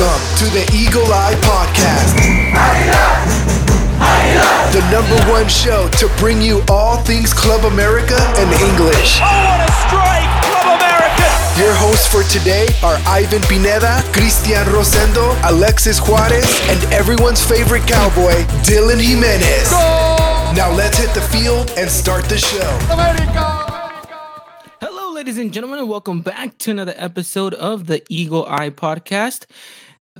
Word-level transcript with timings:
Welcome 0.00 0.36
to 0.38 0.44
the 0.56 0.64
Eagle 0.72 1.12
Eye 1.12 1.36
Podcast. 1.44 2.16
The 4.72 4.80
number 4.88 5.14
one 5.30 5.46
show 5.46 5.90
to 5.98 6.08
bring 6.16 6.40
you 6.40 6.62
all 6.70 6.96
things 7.04 7.34
Club 7.34 7.70
America 7.70 8.16
and 8.16 8.48
English. 8.64 9.20
Oh, 9.20 9.28
what 9.28 9.60
a 9.60 9.70
strike! 9.84 10.32
Club 10.40 10.80
America! 10.80 11.28
Your 11.60 11.74
hosts 11.76 12.08
for 12.08 12.22
today 12.32 12.68
are 12.82 12.96
Ivan 13.04 13.42
Pineda, 13.42 14.00
Cristian 14.16 14.64
Rosendo, 14.72 15.36
Alexis 15.50 16.00
Juarez, 16.00 16.48
and 16.70 16.82
everyone's 16.94 17.44
favorite 17.44 17.86
cowboy, 17.86 18.32
Dylan 18.64 19.02
Jimenez. 19.02 19.68
Go! 19.68 19.76
Now 20.56 20.72
let's 20.72 20.96
hit 20.96 21.12
the 21.12 21.20
field 21.20 21.74
and 21.76 21.90
start 21.90 22.24
the 22.24 22.38
show. 22.38 22.72
Hello, 24.80 25.12
ladies 25.12 25.36
and 25.36 25.52
gentlemen, 25.52 25.80
and 25.80 25.90
welcome 25.90 26.22
back 26.22 26.56
to 26.56 26.70
another 26.70 26.94
episode 26.96 27.52
of 27.52 27.86
the 27.86 28.02
Eagle 28.08 28.46
Eye 28.48 28.70
Podcast. 28.70 29.44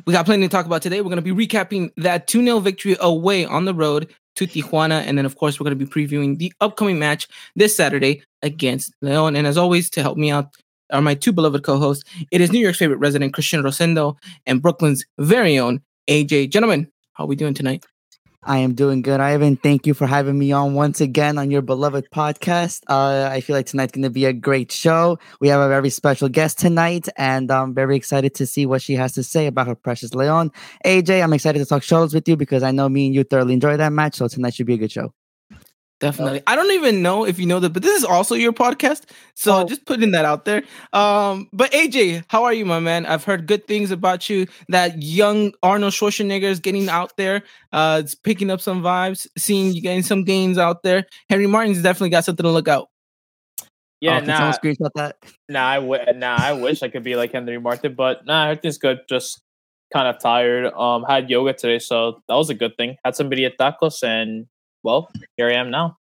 We 0.07 0.13
got 0.13 0.27
plenty 0.27 0.47
to 0.47 0.51
talk 0.51 0.67
about 0.67 0.83
today. 0.83 1.01
We're 1.01 1.11
going 1.11 1.23
to 1.23 1.35
be 1.35 1.47
recapping 1.47 1.91
that 1.97 2.27
2 2.27 2.43
0 2.45 2.61
victory 2.61 2.97
away 3.01 3.45
on 3.45 3.65
the 3.65 3.75
road 3.75 4.13
to 4.37 4.47
Tijuana. 4.47 5.03
And 5.07 5.19
then, 5.19 5.27
of 5.27 5.37
course, 5.37 5.59
we're 5.59 5.65
going 5.65 5.79
to 5.79 5.85
be 5.85 5.91
previewing 5.91 6.39
the 6.39 6.53
upcoming 6.61 6.99
match 6.99 7.29
this 7.57 7.77
Saturday 7.77 8.23
against 8.43 8.95
Leon. 9.03 9.37
And 9.37 9.47
as 9.47 9.57
always, 9.57 9.91
to 9.91 10.03
help 10.03 10.17
me 10.17 10.31
out 10.31 10.55
are 10.93 11.03
my 11.03 11.15
two 11.15 11.33
beloved 11.33 11.63
co 11.63 11.79
hosts. 11.79 12.05
It 12.31 12.41
is 12.41 12.53
New 12.53 12.59
York's 12.61 12.79
favorite 12.79 12.99
resident, 12.99 13.35
Christian 13.35 13.63
Rosendo, 13.63 14.17
and 14.47 14.63
Brooklyn's 14.63 15.05
very 15.19 15.59
own 15.59 15.81
AJ. 16.09 16.51
Gentlemen, 16.51 16.91
how 17.13 17.25
are 17.25 17.29
we 17.29 17.37
doing 17.37 17.55
tonight? 17.55 17.85
I 18.43 18.59
am 18.59 18.73
doing 18.75 19.03
good, 19.03 19.21
Ivan. 19.21 19.57
Thank 19.57 19.87
you 19.87 19.93
for 19.93 20.07
having 20.07 20.39
me 20.39 20.51
on 20.51 20.73
once 20.73 21.03
again 21.03 21.37
on 21.37 21.51
your 21.51 21.61
beloved 21.61 22.09
podcast. 22.11 22.81
Uh, 22.89 23.29
I 23.31 23.43
feel 23.43 23.55
like 23.55 23.67
tonight's 23.67 23.93
going 23.93 24.03
to 24.03 24.11
be 24.11 24.25
a 24.25 24.33
great 24.33 24.73
show. 24.73 25.19
We 25.41 25.49
have 25.49 25.61
a 25.61 25.69
very 25.69 25.91
special 25.91 26.29
guest 26.31 26.59
tonight, 26.59 27.07
and 27.19 27.51
I'm 27.51 27.75
very 27.75 27.97
excited 27.97 28.35
to 28.37 28.47
see 28.47 28.65
what 28.65 28.81
she 28.81 28.95
has 28.95 29.13
to 29.13 29.23
say 29.23 29.47
about 29.47 29.67
her 29.67 29.75
precious 29.75 30.15
Leon. 30.15 30.53
AJ, 30.87 31.23
I'm 31.23 31.35
excited 31.35 31.59
to 31.59 31.67
talk 31.67 31.83
shows 31.83 32.15
with 32.15 32.27
you 32.29 32.37
because 32.37 32.63
I 32.63 32.71
know 32.71 32.89
me 32.89 33.07
and 33.07 33.15
you 33.15 33.25
thoroughly 33.25 33.53
enjoy 33.53 33.77
that 33.77 33.93
match, 33.93 34.15
so 34.15 34.27
tonight 34.27 34.55
should 34.55 34.67
be 34.67 34.75
a 34.75 34.79
good 34.79 34.93
show. 34.93 35.13
Definitely. 36.01 36.43
I 36.47 36.57
don't 36.57 36.71
even 36.73 37.03
know 37.03 37.27
if 37.27 37.39
you 37.39 37.45
know 37.47 37.61
that, 37.61 37.75
but 37.75 37.83
this 37.83 37.95
is 37.99 38.05
also 38.05 38.35
your 38.35 38.55
podcast. 38.55 39.03
So 39.35 39.59
Oh. 39.59 39.65
just 39.69 39.85
putting 39.85 40.13
that 40.13 40.25
out 40.25 40.47
there. 40.47 40.63
Um, 40.95 41.49
but 41.53 41.71
AJ, 41.73 42.25
how 42.29 42.45
are 42.45 42.55
you, 42.55 42.65
my 42.65 42.81
man? 42.81 43.05
I've 43.05 43.25
heard 43.25 43.47
good 43.47 43.67
things 43.67 43.91
about 43.91 44.31
you. 44.31 44.47
That 44.71 45.03
young 45.03 45.53
Arnold 45.63 45.93
Schwarzenegger 45.93 46.45
is 46.45 46.59
getting 46.59 46.89
out 46.89 47.17
there. 47.19 47.43
Uh, 47.71 48.01
it's 48.03 48.15
picking 48.15 48.51
up 48.51 48.63
some 48.63 48.83
vibes, 48.83 49.27
seeing 49.37 49.75
you 49.75 49.83
getting 49.83 50.03
some 50.03 50.25
gains 50.25 50.57
out 50.57 50.83
there. 50.83 51.05
Henry 51.29 51.47
Martin's 51.47 51.83
definitely 51.83 52.11
got 52.11 52.25
something 52.25 52.45
to 52.45 52.51
look 52.51 52.69
out. 52.69 52.89
Yeah, 54.01 54.17
Oh, 54.17 54.19
can 54.21 54.29
nah, 54.29 54.37
someone 54.37 54.55
screenshot 54.55 54.91
that? 54.95 55.17
nah, 55.51 55.67
I 55.67 55.75
w- 55.81 56.13
nah, 56.15 56.37
I 56.39 56.55
wish 56.55 56.83
I 56.83 56.89
could 56.89 57.03
be 57.03 57.17
like 57.17 57.33
Henry 57.33 57.61
Martin, 57.61 57.95
but 57.95 58.25
nah, 58.25 58.45
everything's 58.49 58.79
good. 58.79 59.01
Just 59.11 59.43
kind 59.93 60.09
of 60.09 60.19
tired. 60.19 60.73
Um, 60.73 61.05
had 61.07 61.29
yoga 61.29 61.53
today, 61.53 61.79
so 61.79 62.23
that 62.27 62.35
was 62.35 62.49
a 62.49 62.55
good 62.55 62.73
thing. 62.79 62.97
Had 63.05 63.15
some 63.17 63.31
at 63.31 63.59
tacos, 63.59 64.03
and 64.03 64.47
well, 64.83 65.11
here 65.37 65.49
I 65.49 65.55
am 65.55 65.71
now. 65.71 65.97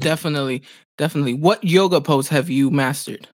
Definitely, 0.00 0.62
definitely. 0.96 1.34
What 1.34 1.62
yoga 1.64 2.00
pose 2.00 2.28
have 2.28 2.50
you 2.50 2.70
mastered? 2.70 3.28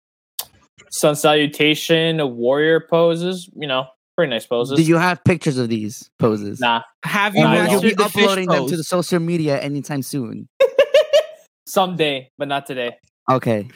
Sun 0.91 1.17
salutation, 1.17 2.37
warrior 2.37 2.81
poses. 2.81 3.49
You 3.57 3.67
know, 3.67 3.87
pretty 4.17 4.31
nice 4.31 4.47
poses. 4.47 4.77
Do 4.77 4.85
you 4.85 4.97
have 4.97 5.23
pictures 5.25 5.59
of 5.59 5.69
these 5.69 6.11
poses? 6.19 6.61
Nah, 6.61 6.83
Have 7.05 7.35
you 7.35 7.43
No, 7.43 7.49
I 7.49 7.71
You'll 7.71 7.83
be 7.83 7.95
the 7.95 8.05
uploading 8.05 8.49
them 8.49 8.69
to 8.69 8.77
the 8.77 8.85
social 8.85 9.19
media 9.19 9.61
anytime 9.61 10.03
soon. 10.03 10.49
someday, 11.67 12.31
but 12.39 12.49
not 12.49 12.67
today. 12.67 12.97
Okay. 13.31 13.69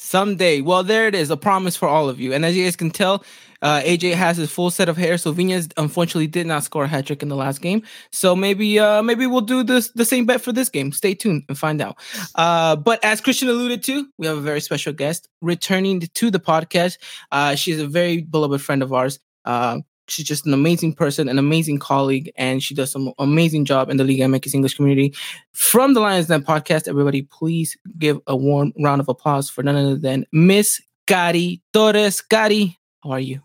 Someday. 0.00 0.60
Well, 0.60 0.84
there 0.84 1.08
it 1.08 1.14
is. 1.16 1.28
A 1.28 1.36
promise 1.36 1.76
for 1.76 1.88
all 1.88 2.08
of 2.08 2.20
you. 2.20 2.32
And 2.32 2.44
as 2.44 2.56
you 2.56 2.62
guys 2.62 2.76
can 2.76 2.90
tell, 2.92 3.24
uh, 3.62 3.80
AJ 3.80 4.14
has 4.14 4.36
his 4.36 4.48
full 4.48 4.70
set 4.70 4.88
of 4.88 4.96
hair. 4.96 5.18
So 5.18 5.34
Viñas 5.34 5.72
unfortunately 5.76 6.28
did 6.28 6.46
not 6.46 6.62
score 6.62 6.84
a 6.84 6.86
hat 6.86 7.06
trick 7.06 7.20
in 7.20 7.28
the 7.28 7.34
last 7.34 7.60
game. 7.60 7.82
So 8.12 8.36
maybe 8.36 8.78
uh 8.78 9.02
maybe 9.02 9.26
we'll 9.26 9.40
do 9.40 9.64
this 9.64 9.88
the 9.90 10.04
same 10.04 10.24
bet 10.24 10.40
for 10.40 10.52
this 10.52 10.68
game. 10.68 10.92
Stay 10.92 11.14
tuned 11.14 11.42
and 11.48 11.58
find 11.58 11.80
out. 11.80 11.96
Uh 12.36 12.76
but 12.76 13.04
as 13.04 13.20
Christian 13.20 13.48
alluded 13.48 13.82
to, 13.84 14.06
we 14.18 14.28
have 14.28 14.38
a 14.38 14.40
very 14.40 14.60
special 14.60 14.92
guest 14.92 15.28
returning 15.42 15.98
to 16.00 16.30
the 16.30 16.38
podcast. 16.38 16.98
Uh 17.32 17.56
she's 17.56 17.80
a 17.80 17.88
very 17.88 18.22
beloved 18.22 18.62
friend 18.62 18.84
of 18.84 18.92
ours. 18.92 19.18
Uh 19.44 19.80
She's 20.08 20.26
just 20.26 20.46
an 20.46 20.54
amazing 20.54 20.94
person, 20.94 21.28
an 21.28 21.38
amazing 21.38 21.78
colleague, 21.78 22.32
and 22.36 22.62
she 22.62 22.74
does 22.74 22.90
some 22.90 23.12
amazing 23.18 23.64
job 23.64 23.90
in 23.90 23.96
the 23.96 24.04
Liga 24.04 24.24
MX 24.24 24.54
English 24.54 24.74
community. 24.74 25.14
From 25.52 25.94
the 25.94 26.00
Lions 26.00 26.26
Den 26.26 26.42
podcast, 26.42 26.88
everybody, 26.88 27.22
please 27.22 27.76
give 27.98 28.18
a 28.26 28.36
warm 28.36 28.72
round 28.80 29.00
of 29.00 29.08
applause 29.08 29.50
for 29.50 29.62
none 29.62 29.76
other 29.76 29.96
than 29.96 30.24
Miss 30.32 30.80
Kari 31.06 31.60
Torres. 31.72 32.20
Gary, 32.22 32.78
how 33.02 33.10
are 33.10 33.20
you? 33.20 33.42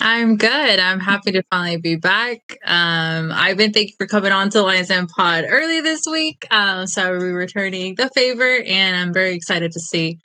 I'm 0.00 0.36
good. 0.36 0.78
I'm 0.78 1.00
happy 1.00 1.32
to 1.32 1.42
finally 1.50 1.76
be 1.76 1.96
back. 1.96 2.56
Um, 2.64 3.32
I've 3.32 3.56
been 3.56 3.72
thank 3.72 3.88
you 3.88 3.94
for 3.98 4.06
coming 4.06 4.30
on 4.30 4.48
to 4.50 4.62
Lions 4.62 4.88
Den 4.88 5.08
Pod 5.08 5.44
early 5.48 5.80
this 5.80 6.06
week. 6.06 6.46
Um, 6.52 6.86
so 6.86 7.10
we're 7.10 7.36
returning 7.36 7.96
the 7.96 8.08
favor, 8.14 8.62
and 8.64 8.96
I'm 8.96 9.12
very 9.12 9.34
excited 9.34 9.72
to 9.72 9.80
see 9.80 10.20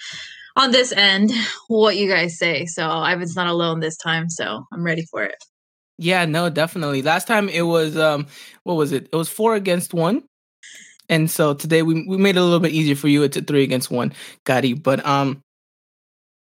on 0.56 0.72
this 0.72 0.92
end 0.92 1.32
what 1.68 1.98
you 1.98 2.08
guys 2.08 2.38
say. 2.38 2.66
So 2.66 2.88
Ivan's 2.88 3.36
not 3.36 3.48
alone 3.48 3.80
this 3.80 3.98
time, 3.98 4.30
so 4.30 4.66
I'm 4.72 4.84
ready 4.84 5.06
for 5.10 5.24
it. 5.24 5.44
Yeah, 5.98 6.26
no, 6.26 6.50
definitely. 6.50 7.02
Last 7.02 7.28
time 7.28 7.50
it 7.50 7.62
was 7.64 7.98
um 7.98 8.28
what 8.64 8.76
was 8.76 8.92
it? 8.92 9.10
It 9.12 9.16
was 9.16 9.30
four 9.30 9.56
against 9.56 9.94
one. 9.94 10.24
And 11.10 11.30
so 11.30 11.54
today 11.54 11.82
we, 11.84 12.06
we 12.08 12.18
made 12.18 12.38
it 12.38 12.40
a 12.40 12.44
little 12.44 12.60
bit 12.60 12.72
easier 12.72 12.96
for 12.96 13.08
you. 13.10 13.24
It's 13.24 13.38
a 13.38 13.42
three 13.42 13.64
against 13.64 13.92
one, 13.92 14.14
Kari. 14.46 14.74
But 14.74 15.06
um 15.06 15.42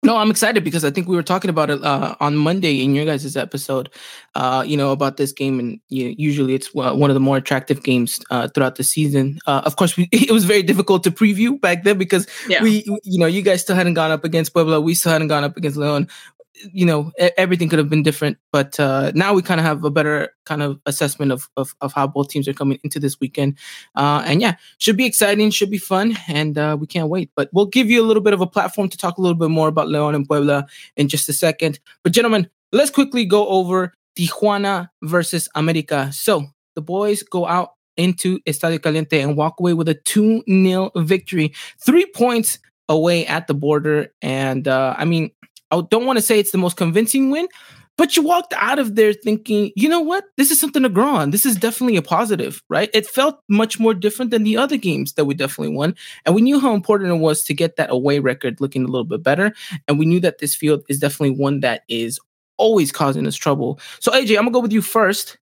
no, 0.06 0.18
I'm 0.18 0.30
excited 0.30 0.66
because 0.66 0.84
I 0.84 0.92
think 0.92 1.08
we 1.08 1.16
were 1.16 1.24
talking 1.24 1.50
about 1.50 1.69
it 1.69 1.81
uh, 1.81 2.16
on 2.19 2.36
Monday 2.36 2.84
in 2.84 2.94
your 2.94 3.06
guys' 3.06 3.38
episode, 3.38 3.90
uh, 4.36 4.62
you 4.68 4.75
know, 4.75 4.92
about 4.92 5.16
this 5.16 5.31
game. 5.31 5.59
And 5.59 5.80
you 5.88 6.09
know, 6.09 6.16
usually 6.18 6.56
it's 6.56 6.68
uh, 6.75 6.94
one 6.94 7.09
of 7.09 7.13
the 7.13 7.22
more 7.22 7.38
attractive 7.38 7.84
games 7.84 8.19
uh, 8.30 8.50
throughout 8.50 8.75
the 8.75 8.84
season. 8.84 9.40
Uh, 9.47 9.62
of 9.63 9.78
course, 9.78 9.96
we, 9.96 10.09
it 10.12 10.31
was 10.31 10.44
very 10.44 10.62
difficult 10.62 11.06
to 11.06 11.12
preview 11.12 11.59
back 11.59 11.86
then 11.86 11.97
because 11.97 12.28
Yeah. 12.50 12.62
we, 12.62 12.84
you 13.06 13.18
know, 13.18 13.28
you 13.28 13.42
guys 13.42 13.62
still 13.62 13.78
hadn't 13.78 13.94
gone 13.94 14.12
up 14.12 14.25
against 14.25 14.52
Puebla. 14.52 14.81
We 14.81 14.94
still 14.94 15.13
hadn't 15.13 15.30
gone 15.30 15.46
up 15.46 15.56
against 15.56 15.78
Leon. 15.78 16.09
You 16.72 16.86
know, 16.86 17.12
everything 17.38 17.68
could 17.68 17.80
have 17.80 17.90
been 17.90 18.03
different, 18.03 18.38
but 18.52 18.80
uh, 18.80 19.12
now 19.16 19.34
we 19.34 19.41
kind 19.41 19.59
of 19.59 19.66
have 19.66 19.84
a 19.84 19.90
better 19.90 20.30
kind 20.46 20.62
of 20.62 20.80
assessment 20.86 21.31
of, 21.31 21.50
of 21.58 21.75
of 21.81 21.94
how 21.94 22.06
both 22.06 22.30
teams 22.30 22.47
are 22.47 22.53
coming 22.53 22.80
into 22.84 23.00
this 23.00 23.19
weekend. 23.19 23.58
Uh, 23.96 24.24
and 24.25 24.40
yeah, 24.40 24.56
should 24.78 24.96
be 24.96 25.06
exciting, 25.06 25.50
should 25.50 25.72
be 25.72 25.80
fun, 25.80 26.16
and 26.28 26.58
uh, 26.58 26.78
we 26.80 26.86
can't 26.86 27.09
wait. 27.09 27.31
But 27.36 27.50
we'll 27.53 27.66
give 27.66 27.90
you 27.90 28.02
a 28.02 28.06
little 28.06 28.22
bit 28.22 28.34
of 28.34 28.42
a 28.42 28.47
platform 28.47 28.88
to 28.90 28.97
talk 28.97 29.18
a 29.18 29.22
little 29.22 29.38
bit 29.38 29.50
more 29.50 29.68
about 29.68 29.90
Leon 29.90 30.13
and 30.16 30.28
Puebla 30.28 30.68
in 30.96 31.08
just 31.08 31.28
a 31.28 31.34
second. 31.34 31.80
But 32.03 32.13
gentlemen, 32.13 32.50
let's 32.72 32.92
quickly 32.92 33.25
go 33.25 33.47
over 33.47 33.94
Tijuana 34.18 34.90
versus 35.02 35.50
America. 35.56 36.12
So 36.13 36.46
the 36.75 36.81
boys 36.81 37.24
go 37.24 37.47
out 37.47 37.72
into 37.97 38.40
Estadio 38.42 38.81
Caliente 38.81 39.22
and 39.22 39.38
walk 39.38 39.59
away 39.59 39.74
with 39.74 39.88
a 39.88 39.94
2 39.94 40.44
0 40.47 40.92
victory, 40.96 41.53
three 41.80 42.06
points 42.06 42.59
away 42.90 43.25
at 43.25 43.47
the 43.47 43.53
border. 43.53 44.13
And 44.22 44.68
uh, 44.68 44.96
I 44.97 45.06
mean, 45.06 45.31
I 45.73 45.81
don't 45.89 46.06
want 46.06 46.17
to 46.17 46.22
say 46.22 46.39
it's 46.39 46.51
the 46.51 46.57
most 46.57 46.78
convincing 46.78 47.31
win, 47.31 47.47
but 47.97 48.16
you 48.16 48.23
walked 48.23 48.53
out 48.57 48.79
of 48.79 48.95
there 48.95 49.13
thinking, 49.13 49.72
you 49.75 49.88
know 49.88 50.00
what? 50.00 50.25
This 50.38 50.51
is 50.51 50.59
something 50.59 50.84
to 50.84 50.89
grow 50.89 51.09
on. 51.09 51.31
This 51.31 51.45
is 51.45 51.56
definitely 51.56 51.95
a 51.95 52.01
positive, 52.01 52.63
right? 52.69 52.89
It 52.94 53.06
felt 53.06 53.39
much 53.50 53.79
more 53.79 53.94
different 53.94 54.31
than 54.31 54.44
the 54.44 54.57
other 54.57 54.78
games 54.78 55.13
that 55.13 55.25
we 55.25 55.35
definitely 55.35 55.75
won. 55.75 55.95
And 56.25 56.33
we 56.33 56.41
knew 56.41 56.59
how 56.59 56.73
important 56.73 57.12
it 57.12 57.19
was 57.19 57.44
to 57.44 57.53
get 57.53 57.75
that 57.75 57.91
away 57.91 58.19
record 58.19 58.59
looking 58.59 58.83
a 58.83 58.88
little 58.88 59.06
bit 59.06 59.22
better. 59.22 59.53
And 59.88 60.00
we 60.00 60.06
knew 60.06 60.19
that 60.22 60.39
this 60.39 60.56
field 60.56 60.83
is 60.89 61.00
definitely 61.00 61.38
one 61.38 61.59
that 61.59 61.83
is 61.88 62.19
always 62.57 62.91
causing 62.91 63.28
us 63.28 63.35
trouble. 63.35 63.79
So 64.00 64.12
AJ, 64.12 64.38
I'm 64.38 64.44
gonna 64.44 64.51
go 64.51 64.59
with 64.59 64.73
you 64.73 64.81
first. 64.81 65.38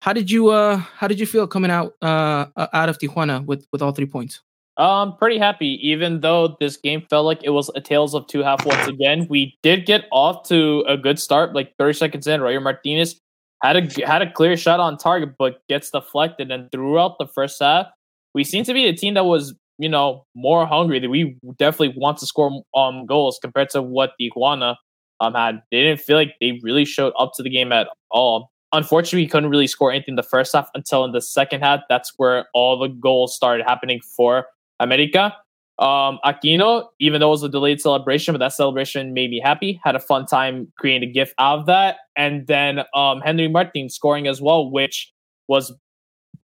How 0.00 0.12
did 0.12 0.30
you 0.30 0.48
uh 0.48 0.76
how 0.76 1.08
did 1.08 1.18
you 1.18 1.26
feel 1.26 1.46
coming 1.46 1.70
out 1.70 1.94
uh 2.02 2.46
out 2.56 2.88
of 2.88 2.98
Tijuana 2.98 3.44
with 3.44 3.66
with 3.72 3.82
all 3.82 3.92
three 3.92 4.06
points? 4.06 4.40
Um, 4.78 5.16
pretty 5.16 5.38
happy. 5.38 5.78
Even 5.82 6.20
though 6.20 6.56
this 6.60 6.76
game 6.76 7.02
felt 7.10 7.26
like 7.26 7.40
it 7.42 7.50
was 7.50 7.68
a 7.74 7.80
tales 7.80 8.14
of 8.14 8.26
two 8.28 8.44
half 8.44 8.64
once 8.64 8.86
again, 8.86 9.26
we 9.28 9.58
did 9.62 9.86
get 9.86 10.04
off 10.12 10.48
to 10.48 10.84
a 10.86 10.96
good 10.96 11.18
start. 11.18 11.52
Like 11.52 11.74
30 11.78 11.94
seconds 11.94 12.26
in, 12.28 12.40
Roger 12.40 12.60
Martinez 12.60 13.20
had 13.60 13.76
a 13.76 14.06
had 14.06 14.22
a 14.22 14.30
clear 14.30 14.56
shot 14.56 14.78
on 14.78 14.96
target, 14.96 15.30
but 15.36 15.66
gets 15.68 15.90
deflected. 15.90 16.52
And 16.52 16.70
throughout 16.70 17.16
the 17.18 17.26
first 17.26 17.58
half, 17.60 17.86
we 18.34 18.44
seem 18.44 18.62
to 18.64 18.72
be 18.72 18.86
a 18.86 18.92
team 18.94 19.14
that 19.14 19.24
was, 19.24 19.52
you 19.78 19.88
know, 19.88 20.24
more 20.36 20.64
hungry. 20.64 21.00
That 21.00 21.10
we 21.10 21.36
definitely 21.58 21.94
want 21.96 22.18
to 22.18 22.26
score 22.26 22.62
um 22.76 23.04
goals 23.04 23.40
compared 23.42 23.70
to 23.70 23.82
what 23.82 24.12
Tijuana 24.20 24.76
um 25.18 25.34
had. 25.34 25.60
They 25.72 25.82
didn't 25.82 26.02
feel 26.02 26.16
like 26.16 26.36
they 26.40 26.60
really 26.62 26.84
showed 26.84 27.12
up 27.18 27.32
to 27.34 27.42
the 27.42 27.50
game 27.50 27.72
at 27.72 27.88
all. 28.12 28.52
Unfortunately, 28.72 29.24
we 29.24 29.28
couldn't 29.28 29.50
really 29.50 29.66
score 29.66 29.90
anything 29.90 30.14
the 30.14 30.22
first 30.22 30.52
half 30.52 30.68
until 30.74 31.04
in 31.04 31.10
the 31.10 31.22
second 31.22 31.62
half. 31.62 31.80
That's 31.88 32.12
where 32.16 32.46
all 32.54 32.78
the 32.78 32.88
goals 32.88 33.34
started 33.34 33.64
happening 33.66 33.98
for 34.16 34.44
America. 34.80 35.34
Um, 35.78 36.18
Aquino, 36.24 36.86
even 36.98 37.20
though 37.20 37.28
it 37.28 37.30
was 37.30 37.42
a 37.44 37.48
delayed 37.48 37.80
celebration, 37.80 38.34
but 38.34 38.38
that 38.38 38.52
celebration 38.52 39.14
made 39.14 39.30
me 39.30 39.40
happy. 39.40 39.80
Had 39.84 39.94
a 39.94 40.00
fun 40.00 40.26
time 40.26 40.72
creating 40.76 41.08
a 41.08 41.12
gift 41.12 41.34
out 41.38 41.60
of 41.60 41.66
that. 41.66 41.98
And 42.16 42.46
then 42.48 42.80
um, 42.94 43.20
Henry 43.20 43.46
Martin 43.46 43.88
scoring 43.88 44.26
as 44.26 44.40
well, 44.40 44.68
which 44.70 45.12
was 45.46 45.72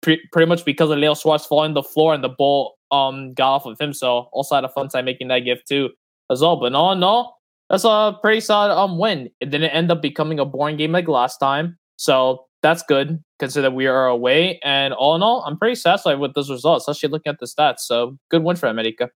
pre- 0.02 0.22
pretty 0.32 0.48
much 0.48 0.66
because 0.66 0.90
of 0.90 0.98
Leo 0.98 1.14
Suarez 1.14 1.46
falling 1.46 1.74
the 1.74 1.84
floor 1.84 2.14
and 2.14 2.24
the 2.24 2.30
ball 2.30 2.76
um 2.92 3.34
got 3.34 3.56
off 3.56 3.66
of 3.66 3.80
him. 3.80 3.94
So 3.94 4.30
also 4.32 4.56
had 4.56 4.64
a 4.64 4.70
fun 4.70 4.88
time 4.88 5.06
making 5.06 5.28
that 5.28 5.40
gift 5.40 5.68
too 5.68 5.90
as 6.32 6.42
well. 6.42 6.56
But 6.56 6.68
in 6.68 6.76
all, 6.76 7.40
that's 7.70 7.84
a 7.84 8.18
pretty 8.22 8.40
solid 8.42 8.74
um 8.74 8.98
win. 8.98 9.30
It 9.40 9.52
didn't 9.52 9.72
end 9.72 9.92
up 9.92 10.02
becoming 10.02 10.40
a 10.40 10.46
boring 10.46 10.78
game 10.78 10.92
like 10.92 11.08
last 11.08 11.38
time. 11.38 11.78
So 11.98 12.46
that's 12.62 12.84
good 12.84 13.24
considering 13.40 13.76
we 13.76 13.88
are 13.88 14.08
away. 14.08 14.60
And 14.64 14.94
all 14.94 15.16
in 15.16 15.24
all, 15.24 15.44
I'm 15.46 15.58
pretty 15.58 15.76
satisfied 15.76 16.20
with 16.20 16.34
those 16.34 16.50
results, 16.50 16.88
especially 16.88 17.10
looking 17.10 17.32
at 17.32 17.40
the 17.40 17.46
stats. 17.46 17.80
So 17.80 18.18
good 18.30 18.44
win 18.44 18.56
for 18.56 18.68
America. 18.68 19.10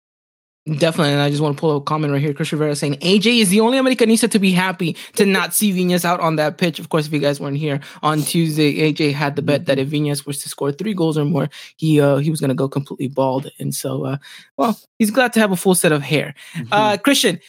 Definitely, 0.64 1.12
and 1.12 1.20
I 1.20 1.28
just 1.28 1.42
want 1.42 1.56
to 1.56 1.60
pull 1.60 1.76
a 1.76 1.80
comment 1.80 2.12
right 2.12 2.22
here. 2.22 2.32
Chris 2.32 2.52
Rivera 2.52 2.76
saying 2.76 2.94
AJ 2.98 3.40
is 3.40 3.48
the 3.48 3.58
only 3.58 3.78
Americanista 3.78 4.30
to 4.30 4.38
be 4.38 4.52
happy 4.52 4.96
to 5.16 5.26
not 5.26 5.52
see 5.52 5.72
Viñas 5.72 6.04
out 6.04 6.20
on 6.20 6.36
that 6.36 6.56
pitch. 6.56 6.78
Of 6.78 6.88
course, 6.88 7.04
if 7.04 7.12
you 7.12 7.18
guys 7.18 7.40
weren't 7.40 7.56
here 7.56 7.80
on 8.00 8.22
Tuesday, 8.22 8.76
AJ 8.76 9.12
had 9.12 9.34
the 9.34 9.42
bet 9.42 9.66
that 9.66 9.80
if 9.80 9.88
Viñas 9.88 10.24
was 10.24 10.40
to 10.40 10.48
score 10.48 10.70
three 10.70 10.94
goals 10.94 11.18
or 11.18 11.24
more, 11.24 11.48
he 11.78 12.00
uh, 12.00 12.18
he 12.18 12.30
was 12.30 12.38
going 12.38 12.50
to 12.50 12.54
go 12.54 12.68
completely 12.68 13.08
bald. 13.08 13.50
And 13.58 13.74
so, 13.74 14.04
uh, 14.04 14.18
well, 14.56 14.78
he's 15.00 15.10
glad 15.10 15.32
to 15.32 15.40
have 15.40 15.50
a 15.50 15.56
full 15.56 15.74
set 15.74 15.90
of 15.90 16.00
hair. 16.00 16.32
Mm-hmm. 16.54 16.68
Uh, 16.70 16.96
Christian, 16.96 17.40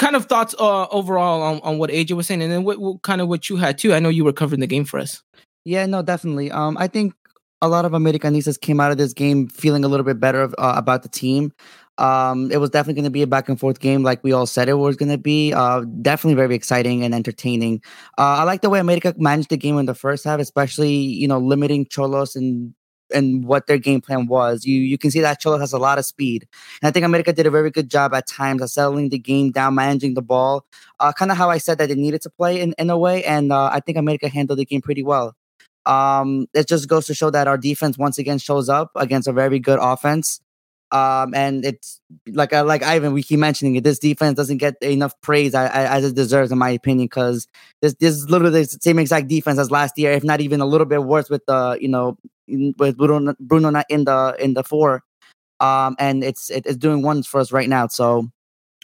kind 0.00 0.16
of 0.16 0.24
thoughts 0.24 0.54
uh, 0.58 0.86
overall 0.88 1.42
on, 1.42 1.60
on 1.60 1.78
what 1.78 1.90
AJ 1.90 2.12
was 2.12 2.26
saying, 2.26 2.42
and 2.42 2.50
then 2.50 2.64
what, 2.64 2.78
what 2.78 3.02
kind 3.02 3.20
of 3.20 3.28
what 3.28 3.48
you 3.48 3.56
had 3.56 3.78
too. 3.78 3.92
I 3.92 4.00
know 4.00 4.08
you 4.08 4.24
were 4.24 4.32
covering 4.32 4.60
the 4.60 4.66
game 4.66 4.84
for 4.84 4.98
us. 4.98 5.22
Yeah, 5.64 5.84
no, 5.86 6.02
definitely. 6.02 6.50
Um, 6.50 6.76
I 6.78 6.88
think 6.88 7.12
a 7.60 7.68
lot 7.68 7.84
of 7.84 7.92
Americanistas 7.92 8.58
came 8.58 8.80
out 8.80 8.90
of 8.90 8.96
this 8.96 9.12
game 9.12 9.46
feeling 9.48 9.84
a 9.84 9.88
little 9.88 10.04
bit 10.04 10.18
better 10.18 10.44
uh, 10.58 10.74
about 10.76 11.02
the 11.02 11.10
team. 11.10 11.52
Um, 11.98 12.50
it 12.50 12.56
was 12.56 12.70
definitely 12.70 12.94
going 12.94 13.04
to 13.04 13.10
be 13.10 13.20
a 13.20 13.26
back 13.26 13.50
and 13.50 13.60
forth 13.60 13.80
game, 13.80 14.02
like 14.02 14.24
we 14.24 14.32
all 14.32 14.46
said 14.46 14.70
it 14.70 14.74
was 14.74 14.96
going 14.96 15.10
to 15.10 15.18
be. 15.18 15.52
Uh, 15.52 15.84
definitely 16.00 16.34
very 16.34 16.54
exciting 16.54 17.04
and 17.04 17.14
entertaining. 17.14 17.82
Uh, 18.16 18.40
I 18.40 18.44
like 18.44 18.62
the 18.62 18.70
way 18.70 18.80
America 18.80 19.14
managed 19.18 19.50
the 19.50 19.58
game 19.58 19.76
in 19.76 19.84
the 19.84 19.94
first 19.94 20.24
half, 20.24 20.40
especially 20.40 20.94
you 20.94 21.28
know 21.28 21.38
limiting 21.38 21.84
Xolos 21.84 22.34
and 22.34 22.74
and 23.12 23.44
what 23.44 23.66
their 23.66 23.78
game 23.78 24.00
plan 24.00 24.26
was. 24.26 24.64
You 24.64 24.80
you 24.80 24.98
can 24.98 25.10
see 25.10 25.20
that 25.20 25.42
Xolos 25.42 25.60
has 25.60 25.72
a 25.72 25.78
lot 25.78 25.98
of 25.98 26.06
speed, 26.06 26.46
and 26.82 26.88
I 26.88 26.90
think 26.92 27.04
America 27.04 27.32
did 27.32 27.46
a 27.46 27.50
very 27.50 27.70
good 27.70 27.90
job 27.90 28.14
at 28.14 28.26
times 28.26 28.62
of 28.62 28.70
settling 28.70 29.08
the 29.10 29.18
game 29.18 29.50
down, 29.52 29.74
managing 29.74 30.14
the 30.14 30.22
ball. 30.22 30.64
Uh, 30.98 31.12
kind 31.12 31.30
of 31.30 31.36
how 31.36 31.50
I 31.50 31.58
said 31.58 31.78
that 31.78 31.88
they 31.88 31.94
needed 31.94 32.22
to 32.22 32.30
play 32.30 32.60
in, 32.60 32.74
in 32.78 32.90
a 32.90 32.98
way, 32.98 33.24
and 33.24 33.52
uh, 33.52 33.70
I 33.72 33.80
think 33.80 33.98
America 33.98 34.28
handled 34.28 34.58
the 34.58 34.64
game 34.64 34.82
pretty 34.82 35.02
well. 35.02 35.34
Um, 35.86 36.46
it 36.54 36.68
just 36.68 36.88
goes 36.88 37.06
to 37.06 37.14
show 37.14 37.30
that 37.30 37.48
our 37.48 37.58
defense 37.58 37.98
once 37.98 38.18
again 38.18 38.38
shows 38.38 38.68
up 38.68 38.90
against 38.96 39.28
a 39.28 39.32
very 39.32 39.58
good 39.58 39.78
offense. 39.80 40.40
Um, 40.92 41.34
and 41.34 41.64
it's 41.64 42.00
like 42.26 42.52
uh, 42.52 42.64
like 42.64 42.82
Ivan, 42.82 43.12
we 43.12 43.22
keep 43.22 43.38
mentioning 43.38 43.76
it. 43.76 43.84
This 43.84 44.00
defense 44.00 44.36
doesn't 44.36 44.58
get 44.58 44.74
enough 44.82 45.14
praise 45.20 45.54
as 45.54 46.04
it 46.04 46.16
deserves, 46.16 46.50
in 46.50 46.58
my 46.58 46.70
opinion, 46.70 47.06
because 47.06 47.46
this 47.80 47.94
this 48.00 48.16
is 48.16 48.28
literally 48.28 48.62
the 48.62 48.78
same 48.80 48.98
exact 48.98 49.28
defense 49.28 49.58
as 49.60 49.70
last 49.70 49.96
year, 49.98 50.10
if 50.10 50.24
not 50.24 50.40
even 50.40 50.60
a 50.60 50.66
little 50.66 50.86
bit 50.86 51.04
worse 51.04 51.30
with 51.30 51.46
the 51.46 51.78
you 51.80 51.88
know 51.88 52.18
with 52.78 52.96
Bruno, 52.96 53.34
Bruno 53.40 53.70
not 53.70 53.86
in 53.88 54.04
the 54.04 54.36
in 54.38 54.54
the 54.54 54.64
four. 54.64 55.02
Um, 55.60 55.96
and 55.98 56.24
it's 56.24 56.50
it, 56.50 56.66
it's 56.66 56.76
doing 56.76 57.02
wonders 57.02 57.26
for 57.26 57.40
us 57.40 57.52
right 57.52 57.68
now. 57.68 57.86
So 57.88 58.28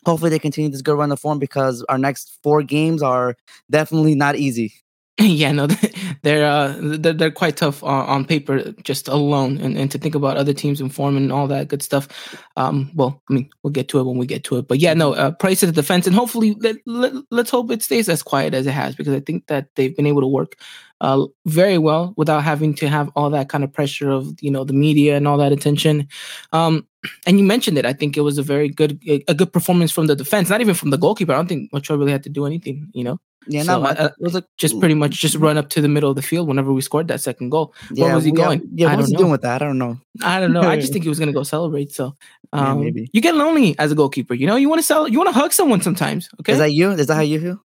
hopefully 0.04 0.30
they 0.30 0.38
continue 0.38 0.70
this 0.70 0.82
good 0.82 0.96
run 0.98 1.12
of 1.12 1.20
form 1.20 1.38
because 1.38 1.84
our 1.88 1.98
next 1.98 2.38
four 2.42 2.62
games 2.62 3.02
are 3.02 3.36
definitely 3.70 4.14
not 4.14 4.36
easy. 4.36 4.74
yeah, 5.20 5.52
no, 5.52 5.66
they're 6.22 6.46
uh, 6.46 6.76
they're, 6.80 7.12
they're 7.12 7.30
quite 7.30 7.56
tough 7.56 7.82
on, 7.82 8.06
on 8.06 8.24
paper 8.24 8.72
just 8.82 9.08
alone, 9.08 9.58
and, 9.58 9.76
and 9.76 9.90
to 9.90 9.98
think 9.98 10.14
about 10.14 10.36
other 10.36 10.52
teams 10.52 10.80
in 10.80 10.88
form 10.88 11.16
and 11.16 11.32
all 11.32 11.48
that 11.48 11.68
good 11.68 11.82
stuff. 11.82 12.08
Um, 12.56 12.90
well, 12.94 13.22
I 13.30 13.34
mean, 13.34 13.50
we'll 13.62 13.72
get 13.72 13.88
to 13.88 14.00
it 14.00 14.04
when 14.04 14.18
we 14.18 14.26
get 14.26 14.44
to 14.44 14.56
it, 14.56 14.68
but 14.68 14.78
yeah, 14.78 14.94
no, 14.94 15.12
uh, 15.14 15.30
praise 15.30 15.60
to 15.60 15.66
the 15.66 15.72
defense, 15.72 16.06
and 16.06 16.16
hopefully, 16.16 16.56
let, 16.60 16.76
let, 16.86 17.12
let's 17.30 17.50
hope 17.50 17.70
it 17.70 17.82
stays 17.82 18.08
as 18.08 18.22
quiet 18.22 18.54
as 18.54 18.66
it 18.66 18.72
has 18.72 18.94
because 18.94 19.14
I 19.14 19.20
think 19.20 19.46
that 19.46 19.68
they've 19.74 19.94
been 19.94 20.06
able 20.06 20.22
to 20.22 20.26
work 20.26 20.56
uh, 21.00 21.26
very 21.44 21.78
well 21.78 22.14
without 22.16 22.42
having 22.42 22.74
to 22.74 22.88
have 22.88 23.10
all 23.14 23.30
that 23.30 23.48
kind 23.48 23.64
of 23.64 23.72
pressure 23.72 24.10
of 24.10 24.34
you 24.40 24.50
know 24.50 24.64
the 24.64 24.72
media 24.72 25.16
and 25.16 25.28
all 25.28 25.38
that 25.38 25.52
attention. 25.52 26.08
Um, 26.52 26.86
and 27.26 27.38
you 27.38 27.44
mentioned 27.44 27.78
it. 27.78 27.86
I 27.86 27.92
think 27.92 28.16
it 28.16 28.22
was 28.22 28.38
a 28.38 28.42
very 28.42 28.68
good 28.68 29.00
a 29.28 29.34
good 29.34 29.52
performance 29.52 29.92
from 29.92 30.06
the 30.06 30.16
defense, 30.16 30.48
not 30.48 30.60
even 30.60 30.74
from 30.74 30.90
the 30.90 30.98
goalkeeper. 30.98 31.32
I 31.32 31.36
don't 31.36 31.48
think 31.48 31.70
Ochoa 31.72 31.98
really 31.98 32.12
had 32.12 32.24
to 32.24 32.30
do 32.30 32.46
anything. 32.46 32.90
You 32.92 33.04
know. 33.04 33.20
Yeah, 33.48 33.62
so 33.62 33.82
no, 33.82 33.90
it 33.90 34.12
was 34.18 34.34
like 34.34 34.44
just 34.56 34.78
pretty 34.80 34.94
much 34.94 35.12
just 35.12 35.36
run 35.36 35.56
up 35.56 35.68
to 35.70 35.80
the 35.80 35.88
middle 35.88 36.10
of 36.10 36.16
the 36.16 36.22
field 36.22 36.48
whenever 36.48 36.72
we 36.72 36.80
scored 36.80 37.08
that 37.08 37.20
second 37.20 37.50
goal. 37.50 37.74
Yeah, 37.92 38.06
Where 38.06 38.14
was 38.16 38.24
he 38.24 38.32
going? 38.32 38.68
Yeah, 38.74 38.88
what 38.88 38.98
was 38.98 39.06
he 39.08 39.12
know. 39.12 39.18
doing 39.18 39.30
with 39.30 39.42
that? 39.42 39.62
I 39.62 39.64
don't 39.66 39.78
know. 39.78 39.98
I 40.22 40.40
don't 40.40 40.52
know. 40.52 40.62
I 40.62 40.76
just 40.76 40.92
think 40.92 41.04
he 41.04 41.08
was 41.08 41.18
gonna 41.18 41.32
go 41.32 41.42
celebrate. 41.54 41.92
So 41.92 42.14
um, 42.52 42.78
yeah, 42.78 42.84
maybe 42.84 43.10
you 43.12 43.20
get 43.20 43.34
lonely 43.34 43.78
as 43.78 43.92
a 43.92 43.94
goalkeeper. 43.94 44.34
You 44.34 44.46
know, 44.46 44.56
you 44.56 44.68
want 44.68 44.80
to 44.80 44.86
sell, 44.86 45.06
you 45.08 45.18
want 45.18 45.32
to 45.32 45.38
hug 45.38 45.52
someone 45.52 45.80
sometimes. 45.80 46.28
Okay, 46.40 46.52
is 46.52 46.58
that 46.58 46.72
you? 46.72 46.90
Is 46.90 47.06
that 47.06 47.14
how 47.14 47.20
you 47.20 47.40
feel? 47.40 47.62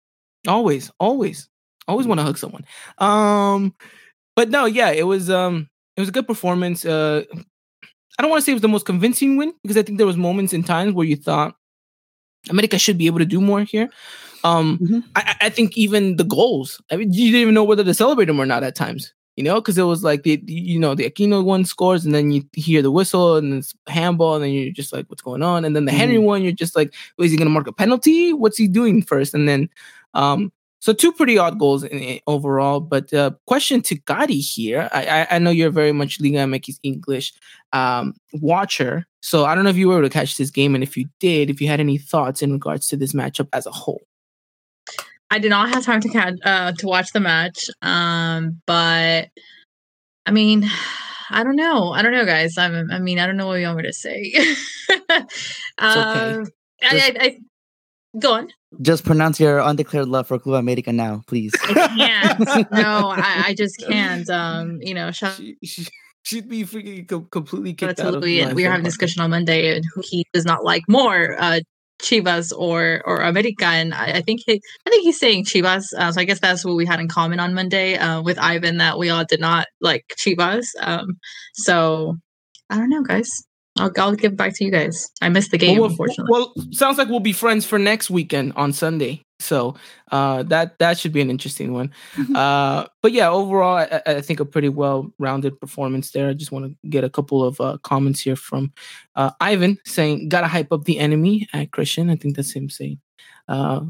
Always, 0.47 0.91
always, 0.99 1.49
always 1.87 2.07
want 2.07 2.19
to 2.19 2.23
hug 2.23 2.37
someone. 2.37 2.65
Um, 2.99 3.73
but 4.35 4.49
no, 4.49 4.65
yeah, 4.65 4.91
it 4.91 5.03
was 5.03 5.29
um, 5.29 5.69
it 5.97 6.01
was 6.01 6.09
a 6.09 6.13
good 6.13 6.27
performance. 6.27 6.85
Uh, 6.85 7.23
I 8.17 8.21
don't 8.21 8.31
want 8.31 8.41
to 8.41 8.45
say 8.45 8.51
it 8.51 8.55
was 8.55 8.61
the 8.61 8.67
most 8.67 8.85
convincing 8.85 9.37
win 9.37 9.53
because 9.61 9.77
I 9.77 9.83
think 9.83 9.97
there 9.97 10.07
was 10.07 10.17
moments 10.17 10.53
in 10.53 10.63
times 10.63 10.93
where 10.93 11.05
you 11.05 11.15
thought 11.15 11.55
America 12.49 12.77
should 12.77 12.97
be 12.97 13.07
able 13.07 13.19
to 13.19 13.25
do 13.25 13.41
more 13.41 13.61
here. 13.61 13.89
Um, 14.45 14.77
mm-hmm. 14.77 14.99
I, 15.15 15.35
I, 15.41 15.49
think 15.49 15.75
even 15.75 16.17
the 16.17 16.23
goals, 16.23 16.79
I 16.91 16.97
mean, 16.97 17.11
you 17.11 17.31
didn't 17.31 17.41
even 17.41 17.53
know 17.55 17.63
whether 17.63 17.83
to 17.83 17.93
celebrate 17.95 18.25
them 18.25 18.39
or 18.39 18.45
not 18.45 18.63
at 18.63 18.75
times, 18.75 19.11
you 19.35 19.43
know, 19.43 19.55
because 19.55 19.77
it 19.77 19.83
was 19.83 20.03
like 20.03 20.21
the, 20.21 20.39
you 20.45 20.79
know, 20.79 20.93
the 20.93 21.09
Aquino 21.09 21.43
one 21.43 21.65
scores 21.65 22.05
and 22.05 22.13
then 22.13 22.31
you 22.31 22.43
hear 22.53 22.83
the 22.83 22.91
whistle 22.91 23.37
and 23.37 23.55
it's 23.55 23.73
handball 23.87 24.35
and 24.35 24.43
then 24.43 24.51
you're 24.51 24.71
just 24.71 24.93
like, 24.93 25.07
what's 25.07 25.23
going 25.23 25.41
on? 25.41 25.65
And 25.65 25.75
then 25.75 25.85
the 25.85 25.91
mm-hmm. 25.91 25.99
Henry 25.99 26.17
one, 26.19 26.43
you're 26.43 26.51
just 26.51 26.75
like, 26.75 26.93
well, 27.17 27.25
is 27.25 27.31
he 27.31 27.37
going 27.37 27.47
to 27.47 27.53
mark 27.53 27.65
a 27.65 27.73
penalty? 27.73 28.33
What's 28.33 28.57
he 28.57 28.67
doing 28.67 29.01
first? 29.01 29.33
And 29.33 29.49
then, 29.49 29.67
um, 30.13 30.51
so 30.79 30.93
two 30.93 31.11
pretty 31.11 31.39
odd 31.39 31.57
goals 31.57 31.83
in, 31.83 32.19
overall. 32.27 32.79
But 32.79 33.11
uh, 33.11 33.31
question 33.47 33.81
to 33.81 33.95
Gotti 34.01 34.39
here. 34.39 34.87
I, 34.91 35.05
I, 35.05 35.27
I 35.31 35.39
know 35.39 35.49
you're 35.49 35.71
very 35.71 35.91
much 35.91 36.21
Liga 36.21 36.37
MX 36.37 36.77
English 36.83 37.33
um, 37.73 38.13
watcher. 38.33 39.07
So 39.21 39.45
I 39.45 39.55
don't 39.55 39.63
know 39.63 39.71
if 39.71 39.77
you 39.77 39.87
were 39.87 39.95
able 39.95 40.07
to 40.07 40.13
catch 40.13 40.37
this 40.37 40.51
game, 40.51 40.75
and 40.75 40.83
if 40.83 40.95
you 40.95 41.09
did, 41.19 41.49
if 41.49 41.59
you 41.59 41.67
had 41.67 41.79
any 41.79 41.97
thoughts 41.97 42.43
in 42.43 42.53
regards 42.53 42.87
to 42.89 42.97
this 42.97 43.13
matchup 43.13 43.47
as 43.51 43.65
a 43.65 43.71
whole. 43.71 44.03
I 45.31 45.39
did 45.39 45.49
not 45.49 45.69
have 45.69 45.83
time 45.83 46.01
to 46.01 46.09
catch 46.09 46.35
uh, 46.43 46.71
to 46.73 46.87
watch 46.87 47.11
the 47.11 47.19
match, 47.19 47.65
um, 47.81 48.61
but 48.65 49.29
I 50.25 50.31
mean, 50.31 50.69
I 51.29 51.43
don't 51.43 51.55
know. 51.55 51.91
I 51.91 52.01
don't 52.01 52.11
know, 52.11 52.25
guys. 52.25 52.57
I'm, 52.57 52.91
I 52.91 52.99
mean, 52.99 53.19
I 53.19 53.25
don't 53.25 53.37
know 53.37 53.47
what 53.47 53.55
you 53.55 53.65
want 53.67 53.77
me 53.77 53.83
to 53.83 53.93
say. 53.93 54.33
um, 55.77 56.41
okay. 56.41 56.49
I, 56.83 56.87
I, 56.91 57.15
I, 57.19 57.37
go 58.19 58.33
on. 58.33 58.49
Just 58.81 59.05
pronounce 59.05 59.39
your 59.39 59.59
undeclared 59.59 60.07
love 60.07 60.27
for 60.27 60.37
Club 60.37 60.59
America 60.59 60.91
now, 60.91 61.23
please. 61.27 61.53
I 61.63 61.73
can't. 61.73 62.71
no, 62.71 63.09
I, 63.15 63.43
I, 63.47 63.53
just 63.55 63.79
can't. 63.87 64.29
Um, 64.29 64.79
you 64.81 64.93
know, 64.93 65.11
she, 65.11 65.55
she, 65.63 65.87
she'd 66.23 66.49
be 66.49 66.63
freaking 66.63 67.29
completely 67.31 67.73
kicked 67.73 67.99
out. 67.99 68.21
we 68.21 68.43
were 68.43 68.69
having 68.69 68.81
a 68.81 68.89
discussion 68.89 69.21
on 69.21 69.29
Monday, 69.29 69.75
and 69.75 69.85
who 69.93 70.01
he 70.03 70.25
does 70.33 70.45
not 70.45 70.63
like 70.63 70.83
more, 70.89 71.35
uh, 71.39 71.61
Chivas 72.05 72.51
or 72.55 73.01
or 73.05 73.21
America, 73.21 73.65
and 73.65 73.93
I, 73.93 74.17
I, 74.17 74.21
think 74.21 74.41
he, 74.45 74.61
I 74.85 74.89
think 74.89 75.03
he's 75.03 75.19
saying 75.19 75.45
Chivas. 75.45 75.85
Uh, 75.97 76.11
so 76.11 76.21
I 76.21 76.23
guess 76.23 76.39
that's 76.39 76.63
what 76.63 76.75
we 76.75 76.85
had 76.85 76.99
in 76.99 77.07
common 77.07 77.39
on 77.39 77.53
Monday 77.53 77.97
uh, 77.97 78.21
with 78.21 78.37
Ivan 78.37 78.77
that 78.77 78.97
we 78.99 79.09
all 79.09 79.25
did 79.25 79.39
not 79.39 79.67
like 79.81 80.05
Chivas. 80.17 80.67
Um, 80.79 81.17
so 81.55 82.15
I 82.69 82.77
don't 82.77 82.89
know, 82.89 83.03
guys. 83.03 83.29
I'll, 83.77 83.91
I'll 83.97 84.15
give 84.15 84.37
back 84.37 84.55
to 84.55 84.63
you 84.63 84.71
guys. 84.71 85.09
I 85.21 85.29
missed 85.29 85.51
the 85.51 85.57
game, 85.57 85.79
well, 85.79 85.89
unfortunately. 85.89 86.31
Well, 86.31 86.53
sounds 86.71 86.97
like 86.97 87.09
we'll 87.09 87.19
be 87.19 87.33
friends 87.33 87.65
for 87.65 87.77
next 87.77 88.09
weekend 88.09 88.53
on 88.55 88.71
Sunday. 88.71 89.24
So 89.39 89.75
uh, 90.11 90.43
that 90.43 90.79
that 90.79 90.97
should 90.97 91.11
be 91.11 91.21
an 91.21 91.29
interesting 91.29 91.73
one. 91.73 91.91
uh, 92.35 92.87
but 93.01 93.11
yeah, 93.11 93.29
overall, 93.29 93.77
I, 93.77 94.01
I, 94.05 94.21
think 94.21 94.39
a 94.39 94.45
pretty 94.45 94.69
well-rounded 94.69 95.59
performance 95.59 96.11
there. 96.11 96.29
I 96.29 96.33
just 96.33 96.51
want 96.51 96.65
to 96.65 96.89
get 96.89 97.03
a 97.03 97.09
couple 97.09 97.43
of 97.43 97.59
uh, 97.59 97.77
comments 97.83 98.21
here 98.21 98.37
from 98.37 98.71
uh, 99.15 99.31
Ivan 99.41 99.77
saying, 99.85 100.29
"Gotta 100.29 100.47
hype 100.47 100.71
up 100.71 100.85
the 100.85 100.99
enemy." 100.99 101.47
At 101.53 101.71
Christian, 101.71 102.09
I 102.09 102.15
think 102.15 102.35
that's 102.35 102.53
him 102.53 102.69
saying. 102.69 102.99
Uh, 103.47 103.81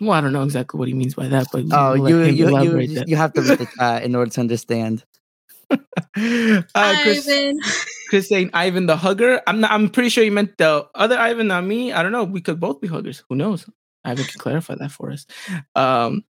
well, 0.00 0.12
I 0.12 0.20
don't 0.20 0.32
know 0.32 0.44
exactly 0.44 0.78
what 0.78 0.88
he 0.88 0.94
means 0.94 1.14
by 1.14 1.28
that, 1.28 1.48
but 1.52 1.64
oh, 1.72 1.94
you 1.94 2.24
you 2.24 2.24
you, 2.24 2.48
you, 3.06 3.16
have 3.16 3.32
to 3.34 3.42
read 3.42 3.58
the 3.58 3.68
chat 3.78 4.02
in 4.04 4.14
order 4.14 4.30
to 4.30 4.40
understand. 4.40 5.04
uh, 5.70 5.76
Chris, 6.14 7.28
Ivan. 7.28 7.60
Chris 8.08 8.28
saying 8.28 8.50
Ivan 8.54 8.86
the 8.86 8.96
hugger. 8.96 9.42
I'm 9.46 9.60
not. 9.60 9.72
I'm 9.72 9.90
pretty 9.90 10.08
sure 10.08 10.24
you 10.24 10.32
meant 10.32 10.56
the 10.56 10.86
other 10.94 11.18
Ivan, 11.18 11.48
not 11.48 11.64
me. 11.64 11.92
I 11.92 12.02
don't 12.02 12.12
know. 12.12 12.24
We 12.24 12.40
could 12.40 12.60
both 12.60 12.80
be 12.80 12.88
huggers. 12.88 13.24
Who 13.28 13.34
knows? 13.34 13.68
Ivan 14.04 14.24
can 14.24 14.40
clarify 14.40 14.76
that 14.76 14.92
for 14.92 15.10
us. 15.10 15.26
Um, 15.74 16.24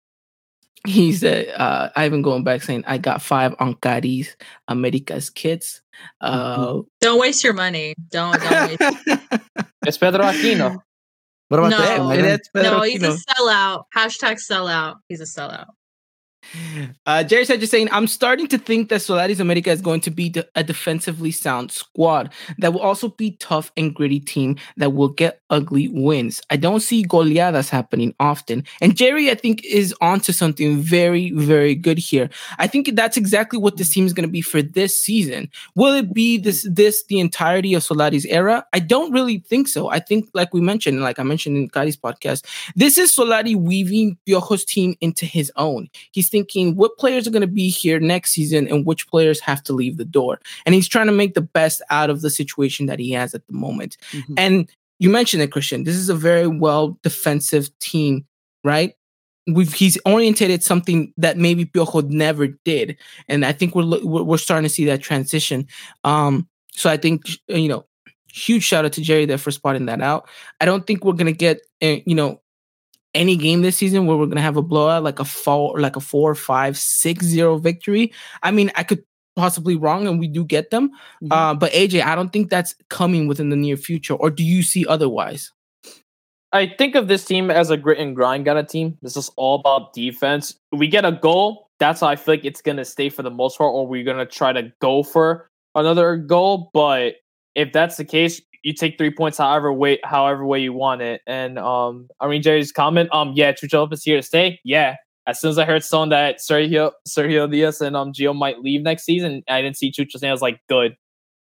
he 0.86 1.12
said, 1.12 1.48
uh, 1.56 1.90
Ivan 1.96 2.22
going 2.22 2.44
back 2.44 2.62
saying, 2.62 2.84
I 2.86 2.98
got 2.98 3.20
five 3.22 3.56
Oncaris 3.58 4.34
America's 4.68 5.30
kids. 5.30 5.82
Uh, 6.20 6.80
don't 7.00 7.20
waste 7.20 7.42
your 7.42 7.52
money. 7.52 7.94
Don't. 8.10 8.40
don't 8.40 8.80
waste 8.80 8.96
it's 9.86 9.98
Pedro 9.98 10.24
Aquino. 10.24 10.78
What 11.48 11.60
about 11.60 11.70
no, 11.70 11.78
that? 11.78 12.40
No, 12.54 12.82
he's 12.82 13.02
a 13.02 13.16
sellout. 13.16 13.84
Hashtag 13.96 14.38
sellout. 14.38 14.96
He's 15.08 15.20
a 15.20 15.24
sellout. 15.24 15.66
Uh, 17.06 17.22
Jerry 17.22 17.44
said, 17.44 17.60
just 17.60 17.70
saying, 17.70 17.88
I'm 17.92 18.06
starting 18.06 18.46
to 18.48 18.58
think 18.58 18.88
that 18.88 19.00
Solari's 19.00 19.40
America 19.40 19.70
is 19.70 19.80
going 19.80 20.00
to 20.02 20.10
be 20.10 20.34
a 20.54 20.64
defensively 20.64 21.30
sound 21.30 21.70
squad 21.70 22.32
that 22.58 22.72
will 22.72 22.80
also 22.80 23.08
be 23.08 23.32
tough 23.32 23.70
and 23.76 23.94
gritty 23.94 24.20
team 24.20 24.56
that 24.76 24.94
will 24.94 25.08
get 25.08 25.42
ugly 25.50 25.88
wins. 25.88 26.40
I 26.50 26.56
don't 26.56 26.80
see 26.80 27.04
goleadas 27.04 27.68
happening 27.68 28.14
often. 28.18 28.64
And 28.80 28.96
Jerry, 28.96 29.30
I 29.30 29.34
think, 29.34 29.64
is 29.64 29.94
onto 30.00 30.32
something 30.32 30.78
very, 30.78 31.32
very 31.32 31.74
good 31.74 31.98
here. 31.98 32.30
I 32.58 32.66
think 32.66 32.94
that's 32.94 33.16
exactly 33.16 33.58
what 33.58 33.76
this 33.76 33.90
team 33.90 34.06
is 34.06 34.12
going 34.12 34.26
to 34.26 34.32
be 34.32 34.42
for 34.42 34.62
this 34.62 34.98
season. 35.00 35.50
Will 35.74 35.94
it 35.94 36.14
be 36.14 36.38
this 36.38 36.66
this 36.70 37.04
the 37.06 37.20
entirety 37.20 37.74
of 37.74 37.82
Solari's 37.82 38.26
era? 38.26 38.66
I 38.72 38.78
don't 38.78 39.12
really 39.12 39.38
think 39.40 39.68
so. 39.68 39.90
I 39.90 39.98
think, 39.98 40.28
like 40.34 40.54
we 40.54 40.60
mentioned, 40.60 41.00
like 41.00 41.18
I 41.18 41.22
mentioned 41.22 41.56
in 41.56 41.68
Kari's 41.68 41.96
podcast, 41.96 42.44
this 42.74 42.96
is 42.98 43.14
Solari 43.14 43.54
weaving 43.54 44.16
Piojo's 44.26 44.64
team 44.64 44.96
into 45.00 45.26
his 45.26 45.52
own. 45.56 45.88
He's 46.12 46.28
thinking 46.28 46.37
what 46.74 46.96
players 46.98 47.26
are 47.26 47.30
going 47.30 47.40
to 47.40 47.46
be 47.46 47.68
here 47.68 48.00
next 48.00 48.30
season 48.30 48.68
and 48.68 48.86
which 48.86 49.08
players 49.08 49.40
have 49.40 49.62
to 49.64 49.72
leave 49.72 49.96
the 49.96 50.04
door. 50.04 50.40
And 50.66 50.74
he's 50.74 50.88
trying 50.88 51.06
to 51.06 51.12
make 51.12 51.34
the 51.34 51.40
best 51.40 51.82
out 51.90 52.10
of 52.10 52.20
the 52.20 52.30
situation 52.30 52.86
that 52.86 52.98
he 52.98 53.12
has 53.12 53.34
at 53.34 53.46
the 53.46 53.52
moment. 53.52 53.96
Mm-hmm. 54.12 54.34
And 54.36 54.70
you 54.98 55.10
mentioned 55.10 55.42
it, 55.42 55.52
Christian. 55.52 55.84
This 55.84 55.96
is 55.96 56.08
a 56.08 56.14
very 56.14 56.46
well 56.46 56.98
defensive 57.02 57.76
team, 57.78 58.26
right? 58.64 58.94
We've 59.46 59.72
he's 59.72 59.98
orientated 60.04 60.62
something 60.62 61.12
that 61.16 61.38
maybe 61.38 61.64
Piojo 61.64 62.08
never 62.10 62.48
did, 62.48 62.98
and 63.28 63.46
I 63.46 63.52
think 63.52 63.74
we're 63.74 64.04
we're 64.04 64.36
starting 64.36 64.68
to 64.68 64.74
see 64.74 64.84
that 64.86 65.00
transition. 65.00 65.66
Um, 66.04 66.48
so 66.72 66.90
I 66.90 66.98
think 66.98 67.22
you 67.46 67.68
know, 67.68 67.86
huge 68.30 68.64
shout 68.64 68.84
out 68.84 68.92
to 68.94 69.00
Jerry 69.00 69.24
there 69.24 69.38
for 69.38 69.50
spotting 69.50 69.86
that 69.86 70.02
out. 70.02 70.28
I 70.60 70.66
don't 70.66 70.86
think 70.86 71.04
we're 71.04 71.14
gonna 71.14 71.32
get 71.32 71.60
eh, 71.80 72.00
you 72.04 72.14
know 72.14 72.42
any 73.18 73.36
game 73.36 73.62
this 73.62 73.76
season 73.76 74.06
where 74.06 74.16
we're 74.16 74.26
gonna 74.26 74.40
have 74.40 74.56
a 74.56 74.62
blowout, 74.62 75.02
like 75.02 75.18
a 75.18 75.24
four, 75.24 75.78
like 75.80 75.96
a 75.96 76.00
four, 76.00 76.34
five, 76.34 76.78
six 76.78 77.26
zero 77.26 77.58
victory. 77.58 78.12
I 78.42 78.50
mean, 78.50 78.70
I 78.76 78.84
could 78.84 79.02
possibly 79.36 79.76
wrong, 79.76 80.06
and 80.06 80.18
we 80.18 80.28
do 80.28 80.44
get 80.44 80.70
them. 80.70 80.90
Mm-hmm. 81.22 81.32
Uh, 81.32 81.54
but 81.54 81.72
AJ, 81.72 82.02
I 82.02 82.14
don't 82.14 82.32
think 82.32 82.48
that's 82.48 82.74
coming 82.88 83.26
within 83.26 83.50
the 83.50 83.56
near 83.56 83.76
future. 83.76 84.14
Or 84.14 84.30
do 84.30 84.42
you 84.42 84.62
see 84.62 84.86
otherwise? 84.86 85.52
I 86.52 86.66
think 86.78 86.94
of 86.94 87.08
this 87.08 87.24
team 87.24 87.50
as 87.50 87.70
a 87.70 87.76
grit 87.76 87.98
and 87.98 88.16
grind 88.16 88.46
kind 88.46 88.58
of 88.58 88.68
team. 88.68 88.96
This 89.02 89.16
is 89.16 89.30
all 89.36 89.60
about 89.60 89.92
defense. 89.92 90.56
We 90.72 90.88
get 90.88 91.04
a 91.04 91.12
goal. 91.12 91.68
That's 91.78 92.00
how 92.00 92.06
I 92.06 92.16
feel 92.16 92.34
like 92.34 92.44
it's 92.44 92.62
gonna 92.62 92.84
stay 92.84 93.10
for 93.10 93.22
the 93.22 93.30
most 93.30 93.58
part, 93.58 93.72
or 93.72 93.86
we're 93.86 94.04
gonna 94.04 94.26
try 94.26 94.52
to 94.52 94.72
go 94.80 95.02
for 95.02 95.50
another 95.74 96.16
goal. 96.16 96.70
But 96.72 97.16
if 97.54 97.72
that's 97.72 97.96
the 97.96 98.04
case, 98.04 98.40
you 98.62 98.72
take 98.72 98.98
three 98.98 99.10
points 99.10 99.38
however 99.38 99.72
way 99.72 99.98
however 100.04 100.44
way 100.44 100.60
you 100.60 100.72
want 100.72 101.02
it. 101.02 101.20
And 101.26 101.58
um, 101.58 102.08
I 102.20 102.28
mean 102.28 102.42
Jerry's 102.42 102.72
comment, 102.72 103.08
um, 103.12 103.32
yeah, 103.34 103.52
Chucho 103.52 103.74
Lopez 103.74 104.02
here 104.02 104.16
to 104.16 104.22
stay. 104.22 104.60
Yeah. 104.64 104.96
As 105.26 105.40
soon 105.40 105.50
as 105.50 105.58
I 105.58 105.66
heard 105.66 105.84
someone 105.84 106.08
that 106.08 106.38
Sergio 106.38 106.92
Sergio 107.06 107.50
Diaz 107.50 107.80
and 107.80 107.96
um 107.96 108.12
Gio 108.12 108.34
might 108.34 108.60
leave 108.60 108.82
next 108.82 109.04
season, 109.04 109.42
I 109.48 109.60
didn't 109.60 109.76
see 109.76 109.92
Chucho 109.92 110.16
stay. 110.16 110.28
I 110.28 110.32
was 110.32 110.42
like, 110.42 110.60
good. 110.68 110.96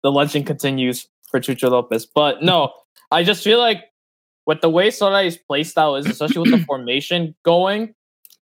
The 0.03 0.11
legend 0.11 0.47
continues 0.47 1.07
for 1.29 1.39
Chucho 1.39 1.69
Lopez. 1.69 2.05
But 2.05 2.41
no, 2.41 2.73
I 3.11 3.23
just 3.23 3.43
feel 3.43 3.59
like 3.59 3.83
with 4.45 4.61
the 4.61 4.69
way 4.69 4.89
Solari's 4.89 5.37
play 5.37 5.63
style 5.63 5.95
is, 5.95 6.07
especially 6.07 6.49
with 6.49 6.59
the 6.59 6.65
formation 6.67 7.35
going, 7.43 7.93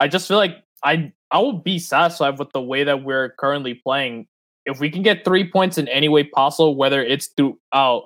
I 0.00 0.08
just 0.08 0.28
feel 0.28 0.36
like 0.36 0.56
I 0.84 1.12
I 1.30 1.38
will 1.38 1.58
be 1.58 1.78
satisfied 1.78 2.38
with 2.38 2.52
the 2.52 2.62
way 2.62 2.84
that 2.84 3.02
we're 3.02 3.30
currently 3.30 3.74
playing. 3.74 4.26
If 4.66 4.80
we 4.80 4.88
can 4.88 5.02
get 5.02 5.24
three 5.24 5.50
points 5.50 5.78
in 5.78 5.88
any 5.88 6.08
way 6.08 6.24
possible, 6.24 6.76
whether 6.76 7.02
it's 7.02 7.28
throughout 7.36 8.04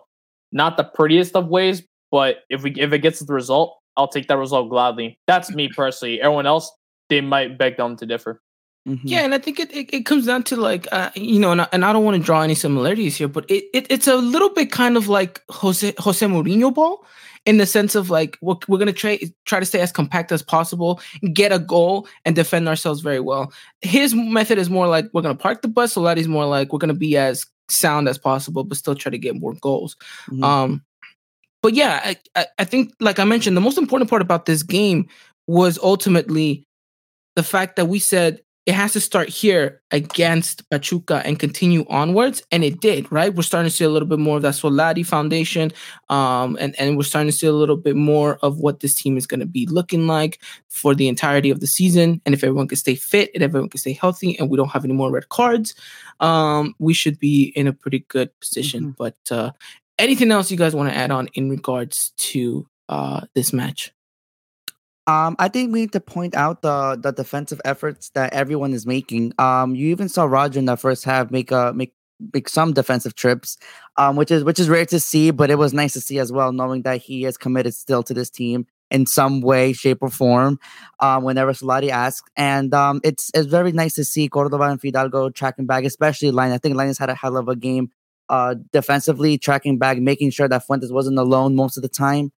not 0.53 0.77
the 0.77 0.85
prettiest 0.85 1.37
of 1.37 1.49
ways, 1.49 1.83
but 2.11 2.39
if 2.49 2.63
we 2.63 2.73
if 2.73 2.93
it 2.93 2.99
gets 3.01 3.21
the 3.21 3.33
result, 3.33 3.79
I'll 3.97 4.09
take 4.09 4.29
that 4.29 4.39
result 4.39 4.71
gladly. 4.71 5.19
That's 5.27 5.51
me 5.51 5.69
personally. 5.69 6.21
Everyone 6.21 6.47
else, 6.47 6.71
they 7.09 7.21
might 7.21 7.59
beg 7.59 7.77
them 7.77 7.97
to 7.97 8.07
differ. 8.07 8.41
Mm-hmm. 8.89 9.07
Yeah, 9.07 9.21
and 9.21 9.35
I 9.35 9.39
think 9.39 9.61
it, 9.61 9.71
it, 9.75 9.93
it 9.93 10.07
comes 10.07 10.25
down 10.25 10.45
to 10.45 10.57
like 10.57 10.87
uh, 10.93 11.11
you 11.15 11.39
know, 11.39 11.53
and 11.53 11.63
I, 11.63 11.69
and 11.73 11.85
I 11.85 11.93
don't 11.93 12.05
want 12.05 12.17
to 12.17 12.23
draw 12.23 12.43
any 12.43 12.55
similarities 12.55 13.17
here, 13.17 13.29
but 13.29 13.45
it, 13.51 13.65
it 13.75 13.87
it's 13.91 14.07
a 14.07 14.17
little 14.17 14.49
bit 14.51 14.73
kind 14.73 14.97
of 14.97 15.09
like 15.09 15.43
Jose 15.51 15.93
Jose 15.99 16.25
Mourinho 16.25 16.73
ball 16.73 17.05
in 17.45 17.59
the 17.59 17.67
sense 17.67 17.95
of 17.95 18.09
like 18.09 18.39
we're, 18.41 18.57
we're 18.67 18.79
gonna 18.79 18.93
try 18.93 19.19
try 19.45 19.61
to 19.61 19.67
stay 19.67 19.81
as 19.81 19.93
compact 19.93 20.33
as 20.33 20.43
possible, 20.43 21.01
get 21.35 21.53
a 21.53 21.59
goal, 21.59 22.09
and 22.25 22.35
defend 22.35 22.67
ourselves 22.67 23.01
very 23.01 23.21
well. 23.21 23.53
His 23.83 24.15
method 24.15 24.57
is 24.57 24.71
more 24.71 24.87
like 24.87 25.07
we're 25.13 25.23
gonna 25.23 25.35
park 25.35 25.61
the 25.61 25.69
bus. 25.69 25.93
So 25.93 26.03
that 26.05 26.17
is 26.17 26.29
more 26.29 26.47
like 26.47 26.73
we're 26.73 26.79
gonna 26.79 26.95
be 26.95 27.17
as 27.19 27.45
sound 27.71 28.09
as 28.09 28.19
possible, 28.19 28.65
but 28.65 28.79
still 28.79 28.95
try 28.95 29.11
to 29.11 29.19
get 29.19 29.37
more 29.37 29.55
goals. 29.55 29.97
Mm-hmm. 30.31 30.45
Um, 30.45 30.85
but 31.63 31.75
yeah, 31.75 32.01
I, 32.05 32.17
I, 32.35 32.47
I 32.59 32.65
think, 32.65 32.95
like 33.01 33.19
I 33.19 33.25
mentioned, 33.25 33.57
the 33.57 33.61
most 33.61 33.79
important 33.79 34.09
part 34.11 34.23
about 34.23 34.47
this 34.47 34.63
game 34.63 35.09
was 35.47 35.79
ultimately 35.83 36.65
the 37.37 37.43
fact 37.43 37.77
that 37.77 37.87
we 37.87 37.99
said 37.99 38.43
it 38.69 38.75
has 38.75 38.93
to 38.93 39.01
start 39.01 39.31
here 39.31 39.81
against 39.93 40.69
Pachuca 40.69 41.23
and 41.25 41.39
continue 41.39 41.87
onwards. 41.89 42.43
And 42.53 42.63
it 42.63 42.83
did, 42.83 43.11
right? 43.11 43.35
We're 43.35 43.43
starting 43.43 43.71
to 43.71 43.75
see 43.75 43.85
a 43.85 43.89
little 43.89 44.07
bit 44.07 44.19
more 44.19 44.37
of 44.37 44.43
that 44.43 44.53
Solari 44.53 45.07
foundation. 45.07 45.73
Um, 46.11 46.59
and, 46.61 46.79
and 46.79 46.99
we're 46.99 47.05
starting 47.05 47.31
to 47.31 47.37
see 47.37 47.47
a 47.47 47.53
little 47.53 47.79
bit 47.79 47.97
more 47.97 48.39
of 48.43 48.59
what 48.59 48.81
this 48.81 48.95
team 48.95 49.17
is 49.17 49.27
going 49.27 49.41
to 49.41 49.47
be 49.47 49.65
looking 49.69 50.07
like 50.07 50.41
for 50.69 50.95
the 50.95 51.09
entirety 51.09 51.49
of 51.49 51.61
the 51.61 51.67
season. 51.67 52.21
And 52.27 52.35
if 52.35 52.45
everyone 52.45 52.69
can 52.69 52.77
stay 52.77 52.95
fit 52.95 53.31
and 53.33 53.43
everyone 53.43 53.71
can 53.71 53.81
stay 53.81 53.95
healthy 53.95 54.39
and 54.39 54.51
we 54.51 54.59
don't 54.59 54.69
have 54.69 54.85
any 54.85 54.93
more 54.93 55.11
red 55.11 55.31
cards, 55.31 55.75
um, 56.21 56.75
we 56.79 56.93
should 56.93 57.19
be 57.19 57.45
in 57.57 57.69
a 57.69 57.73
pretty 57.73 58.05
good 58.09 58.39
position. 58.39 58.83
Mm-hmm. 58.83 58.91
But 58.99 59.17
uh, 59.31 59.53
anything 59.99 60.31
else 60.31 60.51
you 60.51 60.59
guys 60.59 60.75
want 60.75 60.91
to 60.91 60.95
add 60.95 61.11
on 61.11 61.29
in 61.29 61.49
regards 61.49 62.11
to 62.19 62.69
uh, 62.91 63.23
this 63.35 63.55
match? 63.55 63.95
Um, 65.09 65.37
I 65.39 65.49
think 65.49 65.73
we 65.73 65.81
need 65.81 65.93
to 65.93 66.01
point 66.01 66.35
out 66.35 66.61
the 66.61 66.99
the 67.03 67.13
defensive 67.13 67.63
efforts 67.65 68.11
that 68.11 68.35
everyone 68.35 68.75
is 68.75 68.87
making. 68.87 69.33
Um, 69.39 69.75
you 69.75 69.89
even 69.89 70.11
saw 70.11 70.25
Roger 70.25 70.59
in 70.59 70.67
the 70.67 70.77
first 70.77 71.03
half 71.05 71.31
make 71.31 71.51
a 71.51 71.73
make 71.75 71.95
make 72.35 72.47
some 72.47 72.75
defensive 72.75 73.15
trips, 73.15 73.57
um, 73.97 74.17
which 74.17 74.31
is 74.31 74.45
which 74.45 74.61
is 74.61 74.69
rare 74.69 74.85
to 74.85 75.01
see, 75.01 75.31
but 75.31 75.51
it 75.51 75.57
was 75.57 75.73
nice 75.73 75.95
to 75.95 76.01
see 76.03 76.19
as 76.19 76.31
well, 76.31 76.53
knowing 76.53 76.83
that 76.83 77.01
he 77.01 77.25
is 77.25 77.39
committed 77.39 77.75
still 77.75 78.03
to 78.03 78.13
this 78.13 78.29
team 78.29 78.67
in 78.91 79.07
some 79.07 79.41
way, 79.41 79.73
shape, 79.73 79.99
or 80.03 80.11
form. 80.11 80.59
Um, 81.01 81.25
whenever 81.25 81.55
Solari 81.55 81.89
asks, 81.89 82.29
and 82.37 82.75
um, 82.75 83.01
it's 83.03 83.31
it's 83.33 83.47
very 83.47 83.73
nice 83.73 83.95
to 83.95 84.05
see 84.05 84.29
Cordova 84.29 84.65
and 84.65 84.81
Fidalgo 84.81 85.31
tracking 85.31 85.65
back, 85.65 85.85
especially 85.85 86.33
Layún. 86.33 86.53
I 86.53 86.59
think 86.59 86.77
Layún 86.77 86.89
has 86.89 86.99
had 86.99 87.09
a 87.09 87.15
hell 87.15 87.39
of 87.39 87.49
a 87.49 87.57
game 87.57 87.91
uh, 88.29 88.57
defensively, 88.75 89.39
tracking 89.39 89.79
back, 89.79 89.97
making 89.97 90.33
sure 90.33 90.49
that 90.49 90.67
Fuentes 90.67 90.93
wasn't 90.93 91.19
alone 91.19 91.57
most 91.57 91.79
of 91.79 91.83
the 91.83 91.89
time 91.89 92.31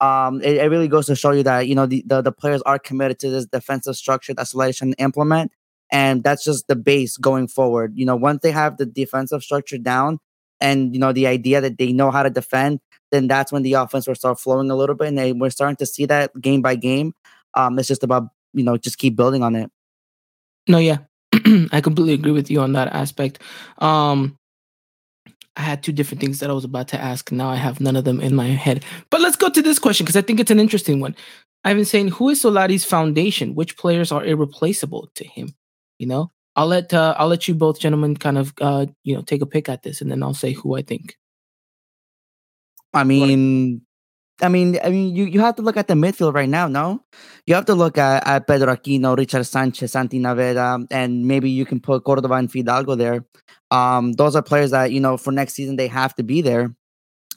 um, 0.00 0.40
it, 0.42 0.56
it, 0.56 0.70
really 0.70 0.88
goes 0.88 1.06
to 1.06 1.16
show 1.16 1.32
you 1.32 1.42
that 1.42 1.66
you 1.66 1.74
know 1.74 1.86
the, 1.86 2.04
the, 2.06 2.22
the 2.22 2.32
players 2.32 2.62
are 2.62 2.78
committed 2.78 3.18
to 3.20 3.30
this 3.30 3.46
defensive 3.46 3.96
structure 3.96 4.32
that 4.34 4.46
Solari 4.46 4.94
implement, 4.98 5.52
and 5.90 6.22
that's 6.22 6.44
just 6.44 6.68
the 6.68 6.76
base 6.76 7.16
going 7.16 7.48
forward. 7.48 7.92
You 7.96 8.06
know, 8.06 8.16
once 8.16 8.40
they 8.42 8.52
have 8.52 8.76
the 8.76 8.86
defensive 8.86 9.42
structure 9.42 9.78
down, 9.78 10.20
and 10.60 10.94
you 10.94 11.00
know 11.00 11.12
the 11.12 11.26
idea 11.26 11.60
that 11.60 11.78
they 11.78 11.92
know 11.92 12.10
how 12.10 12.22
to 12.22 12.30
defend, 12.30 12.80
then 13.10 13.26
that's 13.26 13.50
when 13.50 13.62
the 13.62 13.74
offense 13.74 14.06
will 14.06 14.14
start 14.14 14.38
flowing 14.38 14.70
a 14.70 14.76
little 14.76 14.94
bit, 14.94 15.08
and 15.08 15.18
they, 15.18 15.32
we're 15.32 15.50
starting 15.50 15.76
to 15.76 15.86
see 15.86 16.06
that 16.06 16.38
game 16.40 16.62
by 16.62 16.76
game. 16.76 17.12
Um, 17.54 17.78
it's 17.78 17.88
just 17.88 18.04
about 18.04 18.28
you 18.52 18.62
know 18.62 18.76
just 18.76 18.98
keep 18.98 19.16
building 19.16 19.42
on 19.42 19.56
it. 19.56 19.70
No, 20.68 20.78
yeah, 20.78 20.98
I 21.72 21.80
completely 21.80 22.14
agree 22.14 22.32
with 22.32 22.50
you 22.50 22.60
on 22.60 22.72
that 22.74 22.88
aspect. 22.88 23.42
Um, 23.78 24.38
I 25.58 25.62
had 25.62 25.82
two 25.82 25.92
different 25.92 26.20
things 26.20 26.38
that 26.38 26.48
I 26.48 26.52
was 26.52 26.64
about 26.64 26.88
to 26.88 27.00
ask. 27.00 27.32
Now 27.32 27.50
I 27.50 27.56
have 27.56 27.80
none 27.80 27.96
of 27.96 28.04
them 28.04 28.20
in 28.20 28.34
my 28.34 28.46
head. 28.46 28.84
But 29.10 29.20
let's 29.20 29.36
go 29.36 29.50
to 29.50 29.60
this 29.60 29.80
question 29.80 30.04
because 30.04 30.16
I 30.16 30.22
think 30.22 30.38
it's 30.38 30.52
an 30.52 30.60
interesting 30.60 31.00
one. 31.00 31.16
I've 31.64 31.76
been 31.76 31.84
saying, 31.84 32.08
who 32.08 32.28
is 32.28 32.40
Solari's 32.40 32.84
foundation? 32.84 33.56
Which 33.56 33.76
players 33.76 34.12
are 34.12 34.24
irreplaceable 34.24 35.10
to 35.16 35.26
him? 35.26 35.54
You 35.98 36.06
know, 36.06 36.30
I'll 36.54 36.68
let 36.68 36.94
uh, 36.94 37.16
I'll 37.18 37.26
let 37.26 37.48
you 37.48 37.54
both 37.54 37.80
gentlemen 37.80 38.16
kind 38.16 38.38
of 38.38 38.54
uh, 38.60 38.86
you 39.02 39.16
know 39.16 39.22
take 39.22 39.42
a 39.42 39.46
pick 39.46 39.68
at 39.68 39.82
this, 39.82 40.00
and 40.00 40.10
then 40.10 40.22
I'll 40.22 40.32
say 40.32 40.52
who 40.52 40.76
I 40.76 40.82
think. 40.82 41.16
I 42.94 43.02
mean, 43.02 43.82
I 44.40 44.48
mean, 44.48 44.78
I 44.84 44.90
mean, 44.90 45.16
you, 45.16 45.24
you 45.24 45.40
have 45.40 45.56
to 45.56 45.62
look 45.62 45.76
at 45.76 45.88
the 45.88 45.94
midfield 45.94 46.34
right 46.34 46.48
now. 46.48 46.68
No, 46.68 47.02
you 47.46 47.54
have 47.54 47.66
to 47.66 47.74
look 47.74 47.98
at, 47.98 48.26
at 48.26 48.46
Pedro 48.46 48.74
Aquino, 48.74 49.16
Richard 49.16 49.44
Sanchez, 49.44 49.92
Santi 49.92 50.20
Naveda, 50.20 50.86
and 50.90 51.26
maybe 51.26 51.50
you 51.50 51.66
can 51.66 51.80
put 51.80 52.04
Cordova 52.04 52.34
and 52.34 52.50
Fidalgo 52.50 52.96
there. 52.96 53.24
Um, 53.70 54.12
those 54.12 54.36
are 54.36 54.42
players 54.42 54.70
that 54.70 54.92
you 54.92 55.00
know 55.00 55.16
for 55.16 55.32
next 55.32 55.54
season 55.54 55.76
they 55.76 55.88
have 55.88 56.14
to 56.16 56.22
be 56.22 56.40
there. 56.40 56.74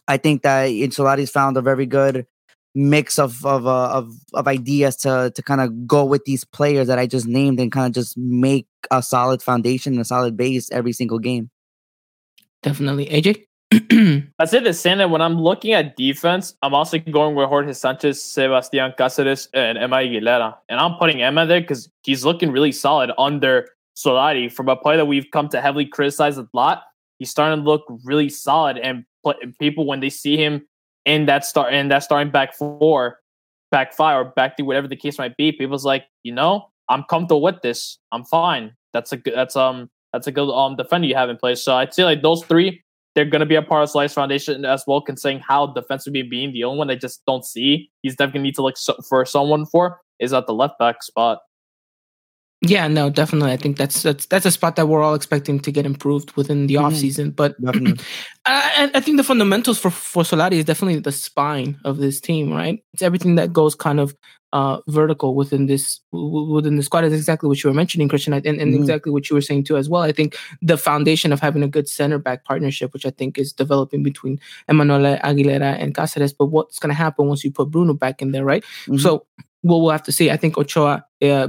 I 0.08 0.18
think 0.18 0.44
that 0.44 0.70
Solari's 0.92 1.32
found 1.32 1.58
a 1.58 1.62
very 1.62 1.86
good 1.86 2.28
mix 2.74 3.20
of 3.20 3.46
of 3.46 3.68
uh, 3.68 3.90
of, 3.90 4.14
of 4.34 4.48
ideas 4.48 4.96
to 4.98 5.32
to 5.36 5.42
kind 5.42 5.62
of 5.62 5.88
go 5.88 6.06
with 6.06 6.26
these 6.26 6.44
players 6.44 6.88
that 6.88 7.00
I 7.00 7.08
just 7.08 7.28
named 7.28 7.60
and 7.60 7.72
kind 7.72 7.88
of 7.88 7.94
just 7.94 8.18
make 8.18 8.68
a 8.92 9.02
solid 9.02 9.42
foundation 9.42 9.94
and 9.94 10.02
a 10.02 10.06
solid 10.06 10.38
base 10.38 10.72
every 10.72 10.94
single 10.94 11.20
game. 11.20 11.50
Definitely, 12.64 13.08
AJ. 13.08 13.46
I 14.38 14.46
say 14.46 14.60
the 14.60 14.74
same 14.74 14.98
that 14.98 15.10
when 15.10 15.22
I'm 15.22 15.40
looking 15.40 15.72
at 15.72 15.96
defense, 15.96 16.56
I'm 16.62 16.74
also 16.74 16.98
going 17.00 17.36
with 17.36 17.48
Jorge 17.48 17.72
Sanchez, 17.72 18.22
Sebastian 18.22 18.92
Cáceres, 19.00 19.48
and 19.54 19.78
Emma 19.78 19.98
Aguilera. 19.98 20.58
And 20.68 20.78
I'm 20.78 20.98
putting 20.98 21.22
Emma 21.22 21.46
there 21.46 21.62
because 21.62 21.90
he's 22.04 22.26
looking 22.26 22.52
really 22.52 22.74
solid 22.74 23.12
under 23.18 23.70
Solari 23.96 24.52
from 24.52 24.68
a 24.68 24.76
player 24.76 24.98
that 24.98 25.06
we've 25.06 25.32
come 25.32 25.48
to 25.50 25.62
heavily 25.62 25.86
criticize 25.86 26.38
a 26.38 26.48
lot. 26.52 26.84
He's 27.18 27.30
starting 27.30 27.64
to 27.64 27.70
look 27.70 27.86
really 28.04 28.28
solid, 28.28 28.78
and 28.78 29.06
people 29.60 29.86
when 29.86 30.02
they 30.02 30.10
see 30.10 30.36
him 30.36 30.68
in 31.06 31.26
that 31.28 31.46
start 31.46 31.74
in 31.74 31.88
that 31.90 32.00
starting 32.00 32.32
back 32.32 32.54
four, 32.54 33.20
back 33.72 33.94
five, 33.94 34.20
or 34.20 34.26
back 34.32 34.58
three, 34.58 34.66
whatever 34.66 34.88
the 34.88 34.98
case 34.98 35.18
might 35.18 35.38
be, 35.38 35.52
people's 35.54 35.86
like, 35.86 36.06
you 36.24 36.34
know, 36.34 36.68
I'm 36.90 37.04
comfortable 37.04 37.42
with 37.42 37.62
this. 37.62 38.00
I'm 38.12 38.26
fine. 38.26 38.76
That's 38.92 39.14
a 39.14 39.18
good. 39.18 39.34
That's 39.36 39.56
um. 39.56 39.90
That's 40.12 40.28
a 40.28 40.32
good 40.34 40.52
um 40.54 40.76
defender 40.76 41.08
you 41.08 41.16
have 41.16 41.30
in 41.30 41.38
place. 41.38 41.64
So 41.64 41.74
I'd 41.74 41.94
say 41.94 42.04
like 42.04 42.22
those 42.22 42.44
three, 42.44 42.84
they're 43.16 43.26
gonna 43.26 43.46
be 43.46 43.56
a 43.56 43.62
part 43.62 43.84
of 43.84 43.90
Slice 43.90 44.14
Foundation 44.14 44.66
as 44.66 44.84
well. 44.88 45.02
Considering 45.02 45.40
how 45.40 45.68
defensively 45.68 46.24
being 46.24 46.54
the 46.54 46.64
only 46.64 46.80
one 46.80 46.90
I 46.90 46.96
just 46.96 47.26
don't 47.26 47.46
see, 47.46 47.90
he's 48.02 48.16
definitely 48.16 48.42
need 48.42 48.56
to 48.56 48.62
look 48.62 48.78
so, 48.78 48.96
for 49.08 49.26
someone 49.26 49.66
for 49.66 50.00
is 50.20 50.34
at 50.34 50.48
the 50.48 50.54
left 50.54 50.78
back 50.80 51.04
spot. 51.04 51.40
Yeah, 52.64 52.88
no, 52.88 53.10
definitely. 53.10 53.52
I 53.54 53.58
think 53.58 53.78
that's 53.78 54.04
that's 54.04 54.28
that's 54.28 54.46
a 54.46 54.52
spot 54.52 54.76
that 54.76 54.88
we're 54.88 55.02
all 55.02 55.16
expecting 55.16 55.60
to 55.62 55.72
get 55.72 55.84
improved 55.86 56.32
within 56.38 56.68
the 56.68 56.76
Mhm. 56.76 56.84
off 56.84 56.96
season. 56.96 57.32
But 57.32 57.56
I, 58.46 58.92
I 58.94 59.00
think 59.00 59.18
the 59.18 59.24
fundamentals 59.24 59.80
for 59.80 59.90
for 59.90 60.22
Solari 60.24 60.54
is 60.54 60.66
definitely 60.66 61.00
the 61.00 61.12
spine 61.12 61.80
of 61.86 61.98
this 61.98 62.22
team, 62.22 62.52
right? 62.54 62.84
It's 62.94 63.02
everything 63.02 63.36
that 63.36 63.52
goes 63.52 63.74
kind 63.76 64.00
of 64.00 64.16
uh 64.54 64.80
vertical 64.90 65.34
within 65.34 65.66
this 65.66 66.02
within 66.12 66.76
the 66.76 66.84
squad 66.84 67.04
is 67.06 67.14
exactly 67.14 67.48
what 67.48 67.64
you 67.64 67.70
were 67.70 67.74
mentioning, 67.74 68.08
Christian, 68.10 68.34
and, 68.34 68.46
and 68.46 68.60
Mhm. 68.62 68.76
exactly 68.76 69.12
what 69.12 69.28
you 69.30 69.36
were 69.36 69.42
saying 69.42 69.64
too 69.64 69.78
as 69.78 69.90
well. 69.90 70.04
I 70.04 70.12
think 70.12 70.38
the 70.62 70.78
foundation 70.78 71.34
of 71.34 71.40
having 71.40 71.64
a 71.64 71.68
good 71.68 71.90
center 71.90 72.20
back 72.20 72.46
partnership, 72.46 72.94
which 72.94 73.08
I 73.08 73.12
think 73.12 73.40
is 73.40 73.54
developing 73.54 74.04
between 74.04 74.40
Emanuel 74.68 75.18
Aguilera 75.24 75.82
and 75.82 75.96
Cáceres. 75.96 76.34
But 76.38 76.48
what's 76.48 76.78
going 76.78 76.90
to 76.92 76.96
happen 76.96 77.26
once 77.28 77.44
you 77.44 77.50
put 77.52 77.72
Bruno 77.72 77.94
back 77.96 78.22
in 78.22 78.34
there, 78.34 78.46
right? 78.46 78.64
Mhm. 78.88 79.00
So 79.00 79.26
what 79.64 79.78
we'll 79.78 79.92
have 79.92 80.04
to 80.04 80.12
see. 80.12 80.30
I 80.32 80.38
think 80.38 80.58
Ochoa, 80.58 81.06
uh, 81.22 81.48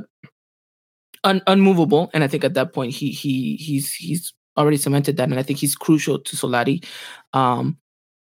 un- 1.25 1.43
unmovable, 1.47 2.11
and 2.15 2.25
I 2.25 2.29
think 2.29 2.45
at 2.45 2.55
that 2.55 2.73
point 2.73 2.93
he 2.93 3.11
he 3.11 3.57
he's 3.57 3.93
he's 3.95 4.33
already 4.57 4.77
cemented 4.77 5.17
that, 5.17 5.29
and 5.29 5.39
I 5.39 5.43
think 5.43 5.59
he's 5.59 5.75
crucial 5.75 6.19
to 6.19 6.37
Solari. 6.37 6.85
Um, 7.33 7.79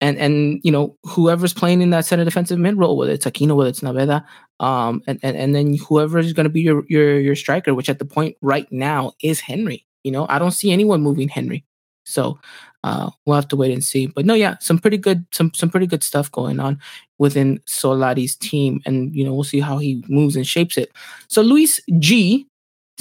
and 0.02 0.18
and 0.18 0.60
you 0.64 0.72
know 0.72 0.98
whoever's 1.04 1.54
playing 1.54 1.82
in 1.82 1.92
that 1.92 2.06
center 2.06 2.26
defensive 2.26 2.60
mid 2.60 2.78
role, 2.78 2.98
whether 2.98 3.14
it's 3.14 3.26
Aquino, 3.26 3.56
whether 3.56 3.70
it's 3.70 3.80
Naveda, 3.80 4.26
um, 4.60 5.02
and 5.08 5.18
and 5.24 5.38
and 5.38 5.56
then 5.56 5.78
whoever 5.78 6.20
is 6.20 6.34
going 6.34 6.44
to 6.44 6.50
be 6.50 6.62
your 6.62 6.84
your 6.90 7.20
your 7.20 7.36
striker, 7.36 7.74
which 7.74 7.90
at 7.90 8.00
the 8.00 8.06
point 8.06 8.36
right 8.42 8.70
now 8.72 9.14
is 9.24 9.40
Henry. 9.40 9.86
You 10.04 10.12
know, 10.12 10.26
I 10.30 10.40
don't 10.40 10.52
see 10.52 10.72
anyone 10.72 11.02
moving 11.02 11.30
Henry, 11.30 11.64
so 12.04 12.38
uh, 12.84 13.12
we'll 13.26 13.36
have 13.36 13.48
to 13.48 13.56
wait 13.56 13.72
and 13.72 13.84
see. 13.84 14.08
But 14.08 14.26
no, 14.26 14.34
yeah, 14.34 14.58
some 14.60 14.78
pretty 14.78 14.98
good 14.98 15.26
some 15.32 15.54
some 15.54 15.70
pretty 15.70 15.88
good 15.88 16.04
stuff 16.04 16.30
going 16.32 16.60
on 16.60 16.80
within 17.18 17.60
Solari's 17.60 18.36
team, 18.36 18.82
and 18.86 19.16
you 19.16 19.24
know 19.24 19.34
we'll 19.34 19.46
see 19.46 19.62
how 19.62 19.78
he 19.78 20.04
moves 20.10 20.36
and 20.36 20.46
shapes 20.46 20.78
it. 20.78 20.92
So 21.30 21.42
Luis 21.42 21.80
G 22.00 22.46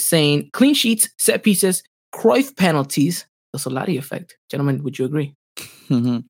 saying 0.06 0.50
clean 0.52 0.74
sheets, 0.74 1.08
set 1.18 1.42
pieces, 1.42 1.82
Cruyff 2.14 2.56
penalties, 2.56 3.26
the 3.52 3.58
Solari 3.58 3.96
effect. 3.98 4.36
Gentlemen, 4.50 4.82
would 4.82 4.98
you 4.98 5.04
agree? 5.04 5.34
Mhm. 5.88 6.24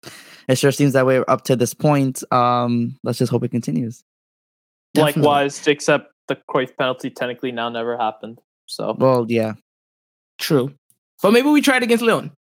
It 0.49 0.59
sure 0.59 0.73
seems 0.73 0.93
that 0.95 1.07
way 1.07 1.23
up 1.29 1.45
to 1.45 1.57
this 1.57 1.75
point. 1.75 2.23
Um, 2.33 2.97
let's 3.05 3.19
just 3.19 3.31
hope 3.31 3.45
it 3.45 3.51
continues. 3.51 4.03
Definitely. 4.95 5.23
Likewise, 5.23 5.67
except 5.67 6.13
the 6.29 6.37
Cruyff 6.51 6.77
penalty 6.77 7.11
technically 7.11 7.53
now 7.53 7.69
never 7.69 7.97
happened. 7.97 8.41
So 8.67 8.95
Well, 8.99 9.27
yeah, 9.29 9.55
True. 10.39 10.75
But 11.23 11.33
maybe 11.33 11.49
we 11.49 11.61
try 11.61 11.77
it 11.77 11.83
against 11.85 12.03
Leon. 12.03 12.33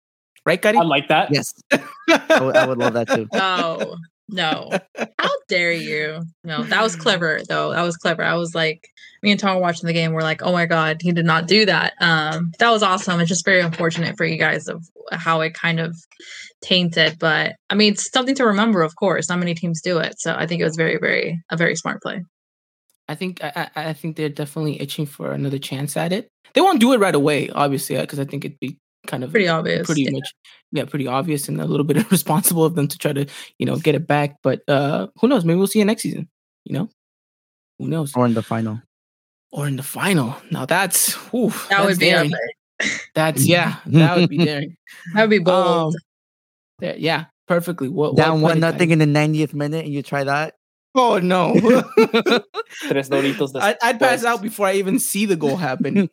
Right, 0.44 0.60
Cuddy? 0.60 0.78
I 0.78 0.82
like 0.82 1.06
that. 1.08 1.28
yes, 1.32 1.52
I 1.70 2.40
would, 2.42 2.56
I 2.56 2.66
would 2.66 2.78
love 2.78 2.94
that 2.94 3.08
too. 3.08 3.28
No, 3.32 3.96
no. 4.32 4.70
How 5.18 5.30
dare 5.48 5.72
you? 5.72 6.22
No, 6.44 6.62
that 6.64 6.82
was 6.82 6.96
clever 6.96 7.40
though. 7.48 7.72
That 7.72 7.82
was 7.82 7.96
clever. 7.96 8.22
I 8.22 8.34
was 8.34 8.54
like, 8.54 8.88
me 9.22 9.30
and 9.30 9.38
Tom 9.38 9.56
were 9.56 9.62
watching 9.62 9.86
the 9.86 9.92
game. 9.92 10.12
We're 10.12 10.22
like, 10.22 10.42
oh 10.42 10.52
my 10.52 10.66
god, 10.66 10.98
he 11.00 11.12
did 11.12 11.24
not 11.24 11.46
do 11.46 11.64
that. 11.66 11.94
Um, 12.00 12.52
that 12.58 12.70
was 12.70 12.82
awesome. 12.82 13.20
It's 13.20 13.28
just 13.28 13.44
very 13.44 13.60
unfortunate 13.60 14.16
for 14.16 14.24
you 14.24 14.36
guys 14.36 14.68
of 14.68 14.84
how 15.12 15.40
it 15.42 15.54
kind 15.54 15.78
of 15.78 15.96
tainted. 16.62 17.18
But 17.18 17.54
I 17.70 17.74
mean, 17.74 17.92
it's 17.92 18.10
something 18.10 18.34
to 18.36 18.46
remember. 18.46 18.82
Of 18.82 18.96
course, 18.96 19.28
not 19.28 19.38
many 19.38 19.54
teams 19.54 19.80
do 19.80 19.98
it. 19.98 20.14
So 20.18 20.34
I 20.34 20.46
think 20.46 20.60
it 20.60 20.64
was 20.64 20.76
very, 20.76 20.98
very 20.98 21.40
a 21.50 21.56
very 21.56 21.76
smart 21.76 22.02
play. 22.02 22.22
I 23.08 23.14
think 23.14 23.42
I, 23.42 23.68
I 23.76 23.88
I 23.88 23.92
think 23.92 24.16
they're 24.16 24.28
definitely 24.28 24.80
itching 24.80 25.06
for 25.06 25.32
another 25.32 25.58
chance 25.58 25.96
at 25.96 26.12
it. 26.12 26.28
They 26.54 26.60
won't 26.60 26.80
do 26.80 26.92
it 26.92 26.98
right 26.98 27.14
away, 27.14 27.48
obviously, 27.50 27.96
because 27.96 28.18
I 28.18 28.24
think 28.24 28.44
it'd 28.44 28.60
be 28.60 28.78
kind 29.06 29.24
of 29.24 29.30
Pretty 29.30 29.48
obvious. 29.48 29.86
pretty 29.86 30.02
yeah. 30.02 30.10
much 30.12 30.34
yeah, 30.72 30.84
pretty 30.86 31.06
obvious 31.06 31.48
and 31.48 31.60
a 31.60 31.66
little 31.66 31.84
bit 31.84 31.96
irresponsible 32.06 32.64
of 32.64 32.74
them 32.74 32.88
to 32.88 32.98
try 32.98 33.12
to 33.12 33.26
you 33.58 33.66
know 33.66 33.76
get 33.76 33.94
it 33.94 34.06
back. 34.06 34.36
But 34.42 34.62
uh 34.68 35.08
who 35.20 35.28
knows? 35.28 35.44
Maybe 35.44 35.58
we'll 35.58 35.66
see 35.66 35.78
you 35.80 35.84
next 35.84 36.02
season. 36.02 36.28
You 36.64 36.74
know, 36.74 36.88
who 37.78 37.88
knows? 37.88 38.14
Or 38.14 38.24
in 38.26 38.34
the 38.34 38.42
final. 38.42 38.80
Or 39.50 39.66
in 39.66 39.76
the 39.76 39.82
final. 39.82 40.36
Now 40.50 40.64
that's 40.66 41.14
whew, 41.30 41.50
That 41.50 41.68
that's 41.70 41.86
would 41.86 41.98
be 41.98 42.06
daring. 42.06 42.32
epic. 42.80 43.00
That's 43.14 43.44
yeah, 43.46 43.76
that 43.86 44.16
would 44.16 44.30
be 44.30 44.38
daring. 44.38 44.76
That 45.14 45.22
would 45.22 45.30
be 45.30 45.38
bold. 45.40 45.94
Um, 45.94 46.00
there- 46.78 46.96
yeah, 46.96 47.26
perfectly. 47.48 47.88
What, 47.88 48.16
Down 48.16 48.40
what 48.40 48.50
one 48.50 48.52
put 48.54 48.60
nothing 48.60 48.88
Cuddy? 48.90 48.92
in 48.92 48.98
the 49.12 49.18
90th 49.46 49.52
minute, 49.54 49.84
and 49.84 49.92
you 49.94 50.02
try 50.02 50.24
that. 50.24 50.54
Oh 50.94 51.18
no. 51.18 51.54
Tres 52.88 53.08
Doritos. 53.08 53.52
I, 53.54 53.76
I'd 53.82 53.98
pass 53.98 54.24
out 54.24 54.42
before 54.42 54.66
I 54.66 54.74
even 54.74 54.98
see 54.98 55.26
the 55.26 55.36
goal 55.36 55.56
happen. 55.56 56.10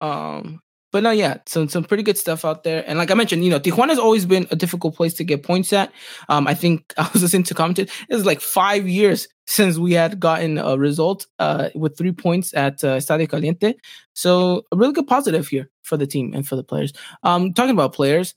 um, 0.00 0.60
but 0.94 1.02
no, 1.02 1.10
yeah, 1.10 1.38
some 1.46 1.68
some 1.68 1.82
pretty 1.82 2.04
good 2.04 2.16
stuff 2.16 2.44
out 2.44 2.62
there. 2.62 2.84
And 2.86 3.00
like 3.00 3.10
I 3.10 3.14
mentioned, 3.14 3.42
you 3.42 3.50
know, 3.50 3.58
Tijuana's 3.58 3.98
always 3.98 4.26
been 4.26 4.46
a 4.52 4.56
difficult 4.56 4.94
place 4.94 5.12
to 5.14 5.24
get 5.24 5.42
points 5.42 5.72
at. 5.72 5.90
Um, 6.28 6.46
I 6.46 6.54
think 6.54 6.94
I 6.96 7.10
was 7.12 7.20
listening 7.20 7.42
to 7.44 7.54
commented. 7.54 7.90
It 8.08 8.14
was 8.14 8.24
like 8.24 8.40
five 8.40 8.86
years 8.88 9.26
since 9.48 9.76
we 9.76 9.92
had 9.92 10.20
gotten 10.20 10.56
a 10.56 10.78
result 10.78 11.26
uh 11.40 11.70
with 11.74 11.98
three 11.98 12.12
points 12.12 12.54
at 12.54 12.84
uh, 12.84 12.98
Estadio 12.98 13.28
Caliente. 13.28 13.74
So 14.12 14.62
a 14.70 14.76
really 14.76 14.92
good 14.92 15.08
positive 15.08 15.48
here 15.48 15.68
for 15.82 15.96
the 15.96 16.06
team 16.06 16.32
and 16.32 16.46
for 16.46 16.54
the 16.54 16.62
players. 16.62 16.92
Um, 17.24 17.52
talking 17.54 17.72
about 17.72 17.92
players, 17.92 18.36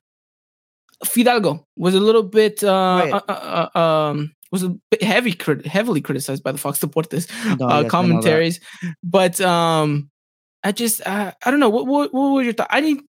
Fidalgo 1.05 1.63
was 1.75 1.93
a 1.93 1.99
little 1.99 2.23
bit 2.23 2.63
uh, 2.63 3.05
uh, 3.13 3.21
uh, 3.29 3.69
uh, 3.75 3.79
um 3.79 4.33
was 4.51 4.63
a 4.63 4.69
bit 4.89 5.03
heavy 5.03 5.33
crit- 5.33 5.67
heavily 5.67 6.01
criticized 6.01 6.41
by 6.41 6.51
the 6.51 6.57
Fox 6.57 6.79
Deportes 6.79 7.29
No, 7.29 7.51
uh, 7.51 7.53
yes, 7.53 7.59
I 7.61 7.67
know 7.67 7.81
that. 7.83 7.89
commentaries. 7.89 8.59
But 9.03 9.39
um, 9.41 10.09
I 10.63 10.71
just 10.71 11.05
uh, 11.05 11.31
I 11.45 11.51
don't 11.51 11.59
know 11.59 11.69
what 11.69 11.85
what 11.87 12.13
what 12.13 12.29
was 12.33 12.45
your 12.45 12.53
thoughts? 12.53 12.69
I 12.71 12.81
didn't, 12.81 13.05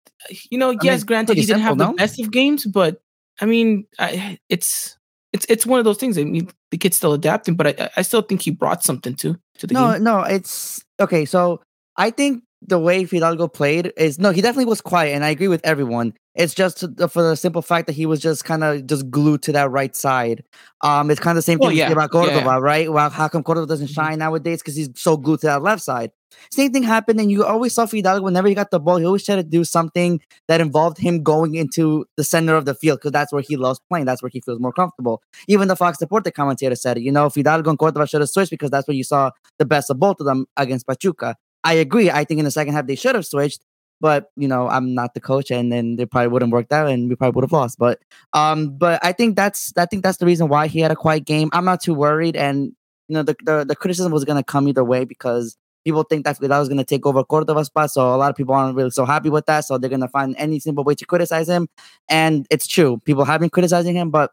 you 0.49 0.57
know, 0.57 0.71
yes, 0.81 1.01
mean, 1.01 1.05
granted 1.07 1.37
he 1.37 1.45
didn't 1.45 1.61
have 1.61 1.71
simple, 1.77 1.87
the 1.93 1.97
best 1.97 2.19
of 2.19 2.31
games, 2.31 2.65
but 2.65 3.01
I 3.41 3.45
mean, 3.45 3.85
I, 3.99 4.39
it's 4.49 4.97
it's 5.33 5.45
it's 5.49 5.65
one 5.65 5.79
of 5.79 5.85
those 5.85 5.97
things. 5.97 6.17
I 6.17 6.23
mean, 6.23 6.49
the 6.71 6.77
kid's 6.77 6.97
still 6.97 7.13
adapting, 7.13 7.55
but 7.55 7.79
I 7.79 7.89
I 7.97 8.01
still 8.03 8.21
think 8.21 8.41
he 8.41 8.51
brought 8.51 8.83
something 8.83 9.15
to 9.15 9.37
to 9.59 9.67
the 9.67 9.73
No, 9.73 9.93
game. 9.93 10.03
no, 10.03 10.19
no, 10.19 10.23
it's 10.23 10.83
okay. 10.99 11.25
So 11.25 11.61
I 11.97 12.09
think 12.11 12.43
the 12.65 12.79
way 12.79 13.03
Fidalgo 13.03 13.49
played 13.49 13.91
is 13.97 14.17
no, 14.19 14.31
he 14.31 14.41
definitely 14.41 14.65
was 14.65 14.79
quiet, 14.81 15.13
and 15.13 15.23
I 15.25 15.29
agree 15.29 15.49
with 15.49 15.61
everyone. 15.65 16.13
It's 16.35 16.53
just 16.55 16.79
for 16.79 17.21
the 17.21 17.35
simple 17.35 17.61
fact 17.61 17.85
that 17.87 17.93
he 17.93 18.05
was 18.07 18.19
just 18.19 18.45
kind 18.45 18.63
of 18.63 18.87
just 18.87 19.11
glued 19.11 19.43
to 19.43 19.51
that 19.51 19.69
right 19.69 19.95
side. 19.95 20.43
Um, 20.81 21.11
it's 21.11 21.19
kind 21.19 21.33
of 21.37 21.43
the 21.43 21.43
same 21.43 21.59
thing 21.59 21.65
Well, 21.65 21.71
we 21.71 21.75
say 21.77 21.87
yeah, 21.87 21.91
about 21.91 22.09
Cordova, 22.09 22.39
yeah. 22.45 22.57
right? 22.57 22.91
Well, 22.91 23.09
how 23.11 23.27
come 23.27 23.43
Cordova 23.43 23.67
doesn't 23.67 23.87
Mhm. 23.89 23.93
shine 23.93 24.19
nowadays? 24.19 24.59
Because 24.61 24.75
he's 24.75 24.89
so 24.95 25.17
glued 25.17 25.41
to 25.41 25.47
that 25.47 25.61
left 25.61 25.83
side. 25.83 26.11
Same 26.51 26.71
thing 26.71 26.83
happened, 26.83 27.19
and 27.19 27.31
you 27.31 27.43
always 27.43 27.73
saw 27.73 27.85
Fidalgo 27.85 28.23
whenever 28.23 28.47
he 28.47 28.55
got 28.55 28.71
the 28.71 28.79
ball, 28.79 28.97
he 28.97 29.05
always 29.05 29.25
tried 29.25 29.37
to 29.37 29.43
do 29.43 29.63
something 29.63 30.21
that 30.47 30.61
involved 30.61 30.97
him 30.97 31.23
going 31.23 31.55
into 31.55 32.05
the 32.17 32.23
center 32.23 32.55
of 32.55 32.65
the 32.65 32.75
field 32.75 32.99
because 32.99 33.11
that's 33.11 33.31
where 33.31 33.41
he 33.41 33.57
loves 33.57 33.79
playing. 33.89 34.05
That's 34.05 34.21
where 34.21 34.29
he 34.29 34.41
feels 34.41 34.59
more 34.59 34.73
comfortable. 34.73 35.21
Even 35.47 35.67
the 35.67 35.75
Fox 35.75 35.97
Deporte 35.97 36.33
commentator 36.33 36.75
said 36.75 36.97
it. 36.97 37.03
You 37.03 37.11
know, 37.11 37.29
Fidalgo 37.29 37.69
and 37.69 37.79
Cordova 37.79 38.07
should 38.07 38.21
have 38.21 38.29
switched 38.29 38.51
because 38.51 38.69
that's 38.69 38.87
where 38.87 38.95
you 38.95 39.03
saw 39.03 39.31
the 39.59 39.65
best 39.65 39.89
of 39.89 39.99
both 39.99 40.19
of 40.19 40.25
them 40.25 40.45
against 40.57 40.87
Pachuca. 40.87 41.35
I 41.63 41.73
agree. 41.73 42.11
I 42.11 42.25
think 42.25 42.39
in 42.39 42.45
the 42.45 42.51
second 42.51 42.73
half 42.73 42.87
they 42.87 42.95
should 42.95 43.15
have 43.15 43.25
switched, 43.25 43.61
but 44.01 44.31
you 44.35 44.47
know, 44.47 44.67
I'm 44.67 44.93
not 44.93 45.13
the 45.13 45.21
coach, 45.21 45.49
and 45.49 45.71
then 45.71 45.95
they 45.95 46.05
probably 46.05 46.27
wouldn't 46.27 46.51
work 46.51 46.71
out, 46.71 46.89
and 46.89 47.09
we 47.09 47.15
probably 47.15 47.35
would 47.35 47.45
have 47.45 47.53
lost. 47.53 47.79
But 47.79 47.99
um, 48.33 48.77
but 48.77 49.03
I 49.03 49.13
think 49.13 49.35
that's 49.35 49.71
I 49.77 49.85
think 49.85 50.03
that's 50.03 50.17
the 50.17 50.25
reason 50.25 50.49
why 50.49 50.67
he 50.67 50.79
had 50.79 50.91
a 50.91 50.95
quiet 50.95 51.25
game. 51.25 51.49
I'm 51.53 51.65
not 51.65 51.81
too 51.81 51.93
worried, 51.93 52.35
and 52.35 52.73
you 53.07 53.13
know, 53.15 53.23
the 53.23 53.35
the, 53.43 53.65
the 53.65 53.75
criticism 53.75 54.11
was 54.11 54.25
gonna 54.25 54.43
come 54.43 54.67
either 54.67 54.83
way 54.83 55.05
because 55.05 55.55
people 55.85 56.03
think 56.03 56.25
that 56.25 56.39
that 56.39 56.59
was 56.59 56.69
gonna 56.69 56.83
take 56.83 57.05
over 57.05 57.23
Cordova's 57.23 57.67
spot. 57.67 57.91
So 57.91 58.13
a 58.13 58.17
lot 58.17 58.29
of 58.29 58.35
people 58.35 58.53
aren't 58.55 58.75
really 58.75 58.91
so 58.91 59.05
happy 59.05 59.29
with 59.29 59.45
that. 59.47 59.65
So 59.65 59.77
they're 59.77 59.89
gonna 59.89 60.07
find 60.07 60.35
any 60.37 60.59
simple 60.59 60.83
way 60.83 60.95
to 60.95 61.05
criticize 61.05 61.49
him, 61.49 61.67
and 62.09 62.45
it's 62.49 62.67
true. 62.67 62.99
People 63.05 63.25
have 63.25 63.41
been 63.41 63.49
criticizing 63.49 63.95
him, 63.95 64.09
but 64.11 64.31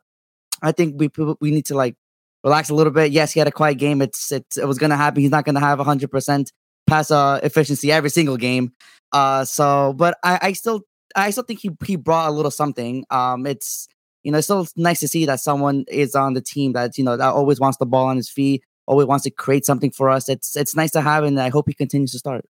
I 0.62 0.72
think 0.72 0.94
we 0.98 1.10
we 1.40 1.50
need 1.50 1.66
to 1.66 1.74
like 1.74 1.96
relax 2.44 2.70
a 2.70 2.74
little 2.74 2.92
bit. 2.92 3.12
Yes, 3.12 3.32
he 3.32 3.40
had 3.40 3.48
a 3.48 3.52
quiet 3.52 3.78
game. 3.78 4.02
It's 4.02 4.32
it's 4.32 4.56
it 4.56 4.66
was 4.66 4.78
gonna 4.78 4.96
happen. 4.96 5.22
He's 5.22 5.30
not 5.30 5.44
gonna 5.44 5.60
have 5.60 5.78
hundred 5.80 6.10
percent 6.10 6.52
pass 6.86 7.10
uh 7.10 7.40
efficiency 7.42 7.92
every 7.92 8.10
single 8.10 8.36
game. 8.36 8.72
Uh 9.12 9.44
so 9.44 9.92
but 9.96 10.18
I, 10.24 10.38
I 10.42 10.52
still 10.52 10.82
I 11.16 11.30
still 11.30 11.44
think 11.44 11.60
he 11.60 11.70
he 11.84 11.96
brought 11.96 12.28
a 12.28 12.32
little 12.32 12.50
something. 12.50 13.04
Um 13.10 13.46
it's 13.46 13.88
you 14.22 14.32
know 14.32 14.38
it's 14.38 14.46
still 14.46 14.66
nice 14.76 15.00
to 15.00 15.08
see 15.08 15.26
that 15.26 15.40
someone 15.40 15.84
is 15.88 16.14
on 16.14 16.34
the 16.34 16.40
team 16.42 16.72
that 16.74 16.98
you 16.98 17.04
know 17.04 17.16
that 17.16 17.32
always 17.32 17.60
wants 17.60 17.78
the 17.78 17.86
ball 17.86 18.06
on 18.06 18.16
his 18.16 18.30
feet, 18.30 18.62
always 18.90 19.06
wants 19.06 19.24
to 19.24 19.30
create 19.30 19.64
something 19.64 19.92
for 19.98 20.10
us. 20.10 20.28
It's 20.28 20.56
it's 20.56 20.74
nice 20.76 20.90
to 20.92 21.00
have 21.00 21.24
and 21.24 21.38
I 21.40 21.48
hope 21.50 21.68
he 21.68 21.74
continues 21.74 22.12
to 22.12 22.18
start. 22.18 22.44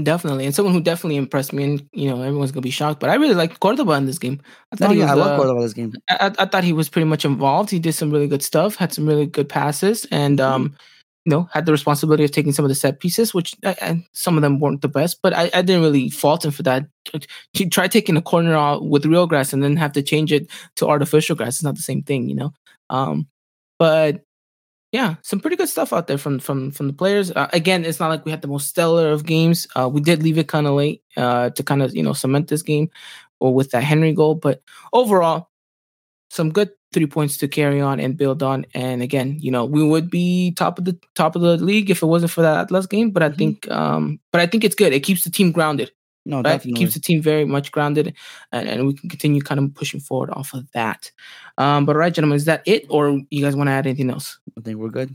Definitely, 0.00 0.46
and 0.46 0.54
someone 0.54 0.72
who 0.72 0.80
definitely 0.80 1.16
impressed 1.16 1.52
me, 1.52 1.64
and 1.64 1.88
you 1.92 2.08
know, 2.08 2.22
everyone's 2.22 2.52
gonna 2.52 2.62
be 2.62 2.70
shocked, 2.70 3.00
but 3.00 3.10
I 3.10 3.14
really 3.16 3.34
liked 3.34 3.58
Cordova 3.60 3.92
in 3.94 4.06
this 4.06 4.20
game. 4.20 4.40
I 4.72 4.76
thought 4.76 4.92
he 4.92 5.00
yeah, 5.00 5.12
I 5.12 5.14
was, 5.16 5.24
love 5.26 5.32
uh, 5.32 5.36
Cordova 5.42 5.62
this 5.62 5.74
game. 5.74 5.92
I, 6.08 6.30
I- 6.38 6.46
thought 6.46 6.62
he 6.64 6.72
was 6.72 6.88
pretty 6.88 7.06
much 7.06 7.24
involved. 7.24 7.70
He 7.70 7.80
did 7.80 7.94
some 7.94 8.10
really 8.10 8.28
good 8.28 8.42
stuff, 8.42 8.76
had 8.76 8.92
some 8.92 9.04
really 9.06 9.26
good 9.26 9.48
passes, 9.48 10.06
and 10.12 10.38
Mm-hmm. 10.38 10.52
um, 10.54 10.76
you 11.26 11.30
know, 11.30 11.48
had 11.52 11.66
the 11.66 11.72
responsibility 11.72 12.24
of 12.24 12.30
taking 12.30 12.52
some 12.52 12.64
of 12.64 12.70
the 12.70 12.74
set 12.74 12.98
pieces, 13.00 13.34
which 13.34 13.54
I, 13.62 13.76
I, 13.82 14.06
some 14.12 14.36
of 14.38 14.42
them 14.42 14.58
weren't 14.58 14.80
the 14.80 14.88
best, 14.88 15.18
but 15.22 15.34
I, 15.34 15.50
I 15.52 15.60
didn't 15.60 15.82
really 15.82 16.08
fault 16.08 16.46
him 16.46 16.50
for 16.50 16.62
that. 16.62 16.86
He 17.52 17.68
tried 17.68 17.92
taking 17.92 18.16
a 18.16 18.22
corner 18.22 18.54
out 18.54 18.86
with 18.88 19.04
real 19.04 19.26
grass 19.26 19.52
and 19.52 19.62
then 19.62 19.76
have 19.76 19.92
to 19.92 20.02
change 20.02 20.32
it 20.32 20.48
to 20.76 20.88
artificial 20.88 21.36
grass. 21.36 21.56
It's 21.56 21.62
not 21.62 21.74
the 21.76 21.82
same 21.82 22.02
thing, 22.02 22.28
you 22.30 22.36
know. 22.36 22.52
Um, 22.88 23.28
but 23.78 24.22
yeah, 24.92 25.16
some 25.22 25.40
pretty 25.40 25.56
good 25.56 25.68
stuff 25.68 25.92
out 25.92 26.06
there 26.08 26.18
from 26.18 26.38
from 26.40 26.70
from 26.72 26.88
the 26.88 26.92
players. 26.92 27.30
Uh, 27.30 27.48
again, 27.52 27.84
it's 27.84 28.00
not 28.00 28.08
like 28.08 28.24
we 28.24 28.30
had 28.32 28.42
the 28.42 28.48
most 28.48 28.68
stellar 28.68 29.12
of 29.12 29.24
games. 29.24 29.66
Uh, 29.76 29.88
we 29.88 30.00
did 30.00 30.22
leave 30.22 30.38
it 30.38 30.48
kind 30.48 30.66
of 30.66 30.74
late 30.74 31.02
uh, 31.16 31.50
to 31.50 31.62
kind 31.62 31.82
of 31.82 31.94
you 31.94 32.02
know 32.02 32.12
cement 32.12 32.48
this 32.48 32.62
game 32.62 32.90
or 33.40 33.54
with 33.54 33.70
that 33.70 33.84
Henry 33.84 34.12
goal, 34.12 34.34
but 34.34 34.62
overall, 34.92 35.48
some 36.30 36.50
good 36.52 36.70
three 36.92 37.06
points 37.06 37.36
to 37.38 37.48
carry 37.48 37.80
on 37.80 38.00
and 38.00 38.16
build 38.16 38.42
on. 38.42 38.66
And 38.74 39.02
again, 39.02 39.38
you 39.40 39.50
know, 39.50 39.64
we 39.64 39.82
would 39.82 40.10
be 40.10 40.52
top 40.52 40.78
of 40.78 40.84
the 40.86 40.98
top 41.14 41.36
of 41.36 41.42
the 41.42 41.56
league 41.58 41.90
if 41.90 42.02
it 42.02 42.06
wasn't 42.06 42.32
for 42.32 42.42
that 42.42 42.58
Atlas 42.60 42.86
game. 42.86 43.10
But 43.12 43.22
I 43.22 43.30
Mhm. 43.30 43.38
think, 43.38 43.70
um, 43.70 44.20
but 44.32 44.40
I 44.40 44.46
think 44.46 44.64
it's 44.64 44.74
good. 44.74 44.92
It 44.92 45.00
keeps 45.00 45.24
the 45.24 45.30
team 45.30 45.52
grounded. 45.52 45.90
No, 46.26 46.36
Right? 46.36 46.46
It 46.46 46.58
definitely. 46.58 46.80
keeps 46.80 46.94
the 46.94 47.00
team 47.00 47.22
very 47.22 47.44
much 47.44 47.72
grounded, 47.72 48.14
and, 48.52 48.68
and 48.68 48.86
we 48.86 48.94
can 48.94 49.08
continue 49.08 49.40
kind 49.40 49.58
of 49.58 49.74
pushing 49.74 50.00
forward 50.00 50.30
off 50.30 50.52
of 50.52 50.70
that. 50.72 51.10
Um, 51.58 51.86
but 51.86 51.96
all 51.96 52.00
right, 52.00 52.12
gentlemen, 52.12 52.36
is 52.36 52.44
that 52.44 52.62
it, 52.66 52.86
or 52.90 53.20
you 53.30 53.42
guys 53.42 53.56
want 53.56 53.68
to 53.68 53.72
add 53.72 53.86
anything 53.86 54.10
else? 54.10 54.38
I 54.56 54.60
think 54.60 54.78
we're 54.78 54.90
good. 54.90 55.14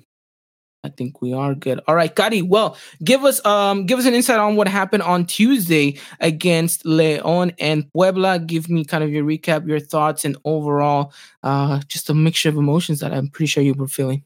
I 0.84 0.90
think 0.90 1.20
we 1.22 1.34
are 1.34 1.56
good. 1.56 1.80
All 1.88 1.96
right, 1.96 2.16
Gotti. 2.16 2.48
Well, 2.48 2.78
give 3.04 3.24
us 3.26 3.44
um 3.44 3.88
give 3.88 3.98
us 3.98 4.06
an 4.06 4.14
insight 4.14 4.40
on 4.40 4.56
what 4.56 4.68
happened 4.68 5.02
on 5.02 5.26
Tuesday 5.26 5.98
against 6.20 6.86
Leon 6.86 7.54
and 7.60 7.92
Puebla. 7.92 8.38
Give 8.40 8.70
me 8.70 8.86
kind 8.86 9.04
of 9.04 9.10
your 9.10 9.24
recap, 9.24 9.68
your 9.68 9.80
thoughts, 9.80 10.26
and 10.26 10.38
overall 10.46 11.12
uh 11.42 11.82
just 11.88 12.10
a 12.10 12.14
mixture 12.14 12.50
of 12.50 12.56
emotions 12.58 13.00
that 13.00 13.14
I'm 13.14 13.30
pretty 13.30 13.48
sure 13.48 13.64
you 13.64 13.74
were 13.74 13.88
feeling. 13.88 14.24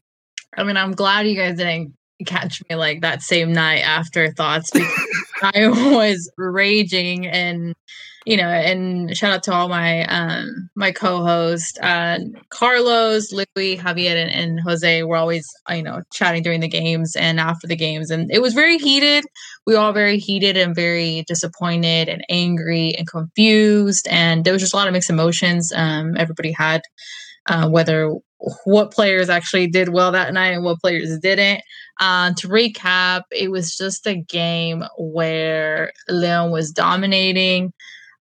I 0.56 0.64
mean, 0.64 0.76
I'm 0.76 0.92
glad 0.92 1.26
you 1.26 1.34
guys 1.36 1.56
didn't 1.56 1.94
catch 2.24 2.62
me 2.68 2.76
like 2.76 3.00
that 3.00 3.22
same 3.22 3.52
night 3.52 3.80
after 3.80 4.30
thoughts 4.32 4.70
because 4.70 4.90
I 5.42 5.68
was 5.94 6.30
raging 6.36 7.26
and 7.26 7.74
you 8.26 8.36
know, 8.36 8.48
and 8.48 9.16
shout 9.16 9.32
out 9.32 9.42
to 9.44 9.52
all 9.52 9.68
my 9.68 10.04
um 10.04 10.68
my 10.74 10.92
co-host 10.92 11.78
uh 11.82 12.18
Carlos, 12.50 13.32
Louis, 13.32 13.78
Javier, 13.78 14.14
and, 14.14 14.30
and 14.30 14.60
Jose 14.60 15.02
were 15.04 15.16
always 15.16 15.48
uh, 15.70 15.74
you 15.74 15.82
know 15.82 16.02
chatting 16.12 16.42
during 16.42 16.60
the 16.60 16.68
games 16.68 17.16
and 17.16 17.40
after 17.40 17.66
the 17.66 17.76
games, 17.76 18.10
and 18.10 18.30
it 18.30 18.42
was 18.42 18.52
very 18.52 18.76
heated. 18.76 19.24
We 19.66 19.74
all 19.74 19.92
very 19.92 20.18
heated 20.18 20.56
and 20.56 20.74
very 20.74 21.24
disappointed 21.26 22.08
and 22.08 22.22
angry 22.28 22.94
and 22.96 23.08
confused, 23.08 24.06
and 24.10 24.44
there 24.44 24.52
was 24.52 24.60
just 24.60 24.74
a 24.74 24.76
lot 24.76 24.86
of 24.86 24.92
mixed 24.92 25.10
emotions. 25.10 25.72
Um, 25.74 26.14
everybody 26.18 26.52
had 26.52 26.82
uh, 27.48 27.70
whether 27.70 28.14
what 28.64 28.92
players 28.92 29.28
actually 29.28 29.66
did 29.66 29.90
well 29.90 30.12
that 30.12 30.32
night 30.32 30.52
and 30.52 30.64
what 30.64 30.80
players 30.80 31.18
didn't. 31.20 31.62
Uh, 32.00 32.32
to 32.32 32.48
recap, 32.48 33.22
it 33.30 33.50
was 33.50 33.76
just 33.76 34.06
a 34.06 34.14
game 34.16 34.82
where 34.96 35.92
Leon 36.08 36.50
was 36.50 36.72
dominating. 36.72 37.72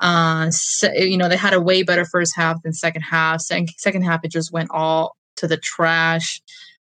Uh, 0.01 0.51
so, 0.51 0.91
you 0.91 1.17
know, 1.17 1.29
they 1.29 1.37
had 1.37 1.53
a 1.53 1.61
way 1.61 1.81
better 1.83 2.05
first 2.05 2.33
half 2.35 2.61
than 2.61 2.73
second 2.73 3.01
half. 3.01 3.41
Second, 3.41 3.69
second 3.77 4.01
half, 4.03 4.19
it 4.23 4.31
just 4.31 4.51
went 4.51 4.69
all 4.71 5.15
to 5.37 5.47
the 5.47 5.57
trash. 5.57 6.41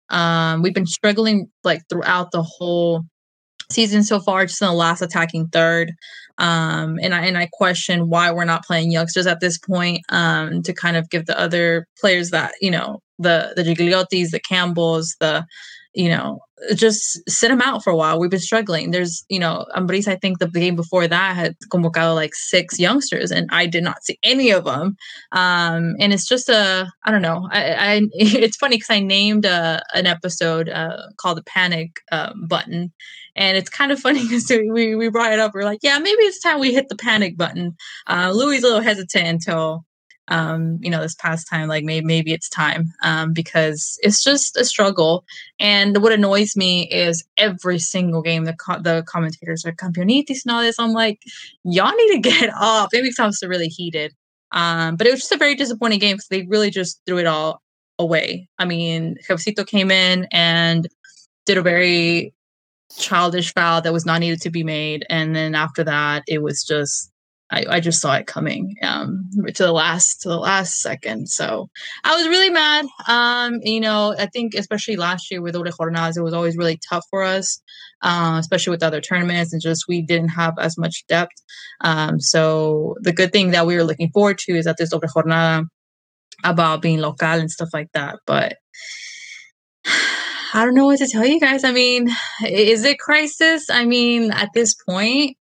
Um, 0.09 0.62
we've 0.62 0.74
been 0.74 0.87
struggling 0.87 1.50
like 1.64 1.82
throughout 1.88 2.30
the 2.30 2.42
whole 2.42 3.04
season 3.70 4.02
so 4.02 4.20
far, 4.20 4.46
just 4.46 4.62
in 4.62 4.68
the 4.68 4.74
last 4.74 5.02
attacking 5.02 5.48
third. 5.48 5.92
Um, 6.38 6.98
and 7.02 7.14
I 7.14 7.24
and 7.24 7.38
I 7.38 7.48
question 7.52 8.09
why 8.09 8.30
we're 8.30 8.44
not 8.44 8.64
playing 8.64 8.90
youngsters 8.90 9.26
at 9.26 9.40
this 9.40 9.59
point 9.59 10.00
um, 10.11 10.62
to 10.62 10.72
kind 10.74 10.96
of 10.96 11.09
give 11.09 11.26
the 11.26 11.38
other 11.38 11.87
players 11.98 12.30
that 12.30 12.52
you 12.61 12.70
know 12.70 13.00
the 13.18 13.54
the 13.56 13.62
Gigliotis, 13.62 14.30
the 14.30 14.40
Campbells, 14.40 15.16
the 15.18 15.46
you 15.94 16.11
know 16.11 16.40
just 16.75 17.21
sit 17.29 17.49
them 17.49 17.61
out 17.61 17.85
for 17.85 17.90
a 17.90 17.97
while. 17.97 18.19
We've 18.19 18.31
been 18.31 18.40
struggling. 18.40 18.90
There's 18.90 19.25
you 19.29 19.38
know 19.38 19.66
Ambriz. 19.77 20.09
I 20.09 20.16
think 20.16 20.38
the 20.38 20.49
game 20.49 20.77
before 20.77 21.07
that 21.07 21.37
had 21.37 21.57
convocado 21.73 22.14
like 22.14 22.35
six 22.35 22.79
youngsters, 22.79 23.31
and 23.31 23.49
I 23.53 23.66
did 23.66 23.85
not 23.85 24.05
see 24.05 24.19
any 24.23 24.51
of 24.51 24.64
them. 24.64 24.97
Um, 25.33 25.95
and 26.01 26.12
it's 26.12 26.27
just 26.27 26.49
a 26.49 26.90
I 27.05 27.11
don't 27.11 27.23
know. 27.23 27.49
I, 27.51 27.73
I 27.73 28.01
it's 28.14 28.57
funny 28.57 28.77
because 28.77 28.90
I 28.90 29.01
named 29.01 29.45
a, 29.45 29.83
an 29.95 30.07
episode 30.07 30.69
uh, 30.69 30.97
called 31.19 31.38
the 31.38 31.45
panic 31.45 32.01
um, 32.12 32.47
button 32.49 32.92
and 33.37 33.57
it's 33.57 33.71
kind 33.71 33.92
of 33.92 34.01
funny 34.07 34.23
because 34.23 34.51
we, 34.51 34.95
we 34.95 35.09
brought 35.09 35.33
it 35.33 35.38
up. 35.38 35.53
We're 35.55 35.64
like, 35.64 35.81
yeah, 35.83 35.99
maybe 35.99 36.23
it's 36.23 36.40
time 36.40 36.59
we 36.59 36.73
hit 36.73 36.88
the 36.88 36.97
panic 36.97 37.37
button. 37.37 37.77
Uh, 38.09 38.33
Louis 38.35 38.59
a 38.59 38.62
little 38.62 38.81
hesitant 38.81 39.27
until, 39.29 39.85
um, 40.28 40.78
you 40.82 40.90
know, 40.90 41.00
this 41.00 41.14
past 41.14 41.48
time, 41.48 41.68
like 41.68 41.84
maybe, 41.84 42.04
maybe 42.04 42.32
it's 42.32 42.48
time 42.48 42.92
um, 43.02 43.32
because 43.32 43.98
it's 44.02 44.22
just 44.22 44.56
a 44.56 44.64
struggle. 44.64 45.24
And 45.60 46.02
what 46.02 46.12
annoys 46.12 46.56
me 46.56 46.88
is 46.90 47.24
every 47.36 47.78
single 47.78 48.22
game, 48.22 48.44
the, 48.44 48.54
co- 48.54 48.80
the 48.80 49.04
commentators 49.06 49.64
are 49.64 49.72
campeonitis 49.72 50.44
and 50.44 50.52
all 50.52 50.62
this. 50.62 50.78
I'm 50.78 50.92
like, 50.92 51.20
y'all 51.64 51.94
need 51.94 52.22
to 52.22 52.30
get 52.30 52.50
off. 52.54 52.90
I'm 53.18 53.32
so 53.32 53.46
really 53.46 53.68
heated. 53.68 54.14
Um, 54.52 54.96
but 54.96 55.06
it 55.06 55.10
was 55.10 55.20
just 55.20 55.32
a 55.32 55.36
very 55.36 55.54
disappointing 55.54 55.98
game 55.98 56.16
because 56.16 56.28
they 56.28 56.42
really 56.42 56.70
just 56.70 57.00
threw 57.06 57.18
it 57.18 57.26
all 57.26 57.62
away. 57.98 58.48
I 58.58 58.64
mean, 58.64 59.16
Jefecito 59.28 59.66
came 59.66 59.90
in 59.90 60.26
and 60.32 60.88
did 61.46 61.58
a 61.58 61.62
very 61.62 62.34
childish 62.96 63.52
foul 63.52 63.82
that 63.82 63.92
was 63.92 64.06
not 64.06 64.20
needed 64.20 64.40
to 64.42 64.50
be 64.50 64.62
made. 64.62 65.04
And 65.10 65.34
then 65.34 65.54
after 65.54 65.84
that, 65.84 66.24
it 66.26 66.42
was 66.42 66.62
just 66.62 67.10
I, 67.50 67.64
I 67.68 67.80
just 67.80 68.00
saw 68.00 68.14
it 68.14 68.26
coming 68.26 68.74
um, 68.82 69.30
to 69.54 69.62
the 69.62 69.72
last 69.72 70.22
to 70.22 70.28
the 70.28 70.38
last 70.38 70.80
second. 70.80 71.28
So 71.28 71.68
I 72.02 72.16
was 72.16 72.26
really 72.26 72.50
mad. 72.50 72.87
Um, 73.06 73.61
you 73.62 73.80
know, 73.80 74.14
I 74.18 74.26
think 74.26 74.54
especially 74.54 74.96
last 74.96 75.30
year 75.30 75.40
with 75.40 75.54
Ode 75.54 75.66
Jornadas, 75.68 76.16
it 76.16 76.22
was 76.22 76.35
always 76.35 76.56
really 76.56 76.78
tough 76.88 77.04
for 77.09 77.22
us, 77.22 77.62
uh, 78.02 78.37
especially 78.40 78.72
with 78.72 78.82
other 78.82 79.00
tournaments, 79.00 79.52
and 79.52 79.62
just 79.62 79.87
we 79.88 80.02
didn't 80.02 80.30
have 80.30 80.54
as 80.59 80.76
much 80.76 81.06
depth. 81.06 81.37
Um, 81.82 82.20
so 82.20 82.96
the 83.00 83.12
good 83.12 83.32
thing 83.32 83.52
that 83.52 83.66
we 83.66 83.76
were 83.76 83.85
looking 83.85 84.11
forward 84.11 84.38
to 84.38 84.56
is 84.56 84.64
that 84.64 84.76
this 84.76 84.92
Ode 84.92 85.02
Jornada 85.02 85.66
about 86.44 86.82
being 86.82 86.98
local 86.98 87.28
and 87.28 87.50
stuff 87.50 87.70
like 87.72 87.90
that. 87.94 88.18
But 88.26 88.56
I 90.54 90.64
don't 90.64 90.74
know 90.74 90.87
what 90.87 90.98
to 90.98 91.09
tell 91.09 91.26
you 91.26 91.38
guys. 91.38 91.64
I 91.64 91.72
mean, 91.72 92.09
is 92.46 92.85
it 92.85 92.98
crisis? 92.98 93.68
I 93.70 93.85
mean, 93.85 94.32
at 94.32 94.50
this 94.54 94.74
point, 94.74 95.37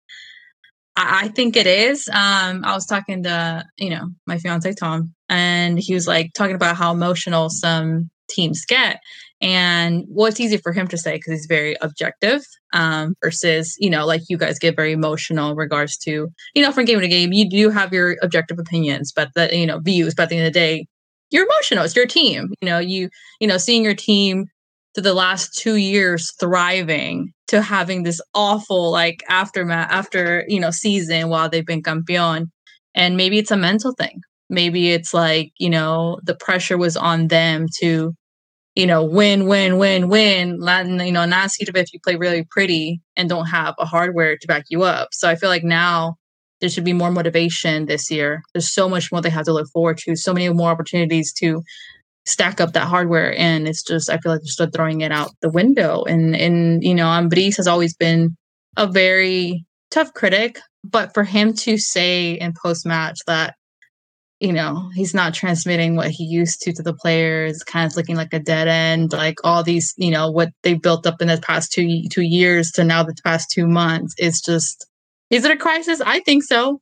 I, 0.97 1.27
think 1.29 1.55
it 1.55 1.67
is. 1.67 2.07
Um, 2.09 2.63
I 2.63 2.73
was 2.73 2.85
talking 2.85 3.23
to, 3.23 3.65
you 3.77 3.89
know, 3.89 4.09
my 4.25 4.37
fiance 4.37 4.71
Tom, 4.73 5.13
and 5.29 5.77
he 5.77 5.93
was 5.93 6.07
like 6.07 6.31
talking 6.33 6.55
about 6.55 6.77
how 6.77 6.91
emotional 6.91 7.49
some 7.49 8.09
teams 8.29 8.65
get. 8.65 8.99
And 9.41 10.05
well, 10.07 10.27
it's 10.27 10.39
easy 10.39 10.57
for 10.57 10.71
him 10.71 10.87
to 10.87 10.97
say 10.97 11.15
because 11.15 11.33
he's 11.33 11.45
very 11.45 11.75
objective 11.81 12.41
um, 12.73 13.15
versus, 13.23 13.75
you 13.79 13.89
know, 13.89 14.05
like 14.05 14.21
you 14.29 14.37
guys 14.37 14.57
get 14.57 14.75
very 14.75 14.93
emotional 14.93 15.51
in 15.51 15.57
regards 15.57 15.97
to, 15.99 16.29
you 16.53 16.63
know, 16.63 16.71
from 16.71 16.85
game 16.85 17.01
to 17.01 17.07
game, 17.07 17.33
you 17.33 17.49
do 17.49 17.69
have 17.69 17.93
your 17.93 18.15
objective 18.21 18.59
opinions, 18.59 19.11
but 19.13 19.29
that, 19.35 19.53
you 19.53 19.65
know, 19.65 19.79
views. 19.79 20.15
But 20.15 20.23
at 20.23 20.29
the 20.29 20.37
end 20.37 20.47
of 20.47 20.53
the 20.53 20.59
day, 20.59 20.87
you're 21.31 21.45
emotional. 21.45 21.83
It's 21.83 21.95
your 21.95 22.05
team. 22.05 22.53
You 22.61 22.69
know, 22.69 22.79
you, 22.79 23.09
you 23.39 23.47
know, 23.47 23.57
seeing 23.57 23.83
your 23.83 23.95
team 23.95 24.45
to 24.95 25.01
the 25.01 25.13
last 25.13 25.53
two 25.57 25.75
years 25.75 26.33
thriving 26.39 27.33
to 27.47 27.61
having 27.61 28.03
this 28.03 28.21
awful 28.33 28.91
like 28.91 29.23
aftermath 29.29 29.91
after 29.91 30.45
you 30.47 30.59
know 30.59 30.71
season 30.71 31.29
while 31.29 31.49
they've 31.49 31.65
been 31.65 31.83
campeon. 31.83 32.51
And 32.95 33.17
maybe 33.17 33.37
it's 33.37 33.51
a 33.51 33.57
mental 33.57 33.93
thing. 33.93 34.21
Maybe 34.49 34.91
it's 34.91 35.13
like 35.13 35.51
you 35.57 35.69
know 35.69 36.19
the 36.23 36.35
pressure 36.35 36.77
was 36.77 36.95
on 36.97 37.27
them 37.27 37.67
to 37.79 38.13
you 38.75 38.85
know 38.87 39.03
win 39.03 39.47
win 39.47 39.77
win 39.77 40.07
win. 40.09 40.59
Latin, 40.59 40.99
you 40.99 41.11
know 41.11 41.25
not 41.25 41.51
see 41.51 41.65
if 41.67 41.93
you 41.93 41.99
play 42.03 42.15
really 42.15 42.45
pretty 42.49 43.01
and 43.17 43.27
don't 43.27 43.47
have 43.47 43.75
a 43.77 43.85
hardware 43.85 44.37
to 44.37 44.47
back 44.47 44.63
you 44.69 44.83
up. 44.83 45.09
So 45.11 45.29
i 45.29 45.35
feel 45.35 45.49
like 45.49 45.63
now 45.63 46.15
there 46.61 46.69
should 46.69 46.85
be 46.85 46.93
more 46.93 47.11
motivation 47.11 47.85
this 47.85 48.09
year. 48.09 48.41
There's 48.53 48.73
so 48.73 48.87
much 48.87 49.11
more 49.11 49.21
they 49.21 49.29
have 49.29 49.45
to 49.45 49.53
look 49.53 49.67
forward 49.73 49.97
to 49.99 50.15
so 50.15 50.33
many 50.33 50.47
more 50.49 50.69
opportunities 50.69 51.33
to 51.33 51.61
stack 52.25 52.59
up 52.59 52.73
that 52.73 52.87
hardware 52.87 53.37
and 53.37 53.67
it's 53.67 53.83
just 53.83 54.09
i 54.09 54.17
feel 54.17 54.31
like 54.31 54.41
they're 54.41 54.47
still 54.47 54.69
throwing 54.69 55.01
it 55.01 55.11
out 55.11 55.31
the 55.41 55.49
window. 55.49 56.03
And 56.03 56.35
and 56.35 56.83
you 56.83 56.95
know 56.95 57.05
ambriz 57.05 57.57
has 57.57 57.67
always 57.67 57.95
been 57.95 58.35
a 58.77 58.87
very 58.87 59.65
tough 59.91 60.13
critic 60.13 60.59
but 60.83 61.13
for 61.13 61.23
him 61.23 61.53
to 61.53 61.77
say 61.77 62.33
in 62.33 62.53
post 62.61 62.85
match 62.85 63.19
that 63.27 63.55
you 64.39 64.51
know 64.51 64.89
he's 64.93 65.13
not 65.13 65.33
transmitting 65.33 65.95
what 65.95 66.09
he 66.09 66.23
used 66.25 66.61
to 66.61 66.73
to 66.73 66.83
the 66.83 66.93
players 66.93 67.63
kind 67.63 67.89
of 67.89 67.95
looking 67.95 68.15
like 68.15 68.33
a 68.33 68.39
dead 68.39 68.67
end 68.67 69.13
like 69.13 69.37
all 69.43 69.63
these 69.63 69.93
you 69.97 70.11
know 70.11 70.29
what 70.29 70.49
they 70.63 70.73
built 70.73 71.07
up 71.07 71.21
in 71.21 71.27
the 71.27 71.37
past 71.37 71.71
two 71.71 72.03
two 72.11 72.21
years 72.21 72.71
to 72.71 72.83
now 72.83 73.03
the 73.03 73.15
past 73.23 73.49
two 73.51 73.67
months 73.67 74.13
is 74.17 74.41
just 74.41 74.87
is 75.31 75.43
it 75.43 75.49
a 75.49 75.57
crisis? 75.57 76.01
I 76.01 76.19
think 76.19 76.43
so. 76.43 76.79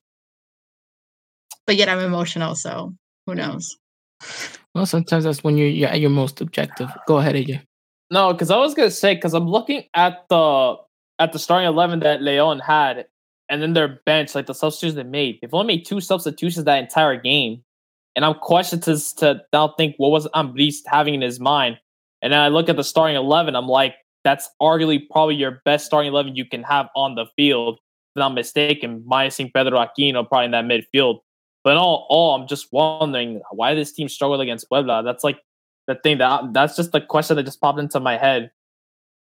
But 1.65 1.77
yet 1.77 1.87
i'm 1.87 1.99
emotional 1.99 2.55
so 2.55 2.93
who 3.25 3.35
knows 3.35 3.77
Well, 4.73 4.85
sometimes 4.85 5.23
that's 5.23 5.43
when 5.43 5.57
you're, 5.57 5.67
you're 5.67 5.89
at 5.89 5.99
your 5.99 6.09
most 6.09 6.41
objective. 6.41 6.89
Go 7.07 7.17
ahead, 7.17 7.35
AJ. 7.35 7.61
No, 8.09 8.31
because 8.31 8.51
I 8.51 8.57
was 8.57 8.73
gonna 8.73 8.91
say 8.91 9.15
because 9.15 9.33
I'm 9.33 9.47
looking 9.47 9.85
at 9.93 10.25
the 10.29 10.75
at 11.19 11.31
the 11.33 11.39
starting 11.39 11.67
eleven 11.67 11.99
that 12.01 12.21
Leon 12.21 12.59
had, 12.59 13.05
and 13.49 13.61
then 13.61 13.73
their 13.73 13.99
bench, 14.05 14.35
like 14.35 14.45
the 14.45 14.53
substitutions 14.53 14.95
they 14.95 15.03
made. 15.03 15.39
They've 15.41 15.53
only 15.53 15.77
made 15.77 15.85
two 15.85 15.99
substitutions 15.99 16.65
that 16.65 16.77
entire 16.77 17.19
game, 17.19 17.63
and 18.15 18.25
I'm 18.25 18.35
questioned 18.35 18.83
to 18.83 18.97
to 19.17 19.41
now 19.51 19.69
think 19.77 19.95
what 19.97 20.11
was 20.11 20.27
Ambriz 20.29 20.77
having 20.85 21.15
in 21.15 21.21
his 21.21 21.39
mind. 21.39 21.77
And 22.21 22.31
then 22.31 22.39
I 22.39 22.47
look 22.47 22.69
at 22.69 22.75
the 22.75 22.83
starting 22.83 23.15
eleven, 23.15 23.55
I'm 23.55 23.67
like, 23.67 23.95
that's 24.23 24.49
arguably 24.61 25.01
probably 25.09 25.35
your 25.35 25.61
best 25.65 25.85
starting 25.85 26.11
eleven 26.11 26.35
you 26.35 26.45
can 26.45 26.63
have 26.63 26.89
on 26.95 27.15
the 27.15 27.25
field. 27.35 27.79
If 28.15 28.21
I'm 28.21 28.35
mistaken, 28.35 29.03
minusing 29.09 29.51
Pedro 29.51 29.79
Aquino 29.79 30.27
probably 30.27 30.45
in 30.45 30.51
that 30.51 30.65
midfield. 30.65 31.19
But 31.63 31.77
all, 31.77 32.05
all 32.09 32.35
I'm 32.35 32.47
just 32.47 32.71
wondering 32.71 33.41
why 33.51 33.73
this 33.73 33.91
team 33.93 34.09
struggled 34.09 34.41
against 34.41 34.67
Puebla. 34.67 35.03
That's 35.03 35.23
like 35.23 35.39
the 35.87 35.95
thing 35.95 36.17
that 36.17 36.53
that's 36.53 36.75
just 36.75 36.91
the 36.91 37.01
question 37.01 37.37
that 37.37 37.43
just 37.43 37.61
popped 37.61 37.79
into 37.79 37.99
my 37.99 38.17
head. 38.17 38.51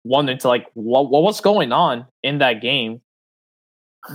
Wondering 0.04 0.38
to 0.38 0.48
like 0.48 0.66
what 0.72 1.10
what 1.10 1.22
was 1.22 1.40
going 1.40 1.72
on 1.72 2.06
in 2.22 2.38
that 2.38 2.62
game. 2.62 3.02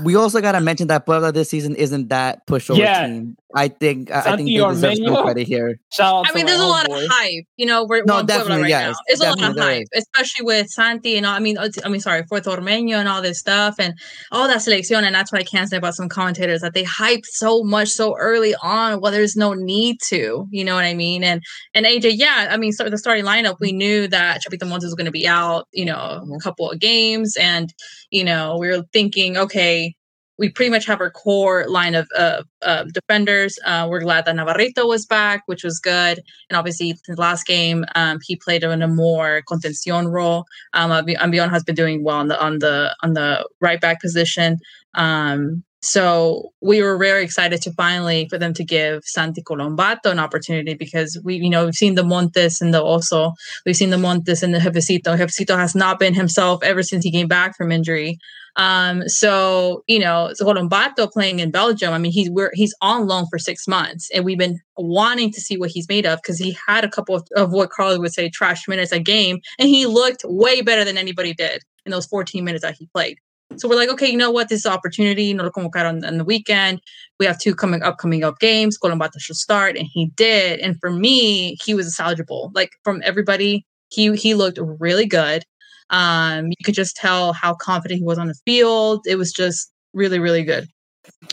We 0.04 0.16
also 0.16 0.42
gotta 0.42 0.60
mention 0.62 0.88
that 0.88 1.06
Puebla 1.06 1.32
this 1.32 1.50
season 1.50 1.76
isn't 1.76 2.10
that 2.10 2.46
pushover 2.48 2.78
Yeah. 2.80 3.08
team. 3.08 3.38
I 3.58 3.70
think 3.70 4.12
I- 4.12 4.20
I 4.20 4.22
think 4.36 4.50
Santi 4.50 4.58
they 4.58 4.68
deserve 4.68 4.98
some 4.98 5.24
credit 5.24 5.48
here. 5.48 5.80
Shout 5.94 6.14
out 6.14 6.30
I 6.30 6.36
mean, 6.36 6.46
there's 6.46 6.60
a 6.60 6.66
lot 6.66 6.88
homeboy. 6.88 7.06
of 7.06 7.10
hype. 7.10 7.46
You 7.56 7.66
know, 7.68 7.86
we're 7.86 8.04
No, 8.04 8.18
we're 8.18 8.24
definitely, 8.24 8.64
right 8.64 8.70
yes. 8.70 8.92
now. 8.92 9.00
It's 9.08 9.22
a 9.22 9.24
lot 9.24 9.34
of 9.34 9.40
Definitely 9.40 9.62
there 9.62 9.76
hype, 9.76 9.88
especially 9.96 10.46
with 10.46 10.68
Santi 10.68 11.16
and 11.16 11.26
all. 11.26 11.34
I 11.36 11.40
mean, 11.40 11.58
I 11.58 11.88
mean, 11.88 12.02
sorry, 12.02 12.24
for 12.28 12.42
Tormeño 12.42 12.96
and 12.96 13.08
all 13.08 13.22
this 13.22 13.40
stuff 13.40 13.76
and 13.80 13.94
all 14.32 14.48
that 14.48 14.58
selección. 14.58 15.04
And 15.04 15.16
that's 15.16 15.32
what 15.32 15.40
I 15.40 15.46
can't 15.46 15.70
say 15.70 15.78
about 15.78 15.94
some 15.96 16.10
commentators 16.10 16.62
that 16.62 16.74
they 16.74 16.84
hype 16.84 17.22
so 17.24 17.64
much 17.64 17.90
so 17.90 18.18
early 18.18 18.56
on. 18.62 19.00
Well, 19.00 19.12
there's 19.12 19.38
no 19.38 19.54
need 19.54 19.98
to. 20.10 20.48
You 20.52 20.66
know 20.66 20.76
what 20.76 20.84
I 20.84 20.94
mean? 20.94 21.24
And 21.24 21.42
and 21.74 21.86
AJ, 21.86 22.14
yeah, 22.16 22.50
I 22.52 22.58
mean, 22.58 22.74
so 22.74 22.90
the 22.90 22.98
starting 22.98 23.24
lineup, 23.24 23.58
we 23.62 23.72
knew 23.72 24.08
that 24.10 24.42
Chapito 24.42 24.68
Montes 24.68 24.86
was 24.86 24.96
going 24.96 25.06
to 25.06 25.12
be 25.12 25.28
out. 25.28 25.68
You 25.72 25.86
know, 25.86 25.94
mm-hmm. 26.24 26.34
a 26.34 26.40
couple 26.40 26.70
of 26.70 26.80
games, 26.80 27.38
and 27.40 27.74
you 28.16 28.24
know, 28.24 28.58
we 28.58 28.70
were 28.70 28.82
thinking, 28.94 29.36
okay, 29.36 29.94
we 30.38 30.50
pretty 30.50 30.72
much 30.72 30.86
have 30.86 31.02
our 31.02 31.12
core 31.12 31.66
line 31.68 31.96
of 31.96 32.08
uh, 32.18 32.44
uh, 32.62 32.86
defenders. 32.94 33.60
Uh, 33.66 33.88
we're 33.90 34.00
glad 34.00 34.24
that 34.24 34.36
Navarrito 34.38 34.88
was 34.88 35.06
back, 35.06 35.44
which 35.48 35.66
was 35.66 35.80
good. 35.80 36.22
And 36.50 36.58
obviously, 36.58 36.96
the 37.08 37.16
last 37.16 37.46
game, 37.46 37.84
um, 37.94 38.20
he 38.24 38.38
played 38.38 38.64
in 38.64 38.82
a 38.82 38.88
more 38.88 39.42
contención 39.50 40.12
role. 40.12 40.46
Um, 40.74 40.92
Ambi- 40.92 41.18
Ambion 41.18 41.50
has 41.50 41.64
been 41.66 41.76
doing 41.76 42.06
well 42.06 42.18
on 42.18 42.30
the 42.30 42.42
on 42.42 42.60
the 42.60 42.96
on 43.04 43.14
the 43.14 43.46
right 43.60 43.82
back 43.82 44.00
position. 44.02 44.60
Um, 44.94 45.64
so 45.86 46.52
we 46.62 46.82
were 46.82 46.98
very 46.98 47.24
excited 47.24 47.62
to 47.62 47.72
finally 47.74 48.28
for 48.28 48.40
them 48.40 48.54
to 48.56 48.64
give 48.64 49.04
Santi 49.04 49.44
Colombatto 49.44 50.08
an 50.08 50.18
opportunity 50.18 50.74
because 50.74 51.20
we, 51.24 51.36
you 51.36 51.50
know, 51.50 51.66
we've 51.66 51.76
seen 51.76 51.94
the 51.94 52.04
Montes 52.04 52.60
and 52.60 52.74
the 52.74 52.82
also 52.82 53.34
we've 53.66 53.76
seen 53.76 53.92
the 53.92 53.98
Montes 53.98 54.42
and 54.42 54.54
the 54.54 54.60
Jefecito. 54.60 55.16
Jefecito 55.16 55.56
has 55.56 55.76
not 55.76 56.00
been 56.00 56.16
himself 56.16 56.64
ever 56.64 56.82
since 56.82 57.04
he 57.04 57.12
came 57.12 57.28
back 57.28 57.56
from 57.56 57.72
injury. 57.72 58.18
Um, 58.56 59.08
so 59.08 59.84
you 59.86 60.00
know, 60.00 60.32
so 60.34 60.46
Colombatto 60.46 61.12
playing 61.12 61.40
in 61.40 61.52
Belgium. 61.52 61.94
I 61.94 62.00
mean, 62.00 62.12
he's 62.12 62.32
we're 62.32 62.52
he's 62.54 62.74
on 62.82 63.06
loan 63.06 63.26
for 63.30 63.38
six 63.38 63.68
months, 63.68 64.10
and 64.12 64.26
we've 64.26 64.40
been 64.40 64.60
wanting 64.78 65.32
to 65.34 65.42
see 65.42 65.58
what 65.58 65.70
he's 65.70 65.88
made 65.88 66.06
of 66.06 66.20
because 66.22 66.40
he 66.40 66.58
had 66.66 66.84
a 66.84 66.90
couple 66.90 67.16
of, 67.16 67.28
of 67.36 67.52
what 67.52 67.70
Carly 67.70 68.00
would 68.00 68.14
say 68.14 68.30
trash 68.30 68.68
minutes 68.68 68.92
a 68.92 69.00
game, 69.00 69.40
and 69.60 69.70
he 69.70 69.86
looked 69.86 70.24
way 70.24 70.62
better 70.62 70.84
than 70.84 70.98
anybody 70.98 71.34
did 71.34 71.62
in 71.86 71.92
those 71.92 72.08
14 72.08 72.44
minutes 72.44 72.64
that 72.64 72.76
he 72.80 72.88
played. 72.88 73.20
So 73.58 73.70
we're 73.70 73.76
like, 73.76 73.90
okay, 73.90 74.10
you 74.10 74.18
know 74.18 74.32
what? 74.32 74.50
This 74.50 74.60
is 74.60 74.66
opportunity. 74.66 75.34
No 75.34 75.44
lo 75.44 75.52
convocaron 75.52 75.90
on, 75.90 76.06
on 76.06 76.18
the 76.18 76.26
weekend. 76.26 76.82
We 77.20 77.26
have 77.26 77.40
two 77.40 77.56
coming 77.56 77.84
up, 77.84 77.98
coming 77.98 78.24
up 78.24 78.40
games. 78.40 78.78
Colombatto 78.78 79.20
should 79.20 79.38
start, 79.38 79.78
and 79.78 79.88
he 79.88 80.08
did. 80.16 80.60
And 80.60 80.80
for 80.80 80.92
me, 80.92 81.58
he 81.64 81.74
was 81.74 81.96
salvageable. 81.96 82.52
Like 82.54 82.72
from 82.84 83.02
everybody, 83.06 83.66
he 83.90 84.14
he 84.16 84.34
looked 84.34 84.60
really 84.62 85.06
good. 85.06 85.44
Um, 85.90 86.48
you 86.48 86.64
could 86.64 86.76
just 86.76 86.96
tell 86.96 87.34
how 87.34 87.54
confident 87.54 88.00
he 88.00 88.06
was 88.06 88.18
on 88.18 88.28
the 88.28 88.36
field. 88.46 89.06
It 89.06 89.18
was 89.18 89.32
just 89.32 89.72
really, 89.94 90.20
really 90.20 90.44
good. 90.44 90.68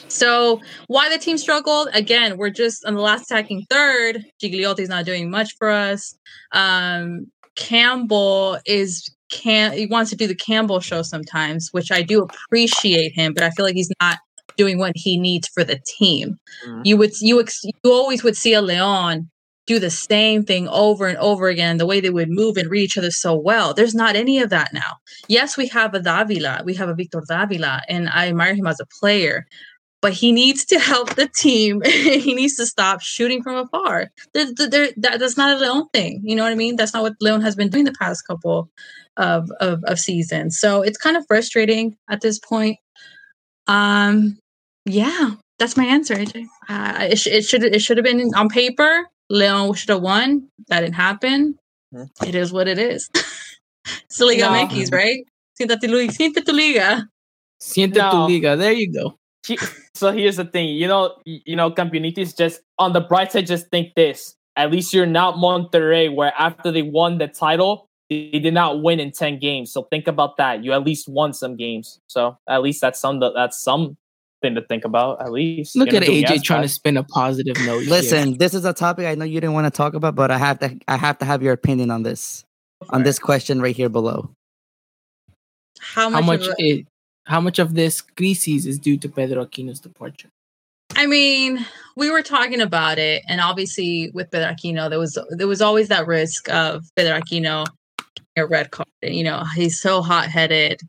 So 0.09 0.61
why 0.87 1.09
the 1.09 1.19
team 1.19 1.39
struggled? 1.39 1.89
Again, 1.95 2.37
we're 2.37 2.51
just 2.51 2.85
on 2.85 2.95
the 2.95 3.01
last 3.01 3.31
attacking 3.31 3.65
third. 3.71 4.25
Gigliotti's 4.43 4.89
not 4.89 5.07
doing 5.07 5.31
much 5.31 5.57
for 5.57 5.71
us. 5.71 6.15
Um, 6.53 7.27
Campbell 7.57 8.59
is 8.67 9.11
can 9.33 9.73
he 9.73 9.87
wants 9.87 10.11
to 10.11 10.17
do 10.17 10.27
the 10.29 10.35
Campbell 10.37 10.79
show 10.81 11.03
sometimes, 11.03 11.71
which 11.73 11.91
I 11.91 12.03
do 12.03 12.23
appreciate 12.23 13.13
him, 13.15 13.35
but 13.35 13.43
I 13.43 13.51
feel 13.51 13.65
like 13.65 13.75
he's 13.75 13.91
not 14.01 14.19
doing 14.57 14.79
what 14.79 14.93
he 14.95 15.19
needs 15.19 15.49
for 15.49 15.65
the 15.65 15.81
team. 15.99 16.39
Mhm. 16.67 16.83
You 16.85 16.97
would 16.99 17.13
you 17.21 17.41
ex- 17.41 17.65
you 17.65 17.73
always 17.93 18.23
would 18.23 18.37
see 18.37 18.53
a 18.53 18.63
Leon 18.63 19.29
do 19.67 19.79
the 19.79 19.91
same 19.91 20.45
thing 20.45 20.69
over 20.69 21.07
and 21.07 21.17
over 21.19 21.47
again, 21.49 21.79
the 21.79 21.87
way 21.87 22.01
they 22.01 22.11
would 22.11 22.29
move 22.29 22.57
and 22.57 22.69
read 22.71 22.83
each 22.83 22.99
other 22.99 23.13
so 23.13 23.35
well. 23.37 23.73
There's 23.73 23.95
not 23.95 24.17
any 24.17 24.39
of 24.41 24.51
that 24.51 24.73
now. 24.75 24.97
Yes, 25.29 25.57
we 25.57 25.69
have 25.69 25.95
a 25.95 26.01
Davila, 26.01 26.63
we 26.65 26.75
have 26.75 26.89
a 26.89 26.95
Victor 26.95 27.23
Davila, 27.27 27.83
and 27.89 28.09
I 28.09 28.29
admire 28.29 28.55
him 28.57 28.67
as 28.67 28.81
a 28.81 28.87
player, 29.01 29.47
but 30.03 30.13
he 30.13 30.33
needs 30.33 30.65
to 30.67 30.79
help 30.93 31.15
the 31.15 31.29
team. 31.29 31.81
he 31.87 32.35
needs 32.35 32.57
to 32.57 32.67
stop 32.67 33.01
shooting 33.03 33.41
from 33.43 33.57
afar. 33.57 34.11
There, 34.35 34.47
there- 34.53 34.91
that, 34.97 35.21
that's 35.21 35.37
not 35.37 35.57
a 35.57 35.61
Leon 35.61 35.89
thing. 35.95 36.21
You 36.25 36.35
know 36.37 36.43
what 36.43 36.53
I 36.53 36.57
mean? 36.57 36.75
That's 36.77 36.93
not 36.93 37.05
what 37.05 37.15
Leon 37.21 37.41
has 37.43 37.55
been 37.55 37.71
doing 37.71 37.85
the 37.85 37.93
past 38.01 38.27
couple 38.27 38.69
of, 39.17 39.51
of, 39.61 39.83
of 39.85 39.99
seasons. 39.99 40.59
So 40.59 40.83
it's 40.83 40.99
kind 40.99 41.17
of 41.17 41.25
frustrating 41.29 41.97
at 42.11 42.21
this 42.21 42.39
point. 42.39 42.79
Um, 43.67 44.39
yeah, 44.85 45.33
that's 45.59 45.77
my 45.77 45.85
answer, 45.85 46.25
Uh, 46.69 47.09
it, 47.11 47.19
sh- 47.19 47.27
it 47.29 47.45
should 47.45 47.63
it 47.63 47.81
should 47.81 47.97
have 47.97 48.05
been 48.05 48.31
on 48.35 48.49
paper. 48.49 49.07
Leon 49.31 49.75
should 49.75 49.91
have 49.91 50.03
won. 50.03 50.49
That 50.69 50.81
didn't 50.81 50.95
happen. 50.97 51.57
Hmm. 51.95 52.05
It 52.27 52.35
is 52.35 52.53
what 52.53 52.69
it 52.69 52.79
is. 52.79 53.09
it's 53.15 54.19
the 54.19 54.27
Liga 54.27 54.43
No. 54.43 54.67
MX, 54.67 54.93
right? 54.93 55.25
Siéntate 55.59 55.81
tu, 55.83 55.89
siéntate 56.09 56.45
tu 56.45 56.53
liga. 56.53 57.07
Siente 57.63 57.97
No. 57.97 58.11
tu 58.27 58.33
liga. 58.33 58.57
There 58.57 58.73
you 58.73 58.93
go. 58.93 59.17
He- 59.47 59.59
so 59.95 60.11
here's 60.13 60.37
the 60.37 60.45
thing, 60.45 60.69
you 60.71 60.89
know, 60.89 61.17
you 61.25 61.55
know, 61.57 61.71
Campeonitis 61.71 62.37
just 62.37 62.61
on 62.79 62.93
the 62.93 63.01
bright 63.01 63.31
side, 63.33 63.47
just 63.47 63.69
think 63.71 63.95
this. 63.95 64.35
At 64.57 64.71
least 64.71 64.93
you're 64.93 65.07
not 65.07 65.37
Monterrey, 65.37 66.13
where 66.15 66.33
after 66.39 66.71
they 66.73 66.83
won 66.83 67.19
the 67.19 67.29
title, 67.29 67.87
they 68.13 68.31
they 68.33 68.39
did 68.39 68.55
not 68.55 68.83
win 68.83 69.01
in 69.01 69.11
ten 69.11 69.39
games. 69.39 69.73
So 69.73 69.85
think 69.85 70.07
about 70.07 70.37
that. 70.37 70.65
You 70.65 70.73
at 70.73 70.85
least 70.85 71.09
won 71.09 71.33
some 71.33 71.57
games. 71.57 72.01
So 72.07 72.39
at 72.49 72.63
least 72.63 72.81
that's 72.81 73.01
some 73.01 73.21
that's 73.21 73.63
something 73.63 73.97
to 74.43 74.63
think 74.63 74.85
about. 74.85 75.21
At 75.21 75.33
least 75.33 75.77
Look 75.77 75.87
You 75.89 75.93
know, 75.93 75.99
at 75.99 76.05
doing 76.07 76.25
AJ 76.25 76.43
trying 76.43 76.63
to 76.63 76.69
spin 76.69 76.97
a 76.97 77.05
positive 77.05 77.57
note. 77.67 77.81
here. 77.81 77.91
Listen, 77.91 78.39
this 78.39 78.55
is 78.55 78.65
a 78.65 78.73
topic 78.73 79.07
I 79.07 79.15
know 79.15 79.25
you 79.25 79.41
didn't 79.41 79.55
want 79.55 79.67
to 79.67 79.77
talk 79.77 79.95
about, 79.95 80.15
but 80.15 80.31
I 80.31 80.39
have 80.39 80.59
to 80.61 80.79
I 80.89 80.97
have 80.97 81.19
to 81.19 81.25
have 81.25 81.43
your 81.43 81.53
opinion 81.53 81.91
on 81.91 82.03
this 82.03 82.45
on 82.91 83.03
this 83.03 83.19
question 83.19 83.61
right 83.61 83.77
here 83.77 83.89
below. 83.89 84.31
How 85.81 86.09
much? 86.09 86.21
how 86.21 86.27
much 86.27 86.47
of 86.47 86.55
it, 86.59 86.87
how 87.27 87.41
much 87.41 87.59
of 87.59 87.75
this 87.75 88.01
crisis 88.01 88.67
is 88.67 88.79
due 88.79 88.97
to 88.99 89.09
Pedro 89.09 89.45
Aquino's 89.45 89.81
departure? 89.81 90.29
I 90.95 91.07
mean, 91.07 91.65
we 91.97 92.11
were 92.11 92.23
talking 92.23 92.61
about 92.61 92.99
it, 92.99 93.23
and 93.29 93.41
obviously 93.41 94.11
with 94.13 94.31
Pedro 94.31 94.53
Aquino, 94.53 94.91
there 94.91 94.99
was 94.99 95.19
there 95.31 95.49
was 95.49 95.63
always 95.63 95.89
that 95.89 96.07
risk 96.07 96.49
of 96.51 96.85
Pedro 96.97 97.19
Aquino 97.19 97.65
getting 97.65 97.82
a 98.37 98.47
red 98.47 98.71
card. 98.71 98.89
You 99.03 99.25
know, 99.25 99.45
he's 99.55 99.81
so 99.81 100.03
hot 100.03 100.29
headed. 100.29 100.81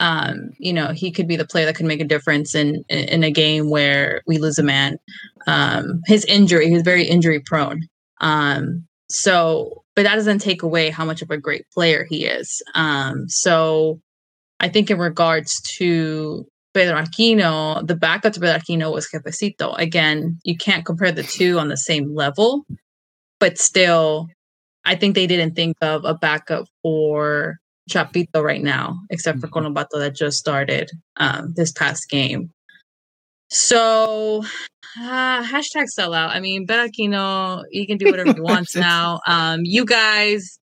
Um, 0.00 0.50
you 0.58 0.72
know, 0.72 0.88
he 0.88 1.12
could 1.12 1.28
be 1.28 1.36
the 1.36 1.46
player 1.46 1.66
that 1.66 1.76
could 1.76 1.86
make 1.86 2.00
a 2.00 2.04
difference 2.04 2.54
in 2.54 2.84
in, 2.88 3.22
a 3.22 3.30
game 3.30 3.70
where 3.70 4.22
we 4.26 4.38
lose 4.38 4.58
a 4.58 4.62
man. 4.62 4.98
Um, 5.46 6.00
his 6.06 6.24
injury, 6.24 6.66
he 6.66 6.74
was 6.74 6.82
very 6.82 7.04
injury 7.04 7.40
prone. 7.40 7.82
Um, 8.20 8.86
so, 9.08 9.84
but 9.94 10.02
that 10.02 10.16
doesn't 10.16 10.40
take 10.40 10.62
away 10.62 10.90
how 10.90 11.04
much 11.04 11.22
of 11.22 11.30
a 11.30 11.36
great 11.36 11.66
player 11.72 12.06
he 12.08 12.24
is. 12.24 12.62
Um, 12.74 13.28
so, 13.28 14.00
I 14.58 14.68
think 14.68 14.90
in 14.90 14.98
regards 14.98 15.60
to 15.76 16.46
Pedro 16.74 17.00
Aquino, 17.00 17.86
the 17.86 17.96
backup 17.96 18.32
to 18.32 18.40
Pedro 18.40 18.58
Aquino 18.58 18.92
was 18.92 19.08
Jefecito. 19.08 19.78
Again, 19.78 20.38
you 20.44 20.56
can't 20.56 20.84
compare 20.84 21.12
the 21.12 21.22
two 21.22 21.58
on 21.58 21.68
the 21.68 21.76
same 21.76 22.14
level, 22.14 22.64
but 23.38 23.58
still, 23.58 24.28
I 24.84 24.94
think 24.94 25.14
they 25.14 25.26
didn't 25.26 25.54
think 25.54 25.76
of 25.80 26.04
a 26.04 26.14
backup 26.14 26.66
for 26.82 27.58
Chapito 27.90 28.42
right 28.42 28.62
now, 28.62 28.98
except 29.10 29.40
for 29.40 29.48
Colombatto 29.48 29.98
that 29.98 30.14
just 30.14 30.38
started 30.38 30.90
um, 31.16 31.52
this 31.56 31.72
past 31.72 32.08
game. 32.08 32.50
So, 33.48 34.44
uh, 34.98 35.42
hashtag 35.44 35.86
sellout. 35.98 36.30
I 36.30 36.40
mean, 36.40 36.66
Aquino, 36.66 37.62
he 37.70 37.86
can 37.86 37.98
do 37.98 38.10
whatever 38.10 38.32
he 38.32 38.40
wants 38.40 38.74
now. 38.76 39.20
Um, 39.26 39.60
you 39.64 39.84
guys, 39.84 40.58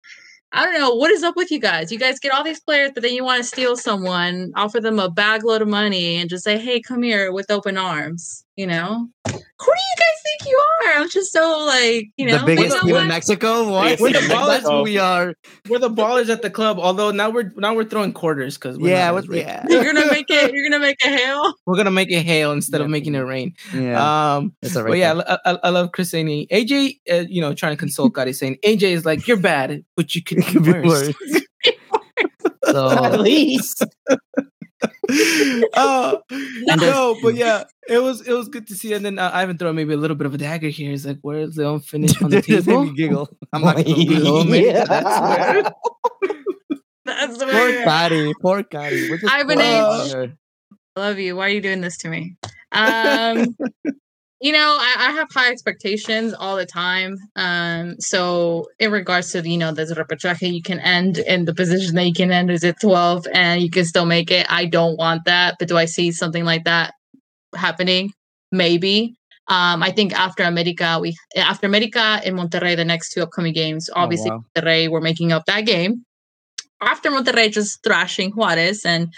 I 0.53 0.65
don't 0.65 0.75
know 0.75 0.95
what 0.95 1.11
is 1.11 1.23
up 1.23 1.37
with 1.37 1.51
you 1.51 1.61
guys. 1.61 1.93
You 1.93 1.99
guys 1.99 2.19
get 2.19 2.33
all 2.33 2.43
these 2.43 2.61
players, 2.61 2.93
but 2.95 3.03
then 3.03 3.13
you 3.13 3.25
want 3.25 3.43
to 3.43 3.49
steal 3.49 3.77
someone, 3.77 4.53
offer 4.57 4.81
them 4.81 4.99
a 4.99 5.11
bag 5.11 5.45
load 5.45 5.61
of 5.61 5.69
money, 5.69 6.17
and 6.17 6.31
just 6.31 6.45
say, 6.45 6.57
"Hey, 6.57 6.81
come 6.81 7.03
here" 7.03 7.31
with 7.31 7.51
open 7.51 7.77
arms. 7.77 8.45
You 8.59 8.67
know, 8.67 9.07
who 9.25 9.31
do 9.31 9.37
you 9.37 9.97
guys 9.99 10.23
think 10.25 10.51
you 10.51 10.59
are? 10.59 11.01
I'm 11.01 11.09
just 11.09 11.31
so 11.33 11.65
like, 11.65 12.07
you 12.17 12.27
know, 12.27 12.39
the 12.39 12.45
biggest 12.45 12.75
you 12.75 12.81
team 12.83 12.91
what? 12.95 13.03
in 13.03 13.09
Mexico. 13.09 13.71
What? 13.71 13.99
Biggest 14.01 14.21
team 14.21 14.31
in 14.33 14.37
That's 14.49 14.69
who 14.69 14.83
we 14.83 14.99
are. 14.99 15.33
We're 15.69 15.79
the 15.79 15.89
ballers 15.89 16.29
at 16.29 16.43
the 16.43 16.51
club. 16.51 16.81
Although 16.81 17.13
now 17.13 17.31
we're 17.31 17.53
now 17.57 17.73
we're 17.77 17.85
throwing 17.85 18.13
quarters 18.13 18.59
because 18.59 18.77
Yeah, 18.81 19.05
not 19.07 19.15
what, 19.15 19.23
as 19.23 19.29
rich. 19.29 19.45
yeah, 19.47 19.65
You're 19.69 19.85
gonna 19.85 20.11
make 20.11 20.27
it. 20.29 20.53
You're 20.55 20.69
gonna 20.69 20.81
make 20.85 21.01
a 21.05 21.09
hail. 21.09 21.55
we're 21.67 21.77
gonna 21.77 21.93
make 21.93 22.11
it 22.11 22.23
hail 22.25 22.51
instead 22.51 22.81
of 22.81 22.91
making 22.91 23.15
it 23.15 23.21
rain. 23.21 23.55
yeah. 23.73 24.35
Um, 24.39 24.57
It's 24.61 24.75
all 24.75 24.83
but 24.83 24.99
yeah. 24.99 25.21
I, 25.29 25.39
I, 25.53 25.59
I 25.63 25.69
love 25.69 25.93
Chris 25.93 26.11
saying 26.11 26.27
AJ, 26.51 26.99
uh, 27.13 27.25
you 27.29 27.41
know, 27.41 27.55
trying 27.55 27.75
to 27.75 27.77
console 27.77 28.13
is 28.27 28.41
saying 28.41 28.59
AJ 28.65 28.83
is 28.83 29.07
like 29.07 29.29
you're 29.29 29.37
bad, 29.37 29.85
but 29.95 30.17
you 30.17 30.23
could 30.25 30.39
It 30.43 30.47
could 30.47 30.65
be 30.65 30.73
be 30.73 30.81
worse. 30.81 31.15
worse. 31.31 31.43
At 32.75 33.21
least. 33.21 33.85
oh 35.77 36.21
no, 36.31 37.17
but 37.23 37.35
yeah, 37.37 37.65
it 37.89 37.99
was 37.99 38.21
it 38.27 38.33
was 38.33 38.49
good 38.49 38.67
to 38.69 38.75
see. 38.75 38.93
And 38.93 39.05
then 39.05 39.19
uh, 39.19 39.31
Ivan 39.33 39.59
throw 39.59 39.73
maybe 39.73 39.95
a 39.95 39.97
little 39.97 40.17
bit 40.17 40.27
of 40.27 40.35
a 40.35 40.39
dagger 40.39 40.69
here. 40.69 40.91
He's 40.91 41.07
like, 41.07 41.19
"Where's 41.23 41.55
the 41.55 41.69
unfinished 41.69 42.23
on 42.23 42.31
the 42.31 42.37
this 42.41 42.49
made 42.49 42.65
table?" 42.67 42.85
me 42.85 42.95
giggle. 42.95 43.29
I'm 43.53 43.63
not 43.63 43.77
gonna 43.77 43.89
lie. 43.89 44.21
Oh, 44.25 44.45
maybe 44.45 44.73
that's 44.73 44.91
where- 45.21 45.73
That's 47.07 47.39
the 47.39 47.47
Poor 47.47 47.55
way. 47.55 47.85
Gotti. 47.85 48.33
Poor 48.43 48.63
Gotti. 48.63 49.09
We're 49.11 49.17
just 49.19 49.33
Ivan 49.33 49.57
poor 49.59 49.65
H. 50.05 50.11
here. 50.13 50.37
I 50.97 51.01
love 51.01 51.19
you. 51.19 51.37
Why 51.37 51.47
are 51.47 51.49
you 51.49 51.61
doing 51.63 51.81
this 51.81 51.97
to 51.99 52.09
me? 52.09 52.37
Um, 52.73 53.57
you 54.41 54.53
know, 54.53 54.77
I, 54.81 55.09
I, 55.09 55.11
have 55.13 55.29
high 55.33 55.51
expectations 55.51 56.33
all 56.33 56.57
the 56.57 56.67
time. 56.67 57.17
Um, 57.35 57.97
so 57.99 58.67
in 58.79 58.93
regards 58.93 59.33
to 59.33 59.49
you 59.49 59.59
know 59.59 59.73
the 59.73 59.85
repechaje, 59.85 60.53
you 60.53 60.63
can 60.63 60.79
end 60.79 61.19
in 61.19 61.45
the 61.45 61.55
position 61.55 61.97
that 61.97 62.07
you 62.07 62.13
can 62.13 62.31
end 62.31 62.51
is 62.51 62.63
at 62.63 62.81
twelve, 62.81 63.27
and 63.33 63.61
you 63.61 63.71
can 63.71 63.85
still 63.85 64.07
make 64.07 64.31
it. 64.31 64.47
I 64.49 64.67
don't 64.67 64.97
want 64.97 65.25
that, 65.25 65.57
but 65.59 65.69
do 65.69 65.77
I 65.77 65.87
see 65.87 66.13
something 66.13 66.45
like 66.45 66.65
that 66.65 66.95
happening? 67.57 68.13
Maybe. 68.53 69.15
Um, 69.49 69.83
I 69.83 69.91
think 69.91 70.13
after 70.13 70.45
America, 70.45 70.99
we 71.01 71.17
after 71.37 71.67
America 71.67 72.21
and 72.25 72.37
Monterrey, 72.37 72.77
the 72.77 72.85
next 72.85 73.13
two 73.13 73.23
upcoming 73.23 73.55
games, 73.55 73.91
oh, 73.91 74.03
obviously 74.03 74.31
oh, 74.31 74.37
wow. 74.37 74.45
Monterrey, 74.57 74.89
we're 74.89 75.01
making 75.01 75.33
up 75.33 75.47
that 75.47 75.63
game. 75.63 76.05
After 76.81 77.11
Monterrey 77.11 77.51
just 77.51 77.83
thrashing 77.83 78.31
Juarez, 78.31 78.85
and 78.85 79.13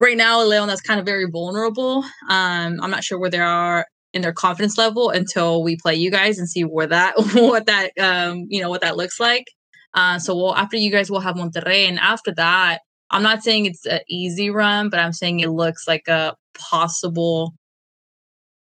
right 0.00 0.16
now 0.16 0.42
Leon 0.42 0.66
that's 0.66 0.80
kind 0.80 0.98
of 0.98 1.06
very 1.06 1.26
vulnerable. 1.30 2.02
Um, 2.28 2.80
I'm 2.82 2.90
not 2.90 3.04
sure 3.04 3.20
where 3.20 3.30
they 3.30 3.38
are 3.38 3.86
in 4.18 4.22
their 4.22 4.32
confidence 4.32 4.76
level 4.76 5.10
until 5.10 5.62
we 5.62 5.76
play 5.76 5.94
you 5.94 6.10
guys 6.10 6.38
and 6.38 6.48
see 6.48 6.62
where 6.62 6.88
that 6.88 7.14
what 7.34 7.66
that 7.66 7.96
um 7.98 8.46
you 8.48 8.60
know 8.60 8.68
what 8.68 8.82
that 8.82 8.96
looks 8.96 9.18
like. 9.18 9.46
Uh, 9.94 10.18
so 10.18 10.34
we'll 10.34 10.54
after 10.54 10.76
you 10.76 10.90
guys 10.90 11.10
we'll 11.10 11.20
have 11.20 11.36
Monterrey, 11.36 11.88
and 11.88 11.98
after 11.98 12.34
that, 12.34 12.80
I'm 13.10 13.22
not 13.22 13.42
saying 13.42 13.66
it's 13.66 13.86
an 13.86 14.00
easy 14.08 14.50
run, 14.50 14.90
but 14.90 15.00
I'm 15.00 15.12
saying 15.12 15.40
it 15.40 15.48
looks 15.50 15.88
like 15.88 16.08
a 16.08 16.34
possible, 16.58 17.54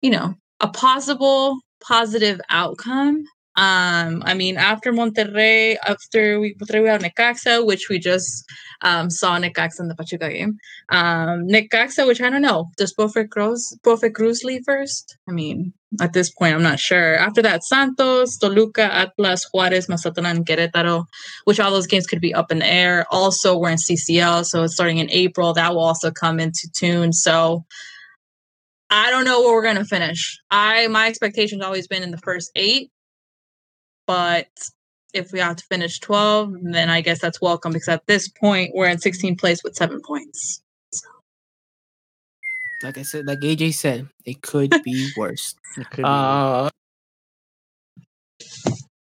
you 0.02 0.12
know, 0.12 0.36
a 0.62 0.70
possible 0.70 1.58
positive 1.82 2.40
outcome 2.50 3.26
um, 3.58 4.22
I 4.24 4.36
mean, 4.36 4.56
after 4.56 4.94
Monterrey, 4.94 5.78
after 5.84 6.40
we, 6.40 6.54
Monterrey, 6.56 6.84
we 6.84 6.90
have 6.90 7.02
Necaxa, 7.02 7.66
which 7.66 7.90
we 7.90 7.98
just 7.98 8.46
um, 8.84 9.10
saw 9.10 9.40
Necaxa 9.40 9.80
in 9.80 9.88
the 9.88 9.96
Pachuca 9.96 10.30
game. 10.30 10.60
Um, 10.90 11.48
Necaxa, 11.48 12.06
which 12.06 12.22
I 12.22 12.30
don't 12.30 12.44
know, 12.44 12.68
does 12.78 12.94
Profe 12.94 13.28
Cruz, 13.32 13.76
Cruz 14.14 14.44
leave 14.44 14.62
first? 14.64 15.18
I 15.28 15.32
mean, 15.32 15.74
at 16.00 16.14
this 16.14 16.30
point, 16.30 16.54
I'm 16.54 16.62
not 16.62 16.80
sure. 16.80 17.16
After 17.16 17.42
that, 17.42 17.64
Santos, 17.64 18.38
Toluca, 18.38 18.94
Atlas, 18.94 19.48
Juarez, 19.52 19.88
Mazatlán, 19.88 20.46
Querétaro, 20.46 21.06
which 21.46 21.60
all 21.60 21.72
those 21.72 21.88
games 21.88 22.06
could 22.06 22.22
be 22.22 22.36
up 22.36 22.52
in 22.52 22.60
the 22.60 22.72
air. 22.72 23.08
Also, 23.10 23.58
we're 23.58 23.72
in 23.72 23.78
CCL, 23.78 24.46
so 24.46 24.64
it's 24.64 24.76
starting 24.76 25.00
in 25.00 25.10
April. 25.10 25.54
That 25.54 25.74
will 25.74 25.84
also 25.84 26.12
come 26.12 26.40
into 26.40 26.70
tune. 26.76 27.12
So, 27.12 27.66
I 28.92 29.10
don't 29.10 29.26
know 29.26 29.42
where 29.42 29.54
we're 29.54 29.64
gonna 29.64 29.84
finish. 29.84 30.40
I 30.52 30.88
my 30.88 31.08
expectations 31.08 31.64
always 31.64 31.88
been 31.88 32.04
in 32.04 32.12
the 32.12 32.20
first 32.20 32.52
eight 32.56 32.92
but 34.08 34.48
if 35.14 35.32
we 35.32 35.40
have 35.40 35.58
to 35.58 35.66
finish 35.66 36.00
12, 36.00 36.56
then 36.64 36.90
I 36.90 37.02
guess 37.02 37.20
that's 37.20 37.42
welcome 37.42 37.74
because 37.74 37.88
at 37.88 38.08
this 38.08 38.28
point 38.28 38.72
we're 38.74 38.88
in 38.88 38.98
16th 38.98 39.40
place 39.40 39.64
with 39.64 39.76
seven 39.76 40.02
points. 40.02 40.62
So. 40.92 41.08
Like 42.84 42.98
I 42.98 43.04
said, 43.04 43.26
like 43.26 43.40
AJ 43.40 43.74
said, 43.74 44.08
it 44.26 44.42
could 44.42 44.74
be 44.84 45.12
worse. 45.18 45.56
Could 45.92 46.06
uh, 46.06 46.70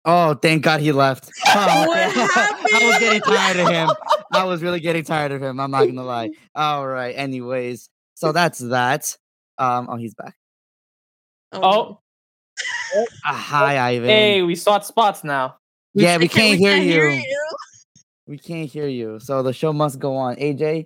Oh, 0.07 0.35
thank 0.35 0.63
God 0.63 0.81
he 0.81 0.91
left. 0.91 1.29
Oh, 1.47 1.93
I 1.95 2.79
was 2.83 2.99
getting 2.99 3.21
tired 3.21 3.57
of 3.57 3.69
him. 3.69 3.89
I 4.31 4.43
was 4.43 4.61
really 4.61 4.79
getting 4.81 5.03
tired 5.03 5.31
of 5.31 5.41
him. 5.41 5.59
I'm 5.59 5.71
not 5.71 5.85
gonna 5.85 6.03
lie. 6.03 6.31
All 6.53 6.85
right. 6.85 7.15
Anyways, 7.15 7.89
so 8.15 8.33
that's 8.33 8.59
that. 8.59 9.15
Um. 9.57 9.87
Oh, 9.89 9.95
he's 9.95 10.13
back. 10.13 10.35
Oh, 11.53 11.61
oh 11.63 11.99
uh, 12.95 13.33
hi, 13.33 13.77
Ivan. 13.77 14.09
Hey, 14.09 14.41
we 14.41 14.55
swap 14.55 14.83
spots 14.83 15.23
now. 15.23 15.57
Yeah, 15.93 16.17
we 16.17 16.27
can't, 16.27 16.51
we 16.51 16.57
hear, 16.57 16.73
can't 16.73 16.85
you. 16.85 16.91
hear, 16.91 17.09
you. 17.09 17.47
We 18.27 18.37
can't 18.37 18.69
hear 18.69 18.87
you. 18.87 19.19
So 19.19 19.43
the 19.43 19.53
show 19.53 19.71
must 19.71 19.99
go 19.99 20.15
on. 20.15 20.35
AJ? 20.35 20.85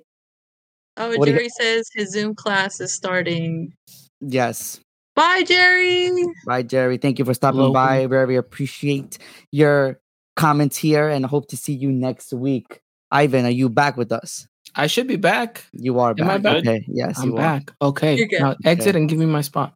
Oh, 0.98 1.26
Jerry 1.26 1.44
you... 1.44 1.50
says 1.50 1.90
his 1.94 2.12
Zoom 2.12 2.36
class 2.36 2.80
is 2.80 2.94
starting. 2.94 3.74
Yes. 4.22 4.80
Bye, 5.16 5.44
Jerry. 5.44 6.12
Bye, 6.46 6.64
Jerry. 6.64 6.98
Thank 6.98 7.20
you 7.20 7.26
for 7.26 7.34
stopping 7.34 7.60
Hello. 7.60 7.74
by. 7.74 8.06
Very 8.08 8.36
appreciate 8.36 9.18
your 9.52 10.00
comments 10.36 10.78
here 10.78 11.10
and 11.10 11.26
hope 11.26 11.48
to 11.50 11.58
see 11.58 11.74
you 11.74 11.92
next 11.92 12.32
week. 12.34 12.82
Ivan, 13.12 13.46
are 13.46 13.50
you 13.50 13.70
back 13.70 13.98
with 13.98 14.12
us? 14.12 14.48
I 14.76 14.88
should 14.88 15.08
be 15.08 15.16
back. 15.16 15.66
You 15.74 16.00
are 16.00 16.14
back. 16.14 16.30
I 16.30 16.38
back? 16.38 16.58
Okay. 16.58 16.86
Yes, 16.88 17.20
I'm 17.20 17.34
back. 17.36 17.74
Okay. 17.82 18.28
Now 18.40 18.56
exit 18.64 18.90
okay. 18.90 19.00
and 19.00 19.10
give 19.10 19.18
me 19.18 19.26
my 19.26 19.42
spot. 19.42 19.74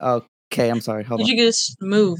Okay. 0.00 0.26
Okay, 0.52 0.70
I'm 0.70 0.80
sorry. 0.80 1.04
Hold 1.04 1.20
Did 1.20 1.24
on. 1.24 1.36
you 1.36 1.44
just 1.44 1.80
move? 1.82 2.18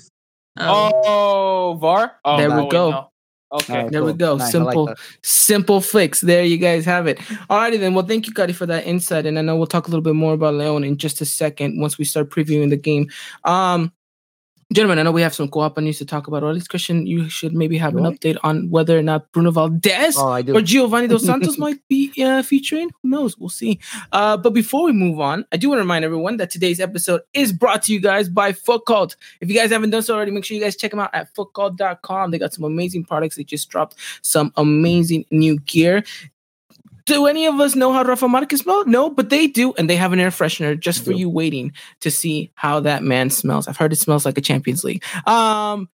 Um, 0.57 0.93
oh, 0.95 1.79
VAR. 1.81 2.19
Oh, 2.25 2.37
there 2.37 2.51
we 2.51 2.69
go. 2.69 2.91
No. 2.91 3.11
Okay, 3.53 3.83
right, 3.85 3.93
there 3.93 4.01
cool. 4.01 4.13
we 4.13 4.19
go. 4.19 4.37
Nice, 4.37 4.51
simple, 4.51 4.87
like 4.87 4.99
simple 5.23 5.81
fix. 5.81 6.21
There 6.21 6.45
you 6.45 6.57
guys 6.57 6.85
have 6.85 7.07
it. 7.07 7.19
Alrighty 7.49 7.79
then. 7.79 7.95
Well, 7.95 8.05
thank 8.05 8.27
you, 8.27 8.33
Cuddy, 8.33 8.53
for 8.53 8.67
that 8.67 8.87
insight. 8.87 9.25
And 9.25 9.39
I 9.39 9.43
know 9.43 9.57
we'll 9.57 9.69
talk 9.69 9.87
a 9.87 9.91
little 9.91 10.03
bit 10.03 10.15
more 10.15 10.35
about 10.35 10.55
Leon 10.55 10.83
in 10.83 10.97
just 10.97 11.21
a 11.21 11.25
second 11.25 11.81
once 11.81 11.97
we 11.97 12.05
start 12.05 12.31
previewing 12.31 12.71
the 12.71 12.77
game. 12.77 13.09
Um, 13.45 13.93
Gentlemen, 14.73 14.99
I 14.99 15.05
know 15.05 15.13
we 15.13 15.23
have 15.23 15.33
some 15.33 15.49
Coapa 15.49 15.81
news 15.81 15.99
to 15.99 16.05
talk 16.05 16.27
about, 16.27 16.43
or 16.43 16.49
at 16.49 16.55
least 16.55 16.71
Christian, 16.71 17.07
you 17.07 17.29
should 17.29 17.55
maybe 17.55 17.79
have 17.79 17.95
an 17.95 18.03
update 18.03 18.37
on 18.43 18.69
whether 18.69 18.99
or 18.99 19.03
not 19.03 19.31
Bruno 19.31 19.53
Valdez 19.53 20.17
oh, 20.19 20.43
or 20.53 20.61
Giovanni 20.61 21.07
Dos 21.07 21.25
Santos 21.27 21.57
might 21.57 21.79
be 21.87 22.13
uh, 22.21 22.43
featuring. 22.43 22.91
Who 23.01 23.09
knows? 23.09 23.39
We'll 23.39 23.49
see. 23.49 23.79
Uh, 24.11 24.37
but 24.37 24.51
before 24.51 24.85
we 24.85 24.93
move 24.93 25.21
on, 25.21 25.45
I 25.53 25.57
do 25.57 25.69
want 25.69 25.79
to 25.79 25.83
remind 25.83 26.05
everyone 26.05 26.39
that 26.39 26.51
today's 26.51 26.81
episode 26.81 27.21
is 27.33 27.53
brought 27.53 27.85
to 27.85 27.93
you 27.93 28.01
guys 28.01 28.29
by 28.29 28.53
Footcult. 28.53 29.15
If 29.41 29.49
you 29.49 29.55
guys 29.55 29.71
haven't 29.71 29.91
done 29.91 30.03
so 30.03 30.17
already, 30.17 30.33
make 30.33 30.45
sure 30.45 30.57
you 30.57 30.63
guys 30.63 30.75
check 30.75 30.91
them 30.91 30.99
out 30.99 31.15
at 31.15 31.33
footcult.com. 31.37 32.33
They 32.33 32.39
got 32.39 32.53
some 32.53 32.65
amazing 32.65 33.05
products. 33.05 33.37
They 33.37 33.45
just 33.45 33.69
dropped 33.69 33.95
some 34.23 34.53
amazing 34.57 35.27
new 35.31 35.61
gear. 35.61 36.03
Do 37.07 37.27
any 37.27 37.47
of 37.47 37.59
us 37.61 37.75
know 37.75 37.93
how 37.93 38.03
Rafa 38.03 38.29
Marquez 38.29 38.61
smells? 38.61 38.87
No, 38.87 39.11
but 39.11 39.31
they 39.31 39.47
do, 39.47 39.73
and 39.75 39.89
they 39.89 39.97
have 39.97 40.13
an 40.13 40.21
air 40.21 40.31
freshener 40.31 40.79
just 40.79 41.05
for 41.05 41.13
you 41.13 41.31
waiting 41.31 41.73
to 42.01 42.11
see 42.11 42.51
how 42.55 42.81
that 42.81 43.03
man 43.03 43.31
smells. 43.31 43.69
I've 43.69 43.77
heard 43.77 43.93
it 43.93 43.97
smells 43.97 44.25
like 44.25 44.37
a 44.37 44.41
Champions 44.41 44.83
League. 44.83 45.05
Um, 45.27 45.89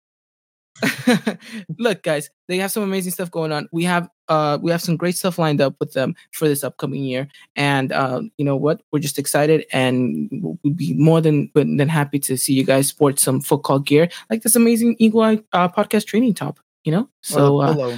look, 1.77 2.03
guys, 2.03 2.29
they 2.47 2.57
have 2.57 2.71
some 2.71 2.83
amazing 2.83 3.11
stuff 3.11 3.31
going 3.31 3.51
on. 3.51 3.67
We 3.71 3.83
have 3.83 4.09
uh 4.27 4.59
we 4.61 4.71
have 4.71 4.81
some 4.81 4.97
great 4.97 5.15
stuff 5.15 5.39
lined 5.39 5.61
up 5.61 5.75
with 5.79 5.93
them 5.93 6.15
for 6.31 6.47
this 6.47 6.63
upcoming 6.63 7.03
year, 7.03 7.27
and 7.55 7.91
uh, 7.91 8.21
you 8.37 8.45
know 8.45 8.55
what? 8.55 8.81
We're 8.91 8.99
just 8.99 9.19
excited, 9.19 9.65
and 9.71 10.57
we'd 10.63 10.77
be 10.77 10.93
more 10.93 11.21
than 11.21 11.51
than 11.53 11.89
happy 11.89 12.19
to 12.19 12.37
see 12.37 12.53
you 12.53 12.63
guys 12.63 12.87
sport 12.87 13.19
some 13.19 13.41
football 13.41 13.79
gear 13.79 14.09
like 14.29 14.43
this 14.43 14.55
amazing 14.55 14.95
Eagle 14.99 15.21
Eye 15.21 15.39
uh, 15.53 15.69
podcast 15.69 16.05
training 16.05 16.33
top. 16.33 16.59
You 16.83 16.93
know, 16.93 17.09
so 17.21 17.59
uh, 17.61 17.97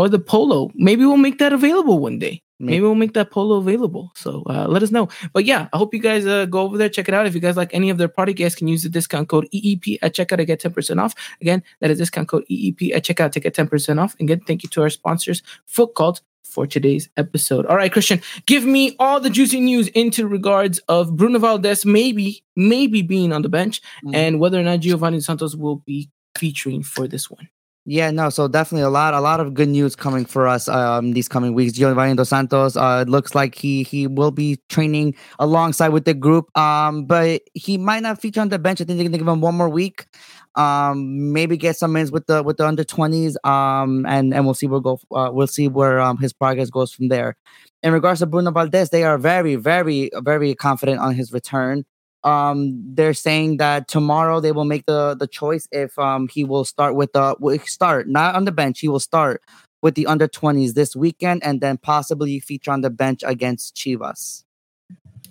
or 0.00 0.08
the 0.08 0.18
polo. 0.18 0.70
Maybe 0.74 1.04
we'll 1.04 1.18
make 1.18 1.38
that 1.38 1.52
available 1.52 1.98
one 1.98 2.18
day. 2.18 2.42
Maybe, 2.58 2.72
Maybe 2.72 2.82
we'll 2.82 2.94
make 2.94 3.12
that 3.14 3.30
polo 3.30 3.56
available. 3.56 4.12
So 4.14 4.42
uh, 4.48 4.66
let 4.66 4.82
us 4.82 4.90
know. 4.90 5.08
But 5.34 5.44
yeah, 5.44 5.68
I 5.74 5.76
hope 5.76 5.92
you 5.92 6.00
guys 6.00 6.26
uh, 6.26 6.46
go 6.46 6.60
over 6.62 6.78
there, 6.78 6.88
check 6.88 7.08
it 7.08 7.14
out. 7.14 7.26
If 7.26 7.34
you 7.34 7.40
guys 7.40 7.56
like 7.56 7.74
any 7.74 7.90
of 7.90 7.98
their 7.98 8.08
product, 8.08 8.38
you 8.38 8.46
guys 8.46 8.54
can 8.54 8.66
use 8.66 8.82
the 8.82 8.88
discount 8.88 9.28
code 9.28 9.46
EEP 9.52 9.98
at 10.00 10.14
checkout 10.14 10.38
to 10.38 10.46
get 10.46 10.60
10% 10.60 11.02
off. 11.02 11.14
Again, 11.42 11.62
that 11.80 11.90
is 11.90 11.98
discount 11.98 12.28
code 12.28 12.44
EEP 12.50 12.94
at 12.94 13.04
checkout 13.04 13.32
to 13.32 13.40
get 13.40 13.54
10% 13.54 14.02
off. 14.02 14.16
And 14.18 14.28
again, 14.28 14.40
thank 14.46 14.62
you 14.62 14.70
to 14.70 14.82
our 14.82 14.90
sponsors, 14.90 15.42
Footcult, 15.66 16.22
for 16.44 16.66
today's 16.66 17.10
episode. 17.18 17.66
All 17.66 17.76
right, 17.76 17.92
Christian, 17.92 18.22
give 18.46 18.64
me 18.64 18.96
all 18.98 19.20
the 19.20 19.30
juicy 19.30 19.60
news 19.60 19.88
into 19.88 20.26
regards 20.26 20.78
of 20.88 21.14
Bruno 21.14 21.38
Valdez 21.38 21.84
maybe, 21.84 22.42
maybe 22.56 23.02
being 23.02 23.32
on 23.32 23.42
the 23.42 23.48
bench 23.50 23.82
mm-hmm. 24.04 24.14
and 24.14 24.40
whether 24.40 24.58
or 24.58 24.64
not 24.64 24.80
Giovanni 24.80 25.20
Santos 25.20 25.54
will 25.54 25.76
be 25.76 26.10
featuring 26.36 26.82
for 26.82 27.06
this 27.06 27.30
one. 27.30 27.48
Yeah, 27.92 28.12
no, 28.12 28.30
so 28.30 28.46
definitely 28.46 28.84
a 28.84 28.88
lot, 28.88 29.14
a 29.14 29.20
lot 29.20 29.40
of 29.40 29.52
good 29.52 29.68
news 29.68 29.96
coming 29.96 30.24
for 30.24 30.46
us 30.46 30.68
um 30.68 31.10
these 31.10 31.26
coming 31.26 31.54
weeks. 31.54 31.72
Giovanni 31.72 32.14
Dos 32.14 32.28
Santos, 32.28 32.76
uh, 32.76 33.02
it 33.04 33.10
looks 33.10 33.34
like 33.34 33.56
he 33.56 33.82
he 33.82 34.06
will 34.06 34.30
be 34.30 34.60
training 34.68 35.16
alongside 35.40 35.88
with 35.88 36.04
the 36.04 36.14
group. 36.14 36.56
Um, 36.56 37.04
but 37.06 37.42
he 37.54 37.78
might 37.78 38.04
not 38.04 38.20
feature 38.20 38.42
on 38.42 38.48
the 38.48 38.60
bench. 38.60 38.80
I 38.80 38.84
think 38.84 38.96
they're 38.98 39.08
gonna 39.08 39.18
give 39.18 39.26
him 39.26 39.40
one 39.40 39.56
more 39.56 39.68
week. 39.68 40.06
Um, 40.54 41.32
maybe 41.32 41.56
get 41.56 41.76
some 41.76 41.92
minutes 41.92 42.12
with 42.12 42.26
the 42.26 42.44
with 42.44 42.58
the 42.58 42.66
under 42.68 42.84
twenties. 42.84 43.36
Um, 43.42 44.06
and 44.06 44.32
and 44.34 44.44
we'll 44.44 44.54
see 44.54 44.68
where 44.68 44.80
go. 44.80 45.00
Uh, 45.12 45.30
we'll 45.32 45.48
see 45.48 45.66
where 45.66 45.98
um 45.98 46.16
his 46.18 46.32
progress 46.32 46.70
goes 46.70 46.92
from 46.92 47.08
there. 47.08 47.36
In 47.82 47.92
regards 47.92 48.20
to 48.20 48.26
Bruno 48.26 48.52
Valdez, 48.52 48.90
they 48.90 49.02
are 49.02 49.18
very, 49.18 49.56
very, 49.56 50.10
very 50.22 50.54
confident 50.54 51.00
on 51.00 51.14
his 51.14 51.32
return 51.32 51.84
um 52.22 52.82
they're 52.94 53.14
saying 53.14 53.56
that 53.56 53.88
tomorrow 53.88 54.40
they 54.40 54.52
will 54.52 54.64
make 54.64 54.84
the 54.86 55.16
the 55.18 55.26
choice 55.26 55.66
if 55.72 55.98
um 55.98 56.28
he 56.28 56.44
will 56.44 56.64
start 56.64 56.94
with 56.94 57.12
the 57.12 57.34
will 57.40 57.58
start 57.60 58.08
not 58.08 58.34
on 58.34 58.44
the 58.44 58.52
bench 58.52 58.80
he 58.80 58.88
will 58.88 59.00
start 59.00 59.40
with 59.82 59.94
the 59.94 60.06
under 60.06 60.28
20s 60.28 60.74
this 60.74 60.94
weekend 60.94 61.42
and 61.42 61.60
then 61.60 61.78
possibly 61.78 62.40
feature 62.40 62.70
on 62.70 62.80
the 62.80 62.90
bench 62.90 63.22
against 63.24 63.74
Chivas. 63.76 64.44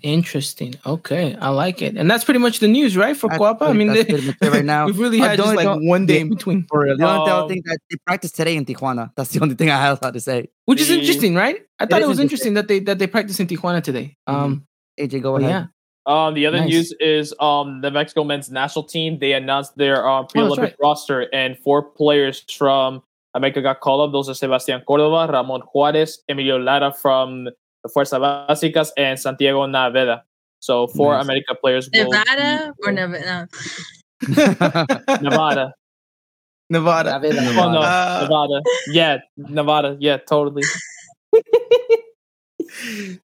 Interesting. 0.02 0.75
Okay, 0.86 1.36
I 1.36 1.49
like 1.49 1.82
it, 1.82 1.97
and 1.97 2.10
that's 2.10 2.23
pretty 2.23 2.39
much 2.39 2.60
the 2.60 2.69
news, 2.69 2.95
right? 2.95 3.17
For 3.17 3.28
Coapa, 3.28 3.63
I 3.63 3.73
mean, 3.73 3.88
they, 3.88 4.04
right 4.47 4.63
now 4.63 4.86
we've 4.86 4.97
really 4.97 5.19
had 5.19 5.36
just 5.38 5.56
like 5.56 5.67
one 5.82 6.06
day 6.06 6.21
in 6.21 6.30
between. 6.30 6.65
For 6.69 6.84
real. 6.84 6.97
The 6.97 7.06
only 7.06 7.32
um, 7.32 7.49
thing 7.49 7.62
that 7.65 7.80
they 7.91 7.97
practice 8.08 8.32
today 8.32 8.56
in 8.56 8.63
Tijuana. 8.63 9.12
That's 9.17 9.32
the 9.32 9.41
only 9.41 9.56
thing 9.56 9.69
I 9.69 9.75
have 9.75 9.99
to 9.99 10.19
say. 10.21 10.47
Which 10.65 10.80
is 10.80 10.89
interesting, 10.89 11.36
right? 11.36 11.58
I 11.80 11.86
thought 11.86 11.99
it, 11.99 12.06
it 12.06 12.08
was 12.08 12.19
interesting. 12.19 12.52
interesting 12.52 12.54
that 12.54 12.67
they 12.69 12.80
that 12.80 12.97
they 12.97 13.08
practice 13.08 13.41
in 13.41 13.47
Tijuana 13.47 13.84
today. 13.84 14.15
Mm-hmm. 14.30 14.39
Um, 14.39 14.67
AJ, 14.97 15.21
go 15.21 15.36
ahead. 15.36 15.49
Yeah. 15.49 15.65
Um, 16.10 16.34
the 16.34 16.48
other 16.48 16.58
nice. 16.58 16.69
news 16.69 16.93
is 17.00 17.36
um, 17.39 17.82
the 17.82 17.91
Mexico 17.91 18.24
men's 18.24 18.50
national 18.50 18.84
team. 18.86 19.19
They 19.19 19.34
announced 19.34 19.78
their 19.78 20.08
um, 20.10 20.26
pre-Olympic 20.26 20.60
oh, 20.60 20.63
right. 20.63 20.76
roster, 20.82 21.28
and 21.32 21.56
four 21.58 21.84
players 21.84 22.43
from 22.51 23.03
America 23.36 23.62
got 23.62 23.80
called 23.82 24.01
up. 24.10 24.12
Those 24.12 24.28
are 24.28 24.34
Sebastian 24.34 24.82
Cordova, 24.88 25.32
Ramon 25.32 25.62
Juarez, 25.72 26.24
Emilio 26.28 26.57
Lara 26.57 26.91
from 26.91 27.43
the 27.45 27.89
Fuerza 27.95 28.20
Básicas, 28.49 28.89
and 28.97 29.20
Santiago 29.20 29.68
Naveda. 29.68 30.22
So 30.62 30.88
four 30.88 31.14
Nice. 31.14 31.26
America 31.26 31.55
players. 31.62 31.89
will 31.93 32.10
Nevada 32.10 32.74
be- 32.82 32.88
or 32.88 32.91
Nevada? 32.91 33.47
Nevada. 35.22 35.74
Nevada. 36.72 37.20
Oh 37.24 37.72
no, 37.72 37.80
Uh, 37.82 38.20
Nevada. 38.28 38.62
Yeah, 38.88 39.18
Nevada. 39.38 39.95
Yeah, 39.99 40.18
totally. 40.18 40.64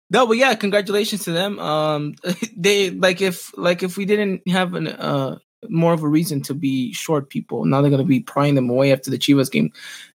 No, 0.09 0.27
but 0.27 0.37
yeah, 0.37 0.53
congratulations 0.55 1.23
to 1.25 1.31
them. 1.31 1.59
Um, 1.59 2.15
they 2.57 2.91
like 2.91 3.21
if 3.21 3.55
like 3.57 3.83
if 3.83 3.97
we 3.97 4.05
didn't 4.05 4.47
have 4.47 4.73
an 4.73 4.87
uh 4.87 5.37
more 5.67 5.93
of 5.93 6.03
a 6.03 6.07
reason 6.07 6.41
to 6.43 6.53
be 6.53 6.93
short 6.93 7.29
people, 7.29 7.65
now 7.65 7.81
they're 7.81 7.91
gonna 7.91 8.03
be 8.03 8.19
prying 8.19 8.55
them 8.55 8.69
away 8.69 8.91
after 8.91 9.09
the 9.09 9.17
Chivas 9.17 9.51
game. 9.51 9.71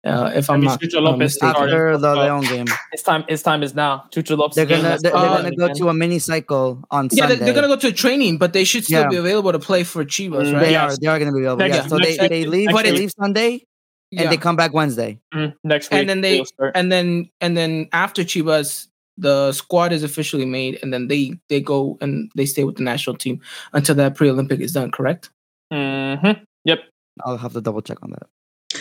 Uh, 0.04 0.32
if 0.36 0.52
I'm 0.52 0.62
not 0.62 0.80
Chucho 0.80 1.02
Lopez 1.02 1.18
mistaken. 1.20 1.64
After 1.64 1.98
the 1.98 2.16
Leon 2.16 2.42
game, 2.44 2.68
His 2.92 3.02
time. 3.02 3.24
His 3.28 3.42
time 3.42 3.64
is 3.64 3.74
now. 3.74 4.06
Chucho 4.14 4.38
Lopez. 4.38 4.56
they're 4.56 4.66
gonna 4.68 4.84
they're, 5.02 5.12
they're 5.12 5.12
gonna 5.12 5.56
go 5.56 5.74
to 5.74 5.90
a 5.90 5.94
mini 5.96 6.20
cycle 6.20 6.84
on 6.92 7.10
Yeah, 7.12 7.24
Sunday. 7.24 7.36
they're, 7.38 7.46
they're 7.46 7.54
gonna 7.56 7.68
go 7.68 7.76
to 7.76 7.88
a 7.88 7.92
training, 7.92 8.38
but 8.38 8.54
they 8.54 8.64
should 8.66 8.86
still 8.86 9.02
Yeah. 9.02 9.08
be 9.10 9.16
available 9.16 9.52
to 9.52 9.58
play 9.60 9.84
for 9.84 10.06
Chivas, 10.06 10.46
Mm, 10.46 10.54
right? 10.54 10.60
They 10.60 10.72
Yes. 10.72 10.94
are 10.94 10.98
they 11.02 11.08
are 11.08 11.18
gonna 11.20 11.32
be 11.32 11.40
available. 11.40 11.58
Next- 11.68 11.76
yeah. 11.78 11.88
So 11.88 11.98
next 11.98 12.18
they, 12.20 12.28
they 12.28 12.46
leave 12.46 12.68
next 12.68 12.84
they 12.84 12.92
week. 12.92 13.00
leave 13.00 13.12
Sunday 13.20 13.66
Yeah. 14.12 14.22
and 14.24 14.32
they 14.32 14.38
come 14.38 14.56
back 14.56 14.74
Wednesday. 14.74 15.20
Mm, 15.34 15.54
next 15.64 15.90
week. 15.92 16.00
and 16.02 16.10
then 16.10 16.22
they 16.22 16.44
and 16.76 16.92
then 16.92 17.30
and 17.42 17.58
then 17.58 17.90
after 17.92 18.24
Chivas, 18.24 18.88
the 19.18 19.52
squad 19.54 19.92
is 19.94 20.04
officially 20.04 20.46
made, 20.46 20.80
and 20.84 20.94
then 20.94 21.08
they 21.08 21.34
they 21.50 21.62
go 21.62 21.98
and 22.02 22.32
they 22.36 22.46
stay 22.46 22.64
with 22.64 22.76
the 22.78 22.84
national 22.84 23.16
team 23.18 23.40
until 23.74 23.96
that 23.96 24.16
pre-Olympic 24.16 24.60
is 24.60 24.74
done. 24.74 24.92
Correct? 24.92 25.30
Mhm. 25.72 26.44
Yep. 26.66 26.80
I'll 27.26 27.38
have 27.38 27.54
to 27.54 27.62
double 27.62 27.82
check 27.82 27.98
on 28.04 28.12
that. 28.12 28.28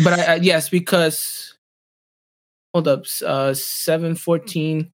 But 0.03 0.13
I, 0.19 0.23
I, 0.25 0.35
yes, 0.37 0.69
because 0.69 1.57
hold 2.73 2.89
up, 2.89 3.03
s- 3.05 3.23
uh, 3.23 3.55
7, 3.55 4.17
14, 4.17 4.91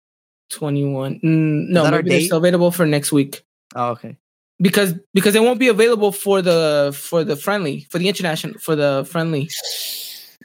21. 0.51 1.21
Mm, 1.21 1.69
no, 1.69 1.85
that 1.85 1.93
maybe 1.93 2.09
they're 2.11 2.21
still 2.23 2.39
available 2.39 2.71
for 2.71 2.87
next 2.87 3.13
week 3.13 3.45
Oh, 3.75 3.91
okay. 3.91 4.17
because 4.61 4.95
because 5.13 5.35
they 5.35 5.41
won't 5.41 5.61
be 5.61 5.69
available 5.69 6.13
for 6.13 6.41
the 6.41 6.97
for 6.99 7.25
the 7.25 7.37
friendly 7.37 7.87
for 7.91 7.99
the 7.99 8.09
international 8.09 8.59
for 8.59 8.75
the 8.77 9.07
friendly. 9.11 9.51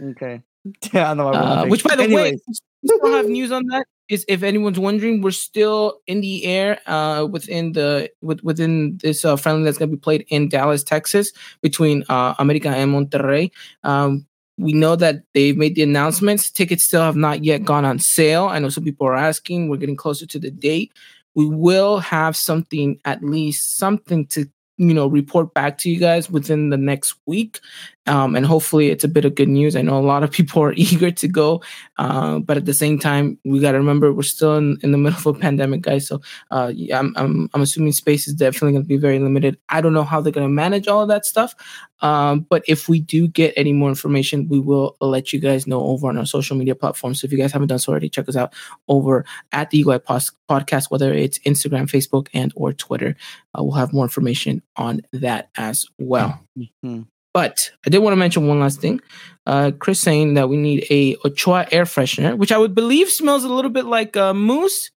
Okay. 0.02 0.42
Yeah, 0.94 1.10
I 1.10 1.14
know. 1.16 1.30
I 1.30 1.38
Uh, 1.38 1.66
which, 1.66 1.84
by 1.84 1.96
the 1.96 2.08
way, 2.14 2.38
we 2.48 2.54
still 2.86 3.12
have 3.14 3.26
news 3.26 3.52
on 3.52 3.66
that. 3.68 3.88
Is 4.12 4.26
if 4.28 4.43
anyone's 4.43 4.78
wondering, 4.78 5.22
we're 5.22 5.32
still 5.32 6.01
in 6.05 6.20
the 6.20 6.43
air 6.43 6.80
uh, 6.86 7.26
within 7.26 7.72
the 7.72 8.12
with, 8.22 8.43
within 8.43 8.99
this 9.01 9.24
uh, 9.24 9.38
friendly 9.38 9.64
that's 9.64 9.78
going 9.78 9.89
to 9.89 9.95
be 9.95 10.01
played 10.01 10.26
in 10.28 10.49
Dallas, 10.49 10.84
Texas, 10.84 11.32
between 11.62 12.03
uh, 12.09 12.36
America 12.38 12.68
and 12.68 12.91
Monterrey. 12.91 13.51
Um, 13.84 14.28
we 14.57 14.74
know 14.74 14.97
that 14.97 15.24
they've 15.34 15.55
made 15.55 15.76
the 15.76 15.84
announcements. 15.84 16.51
Tickets 16.51 16.84
still 16.84 17.01
have 17.01 17.16
not 17.16 17.45
yet 17.45 17.64
gone 17.64 17.86
on 17.86 17.99
sale. 17.99 18.47
I 18.47 18.59
know 18.59 18.68
some 18.68 18.84
people 18.84 19.07
are 19.07 19.16
asking. 19.16 19.70
We're 19.70 19.78
getting 19.78 19.95
closer 19.95 20.26
to 20.28 20.39
the 20.39 20.51
date. 20.51 20.91
We 21.34 21.45
will 21.45 21.99
have 21.99 22.36
something, 22.36 22.99
at 23.05 23.24
least 23.24 23.78
something 23.78 24.28
to 24.28 24.49
you 24.82 24.94
know 24.94 25.08
report 25.08 25.54
back 25.54 25.78
to 25.80 25.90
you 25.90 26.00
guys 26.00 26.30
within 26.30 26.70
the 26.70 26.78
next 26.78 27.16
week. 27.26 27.60
Um, 28.08 28.36
and 28.36 28.48
hopefully 28.48 28.90
it's 28.90 29.04
a 29.04 29.08
bit 29.08 29.26
of 29.26 29.36
good 29.36 29.48
news. 29.48 29.76
I 29.76 29.84
know 29.84 30.00
a 30.00 30.02
lot 30.02 30.24
of 30.24 30.32
people 30.38 30.64
are 30.64 30.74
eager 30.74 31.12
to 31.12 31.28
go 31.28 31.62
uh, 31.98 32.40
but 32.40 32.58
at 32.58 32.66
the 32.66 32.74
same 32.74 32.98
time 32.98 33.38
we 33.46 33.60
got 33.60 33.74
to 33.74 33.78
remember 33.78 34.12
we're 34.12 34.24
still 34.24 34.58
in, 34.58 34.80
in 34.82 34.92
the 34.92 34.98
middle 34.98 35.20
of 35.20 35.26
a 35.28 35.34
pandemic 35.36 35.82
guys. 35.82 36.08
So 36.08 36.20
uh, 36.50 36.74
I'm, 36.92 37.14
I'm, 37.16 37.50
I'm 37.54 37.62
assuming 37.62 37.92
space 37.92 38.28
is 38.28 38.34
definitely 38.34 38.72
going 38.72 38.84
to 38.84 38.88
be 38.88 38.98
very 38.98 39.20
limited. 39.20 39.60
I 39.70 39.82
don't 39.82 39.94
know 39.94 40.04
how 40.04 40.20
they're 40.20 40.34
going 40.34 40.48
to 40.48 40.54
manage 40.54 40.88
all 40.88 41.04
of 41.04 41.10
that 41.10 41.26
stuff 41.26 41.54
um, 42.02 42.48
but 42.50 42.64
if 42.68 42.90
we 42.90 43.00
do 43.00 43.28
get 43.28 43.54
any 43.56 43.74
more 43.74 43.90
information 43.90 44.48
we 44.48 44.60
will 44.60 44.98
let 45.00 45.32
you 45.32 45.40
guys 45.40 45.68
know 45.68 45.82
over 45.82 46.08
on 46.08 46.18
our 46.18 46.26
social 46.26 46.58
media 46.58 46.74
platforms. 46.74 47.22
So 47.22 47.26
if 47.26 47.32
you 47.32 47.38
guys 47.38 47.52
haven't 47.52 47.68
done 47.68 47.80
so 47.80 47.92
already 47.92 48.10
check 48.10 48.28
us 48.28 48.36
out 48.36 48.54
over 48.88 49.26
at 49.52 49.70
the 49.70 49.80
eagle 49.80 49.94
eye 49.94 50.00
podcast 50.00 50.90
whether 50.90 51.14
it's 51.14 51.40
instagram 51.40 51.88
facebook 51.88 52.28
and 52.34 52.52
or 52.56 52.74
twitter 52.74 53.16
uh, 53.58 53.64
we'll 53.64 53.74
have 53.76 53.93
more 53.93 54.06
information 54.06 54.62
on 54.76 55.02
that 55.14 55.49
as 55.58 55.86
well 55.99 56.39
Mhm. 56.84 57.06
but 57.34 57.72
I 57.86 57.89
did 57.89 57.99
want 57.99 58.12
to 58.14 58.18
mention 58.18 58.47
one 58.47 58.60
last 58.60 58.82
thing. 58.82 58.99
Uh, 59.47 59.72
Chris 59.80 59.99
saying 59.99 60.34
that 60.36 60.49
we 60.49 60.58
need 60.58 60.86
a 60.89 61.16
Ochoa 61.26 61.66
air 61.72 61.86
freshener, 61.86 62.38
which 62.38 62.52
I 62.52 62.58
would 62.58 62.76
believe 62.76 63.10
smells 63.10 63.43
a 63.43 63.49
little 63.54 63.72
bit 63.72 63.86
like 63.86 64.16
uh, 64.18 64.34
mousse, 64.34 64.91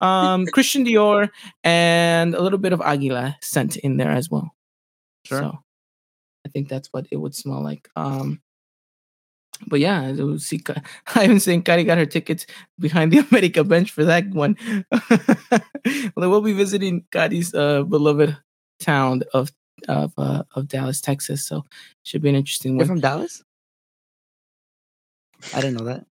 um, 0.00 0.46
Christian 0.54 0.84
Dior, 0.84 1.28
and 1.64 2.34
a 2.34 2.40
little 2.42 2.58
bit 2.58 2.72
of 2.72 2.80
Aguila 2.80 3.36
scent 3.40 3.76
in 3.76 3.96
there 3.98 4.10
as 4.12 4.30
well. 4.30 4.54
Sure. 5.26 5.40
So 5.40 5.58
I 6.46 6.48
think 6.48 6.68
that's 6.68 6.88
what 6.92 7.06
it 7.10 7.16
would 7.16 7.34
smell 7.34 7.62
like. 7.62 7.88
Um, 7.96 8.40
but 9.68 9.80
yeah, 9.80 10.08
it 10.08 10.20
was, 10.22 10.46
see, 10.46 10.58
Ka- 10.58 10.82
I 11.14 11.24
even 11.24 11.40
seen 11.40 11.62
Kari 11.62 11.84
got 11.84 11.98
her 11.98 12.06
tickets 12.06 12.46
behind 12.78 13.12
the 13.12 13.18
America 13.30 13.64
bench 13.64 13.90
for 13.90 14.04
that 14.04 14.28
one. 14.30 14.56
well, 16.16 16.30
we'll 16.30 16.40
be 16.42 16.52
visiting 16.52 17.04
Kari's 17.10 17.54
uh, 17.54 17.82
beloved 17.82 18.36
town 18.80 19.22
of 19.34 19.50
of 19.88 20.12
uh, 20.18 20.42
of 20.54 20.68
Dallas, 20.68 21.00
Texas. 21.00 21.46
So 21.46 21.64
should 22.04 22.22
be 22.22 22.28
an 22.28 22.34
interesting 22.36 22.72
You're 22.72 22.80
one. 22.80 22.86
from 22.88 23.00
Dallas? 23.00 23.42
I 25.54 25.60
didn't 25.60 25.76
know 25.78 25.84
that. 25.84 26.06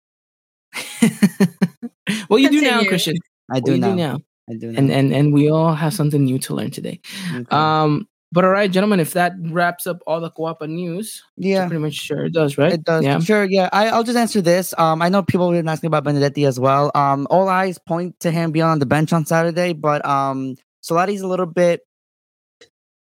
well, 2.29 2.39
you 2.39 2.49
do 2.49 2.61
now, 2.61 2.83
Christian. 2.83 3.15
I 3.51 3.59
do 3.59 3.71
Well, 3.71 3.79
now. 3.79 3.89
do 3.89 3.95
now, 3.95 4.19
I 4.49 4.53
do 4.55 4.71
now. 4.71 4.79
and 4.79 4.91
and 4.91 5.13
and 5.13 5.33
we 5.33 5.49
all 5.49 5.73
have 5.73 5.93
something 5.93 6.23
new 6.23 6.39
to 6.39 6.53
learn 6.55 6.71
today. 6.71 6.99
Okay. 7.35 7.45
Um, 7.55 8.07
but 8.31 8.45
all 8.45 8.51
right, 8.51 8.71
gentlemen, 8.71 8.99
if 8.99 9.13
that 9.13 9.33
wraps 9.39 9.87
up 9.87 10.01
all 10.05 10.21
the 10.21 10.29
Coapa 10.29 10.69
news, 10.69 11.23
yeah. 11.35 11.67
pretty 11.67 11.81
much 11.81 11.95
sure 11.95 12.25
it 12.25 12.33
does, 12.33 12.57
right? 12.59 12.73
It 12.73 12.83
does. 12.83 13.03
Yeah. 13.03 13.19
Sure. 13.19 13.43
Yeah. 13.43 13.69
I, 13.73 13.87
I'll 13.87 14.03
just 14.03 14.17
answer 14.17 14.39
this. 14.39 14.73
Um, 14.77 15.01
I 15.01 15.09
know 15.09 15.23
people 15.23 15.51
have 15.51 15.59
been 15.59 15.67
asking 15.67 15.87
about 15.87 16.03
Benedetti 16.03 16.45
as 16.45 16.59
well. 16.59 16.91
Um, 16.93 17.25
all 17.31 17.49
eyes 17.49 17.79
point 17.79 18.19
to 18.19 18.29
him 18.29 18.51
being 18.51 18.65
on 18.65 18.77
the 18.77 18.85
bench 18.85 19.13
on 19.13 19.25
Saturday, 19.25 19.73
but 19.73 20.05
um, 20.05 20.55
Solari's 20.81 21.21
a 21.21 21.27
little 21.27 21.47
bit 21.47 21.81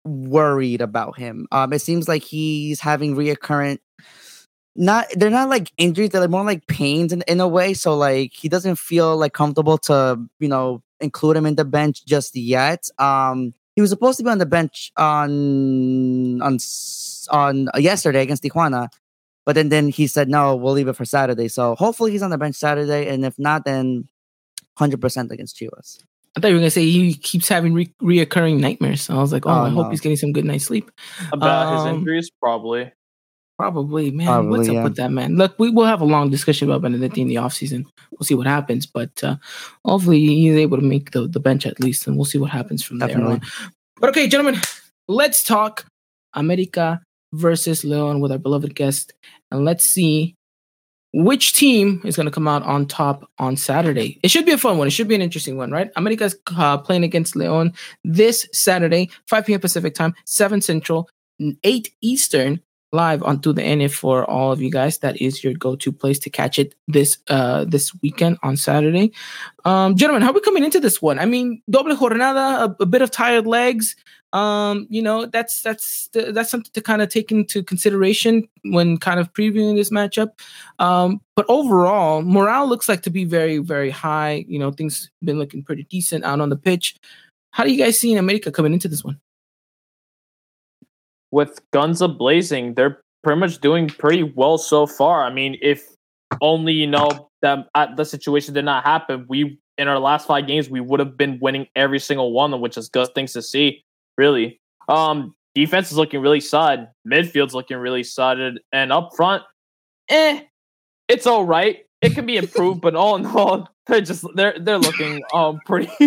worried 0.04 0.80
about 0.80 1.18
him. 1.18 1.46
Um, 1.52 1.74
it 1.74 1.80
seems 1.80 2.08
like 2.08 2.22
he's 2.22 2.80
having 2.80 3.14
reoccurrent. 3.14 3.78
Not 4.76 5.06
they're 5.14 5.28
not 5.28 5.48
like 5.48 5.72
injuries; 5.76 6.10
they're 6.10 6.28
more 6.28 6.44
like 6.44 6.66
pains 6.68 7.12
in, 7.12 7.22
in 7.26 7.40
a 7.40 7.48
way. 7.48 7.74
So 7.74 7.96
like 7.96 8.32
he 8.32 8.48
doesn't 8.48 8.78
feel 8.78 9.16
like 9.16 9.32
comfortable 9.32 9.76
to 9.78 10.24
you 10.38 10.48
know 10.48 10.82
include 11.00 11.36
him 11.36 11.46
in 11.46 11.56
the 11.56 11.64
bench 11.64 12.06
just 12.06 12.36
yet. 12.36 12.88
Um, 12.98 13.54
he 13.78 13.80
was 13.80 13.90
supposed 13.90 14.18
to 14.18 14.24
be 14.24 14.30
on 14.30 14.38
the 14.38 14.44
bench 14.46 14.90
on 14.96 16.42
on 16.42 16.58
on 17.30 17.68
uh, 17.72 17.78
yesterday 17.78 18.22
against 18.22 18.42
Tijuana, 18.42 18.88
but 19.46 19.54
then 19.54 19.68
then 19.68 19.86
he 19.86 20.08
said 20.08 20.28
no, 20.28 20.56
we'll 20.56 20.72
leave 20.72 20.88
it 20.88 20.96
for 20.96 21.04
Saturday. 21.04 21.46
So 21.46 21.76
hopefully 21.76 22.10
he's 22.10 22.22
on 22.22 22.30
the 22.30 22.38
bench 22.38 22.56
Saturday, 22.56 23.06
and 23.08 23.24
if 23.24 23.38
not, 23.38 23.64
then 23.64 24.08
hundred 24.76 25.00
percent 25.00 25.30
against 25.30 25.56
Chivas. 25.56 26.02
I 26.36 26.40
thought 26.40 26.48
you 26.48 26.54
were 26.54 26.60
gonna 26.60 26.70
say 26.70 26.82
he 26.90 27.14
keeps 27.14 27.48
having 27.48 27.72
re- 27.72 27.94
reoccurring 28.02 28.58
nightmares. 28.58 29.08
I 29.10 29.14
was 29.14 29.32
like, 29.32 29.46
oh, 29.46 29.50
Oh, 29.50 29.62
I 29.66 29.70
hope 29.70 29.92
he's 29.92 30.00
getting 30.00 30.16
some 30.18 30.32
good 30.32 30.44
night's 30.44 30.64
sleep. 30.64 30.90
About 31.30 31.72
his 31.72 31.86
Um, 31.86 31.98
injuries, 31.98 32.30
probably. 32.40 32.90
Probably, 33.58 34.12
man. 34.12 34.28
Probably, 34.28 34.50
what's 34.50 34.68
up 34.68 34.74
yeah. 34.74 34.84
with 34.84 34.96
that, 34.96 35.10
man? 35.10 35.36
Look, 35.36 35.58
we 35.58 35.68
will 35.68 35.84
have 35.84 36.00
a 36.00 36.04
long 36.04 36.30
discussion 36.30 36.70
about 36.70 36.82
Benedetti 36.82 37.22
in 37.22 37.26
the 37.26 37.34
offseason. 37.34 37.86
We'll 38.12 38.24
see 38.24 38.36
what 38.36 38.46
happens, 38.46 38.86
but 38.86 39.10
uh, 39.24 39.36
hopefully 39.84 40.20
he's 40.20 40.54
able 40.54 40.76
to 40.76 40.84
make 40.84 41.10
the, 41.10 41.26
the 41.26 41.40
bench 41.40 41.66
at 41.66 41.80
least, 41.80 42.06
and 42.06 42.16
we'll 42.16 42.24
see 42.24 42.38
what 42.38 42.50
happens 42.50 42.84
from 42.84 43.00
there 43.00 43.20
on. 43.20 43.40
But 44.00 44.10
okay, 44.10 44.28
gentlemen, 44.28 44.60
let's 45.08 45.42
talk 45.42 45.86
America 46.34 47.02
versus 47.32 47.82
Leon 47.82 48.20
with 48.20 48.30
our 48.30 48.38
beloved 48.38 48.76
guest, 48.76 49.12
and 49.50 49.64
let's 49.64 49.84
see 49.84 50.36
which 51.12 51.52
team 51.52 52.00
is 52.04 52.14
going 52.14 52.26
to 52.26 52.32
come 52.32 52.46
out 52.46 52.62
on 52.62 52.86
top 52.86 53.28
on 53.38 53.56
Saturday. 53.56 54.20
It 54.22 54.30
should 54.30 54.46
be 54.46 54.52
a 54.52 54.58
fun 54.58 54.78
one. 54.78 54.86
It 54.86 54.90
should 54.90 55.08
be 55.08 55.16
an 55.16 55.22
interesting 55.22 55.56
one, 55.56 55.72
right? 55.72 55.90
America's 55.96 56.36
uh, 56.56 56.78
playing 56.78 57.02
against 57.02 57.34
Leon 57.34 57.72
this 58.04 58.48
Saturday, 58.52 59.10
5 59.26 59.46
p.m. 59.46 59.58
Pacific 59.58 59.94
time, 59.94 60.14
7 60.26 60.60
Central, 60.60 61.08
8 61.64 61.92
Eastern 62.02 62.60
live 62.92 63.22
on 63.22 63.38
onto 63.38 63.52
the 63.52 63.62
NF 63.62 63.92
for 63.92 64.24
all 64.28 64.50
of 64.50 64.60
you 64.60 64.70
guys. 64.70 64.98
That 64.98 65.20
is 65.20 65.44
your 65.44 65.54
go-to 65.54 65.92
place 65.92 66.18
to 66.20 66.30
catch 66.30 66.58
it 66.58 66.74
this 66.88 67.18
uh 67.28 67.64
this 67.64 67.92
weekend 68.02 68.38
on 68.42 68.56
Saturday. 68.56 69.12
Um 69.64 69.96
gentlemen, 69.96 70.22
how 70.22 70.30
are 70.30 70.34
we 70.34 70.40
coming 70.40 70.64
into 70.64 70.80
this 70.80 71.00
one? 71.00 71.18
I 71.18 71.24
mean, 71.24 71.62
doble 71.70 71.94
jornada, 71.96 72.68
a, 72.68 72.82
a 72.82 72.86
bit 72.86 73.02
of 73.02 73.10
tired 73.10 73.46
legs. 73.46 73.94
Um, 74.32 74.86
you 74.90 75.00
know, 75.00 75.24
that's 75.24 75.62
that's 75.62 76.10
that's 76.12 76.50
something 76.50 76.72
to 76.74 76.82
kind 76.82 77.00
of 77.00 77.08
take 77.08 77.32
into 77.32 77.62
consideration 77.62 78.46
when 78.64 78.98
kind 78.98 79.20
of 79.20 79.32
previewing 79.32 79.76
this 79.76 79.90
matchup. 79.90 80.38
Um, 80.78 81.20
but 81.34 81.46
overall, 81.48 82.22
morale 82.22 82.68
looks 82.68 82.88
like 82.88 83.02
to 83.02 83.10
be 83.10 83.24
very, 83.24 83.58
very 83.58 83.90
high. 83.90 84.44
You 84.48 84.58
know, 84.58 84.70
things 84.70 85.10
been 85.24 85.38
looking 85.38 85.62
pretty 85.62 85.84
decent 85.84 86.24
out 86.24 86.40
on 86.40 86.50
the 86.50 86.56
pitch. 86.56 86.96
How 87.52 87.64
do 87.64 87.72
you 87.72 87.82
guys 87.82 87.98
see 87.98 88.12
in 88.12 88.18
America 88.18 88.52
coming 88.52 88.74
into 88.74 88.88
this 88.88 89.02
one? 89.02 89.18
With 91.30 91.60
guns 91.72 92.00
a 92.00 92.08
blazing, 92.08 92.74
they're 92.74 93.00
pretty 93.22 93.40
much 93.40 93.60
doing 93.60 93.88
pretty 93.88 94.22
well 94.22 94.58
so 94.58 94.86
far. 94.86 95.24
I 95.24 95.32
mean, 95.32 95.56
if 95.60 95.86
only 96.40 96.72
you 96.72 96.86
know 96.86 97.30
that 97.42 97.68
uh, 97.74 97.94
the 97.94 98.04
situation 98.04 98.54
did 98.54 98.64
not 98.64 98.84
happen, 98.84 99.26
we 99.28 99.58
in 99.76 99.88
our 99.88 99.98
last 99.98 100.26
five 100.26 100.46
games 100.46 100.68
we 100.68 100.80
would 100.80 101.00
have 101.00 101.16
been 101.16 101.38
winning 101.40 101.66
every 101.76 102.00
single 102.00 102.32
one, 102.32 102.50
of 102.50 102.56
them, 102.56 102.60
which 102.60 102.76
is 102.76 102.88
good 102.88 103.08
things 103.14 103.32
to 103.32 103.42
see. 103.42 103.84
Really, 104.16 104.60
um, 104.88 105.34
defense 105.54 105.90
is 105.90 105.96
looking 105.96 106.20
really 106.20 106.40
solid. 106.40 106.88
Midfield's 107.06 107.54
looking 107.54 107.76
really 107.76 108.02
solid, 108.02 108.60
and 108.72 108.92
up 108.92 109.10
front, 109.16 109.42
eh, 110.08 110.40
it's 111.08 111.26
all 111.26 111.44
right. 111.44 111.78
It 112.00 112.14
can 112.14 112.26
be 112.26 112.36
improved, 112.36 112.80
but 112.80 112.94
all 112.94 113.16
in 113.16 113.26
all, 113.26 113.68
they're 113.86 114.00
just 114.00 114.24
they're 114.34 114.56
they're 114.58 114.78
looking 114.78 115.22
um 115.32 115.60
pretty. 115.66 115.90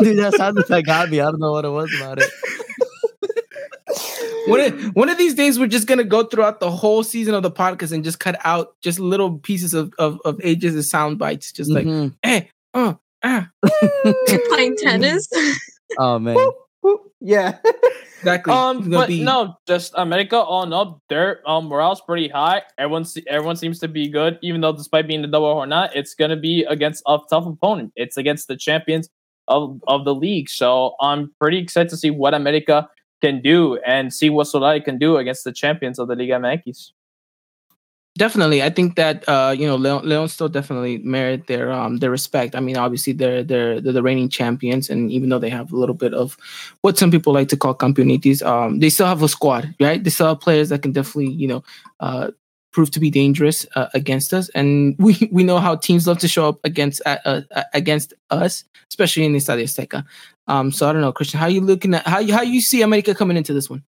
Dude, 0.00 0.18
that 0.18 0.34
sound 0.34 0.58
effect 0.58 0.86
got 0.86 1.10
me. 1.10 1.20
I 1.20 1.30
don't 1.30 1.40
know 1.40 1.52
what 1.52 1.64
it 1.64 1.70
was 1.70 1.92
about 1.94 2.22
it. 2.22 2.30
one 4.48 4.60
of, 4.60 4.84
one 4.96 5.08
of 5.08 5.18
these 5.18 5.34
days, 5.34 5.58
we're 5.58 5.66
just 5.68 5.86
gonna 5.86 6.04
go 6.04 6.24
throughout 6.24 6.60
the 6.60 6.70
whole 6.70 7.02
season 7.02 7.34
of 7.34 7.42
the 7.42 7.50
podcast 7.50 7.92
and 7.92 8.02
just 8.04 8.20
cut 8.20 8.36
out 8.44 8.74
just 8.82 8.98
little 9.00 9.38
pieces 9.38 9.74
of 9.74 9.92
of, 9.98 10.18
of 10.24 10.40
ages 10.42 10.74
of 10.76 10.84
sound 10.84 11.18
bites, 11.18 11.52
just 11.52 11.70
like, 11.70 11.86
Mhm. 11.86 12.14
hey, 12.22 12.50
uh, 12.74 12.94
ah, 13.22 13.48
Playing 14.48 14.76
tennis. 14.76 15.28
Oh 15.98 16.18
man. 16.18 16.36
yeah. 17.20 17.56
exactly. 18.18 18.52
It's 18.52 18.58
Um, 18.58 18.90
but 18.90 19.08
be- 19.08 19.24
no, 19.24 19.54
just 19.66 19.92
America 19.96 20.36
on 20.36 20.72
up. 20.74 21.00
Their 21.08 21.40
um 21.48 21.64
morale's 21.66 22.02
pretty 22.02 22.28
high. 22.28 22.60
Everyone, 22.76 23.06
se- 23.06 23.24
everyone 23.26 23.56
seems 23.56 23.78
to 23.80 23.88
be 23.88 24.08
good, 24.10 24.38
even 24.42 24.60
though 24.60 24.72
despite 24.74 25.08
being 25.08 25.22
the 25.22 25.28
double 25.28 25.46
or 25.46 25.66
not, 25.66 25.96
it's 25.96 26.14
gonna 26.14 26.36
be 26.36 26.64
against 26.68 27.02
a 27.06 27.18
tough 27.30 27.46
opponent. 27.46 27.92
It's 27.96 28.18
against 28.18 28.48
the 28.48 28.56
champions 28.56 29.08
of 29.48 29.80
of 29.88 30.04
the 30.04 30.14
league. 30.14 30.50
So 30.50 30.94
I'm 31.00 31.32
pretty 31.40 31.56
excited 31.58 31.88
to 31.88 31.96
see 31.96 32.10
what 32.10 32.34
America 32.34 32.86
can 33.20 33.40
do 33.42 33.78
and 33.86 34.12
see 34.12 34.30
what 34.30 34.46
Solari 34.46 34.84
can 34.84 34.98
do 34.98 35.16
against 35.16 35.44
the 35.44 35.52
champions 35.52 35.98
of 35.98 36.08
the 36.08 36.14
Liga 36.14 36.34
MX. 36.34 36.92
definitely 38.18 38.62
i 38.62 38.68
think 38.68 38.96
that 38.96 39.26
uh 39.28 39.54
you 39.56 39.66
know 39.66 39.76
leon, 39.76 40.06
leon 40.06 40.28
still 40.28 40.48
definitely 40.48 40.98
merit 40.98 41.46
their 41.46 41.70
um 41.70 41.98
their 41.98 42.10
respect 42.10 42.56
i 42.56 42.60
mean 42.60 42.76
obviously 42.76 43.12
they're 43.12 43.44
they're 43.44 43.80
they're 43.80 43.92
the 43.92 44.02
reigning 44.02 44.28
champions 44.28 44.90
and 44.90 45.10
even 45.10 45.28
though 45.28 45.38
they 45.38 45.48
have 45.48 45.72
a 45.72 45.76
little 45.76 45.94
bit 45.94 46.12
of 46.12 46.36
what 46.82 46.98
some 46.98 47.10
people 47.10 47.32
like 47.32 47.48
to 47.48 47.56
call 47.56 47.74
campeonitis 47.74 48.44
um 48.44 48.80
they 48.80 48.90
still 48.90 49.06
have 49.06 49.22
a 49.22 49.28
squad 49.28 49.72
right 49.80 50.02
they 50.02 50.10
still 50.10 50.26
have 50.26 50.40
players 50.40 50.68
that 50.68 50.82
can 50.82 50.92
definitely 50.92 51.32
you 51.32 51.46
know 51.46 51.62
uh 52.00 52.30
prove 52.72 52.90
to 52.90 53.00
be 53.00 53.08
dangerous 53.08 53.64
uh, 53.76 53.88
against 53.94 54.34
us 54.34 54.50
and 54.50 54.96
we 55.06 55.16
we 55.30 55.44
know 55.44 55.58
how 55.58 55.76
teams 55.76 56.06
love 56.06 56.18
to 56.18 56.28
show 56.28 56.48
up 56.48 56.58
against 56.64 57.00
uh, 57.06 57.18
uh, 57.24 57.40
against 57.72 58.12
us 58.30 58.64
especially 58.90 59.24
in 59.24 59.32
the 59.32 59.38
Estadio 59.38 59.64
Azteca. 59.64 60.04
Um 60.48 60.72
so 60.72 60.88
i 60.88 60.92
don't 60.92 61.02
know 61.02 61.12
christian 61.12 61.38
how 61.38 61.46
you 61.46 61.60
looking 61.60 61.94
at 61.94 62.06
how 62.06 62.18
you 62.18 62.32
how 62.32 62.42
you 62.42 62.60
see 62.60 62.82
america 62.82 63.14
coming 63.14 63.36
into 63.36 63.52
this 63.54 63.70
one 63.70 63.82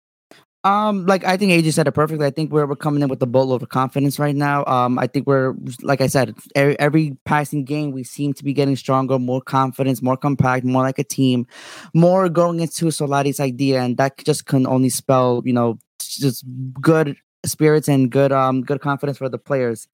Um, 0.63 1.05
like 1.05 1.23
I 1.23 1.37
think 1.37 1.51
AJ 1.53 1.73
said 1.73 1.87
it 1.87 1.93
perfectly. 1.93 2.25
I 2.25 2.31
think 2.31 2.51
we're 2.51 2.65
we're 2.65 2.75
coming 2.75 3.01
in 3.01 3.07
with 3.09 3.21
a 3.21 3.25
boatload 3.25 3.61
of 3.63 3.69
confidence 3.69 4.19
right 4.19 4.35
now. 4.35 4.65
Um, 4.65 4.99
I 4.99 5.07
think 5.07 5.25
we're 5.25 5.53
like 5.81 6.01
I 6.01 6.07
said, 6.07 6.35
every, 6.55 6.77
every 6.79 7.17
passing 7.23 7.63
game 7.63 7.91
we 7.91 8.03
seem 8.03 8.33
to 8.33 8.43
be 8.43 8.51
getting 8.53 8.75
stronger, 8.75 9.17
more 9.19 9.39
confidence, 9.41 10.01
more 10.01 10.17
compact, 10.17 10.65
more 10.65 10.83
like 10.83 10.99
a 10.99 11.05
team, 11.05 11.45
more 11.93 12.27
going 12.27 12.59
into 12.59 12.91
Solari's 12.91 13.39
idea, 13.39 13.79
and 13.81 13.95
that 13.97 14.17
just 14.25 14.45
can 14.45 14.67
only 14.67 14.89
spell 14.89 15.41
you 15.45 15.53
know 15.53 15.77
just 16.01 16.43
good 16.81 17.15
spirits 17.45 17.87
and 17.87 18.11
good 18.11 18.31
um 18.33 18.61
good 18.61 18.81
confidence 18.81 19.17
for 19.19 19.29
the 19.29 19.37
players. 19.37 19.87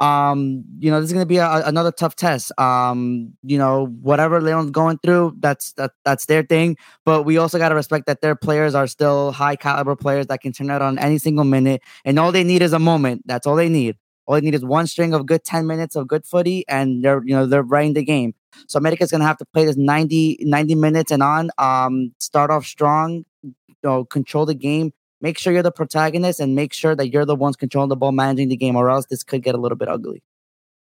Um, 0.00 0.64
you 0.78 0.90
know, 0.90 0.98
this 1.00 1.10
is 1.10 1.12
gonna 1.12 1.26
be 1.26 1.36
a, 1.36 1.62
another 1.66 1.92
tough 1.92 2.16
test. 2.16 2.58
Um, 2.58 3.34
you 3.42 3.58
know, 3.58 3.86
whatever 4.00 4.40
Leon's 4.40 4.70
going 4.70 4.98
through, 4.98 5.36
that's 5.40 5.72
that 5.74 5.92
that's 6.04 6.24
their 6.26 6.42
thing. 6.42 6.76
But 7.04 7.24
we 7.24 7.36
also 7.36 7.58
gotta 7.58 7.74
respect 7.74 8.06
that 8.06 8.22
their 8.22 8.34
players 8.34 8.74
are 8.74 8.86
still 8.86 9.32
high 9.32 9.56
caliber 9.56 9.96
players 9.96 10.26
that 10.28 10.40
can 10.40 10.52
turn 10.52 10.70
out 10.70 10.80
on 10.82 10.98
any 10.98 11.18
single 11.18 11.44
minute, 11.44 11.82
and 12.04 12.18
all 12.18 12.32
they 12.32 12.44
need 12.44 12.62
is 12.62 12.72
a 12.72 12.78
moment. 12.78 13.22
That's 13.26 13.46
all 13.46 13.56
they 13.56 13.68
need. 13.68 13.96
All 14.26 14.36
they 14.36 14.40
need 14.40 14.54
is 14.54 14.64
one 14.64 14.86
string 14.86 15.12
of 15.12 15.26
good 15.26 15.44
10 15.44 15.66
minutes 15.66 15.96
of 15.96 16.08
good 16.08 16.24
footy, 16.24 16.64
and 16.68 17.04
they're 17.04 17.22
you 17.24 17.34
know 17.34 17.44
they're 17.46 17.62
running 17.62 17.92
the 17.94 18.04
game. 18.04 18.34
So 18.68 18.78
America's 18.78 19.10
gonna 19.10 19.26
have 19.26 19.38
to 19.38 19.44
play 19.52 19.66
this 19.66 19.76
90, 19.76 20.38
90 20.40 20.74
minutes 20.76 21.10
and 21.12 21.22
on. 21.22 21.50
Um, 21.58 22.14
start 22.20 22.50
off 22.50 22.64
strong, 22.64 23.24
you 23.42 23.54
know, 23.82 24.04
control 24.06 24.46
the 24.46 24.54
game. 24.54 24.92
Make 25.20 25.38
sure 25.38 25.52
you're 25.52 25.62
the 25.62 25.72
protagonist 25.72 26.40
and 26.40 26.54
make 26.54 26.72
sure 26.72 26.94
that 26.94 27.08
you're 27.12 27.24
the 27.26 27.36
ones 27.36 27.56
controlling 27.56 27.88
the 27.90 27.96
ball, 27.96 28.12
managing 28.12 28.48
the 28.48 28.56
game, 28.56 28.76
or 28.76 28.90
else 28.90 29.06
this 29.06 29.22
could 29.22 29.42
get 29.42 29.54
a 29.54 29.58
little 29.58 29.76
bit 29.76 29.88
ugly. 29.88 30.22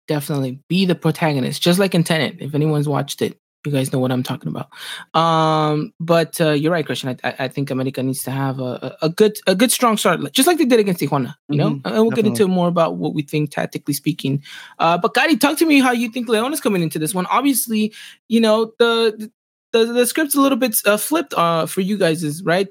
definitely. 0.06 0.60
Be 0.68 0.86
the 0.86 0.94
protagonist 0.94 1.62
just 1.62 1.78
like 1.78 1.94
in 1.94 2.04
Tenet. 2.04 2.36
if 2.40 2.54
anyone's 2.54 2.88
watched 2.88 3.22
it. 3.22 3.38
You 3.66 3.72
guys 3.72 3.92
know 3.92 3.98
what 3.98 4.12
i'm 4.12 4.22
talking 4.22 4.48
about. 4.48 4.68
Um 5.20 5.92
but 6.00 6.40
uh, 6.40 6.52
you're 6.52 6.72
right 6.72 6.86
christian. 6.86 7.18
I, 7.24 7.34
I 7.40 7.48
think 7.48 7.70
america 7.70 8.02
needs 8.02 8.22
to 8.22 8.30
have 8.30 8.60
a, 8.60 8.96
a 9.02 9.08
good 9.10 9.36
a 9.46 9.54
good 9.54 9.72
strong 9.72 9.96
start 9.98 10.20
just 10.32 10.46
like 10.46 10.58
they 10.58 10.64
did 10.64 10.80
against 10.80 11.00
tijuana 11.02 11.34
you 11.48 11.58
know? 11.58 11.70
Mhm, 11.72 11.80
and 11.84 11.94
we'll 11.96 12.10
get 12.12 12.24
into 12.24 12.46
more 12.48 12.68
about 12.68 12.96
what 12.96 13.14
we 13.14 13.22
think 13.22 13.50
tactically 13.50 13.92
speaking. 13.94 14.42
Uh 14.78 14.96
but 14.96 15.12
Gotti, 15.12 15.38
talk 15.38 15.58
to 15.58 15.66
me 15.66 15.80
how 15.80 15.92
you 15.92 16.08
think 16.08 16.28
leon 16.28 16.52
is 16.52 16.60
coming 16.60 16.82
into 16.82 16.98
this 16.98 17.12
one. 17.14 17.26
Obviously 17.26 17.92
you 18.28 18.40
know 18.40 18.72
the 18.78 19.30
the, 19.72 19.84
the 19.86 20.06
script's 20.06 20.36
a 20.36 20.40
little 20.40 20.56
bit 20.56 20.76
uh, 20.86 20.96
flipped 20.96 21.34
uh 21.34 21.66
for 21.66 21.80
you 21.82 21.98
guys 21.98 22.22
is 22.24 22.42
right 22.44 22.68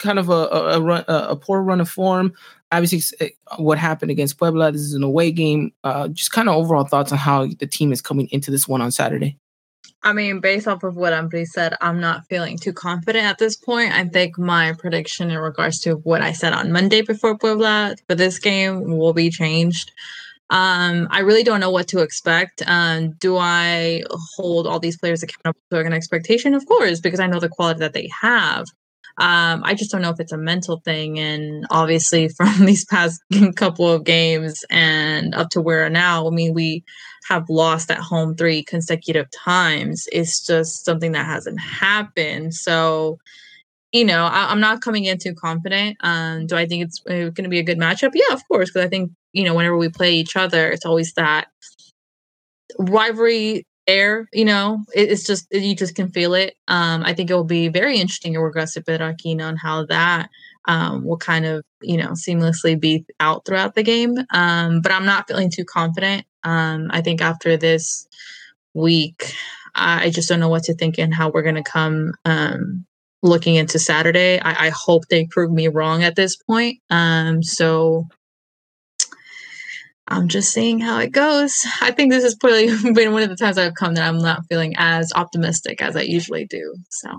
kind 0.00 0.18
of 0.18 0.28
a 0.28 0.32
a, 0.32 0.80
run, 0.80 1.04
a 1.06 1.36
poor 1.36 1.62
run 1.62 1.80
of 1.80 1.88
form 1.88 2.34
obviously 2.72 3.32
what 3.56 3.78
happened 3.78 4.10
against 4.10 4.38
Puebla. 4.38 4.72
This 4.72 4.82
is 4.82 4.94
an 4.94 5.02
away 5.02 5.32
game. 5.32 5.72
Uh, 5.84 6.08
just 6.08 6.32
kind 6.32 6.48
of 6.48 6.56
overall 6.56 6.84
thoughts 6.84 7.12
on 7.12 7.18
how 7.18 7.46
the 7.46 7.66
team 7.66 7.92
is 7.92 8.00
coming 8.00 8.28
into 8.30 8.50
this 8.50 8.68
one 8.68 8.80
on 8.80 8.90
Saturday. 8.90 9.36
I 10.02 10.14
mean, 10.14 10.40
based 10.40 10.66
off 10.66 10.82
of 10.82 10.96
what 10.96 11.12
Ambriz 11.12 11.48
said, 11.48 11.74
I'm 11.82 12.00
not 12.00 12.26
feeling 12.28 12.56
too 12.56 12.72
confident 12.72 13.26
at 13.26 13.38
this 13.38 13.56
point. 13.56 13.92
I 13.92 14.04
think 14.04 14.38
my 14.38 14.72
prediction 14.78 15.30
in 15.30 15.38
regards 15.38 15.78
to 15.80 15.94
what 15.94 16.22
I 16.22 16.32
said 16.32 16.54
on 16.54 16.72
Monday 16.72 17.02
before 17.02 17.36
Puebla 17.36 17.96
for 18.08 18.14
this 18.14 18.38
game 18.38 18.96
will 18.96 19.12
be 19.12 19.28
changed. 19.28 19.92
Um, 20.48 21.06
I 21.10 21.20
really 21.20 21.44
don't 21.44 21.60
know 21.60 21.70
what 21.70 21.86
to 21.88 22.00
expect. 22.00 22.62
Um, 22.66 23.12
do 23.12 23.36
I 23.36 24.02
hold 24.36 24.66
all 24.66 24.80
these 24.80 24.96
players 24.96 25.22
accountable 25.22 25.60
to 25.70 25.80
an 25.80 25.92
expectation? 25.92 26.54
Of 26.54 26.66
course, 26.66 26.98
because 26.98 27.20
I 27.20 27.26
know 27.26 27.38
the 27.38 27.48
quality 27.48 27.80
that 27.80 27.92
they 27.92 28.08
have. 28.22 28.66
Um, 29.18 29.62
I 29.64 29.74
just 29.74 29.90
don't 29.90 30.02
know 30.02 30.10
if 30.10 30.20
it's 30.20 30.32
a 30.32 30.38
mental 30.38 30.80
thing. 30.84 31.18
And 31.18 31.66
obviously, 31.70 32.28
from 32.36 32.66
these 32.66 32.84
past 32.84 33.20
couple 33.56 33.90
of 33.90 34.04
games 34.04 34.64
and 34.70 35.34
up 35.34 35.50
to 35.50 35.60
where 35.60 35.88
now, 35.90 36.26
I 36.26 36.30
mean, 36.30 36.54
we 36.54 36.84
have 37.28 37.48
lost 37.48 37.90
at 37.90 37.98
home 37.98 38.34
three 38.34 38.62
consecutive 38.62 39.30
times. 39.30 40.06
It's 40.12 40.44
just 40.44 40.84
something 40.84 41.12
that 41.12 41.26
hasn't 41.26 41.60
happened. 41.60 42.54
So, 42.54 43.18
you 43.92 44.04
know, 44.04 44.24
I, 44.24 44.50
I'm 44.50 44.60
not 44.60 44.80
coming 44.80 45.04
in 45.04 45.18
too 45.18 45.34
confident. 45.34 45.96
Um, 46.00 46.46
do 46.46 46.56
I 46.56 46.66
think 46.66 46.84
it's 46.84 47.00
uh, 47.06 47.30
going 47.30 47.44
to 47.44 47.48
be 47.48 47.58
a 47.58 47.64
good 47.64 47.78
matchup? 47.78 48.12
Yeah, 48.14 48.32
of 48.32 48.46
course, 48.48 48.70
because 48.70 48.86
I 48.86 48.88
think 48.88 49.12
you 49.32 49.44
know 49.44 49.54
whenever 49.54 49.76
we 49.76 49.88
play 49.88 50.14
each 50.14 50.36
other, 50.36 50.70
it's 50.70 50.86
always 50.86 51.12
that 51.14 51.48
rivalry 52.78 53.66
air. 53.86 54.28
You 54.32 54.44
know, 54.44 54.84
it, 54.94 55.10
it's 55.10 55.24
just 55.24 55.46
you 55.50 55.74
just 55.74 55.94
can 55.94 56.10
feel 56.10 56.34
it. 56.34 56.54
Um, 56.68 57.02
I 57.04 57.14
think 57.14 57.30
it 57.30 57.34
will 57.34 57.44
be 57.44 57.68
very 57.68 57.98
interesting 57.98 58.34
to 58.34 58.82
Pedro 58.82 59.12
Aquino 59.12 59.48
and 59.48 59.58
how 59.58 59.86
that 59.86 60.28
um, 60.66 61.04
will 61.04 61.18
kind 61.18 61.46
of 61.46 61.64
you 61.82 61.96
know 61.96 62.10
seamlessly 62.10 62.78
be 62.78 63.04
out 63.18 63.44
throughout 63.44 63.74
the 63.74 63.82
game. 63.82 64.16
Um, 64.32 64.80
but 64.80 64.92
I'm 64.92 65.06
not 65.06 65.28
feeling 65.28 65.50
too 65.50 65.64
confident. 65.64 66.24
Um, 66.44 66.88
I 66.90 67.00
think 67.00 67.20
after 67.20 67.56
this 67.56 68.06
week, 68.74 69.34
I 69.74 70.04
I 70.06 70.10
just 70.10 70.28
don't 70.28 70.40
know 70.40 70.48
what 70.48 70.64
to 70.64 70.74
think 70.74 70.98
and 70.98 71.14
how 71.14 71.30
we're 71.30 71.42
going 71.42 71.54
to 71.56 71.62
come 71.62 72.12
um, 72.24 72.86
looking 73.22 73.56
into 73.56 73.78
Saturday. 73.78 74.40
I, 74.40 74.66
I 74.66 74.70
hope 74.70 75.08
they 75.08 75.26
prove 75.26 75.50
me 75.50 75.68
wrong 75.68 76.02
at 76.02 76.16
this 76.16 76.36
point. 76.36 76.78
Um, 76.90 77.42
so 77.42 78.08
I'm 80.10 80.28
just 80.28 80.52
seeing 80.52 80.80
how 80.80 80.98
it 80.98 81.12
goes. 81.12 81.64
I 81.80 81.92
think 81.92 82.10
this 82.10 82.24
has 82.24 82.34
probably 82.34 82.66
been 82.92 83.12
one 83.12 83.22
of 83.22 83.28
the 83.28 83.36
times 83.36 83.58
I've 83.58 83.74
come 83.74 83.94
that 83.94 84.08
I'm 84.08 84.18
not 84.18 84.42
feeling 84.48 84.74
as 84.76 85.12
optimistic 85.14 85.80
as 85.80 85.96
I 85.96 86.02
usually 86.02 86.46
do. 86.46 86.74
So 86.90 87.10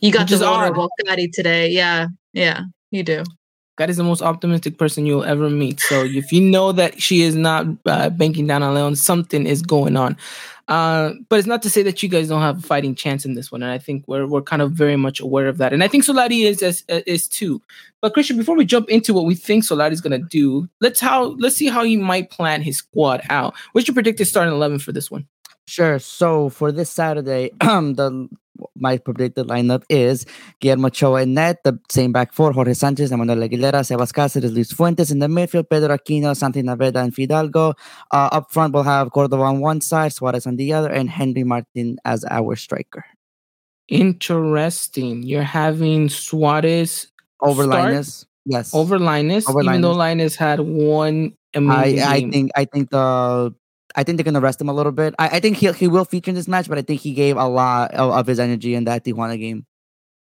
you 0.00 0.12
got 0.12 0.28
Which 0.30 0.38
the 0.38 0.44
odd. 0.44 0.54
vulnerable 0.74 0.90
Gotti 1.06 1.28
today. 1.32 1.70
Yeah, 1.70 2.08
yeah, 2.32 2.62
you 2.90 3.04
do. 3.04 3.22
God 3.76 3.90
is 3.90 3.96
the 3.96 4.04
most 4.04 4.22
optimistic 4.22 4.78
person 4.78 5.04
you'll 5.04 5.24
ever 5.24 5.50
meet. 5.50 5.80
So 5.80 6.04
if 6.04 6.32
you 6.32 6.40
know 6.40 6.72
that 6.72 7.02
she 7.02 7.22
is 7.22 7.34
not 7.34 7.66
uh, 7.86 8.10
banking 8.10 8.46
down 8.46 8.62
on 8.62 8.74
Leon, 8.74 8.96
something 8.96 9.46
is 9.46 9.62
going 9.62 9.96
on. 9.96 10.16
Uh, 10.68 11.12
but 11.28 11.38
it's 11.38 11.48
not 11.48 11.62
to 11.62 11.68
say 11.68 11.82
that 11.82 12.02
you 12.02 12.08
guys 12.08 12.28
don't 12.28 12.40
have 12.40 12.58
a 12.58 12.62
fighting 12.62 12.94
chance 12.94 13.26
in 13.26 13.34
this 13.34 13.52
one, 13.52 13.62
and 13.62 13.70
I 13.70 13.76
think 13.76 14.04
we're 14.06 14.26
we're 14.26 14.40
kind 14.40 14.62
of 14.62 14.72
very 14.72 14.96
much 14.96 15.20
aware 15.20 15.46
of 15.46 15.58
that, 15.58 15.74
and 15.74 15.84
I 15.84 15.88
think 15.88 16.04
Solari 16.04 16.46
is 16.46 16.62
uh, 16.62 17.00
is 17.06 17.28
too. 17.28 17.60
But 18.00 18.14
Christian, 18.14 18.38
before 18.38 18.56
we 18.56 18.64
jump 18.64 18.88
into 18.88 19.12
what 19.12 19.26
we 19.26 19.34
think 19.34 19.64
Solari 19.64 19.92
is 19.92 20.00
going 20.00 20.18
to 20.18 20.26
do, 20.26 20.66
let's 20.80 21.00
how 21.00 21.36
let's 21.38 21.56
see 21.56 21.68
how 21.68 21.84
he 21.84 21.98
might 21.98 22.30
plan 22.30 22.62
his 22.62 22.78
squad 22.78 23.20
out. 23.28 23.54
What's 23.72 23.86
your 23.86 23.94
predicted 23.94 24.26
starting 24.26 24.54
eleven 24.54 24.78
for 24.78 24.92
this 24.92 25.10
one? 25.10 25.26
Sure. 25.66 25.98
So 25.98 26.48
for 26.48 26.72
this 26.72 26.90
Saturday, 26.90 27.50
um 27.60 27.94
the 27.96 28.28
my 28.76 28.98
predicted 28.98 29.46
lineup 29.48 29.82
is 29.88 30.26
Guillermo 30.60 30.88
Ochoa 30.88 31.22
in 31.22 31.34
net, 31.34 31.62
the 31.64 31.78
same 31.90 32.12
back 32.12 32.32
four, 32.32 32.52
Jorge 32.52 32.74
Sanchez, 32.74 33.10
Emanuel 33.12 33.48
Aguilera, 33.48 33.82
Sebas 33.82 34.12
Cáceres, 34.12 34.52
Luis 34.52 34.72
Fuentes 34.72 35.10
in 35.10 35.18
the 35.18 35.26
midfield, 35.26 35.68
Pedro 35.68 35.96
Aquino, 35.96 36.36
Santi 36.36 36.62
Naveda, 36.62 37.02
and 37.02 37.14
Fidalgo. 37.14 37.74
Uh, 38.10 38.28
up 38.32 38.52
front, 38.52 38.72
we'll 38.74 38.82
have 38.82 39.10
Cordova 39.10 39.42
on 39.42 39.60
one 39.60 39.80
side, 39.80 40.12
Suarez 40.12 40.46
on 40.46 40.56
the 40.56 40.72
other, 40.72 40.90
and 40.90 41.10
Henry 41.10 41.44
Martin 41.44 41.98
as 42.04 42.24
our 42.30 42.56
striker. 42.56 43.04
Interesting. 43.88 45.22
You're 45.22 45.42
having 45.42 46.08
Suarez 46.08 47.08
Over 47.40 47.64
start 47.64 47.92
Viñas. 47.92 48.26
Yes. 48.46 48.74
over 48.74 48.98
Viñas, 48.98 49.48
Over 49.48 49.62
even 49.62 49.80
though 49.80 49.94
Viñas. 49.94 50.16
Viñas 50.16 50.36
had 50.36 50.60
one 50.60 51.36
I, 51.54 51.58
amazing 51.58 52.00
I 52.02 52.20
game. 52.20 52.32
think 52.32 52.50
I 52.56 52.64
think 52.64 52.90
the 52.90 53.54
I 53.96 54.02
think 54.02 54.16
they're 54.18 54.24
gonna 54.24 54.40
rest 54.40 54.60
him 54.60 54.68
a 54.68 54.72
little 54.74 54.92
bit. 54.92 55.14
I, 55.18 55.28
I 55.36 55.40
think 55.40 55.56
he 55.58 55.70
he 55.72 55.88
will 55.88 56.04
feature 56.04 56.30
in 56.30 56.34
this 56.34 56.48
match, 56.48 56.68
but 56.68 56.78
I 56.78 56.82
think 56.82 57.00
he 57.00 57.12
gave 57.12 57.36
a 57.36 57.46
lot 57.46 57.92
of, 57.94 58.10
of 58.10 58.26
his 58.26 58.38
energy 58.40 58.74
in 58.74 58.84
that 58.84 59.04
Tijuana 59.04 59.38
game. 59.38 59.66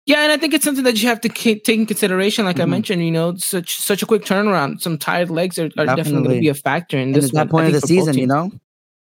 Yeah, 0.06 0.22
and 0.22 0.32
I 0.32 0.38
think 0.38 0.54
it's 0.54 0.64
something 0.64 0.84
that 0.84 1.02
you 1.02 1.08
have 1.08 1.20
to 1.20 1.28
ca- 1.28 1.58
take 1.60 1.78
in 1.80 1.84
consideration. 1.84 2.46
Like 2.46 2.58
I 2.60 2.64
Mhm. 2.64 2.70
mentioned, 2.70 3.04
you 3.04 3.10
know, 3.10 3.34
such 3.36 3.76
such 3.76 4.02
a 4.02 4.06
quick 4.06 4.24
turnaround. 4.24 4.80
Some 4.80 4.96
tired 4.96 5.28
legs 5.28 5.58
are, 5.58 5.66
are 5.76 5.84
definitely, 5.84 6.12
going 6.22 6.36
to 6.36 6.40
be 6.40 6.48
a 6.48 6.54
factor 6.54 6.96
in 6.96 7.08
And 7.08 7.14
this 7.14 7.24
it's 7.26 7.34
that 7.34 7.40
one, 7.40 7.48
point 7.64 7.66
of 7.74 7.78
the 7.80 7.86
season, 7.86 8.16
you 8.16 8.26
know. 8.26 8.50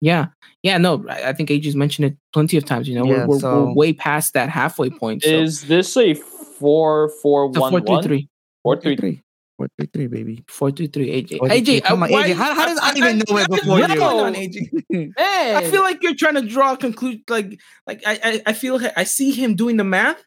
Yeah, 0.01 0.27
yeah, 0.61 0.77
no, 0.77 1.05
I, 1.09 1.29
I 1.29 1.33
think 1.33 1.49
AJ's 1.49 1.75
mentioned 1.75 2.05
it 2.07 2.17
plenty 2.33 2.57
of 2.57 2.65
times. 2.65 2.87
You 2.89 2.95
know, 2.95 3.05
Yeah, 3.05 3.19
we're, 3.25 3.27
we're, 3.27 3.39
so- 3.39 3.65
we're 3.67 3.73
way 3.73 3.93
past 3.93 4.33
that 4.33 4.49
halfway 4.49 4.89
point. 4.89 5.23
So 5.23 5.29
Is 5.29 5.63
this 5.67 5.95
a 5.95 6.13
four 6.15 7.09
four 7.21 7.47
it's 7.47 7.57
a 7.57 7.61
one 7.61 7.71
four 7.71 7.79
three 7.81 7.93
one? 7.95 8.03
three. 8.03 8.29
Four 8.63 8.81
three. 8.81 8.95
three. 8.97 9.23
Four 9.59 9.67
three 9.77 9.89
three, 9.91 10.07
baby. 10.07 10.43
Four 10.47 10.71
three 10.71 10.87
three, 10.87 11.21
AJ. 11.21 11.37
Four, 11.37 11.49
three, 11.49 11.59
AJ, 11.59 11.65
three. 11.65 11.81
Come 11.81 12.01
uh, 12.01 12.05
on, 12.05 12.11
why- 12.13 12.29
AJ. 12.29 12.35
How, 12.35 12.55
how 12.55 12.65
does 12.65 12.79
I, 12.81 12.93
didn't 12.93 12.97
even 13.03 13.17
know 13.27 13.37
it 13.39 13.49
before 13.49 13.79
you? 13.79 13.87
going 13.87 14.01
on, 14.01 14.33
AJ? 14.33 14.89
Man, 14.89 15.13
I 15.17 15.69
feel 15.69 15.81
like 15.81 16.01
you're 16.01 16.15
trying 16.15 16.35
to 16.35 16.43
draw 16.43 16.71
a 16.71 16.77
conclusion. 16.77 17.25
Like, 17.27 17.59
like 17.85 18.01
I, 18.07 18.19
I, 18.23 18.41
I 18.45 18.53
feel 18.53 18.79
I 18.95 19.03
see 19.03 19.31
him 19.31 19.55
doing 19.55 19.75
the 19.75 19.83
math. 19.83 20.23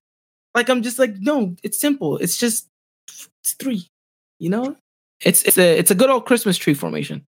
Like 0.54 0.68
I'm 0.68 0.82
just 0.82 0.98
like, 0.98 1.14
no, 1.18 1.56
it's 1.62 1.80
simple. 1.80 2.18
It's 2.18 2.36
just 2.36 2.68
it's 3.40 3.54
three. 3.54 3.88
You 4.38 4.50
know, 4.50 4.76
it's 5.24 5.42
it's 5.44 5.56
a 5.56 5.78
it's 5.78 5.90
a 5.90 5.94
good 5.94 6.10
old 6.10 6.26
Christmas 6.26 6.58
tree 6.58 6.74
formation. 6.74 7.24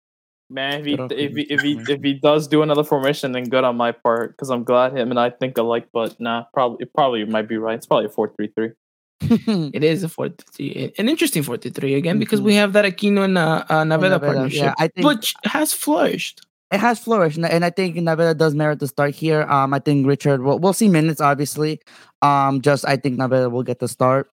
man, 0.51 0.81
if 0.81 0.85
he 0.85 0.93
if 0.93 1.35
he 1.35 1.43
if 1.45 1.61
he 1.63 1.81
if 1.89 2.03
he 2.03 2.13
does 2.13 2.49
do 2.49 2.61
another 2.61 2.85
formation, 2.85 3.33
then 3.33 3.45
good 3.45 3.65
on 3.65 3.79
my 3.79 3.93
part 3.93 4.33
because 4.33 4.51
I'm 4.51 4.65
glad 4.65 4.95
him 4.95 5.09
and 5.09 5.19
I 5.19 5.31
think 5.31 5.57
alike. 5.57 5.89
But 5.91 6.21
nah, 6.21 6.45
probably 6.53 6.83
it 6.83 6.93
probably 6.93 7.25
might 7.25 7.49
be 7.49 7.57
right. 7.57 7.77
It's 7.77 7.87
probably 7.87 8.07
a 8.07 8.11
four 8.11 8.31
three 8.37 8.49
three. 8.55 8.73
It 9.75 9.85
is 9.85 10.03
a 10.05 10.09
four 10.09 10.29
three, 10.53 10.93
an 10.99 11.09
interesting 11.09 11.43
four 11.43 11.57
three 11.57 11.95
again 11.95 12.19
because 12.19 12.41
Mhm. 12.41 12.45
we 12.45 12.55
have 12.57 12.73
that 12.75 12.85
Aquino 12.85 13.25
and 13.25 13.39
uh, 13.39 13.65
uh, 13.69 13.83
Naveda 13.85 14.19
Naveda, 14.19 14.21
partnership, 14.21 14.59
yeah, 14.63 14.75
I 14.79 14.89
think- 14.89 15.07
which 15.07 15.35
has 15.45 15.73
flourished. 15.73 16.41
it 16.73 16.81
has 16.81 16.99
flourished, 16.99 17.39
and- 17.39 17.65
I 17.65 17.71
think 17.71 17.97
Naveda 17.97 18.37
does 18.37 18.55
merit 18.55 18.81
the 18.81 18.89
start 18.89 19.15
here. 19.15 19.43
Um, 19.43 19.73
I 19.73 19.79
think 19.79 20.07
Richard. 20.07 20.43
Will, 20.43 20.59
we'll 20.59 20.73
see 20.73 20.89
minutes, 20.89 21.21
obviously. 21.21 21.81
Um, 22.23 22.61
just 22.61 22.85
I 22.87 22.97
think 22.97 23.19
Naveda 23.19 23.51
will 23.51 23.63
get 23.63 23.79
the 23.79 23.89
start. 23.89 24.31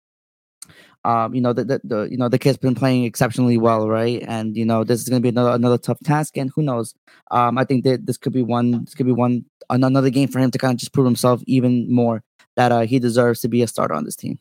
Um, 1.06 1.34
you 1.34 1.40
know 1.42 1.54
the, 1.54 1.64
the, 1.64 1.82
the 1.84 2.00
you 2.12 2.18
know 2.18 2.28
the 2.28 2.38
kid's 2.40 2.58
been 2.58 2.76
playing 2.76 3.06
exceptionally 3.06 3.58
well, 3.58 3.88
right? 3.88 4.24
And 4.28 4.56
you 4.58 4.66
know 4.66 4.84
this 4.84 5.02
is 5.02 5.08
gonna 5.10 5.22
be 5.22 5.30
another 5.30 5.52
another 5.52 5.78
tough 5.78 6.00
task, 6.04 6.38
and 6.38 6.52
who 6.56 6.62
knows? 6.62 6.94
Um, 7.32 7.58
I 7.58 7.64
think 7.64 7.84
that 7.86 8.06
this 8.06 8.18
could 8.18 8.34
be 8.34 8.42
one. 8.44 8.84
This 8.86 8.96
could 8.96 9.06
be 9.06 9.12
one 9.14 9.46
another 9.70 10.10
game 10.10 10.28
for 10.28 10.40
him 10.40 10.52
to 10.52 10.58
kind 10.58 10.74
of 10.74 10.80
just 10.80 10.92
prove 10.94 11.06
himself 11.06 11.42
even 11.48 11.92
more 11.94 12.24
that 12.58 12.72
uh, 12.72 12.82
he 12.82 13.00
deserves 13.00 13.40
to 13.42 13.48
be 13.48 13.62
a 13.62 13.68
starter 13.68 13.94
on 13.94 14.04
this 14.04 14.16
team. 14.16 14.40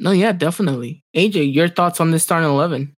No, 0.00 0.12
yeah, 0.12 0.32
definitely. 0.32 1.04
AJ, 1.14 1.54
your 1.54 1.68
thoughts 1.68 2.00
on 2.00 2.10
this 2.10 2.22
starting 2.22 2.48
eleven? 2.48 2.96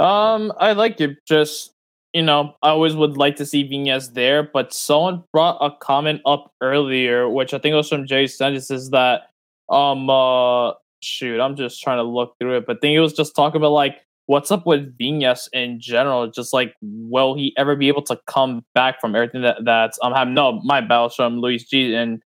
Um, 0.00 0.52
I 0.58 0.72
like 0.72 1.00
it. 1.00 1.16
Just 1.26 1.72
you 2.12 2.22
know, 2.22 2.56
I 2.62 2.70
always 2.70 2.94
would 2.94 3.16
like 3.16 3.36
to 3.36 3.46
see 3.46 3.66
Viñas 3.66 4.12
there, 4.12 4.42
but 4.42 4.74
someone 4.74 5.24
brought 5.32 5.56
a 5.60 5.70
comment 5.80 6.20
up 6.26 6.52
earlier, 6.60 7.28
which 7.28 7.54
I 7.54 7.58
think 7.58 7.74
was 7.74 7.88
from 7.88 8.06
Jay 8.06 8.26
Sanders, 8.26 8.70
is 8.70 8.90
that 8.90 9.30
um 9.68 10.10
uh 10.10 10.72
shoot, 11.00 11.40
I'm 11.40 11.56
just 11.56 11.80
trying 11.80 11.98
to 11.98 12.02
look 12.02 12.34
through 12.40 12.58
it, 12.58 12.66
but 12.66 12.76
I 12.76 12.80
think 12.80 12.96
it 12.96 13.00
was 13.00 13.12
just 13.12 13.36
talking 13.36 13.60
about 13.60 13.70
like 13.70 14.00
what's 14.26 14.50
up 14.50 14.66
with 14.66 14.98
Viñas 14.98 15.48
in 15.52 15.80
general. 15.80 16.26
Just 16.28 16.52
like 16.52 16.74
will 16.82 17.34
he 17.34 17.54
ever 17.56 17.76
be 17.76 17.86
able 17.86 18.02
to 18.02 18.18
come 18.26 18.64
back 18.74 19.00
from 19.00 19.14
everything 19.14 19.42
that 19.42 19.64
that's 19.64 19.96
um 20.02 20.12
having 20.12 20.34
no 20.34 20.60
my 20.64 20.80
battles 20.80 21.14
from 21.14 21.38
Luis 21.38 21.62
G 21.64 21.94
and 21.94 22.20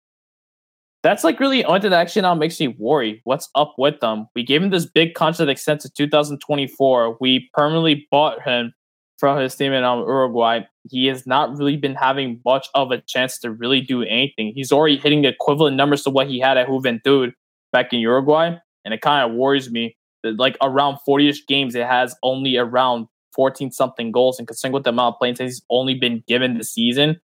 that's 1.04 1.22
like 1.22 1.38
really 1.38 1.62
the 1.62 1.68
thing 1.68 1.90
that 1.90 1.92
actually 1.92 2.22
now 2.22 2.34
makes 2.34 2.58
me 2.58 2.68
worry. 2.78 3.20
What's 3.24 3.50
up 3.54 3.74
with 3.76 4.00
them? 4.00 4.26
We 4.34 4.42
gave 4.42 4.62
him 4.62 4.70
this 4.70 4.86
big 4.86 5.12
contract 5.12 5.50
extend 5.50 5.80
to 5.80 5.90
2024. 5.90 7.18
We 7.20 7.50
permanently 7.52 8.08
bought 8.10 8.42
him 8.42 8.72
from 9.18 9.38
his 9.38 9.54
team 9.54 9.74
in 9.74 9.84
Uruguay. 9.84 10.60
He 10.90 11.06
has 11.08 11.26
not 11.26 11.56
really 11.58 11.76
been 11.76 11.94
having 11.94 12.40
much 12.46 12.68
of 12.74 12.90
a 12.90 13.02
chance 13.02 13.38
to 13.40 13.50
really 13.50 13.82
do 13.82 14.02
anything. 14.02 14.52
He's 14.54 14.72
already 14.72 14.96
hitting 14.96 15.20
the 15.20 15.28
equivalent 15.28 15.76
numbers 15.76 16.02
to 16.04 16.10
what 16.10 16.26
he 16.26 16.40
had 16.40 16.56
at 16.56 16.68
Juventud 16.68 17.34
back 17.70 17.92
in 17.92 18.00
Uruguay, 18.00 18.56
and 18.86 18.94
it 18.94 19.02
kind 19.02 19.30
of 19.30 19.36
worries 19.36 19.70
me. 19.70 19.96
That 20.22 20.38
like 20.38 20.56
around 20.62 20.96
40ish 21.06 21.46
games, 21.46 21.74
it 21.74 21.86
has 21.86 22.16
only 22.22 22.56
around 22.56 23.08
14 23.34 23.72
something 23.72 24.10
goals, 24.10 24.38
and 24.38 24.48
considering 24.48 24.72
what 24.72 24.84
the 24.84 24.90
amount 24.90 25.16
of 25.16 25.18
playing 25.18 25.34
time 25.34 25.48
he's 25.48 25.62
only 25.68 25.94
been 25.96 26.24
given 26.26 26.56
this 26.56 26.72
season, 26.72 27.20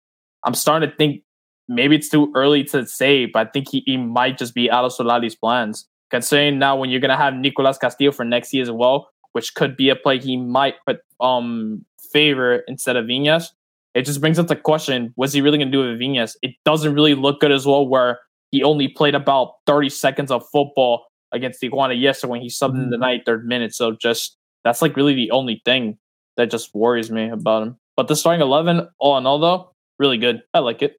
I'm 0.46 0.54
starting 0.54 0.90
to 0.90 0.96
think 0.96 1.24
maybe 1.68 1.96
it's 1.96 2.10
too 2.10 2.32
early 2.36 2.64
to 2.66 2.86
say, 2.86 3.26
but 3.26 3.48
I 3.48 3.50
think 3.52 3.70
he, 3.70 3.84
he 3.86 3.98
might 3.98 4.38
just 4.38 4.54
be 4.54 4.70
out 4.70 4.86
of 4.86 4.94
Solari's 4.94 5.36
plans. 5.36 5.88
Considering 6.12 6.60
now 6.60 6.76
when 6.76 6.90
you're 6.90 7.00
gonna 7.00 7.18
have 7.18 7.34
Nicolas 7.34 7.78
Castillo 7.78 8.12
for 8.12 8.24
next 8.24 8.54
year 8.54 8.64
as 8.64 8.72
well, 8.72 9.10
which 9.32 9.54
could 9.56 9.76
be 9.76 9.90
a 9.90 9.96
play 9.96 10.20
he 10.20 10.38
might 10.38 10.76
put 10.86 11.00
um 11.20 11.84
favor 12.12 12.64
instead 12.68 12.96
of 12.96 13.06
Viñas. 13.06 13.50
It 13.94 14.04
just 14.04 14.22
brings 14.22 14.38
up 14.38 14.48
the 14.48 14.56
question: 14.56 15.14
Was 15.18 15.34
he 15.34 15.42
really 15.42 15.58
gonna 15.58 15.72
do 15.72 15.80
with 15.80 16.00
Viñas? 16.00 16.36
It 16.42 16.56
doesn't 16.64 16.94
really 16.94 17.16
look 17.16 17.42
good 17.42 17.52
as 17.52 17.66
well, 17.66 17.88
where 17.88 18.20
he 18.52 18.64
only 18.64 18.88
played 18.88 19.16
about 19.16 19.56
30 19.66 19.90
seconds 19.90 20.32
of 20.32 20.46
football 20.52 21.08
against 21.32 21.64
Iguana 21.64 21.96
yesterday 21.96 22.32
when 22.32 22.42
he 22.42 22.48
subbed 22.48 22.82
in 22.82 22.90
the 22.90 22.98
93rd 22.98 23.44
minute. 23.44 23.74
So 23.74 23.92
just 23.92 24.38
that's 24.64 24.82
like 24.82 24.96
really 24.96 25.14
the 25.14 25.32
only 25.32 25.62
thing 25.66 25.98
that 26.38 26.52
just 26.52 26.74
worries 26.74 27.12
me 27.12 27.30
about 27.30 27.64
him. 27.64 27.78
But 27.96 28.08
the 28.08 28.16
starting 28.16 28.42
11, 28.42 28.88
all 29.00 29.18
in 29.18 29.26
all, 29.26 29.40
though, 29.40 29.72
really 30.00 30.18
good. 30.18 30.42
I 30.54 30.60
like 30.60 30.82
it. 30.82 30.98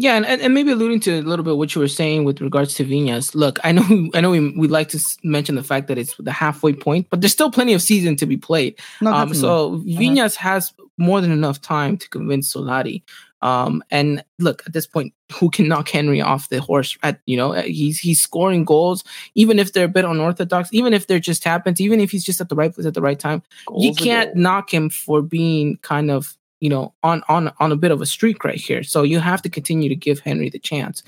Yeah, 0.00 0.14
and, 0.14 0.24
and, 0.24 0.54
maybe 0.54 0.70
alluding 0.70 1.00
to 1.00 1.18
a 1.18 1.22
little 1.22 1.44
bit 1.44 1.56
what 1.56 1.74
you 1.74 1.80
were 1.80 1.88
saying 1.88 2.22
with 2.22 2.40
regards 2.40 2.74
to 2.74 2.84
Viñas. 2.84 3.34
Look, 3.34 3.58
I 3.64 3.72
know 3.72 3.82
I 4.14 4.20
know 4.20 4.30
we 4.30 4.50
we 4.56 4.68
like 4.68 4.88
to 4.90 5.00
mention 5.24 5.56
the 5.56 5.64
fact 5.64 5.88
that 5.88 5.98
it's 5.98 6.14
the 6.18 6.32
halfway 6.32 6.72
point, 6.72 7.08
but 7.10 7.20
there's 7.20 7.32
still 7.32 7.50
plenty 7.50 7.74
of 7.74 7.82
season 7.82 8.14
to 8.16 8.26
be 8.26 8.36
played. 8.36 8.78
No, 9.00 9.12
Um, 9.12 9.34
so 9.34 9.78
Viñas 9.78 10.36
has 10.36 10.72
more 10.98 11.20
than 11.20 11.32
enough 11.32 11.60
time 11.60 11.96
to 11.98 12.08
convince 12.08 12.54
Solari. 12.54 13.02
Um, 13.40 13.84
and 13.90 14.24
look, 14.38 14.62
at 14.66 14.72
this 14.72 14.86
point, 14.86 15.14
who 15.32 15.50
can 15.50 15.68
knock 15.68 15.88
Henry 15.88 16.20
off 16.20 16.48
the 16.48 16.60
horse? 16.60 16.96
At 17.02 17.20
you 17.26 17.36
know, 17.36 17.52
he's 17.52 17.98
he's 17.98 18.20
scoring 18.20 18.64
goals, 18.64 19.02
even 19.34 19.58
if 19.58 19.72
they're 19.72 19.84
a 19.84 19.88
bit 19.88 20.04
unorthodox, 20.04 20.68
even 20.72 20.94
if 20.94 21.08
they're 21.08 21.18
just 21.18 21.42
happens, 21.42 21.80
even 21.80 22.00
if 22.00 22.12
he's 22.12 22.24
just 22.24 22.40
at 22.40 22.48
the 22.48 22.56
right 22.56 22.72
place 22.72 22.86
at 22.86 22.94
the 22.94 23.02
right 23.02 23.18
time. 23.18 23.42
you 23.76 23.90
Goals 23.90 24.00
are 24.00 24.04
can't 24.04 24.36
knock 24.36 24.72
him 24.72 24.90
for 24.90 25.22
being 25.22 25.76
kind 25.78 26.10
of 26.10 26.36
you 26.60 26.68
know 26.68 26.94
on 27.02 27.22
on 27.28 27.52
on 27.60 27.72
a 27.72 27.76
bit 27.76 27.90
of 27.90 28.00
a 28.00 28.06
streak 28.06 28.44
right 28.44 28.60
here. 28.60 28.82
So 28.82 29.02
you 29.02 29.20
have 29.20 29.42
to 29.42 29.48
continue 29.48 29.88
to 29.88 29.96
give 29.96 30.20
Henry 30.20 30.50
the 30.50 30.58
chance. 30.58 31.02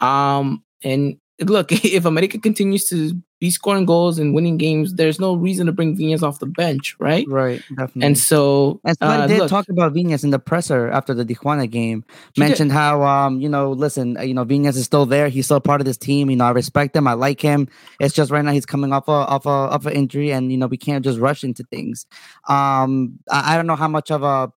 Um, 0.00 0.62
and 0.82 1.18
look, 1.40 1.72
if 1.84 2.04
America 2.04 2.38
continues 2.38 2.88
to 2.88 3.20
be 3.38 3.50
scoring 3.50 3.84
goals 3.84 4.18
and 4.18 4.34
winning 4.34 4.56
games, 4.56 4.94
there's 4.94 5.20
no 5.20 5.34
reason 5.34 5.66
to 5.66 5.72
bring 5.72 5.94
Viñas 5.94 6.22
off 6.22 6.38
the 6.38 6.46
bench, 6.46 6.96
right? 6.98 7.26
right, 7.28 7.62
definitely. 7.68 8.06
And 8.06 8.16
so, 8.16 8.80
And 8.82 8.98
Solari 8.98 9.18
uh, 9.18 9.26
did 9.26 9.38
look, 9.40 9.50
talk 9.50 9.68
about 9.68 9.92
Viñas 9.92 10.24
in 10.24 10.30
the 10.30 10.38
presser 10.38 10.88
after 10.88 11.12
the 11.12 11.24
Tijuana 11.24 11.70
game. 11.70 12.02
He 12.32 12.40
did. 12.40 12.48
Mentioned 12.48 12.72
how, 12.72 13.02
um, 13.02 13.40
you 13.40 13.48
know, 13.48 13.72
listen, 13.72 14.16
uh, 14.16 14.22
you 14.22 14.32
know, 14.32 14.46
Viñas 14.46 14.76
is 14.76 14.84
still 14.84 15.04
there. 15.04 15.28
He's 15.28 15.44
still 15.44 15.60
part 15.60 15.82
of 15.82 15.84
this 15.84 15.98
team. 15.98 16.30
You 16.30 16.36
know, 16.36 16.46
I 16.46 16.50
respect 16.50 16.96
him. 16.96 17.06
I 17.06 17.12
like 17.12 17.40
him. 17.42 17.68
It's 18.00 18.14
just 18.14 18.30
right 18.30 18.42
now 18.42 18.52
he's 18.52 18.66
coming 18.66 18.94
off 18.94 19.06
a 19.06 19.10
off 19.10 19.44
a 19.44 19.50
off 19.50 19.84
an 19.84 19.92
injury, 19.92 20.32
and 20.32 20.50
you 20.50 20.56
know, 20.56 20.66
we 20.66 20.78
can't 20.78 21.04
just 21.04 21.18
rush 21.18 21.44
into 21.44 21.62
things. 21.64 22.06
Um, 22.48 23.18
I, 23.30 23.52
I 23.52 23.56
don't 23.56 23.66
know 23.66 23.76
how 23.76 23.88
much 23.88 24.10
of 24.10 24.22
a 24.22 24.50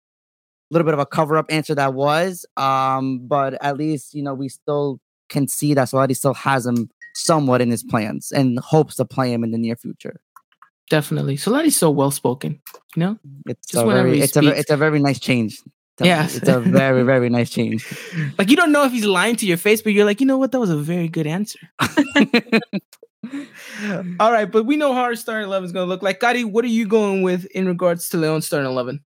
little 0.71 0.85
bit 0.85 0.93
of 0.93 0.99
a 0.99 1.05
cover 1.05 1.37
up 1.37 1.45
answer 1.49 1.75
that 1.75 1.93
was. 1.93 2.45
Um, 2.57 3.19
but 3.27 3.53
at 3.63 3.77
least 3.77 4.13
you 4.13 4.23
know 4.23 4.33
we 4.33 4.49
still 4.49 4.99
can 5.29 5.47
see 5.47 5.73
that 5.75 5.87
Solari 5.89 6.15
still 6.15 6.33
has 6.33 6.65
him 6.65 6.89
somewhat 7.13 7.61
in 7.61 7.69
his 7.69 7.83
plans 7.83 8.31
and 8.31 8.57
hopes 8.59 8.95
to 8.95 9.05
play 9.05 9.31
him 9.33 9.43
in 9.43 9.51
the 9.51 9.57
near 9.57 9.75
future. 9.75 10.19
definitely. 10.89 11.35
Solari's 11.37 11.75
so 11.77 11.89
well 11.91 12.11
spoken, 12.11 12.59
you 12.95 12.99
know. 13.01 13.19
It's 13.45 13.67
Just 13.67 13.85
a 13.85 13.87
very, 13.87 14.19
it's 14.21 14.35
a 14.37 14.41
it's 14.47 14.71
a 14.71 14.77
very 14.77 14.99
nice 14.99 15.19
change. 15.19 15.61
Yes. 16.01 16.35
it's 16.37 16.47
a 16.47 16.59
very 16.61 17.03
very 17.03 17.29
nice 17.37 17.49
change. 17.49 17.85
Like 18.37 18.49
you 18.49 18.55
don't 18.55 18.71
know 18.71 18.85
if 18.85 18.91
he's 18.91 19.05
lying 19.05 19.35
to 19.37 19.45
your 19.45 19.57
face, 19.57 19.81
but 19.81 19.91
you're 19.93 20.05
like, 20.05 20.21
you 20.21 20.25
know 20.25 20.37
what? 20.37 20.51
That 20.51 20.59
was 20.59 20.69
a 20.69 20.77
very 20.77 21.09
good 21.09 21.27
answer. 21.27 21.59
All 24.19 24.31
right, 24.31 24.49
but 24.49 24.65
we 24.65 24.77
know 24.77 24.93
how 24.93 25.01
our 25.03 25.15
starting 25.15 25.45
eleven 25.45 25.65
is 25.65 25.71
going 25.73 25.85
to 25.85 25.89
look 25.89 26.01
like. 26.01 26.19
Gotti, 26.19 26.45
what 26.45 26.63
are 26.63 26.69
you 26.69 26.87
going 26.87 27.21
with 27.21 27.45
in 27.47 27.67
regards 27.67 28.07
to 28.09 28.17
Leon's 28.17 28.47
starting 28.47 28.69
eleven? 28.69 29.03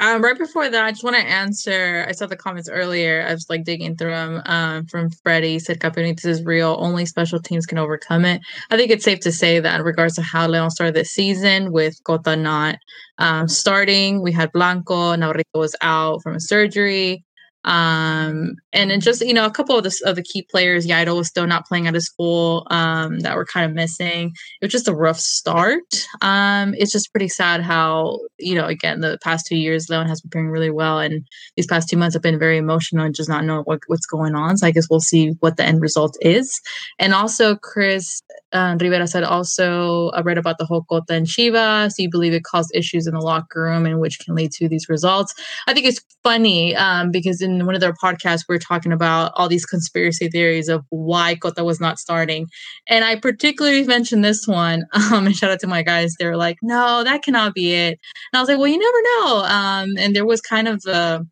Um, 0.00 0.22
right 0.22 0.38
before 0.38 0.68
that, 0.70 0.84
I 0.84 0.92
just 0.92 1.02
want 1.02 1.16
to 1.16 1.22
answer. 1.22 2.06
I 2.08 2.12
saw 2.12 2.26
the 2.26 2.36
comments 2.36 2.68
earlier. 2.68 3.26
I 3.28 3.32
was 3.32 3.46
like 3.50 3.64
digging 3.64 3.96
through 3.96 4.12
them. 4.12 4.42
Um, 4.46 4.86
from 4.86 5.10
Freddie 5.10 5.58
said, 5.58 5.80
"Campeonitis 5.80 6.24
is 6.24 6.44
real. 6.44 6.76
Only 6.78 7.04
special 7.04 7.40
teams 7.40 7.66
can 7.66 7.78
overcome 7.78 8.24
it." 8.24 8.40
I 8.70 8.76
think 8.76 8.92
it's 8.92 9.04
safe 9.04 9.18
to 9.20 9.32
say 9.32 9.58
that 9.58 9.80
in 9.80 9.84
regards 9.84 10.14
to 10.14 10.22
how 10.22 10.46
Leon 10.46 10.70
started 10.70 10.94
this 10.94 11.10
season, 11.10 11.72
with 11.72 11.96
Cota 12.04 12.36
not 12.36 12.76
um, 13.18 13.48
starting, 13.48 14.22
we 14.22 14.30
had 14.30 14.52
Blanco. 14.52 15.16
Navarrito 15.16 15.58
was 15.58 15.74
out 15.82 16.22
from 16.22 16.36
a 16.36 16.40
surgery. 16.40 17.24
Um, 17.68 18.56
and 18.72 19.02
just 19.02 19.20
you 19.20 19.34
know 19.34 19.44
a 19.44 19.50
couple 19.50 19.76
of 19.76 19.84
the 19.84 19.94
of 20.06 20.16
the 20.16 20.22
key 20.22 20.46
players, 20.50 20.86
Yairo 20.86 21.16
was 21.16 21.28
still 21.28 21.46
not 21.46 21.66
playing 21.66 21.86
at 21.86 21.94
his 21.94 22.08
full. 22.08 22.66
Um, 22.70 23.20
that 23.20 23.36
were 23.36 23.44
kind 23.44 23.66
of 23.66 23.74
missing. 23.74 24.32
It 24.60 24.64
was 24.64 24.72
just 24.72 24.88
a 24.88 24.94
rough 24.94 25.18
start. 25.18 25.82
Um, 26.22 26.74
it's 26.78 26.90
just 26.90 27.12
pretty 27.12 27.28
sad 27.28 27.60
how 27.60 28.20
you 28.38 28.54
know 28.54 28.66
again 28.66 29.00
the 29.00 29.18
past 29.22 29.46
two 29.46 29.56
years 29.56 29.88
Leon 29.90 30.08
has 30.08 30.22
been 30.22 30.30
playing 30.30 30.48
really 30.48 30.70
well, 30.70 30.98
and 30.98 31.26
these 31.56 31.66
past 31.66 31.90
two 31.90 31.98
months 31.98 32.14
have 32.14 32.22
been 32.22 32.38
very 32.38 32.56
emotional 32.56 33.04
and 33.04 33.14
just 33.14 33.28
not 33.28 33.44
knowing 33.44 33.64
what, 33.64 33.80
what's 33.86 34.06
going 34.06 34.34
on. 34.34 34.56
So 34.56 34.66
I 34.66 34.70
guess 34.70 34.88
we'll 34.88 35.00
see 35.00 35.30
what 35.40 35.58
the 35.58 35.64
end 35.64 35.82
result 35.82 36.16
is. 36.22 36.60
And 36.98 37.12
also 37.12 37.54
Chris 37.54 38.22
uh, 38.52 38.76
Rivera 38.80 39.06
said 39.06 39.24
also 39.24 40.08
I 40.10 40.22
read 40.22 40.38
about 40.38 40.58
the 40.58 40.64
whole 40.64 40.84
Cota 40.84 41.14
and 41.14 41.28
Shiva. 41.28 41.90
So 41.90 42.02
you 42.02 42.10
believe 42.10 42.32
it 42.32 42.44
caused 42.44 42.70
issues 42.74 43.06
in 43.06 43.14
the 43.14 43.20
locker 43.20 43.62
room 43.62 43.84
and 43.84 44.00
which 44.00 44.18
can 44.20 44.34
lead 44.34 44.52
to 44.52 44.68
these 44.68 44.88
results. 44.88 45.34
I 45.66 45.74
think 45.74 45.86
it's 45.86 46.00
funny 46.22 46.74
um, 46.76 47.10
because 47.10 47.42
in 47.42 47.57
one 47.66 47.74
of 47.74 47.80
their 47.80 47.94
podcasts 47.94 48.42
we 48.48 48.56
are 48.56 48.60
talking 48.60 48.92
about 48.92 49.32
all 49.34 49.48
these 49.48 49.64
conspiracy 49.64 50.28
theories 50.28 50.68
of 50.68 50.84
why 50.90 51.34
Cota 51.34 51.64
was 51.64 51.80
not 51.80 51.98
starting, 51.98 52.46
and 52.88 53.04
I 53.04 53.16
particularly 53.16 53.84
mentioned 53.84 54.24
this 54.24 54.46
one. 54.46 54.84
Um, 55.08 55.26
and 55.26 55.34
shout 55.34 55.50
out 55.50 55.60
to 55.60 55.66
my 55.66 55.82
guys; 55.82 56.14
they 56.18 56.26
were 56.26 56.36
like, 56.36 56.58
"No, 56.62 57.02
that 57.04 57.22
cannot 57.22 57.54
be 57.54 57.72
it." 57.72 57.98
And 58.32 58.38
I 58.38 58.40
was 58.40 58.48
like, 58.48 58.58
"Well, 58.58 58.68
you 58.68 58.78
never 58.78 59.02
know." 59.02 59.44
Um, 59.44 59.88
and 59.98 60.14
there 60.14 60.26
was 60.26 60.40
kind 60.42 60.68
of 60.68 60.82
the 60.82 61.26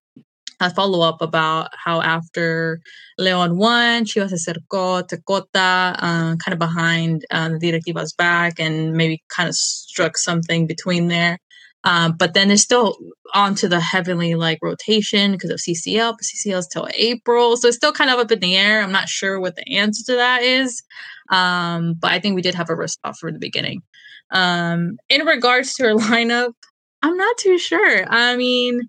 a 0.61 0.71
follow 0.71 1.07
up 1.07 1.21
about 1.21 1.69
how 1.85 2.01
after 2.01 2.81
Leon 3.19 3.57
won, 3.59 4.05
Chivas 4.05 4.31
se 4.31 4.53
acercó 4.53 5.07
to 5.09 5.19
Cota, 5.23 5.95
uh, 5.99 6.37
kind 6.37 6.53
of 6.53 6.59
behind 6.59 7.25
uh, 7.31 7.51
the 7.59 7.71
Directiva's 7.73 8.13
back 8.13 8.59
and 8.59 8.93
maybe 8.95 9.23
kind 9.29 9.49
of 9.49 9.55
struck 9.55 10.17
something 10.17 10.67
between 10.67 11.09
there. 11.09 11.39
Um, 11.87 12.17
but 12.19 12.35
then 12.35 12.49
they're 12.49 12.57
still 12.57 12.99
onto 13.33 13.69
the 13.69 13.79
heavenly 13.79 14.35
like 14.35 14.59
rotation 14.61 15.33
because 15.33 15.51
of 15.51 15.61
CCL, 15.61 16.15
but 16.15 16.21
CCL 16.21 16.59
is 16.59 16.67
till 16.67 16.89
April. 16.95 17.57
So 17.57 17.69
it's 17.69 17.77
still 17.77 17.93
kind 17.93 18.11
of 18.11 18.19
up 18.19 18.33
in 18.33 18.41
the 18.41 18.57
air. 18.57 18.83
I'm 18.83 18.91
not 18.91 19.09
sure 19.09 19.39
what 19.39 19.55
the 19.55 19.77
answer 19.77 20.03
to 20.07 20.17
that 20.17 20.43
is. 20.43 20.83
Um, 21.31 21.95
but 21.95 22.11
I 22.11 22.19
think 22.19 22.35
we 22.35 22.43
did 22.43 22.57
have 22.57 22.71
a 22.71 22.75
risk 22.75 22.99
off 23.05 23.19
from 23.19 23.35
the 23.35 23.39
beginning. 23.39 23.83
Um, 24.33 24.97
in 25.09 25.25
regards 25.25 25.75
to 25.75 25.85
her 25.85 25.95
lineup, 25.95 26.53
I'm 27.03 27.17
not 27.17 27.39
too 27.39 27.57
sure. 27.57 28.05
I 28.09 28.37
mean, 28.37 28.81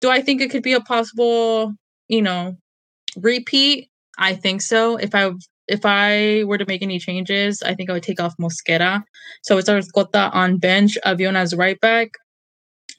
do 0.00 0.08
I 0.08 0.22
think 0.22 0.40
it 0.40 0.50
could 0.50 0.62
be 0.62 0.72
a 0.72 0.80
possible, 0.80 1.74
you 2.08 2.22
know, 2.22 2.56
repeat? 3.16 3.90
I 4.18 4.34
think 4.34 4.62
so. 4.62 4.96
If 4.96 5.14
I 5.14 5.32
if 5.68 5.80
I 5.84 6.42
were 6.44 6.58
to 6.58 6.66
make 6.66 6.82
any 6.82 6.98
changes, 6.98 7.62
I 7.62 7.74
think 7.74 7.90
I 7.90 7.92
would 7.92 8.02
take 8.02 8.20
off 8.20 8.34
Mosquera. 8.40 9.02
So 9.42 9.58
it's 9.58 9.68
Arcota 9.68 10.34
on 10.34 10.58
bench, 10.58 10.98
Avion 11.06 11.36
as 11.36 11.54
right 11.54 11.78
back, 11.80 12.10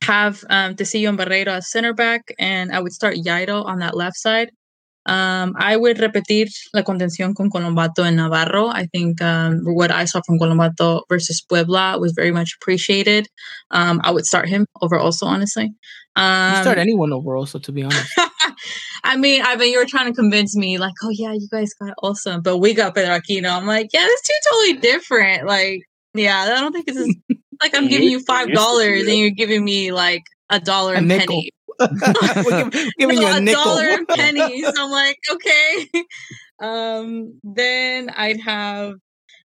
have 0.04 0.44
um, 0.50 0.76
Tesillo 0.76 1.10
and 1.10 1.18
Barreiro 1.18 1.48
as 1.48 1.72
center 1.72 1.94
back, 1.94 2.34
and 2.40 2.72
I 2.72 2.80
would 2.80 2.94
start 2.94 3.16
Yairo 3.16 3.66
on 3.66 3.80
that 3.80 3.96
left 3.96 4.18
side. 4.18 4.52
Um, 5.08 5.56
I 5.58 5.78
would 5.78 5.98
repetir 5.98 6.48
la 6.74 6.84
contención 6.84 7.34
con 7.34 7.50
Colombatto 7.50 8.06
and 8.06 8.18
Navarro. 8.18 8.68
I 8.68 8.86
think 8.94 9.22
um, 9.22 9.62
what 9.64 9.90
I 9.92 10.06
saw 10.06 10.22
from 10.26 10.38
Colombatto 10.38 11.02
versus 11.10 11.42
Puebla 11.42 11.98
was 12.00 12.14
very 12.16 12.32
much 12.32 12.56
appreciated. 12.62 13.28
Um, 13.72 14.00
I 14.04 14.12
would 14.12 14.26
start 14.26 14.48
him 14.48 14.68
over 14.82 14.98
also, 14.98 15.26
honestly. 15.26 15.74
Um, 16.16 16.56
you 16.56 16.62
start 16.62 16.78
anyone 16.78 17.14
over 17.14 17.36
also, 17.36 17.58
to 17.60 17.72
be 17.72 17.84
honest. 17.84 18.12
I 19.04 19.18
mean, 19.18 19.42
I 19.44 19.56
mean, 19.56 19.72
you 19.72 19.80
were 19.80 19.86
trying 19.86 20.08
to 20.08 20.14
convince 20.14 20.56
me, 20.56 20.78
like, 20.78 20.94
oh 21.04 21.10
yeah, 21.10 21.34
you 21.34 21.48
guys 21.52 21.74
got 21.74 21.94
awesome, 22.04 22.42
but 22.42 22.58
we 22.58 22.74
got 22.74 22.94
Pedro 22.94 23.18
Aquino. 23.18 23.52
I'm 23.52 23.66
like, 23.66 23.90
yeah, 23.94 24.06
that's 24.08 24.28
two 24.28 24.34
totally 24.52 24.74
different. 24.82 25.48
Like, 25.48 25.82
yeah, 26.14 26.42
I 26.42 26.60
don't 26.60 26.74
think 26.74 26.86
this 26.86 26.98
is 26.98 27.16
like 27.62 27.76
I'm 27.76 27.88
giving 27.88 28.10
you 28.10 28.20
five 28.22 28.52
dollars 28.54 29.08
and 29.08 29.18
you're 29.18 29.30
giving 29.32 29.64
me 29.64 29.92
like 29.92 30.24
a 30.50 30.60
dollar 30.60 30.94
and 30.96 31.10
penny. 31.10 31.52
We're 31.80 32.70
give- 32.70 32.92
giving 33.00 33.18
you 33.20 33.28
a, 33.28 33.36
a 33.38 33.42
nickel. 33.42 33.64
dollar 33.64 33.84
and 33.84 34.08
pennies. 34.08 34.66
I'm 34.78 34.92
like, 34.92 35.18
okay. 35.32 35.88
Um, 36.60 37.40
then 37.44 38.10
I'd 38.16 38.40
have 38.42 38.96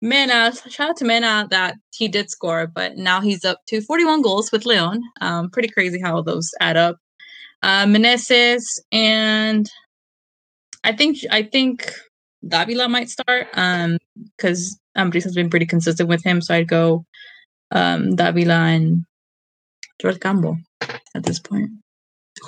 Mena. 0.01 0.53
Shout 0.69 0.91
out 0.91 0.97
to 0.99 1.05
Mena 1.05 1.47
that 1.51 1.77
he 1.95 2.09
did 2.09 2.31
score, 2.31 2.67
but 2.67 2.97
now 2.97 3.21
he's 3.21 3.45
up 3.45 3.59
to 3.67 3.81
41 3.83 4.23
goals 4.23 4.51
with 4.51 4.65
Leon. 4.65 5.03
Um, 5.21 5.51
pretty 5.51 5.69
crazy 5.69 6.01
how 6.01 6.23
those 6.23 6.51
add 6.61 6.77
up. 6.77 6.97
Uh, 7.63 7.85
Meneses 7.85 8.81
and 8.91 9.71
I 10.85 10.93
think 10.93 11.19
I 11.31 11.43
think 11.45 11.93
Davila 12.47 12.89
might 12.89 13.09
start. 13.11 13.47
Um, 13.55 13.99
because 14.37 14.79
Ambriz 14.97 15.23
has 15.25 15.35
been 15.35 15.51
pretty 15.51 15.67
consistent 15.67 16.09
with 16.09 16.25
him, 16.25 16.41
so 16.41 16.55
I'd 16.55 16.69
go 16.69 17.05
um 17.73 18.14
Davila 18.16 18.55
and 18.75 19.05
George 20.01 20.18
Cambo 20.18 20.57
at 21.14 21.25
this 21.25 21.39
point. 21.41 21.70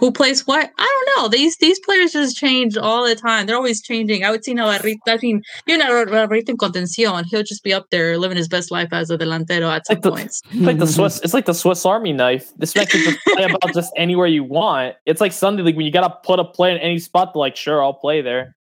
Who 0.00 0.10
plays 0.10 0.44
what? 0.44 0.70
I 0.76 1.04
don't 1.06 1.22
know. 1.22 1.28
These 1.28 1.56
these 1.58 1.78
players 1.80 2.12
just 2.12 2.36
change 2.36 2.76
all 2.76 3.06
the 3.06 3.14
time. 3.14 3.46
They're 3.46 3.54
always 3.54 3.80
changing. 3.80 4.24
I 4.24 4.30
would 4.32 4.42
see 4.44 4.52
Navarrete. 4.54 4.98
I 5.06 5.18
mean, 5.22 5.40
you 5.68 5.78
know, 5.78 6.02
Navarrete 6.04 6.48
in 6.48 6.56
contención. 6.56 7.24
He'll 7.26 7.44
just 7.44 7.62
be 7.62 7.72
up 7.72 7.86
there 7.90 8.18
living 8.18 8.36
his 8.36 8.48
best 8.48 8.72
life 8.72 8.88
as 8.92 9.10
a 9.10 9.18
delantero 9.18 9.70
at 9.70 9.86
some 9.86 9.94
Like 9.96 10.02
the- 10.02 10.10
points. 10.10 10.40
It's 10.50 10.62
like 10.62 10.78
the 10.78 10.86
Swiss. 10.88 11.20
It's 11.22 11.34
like 11.34 11.44
the 11.44 11.54
Swiss 11.54 11.86
Army 11.86 12.12
knife. 12.12 12.50
This 12.56 12.74
man 12.74 12.86
can 12.86 13.02
just 13.04 13.18
play 13.28 13.44
about 13.44 13.72
just 13.74 13.92
anywhere 13.96 14.26
you 14.26 14.42
want. 14.42 14.96
It's 15.06 15.20
like 15.20 15.32
Sunday 15.32 15.62
League 15.62 15.76
when 15.76 15.86
you 15.86 15.92
gotta 15.92 16.12
put 16.24 16.40
a 16.40 16.44
player 16.44 16.74
in 16.74 16.80
any 16.80 16.98
spot. 16.98 17.36
Like, 17.36 17.54
sure, 17.54 17.80
I'll 17.84 17.94
play 17.94 18.20
there. 18.20 18.56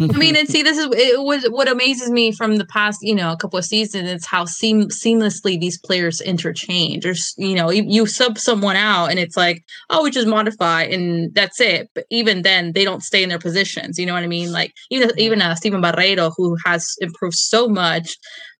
I 0.00 0.18
mean, 0.18 0.36
and 0.36 0.48
see, 0.50 0.62
this 0.62 0.76
is 0.76 0.86
it 0.92 1.22
was 1.22 1.44
what 1.46 1.68
amazes 1.68 2.10
me 2.10 2.32
from 2.32 2.56
the 2.56 2.66
past, 2.66 2.98
you 3.02 3.14
know, 3.14 3.32
a 3.32 3.36
couple 3.36 3.58
of 3.58 3.64
seasons. 3.64 4.08
It's 4.08 4.26
how 4.26 4.44
seam 4.44 4.88
seamlessly 4.88 5.58
these 5.58 5.78
players 5.78 6.20
interchange. 6.20 7.06
Or 7.06 7.14
you 7.36 7.54
know, 7.54 7.70
you, 7.70 7.84
you 7.86 8.06
sub 8.06 8.38
someone 8.38 8.76
out, 8.76 9.06
and 9.06 9.18
it's 9.18 9.36
like, 9.36 9.62
oh, 9.90 10.02
we 10.04 10.10
just 10.10 10.28
modify, 10.28 10.82
and 10.82 11.34
that's 11.34 11.60
it. 11.60 11.88
But 11.94 12.04
even 12.10 12.42
then, 12.42 12.72
they 12.72 12.84
don't 12.84 13.02
stay 13.02 13.22
in 13.22 13.28
their 13.28 13.38
positions. 13.38 13.98
You 13.98 14.06
know 14.06 14.14
what 14.14 14.24
I 14.24 14.28
mean? 14.28 14.52
Like 14.52 14.72
even 14.90 15.10
even 15.18 15.40
uh, 15.40 15.54
Stiven 15.54 15.82
Barreiro, 15.82 16.32
who 16.36 16.56
has 16.66 16.94
improved 17.00 17.36
so 17.36 17.68
much. 17.68 18.16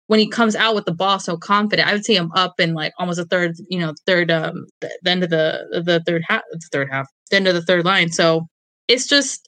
When 0.07 0.21
he 0.21 0.31
comes 0.31 0.57
out 0.57 0.75
with 0.75 0.87
the 0.87 0.95
ball 0.95 1.19
so 1.19 1.37
confident, 1.37 1.87
I 1.87 1.93
would 1.93 2.07
see 2.07 2.17
him 2.17 2.33
up 2.35 2.59
in 2.59 2.73
like 2.73 2.95
almost 2.99 3.19
a 3.19 3.27
third, 3.27 3.57
you 3.69 3.79
know, 3.79 3.93
third, 4.07 4.31
um, 4.31 4.65
the, 4.81 4.91
the 5.03 5.11
end 5.11 5.23
of 5.23 5.29
the 5.29 5.83
the 5.85 6.03
third 6.07 6.23
half, 6.27 6.41
the 6.51 6.61
third 6.73 6.89
half, 6.91 7.07
the 7.31 7.37
end 7.37 7.47
of 7.47 7.55
the 7.55 7.61
third 7.61 7.85
line. 7.85 8.09
So 8.09 8.47
it's 8.89 9.07
just 9.07 9.48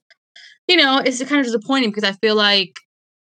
you 0.70 0.76
know, 0.76 1.02
it's 1.04 1.18
kind 1.24 1.40
of 1.40 1.46
disappointing 1.46 1.90
because 1.90 2.04
I 2.04 2.12
feel 2.12 2.36
like, 2.36 2.76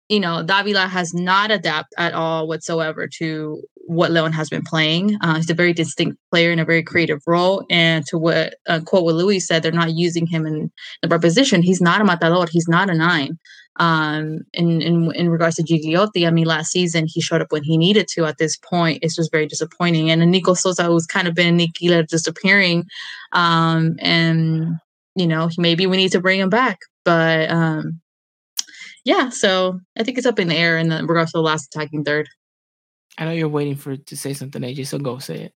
you 0.09 0.18
know, 0.18 0.42
Davila 0.42 0.86
has 0.86 1.12
not 1.12 1.51
adapted 1.51 1.92
at 1.99 2.14
all 2.14 2.49
whatsoever 2.49 3.07
to 3.18 3.62
what 3.86 4.11
Leon 4.11 4.32
has 4.32 4.49
been 4.49 4.62
playing. 4.62 5.18
Uh, 5.20 5.36
he's 5.36 5.51
a 5.51 5.55
very 5.55 5.74
distinct 5.74 6.16
player 6.30 6.51
in 6.53 6.59
a 6.59 6.64
very 6.64 6.82
creative 6.82 7.20
role. 7.26 7.66
And 7.68 8.07
to 8.07 8.16
what, 8.16 8.55
uh, 8.66 8.80
quote 8.80 9.05
what 9.05 9.14
Louis 9.14 9.40
said, 9.40 9.62
they're 9.62 9.72
not 9.72 9.92
using 9.92 10.26
him 10.26 10.47
in 10.47 10.72
the 11.03 11.09
bar 11.09 11.18
position. 11.18 11.61
He's 11.62 11.82
not 11.82 12.01
a 12.01 12.05
matador. 12.05 12.47
He's 12.51 12.66
not 12.66 12.88
a 12.88 12.95
nine. 12.95 13.38
Um, 13.76 14.47
in, 14.55 14.80
in 14.80 15.12
in 15.14 15.28
regards 15.28 15.57
to 15.57 15.64
Gigliotti, 15.64 16.26
I 16.26 16.30
mean, 16.30 16.47
last 16.47 16.70
season 16.70 17.07
he 17.09 17.20
showed 17.20 17.42
up 17.42 17.51
when 17.51 17.64
he 17.64 17.76
needed 17.76 18.07
to. 18.12 18.24
At 18.24 18.38
this 18.38 18.57
point, 18.57 19.01
it's 19.03 19.16
just 19.16 19.32
very 19.32 19.47
disappointing. 19.47 20.11
And 20.11 20.30
Nico 20.30 20.55
Sosa, 20.55 20.84
who's 20.84 21.07
kind 21.07 21.26
of 21.26 21.34
been 21.34 21.59
Nikila 21.59 22.07
disappearing, 22.07 22.84
um, 23.32 23.97
and 23.99 24.78
you 25.15 25.27
know, 25.27 25.49
maybe 25.59 25.87
we 25.87 25.97
need 25.97 26.12
to 26.12 26.21
bring 26.21 26.41
him 26.41 26.51
back. 26.51 26.79
But 27.05 27.51
um 27.51 28.01
yeah, 29.05 29.29
so 29.29 29.81
I 29.99 30.03
think 30.03 30.17
it's 30.17 30.27
up 30.27 30.39
in 30.39 30.49
the 30.49 30.57
air 30.57 30.79
in 30.79 30.89
the 30.89 30.99
in 30.99 31.07
regards 31.07 31.33
to 31.33 31.39
the 31.39 31.43
last 31.43 31.75
attacking 31.75 32.05
third. 32.05 32.29
I 33.19 33.27
know 33.27 33.33
you're 33.33 33.49
waiting 33.49 33.77
for 33.77 33.93
it 33.93 34.07
to 34.07 34.17
say 34.17 34.33
something, 34.33 34.62
AJ. 34.62 34.87
So 34.87 34.99
go 34.99 35.19
say 35.19 35.43
it. 35.43 35.53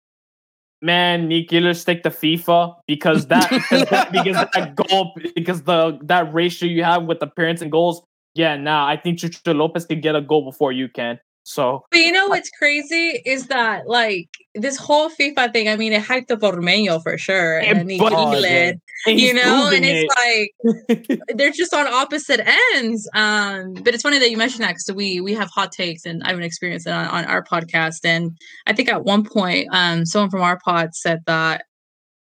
Man, 0.82 1.28
Nick 1.28 1.48
Giller 1.48 1.74
stick 1.74 2.02
to 2.02 2.10
FIFA 2.10 2.76
because 2.86 3.26
that 3.28 3.50
because 3.50 3.88
that, 3.88 4.12
because 4.12 4.36
that 4.52 4.74
goal 4.74 5.14
because 5.34 5.62
the 5.62 5.98
that 6.02 6.32
ratio 6.34 6.68
you 6.68 6.84
have 6.84 7.04
with 7.04 7.22
appearance 7.22 7.62
and 7.62 7.72
goals. 7.72 8.02
Yeah, 8.34 8.56
nah, 8.56 8.86
I 8.86 8.98
think 8.98 9.18
Chucho 9.18 9.56
Lopez 9.56 9.86
could 9.86 10.02
get 10.02 10.14
a 10.14 10.20
goal 10.20 10.44
before 10.44 10.70
you 10.70 10.88
can. 10.88 11.18
So 11.48 11.84
But 11.92 12.00
you 12.00 12.10
know 12.10 12.26
what's 12.26 12.50
crazy 12.50 13.22
is 13.24 13.46
that 13.46 13.86
like 13.86 14.28
this 14.56 14.76
whole 14.76 15.08
FIFA 15.08 15.52
thing, 15.52 15.68
I 15.68 15.76
mean 15.76 15.92
it 15.92 16.02
hyped 16.02 16.32
up 16.32 16.40
Ormeño 16.40 17.00
for 17.00 17.16
sure. 17.16 17.60
Yeah, 17.60 17.70
And 17.78 17.86
but- 17.86 18.12
Igile, 18.12 18.80
and 19.06 19.20
you 19.20 19.32
know, 19.32 19.70
and 19.72 19.84
it's 19.84 20.12
it. 20.12 21.06
like 21.06 21.20
they're 21.36 21.52
just 21.52 21.72
on 21.72 21.86
opposite 21.86 22.40
ends. 22.74 23.08
Um, 23.14 23.74
but 23.74 23.94
it's 23.94 24.02
funny 24.02 24.18
that 24.18 24.28
you 24.30 24.36
mentioned 24.36 24.64
that 24.64 24.70
because 24.74 24.90
we 24.96 25.20
we 25.20 25.34
have 25.34 25.48
hot 25.50 25.70
takes 25.70 26.04
and 26.04 26.20
I 26.24 26.30
haven't 26.30 26.42
experienced 26.42 26.88
it 26.88 26.92
on, 26.92 27.06
on 27.06 27.24
our 27.26 27.44
podcast. 27.44 28.00
And 28.04 28.32
I 28.66 28.72
think 28.72 28.88
at 28.88 29.04
one 29.04 29.24
point, 29.24 29.68
um, 29.70 30.04
someone 30.04 30.30
from 30.30 30.40
our 30.42 30.58
pod 30.58 30.96
said 30.96 31.20
that 31.26 31.64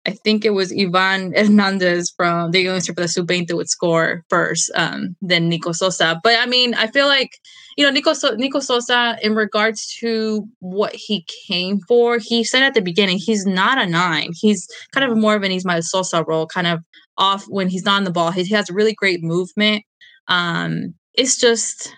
I 0.05 0.11
think 0.11 0.43
it 0.43 0.49
was 0.51 0.73
Ivan 0.73 1.33
Hernandez 1.35 2.11
from 2.15 2.51
the 2.51 2.65
Unión 2.65 2.85
for 2.85 2.93
the 3.01 3.07
Sub-20 3.07 3.53
would 3.53 3.69
score 3.69 4.25
first, 4.29 4.69
um, 4.75 5.15
then 5.21 5.47
Nico 5.47 5.71
Sosa. 5.71 6.19
But 6.23 6.39
I 6.39 6.45
mean, 6.45 6.73
I 6.73 6.87
feel 6.87 7.07
like 7.07 7.31
you 7.77 7.85
know 7.85 7.91
Nico 7.91 8.13
so- 8.13 8.35
Nico 8.35 8.59
Sosa 8.59 9.17
in 9.21 9.35
regards 9.35 9.95
to 9.99 10.47
what 10.59 10.93
he 10.93 11.25
came 11.47 11.79
for. 11.87 12.17
He 12.17 12.43
said 12.43 12.63
at 12.63 12.73
the 12.73 12.81
beginning 12.81 13.19
he's 13.19 13.45
not 13.45 13.77
a 13.77 13.85
nine. 13.85 14.31
He's 14.33 14.67
kind 14.93 15.09
of 15.09 15.17
more 15.17 15.35
of 15.35 15.43
an 15.43 15.51
Ismael 15.51 15.81
Sosa 15.83 16.23
role, 16.27 16.47
kind 16.47 16.67
of 16.67 16.81
off 17.17 17.45
when 17.45 17.69
he's 17.69 17.85
not 17.85 17.97
on 17.97 18.03
the 18.03 18.11
ball. 18.11 18.31
He, 18.31 18.43
he 18.43 18.53
has 18.55 18.69
really 18.69 18.93
great 18.93 19.23
movement. 19.23 19.83
Um, 20.27 20.95
it's 21.13 21.37
just 21.39 21.93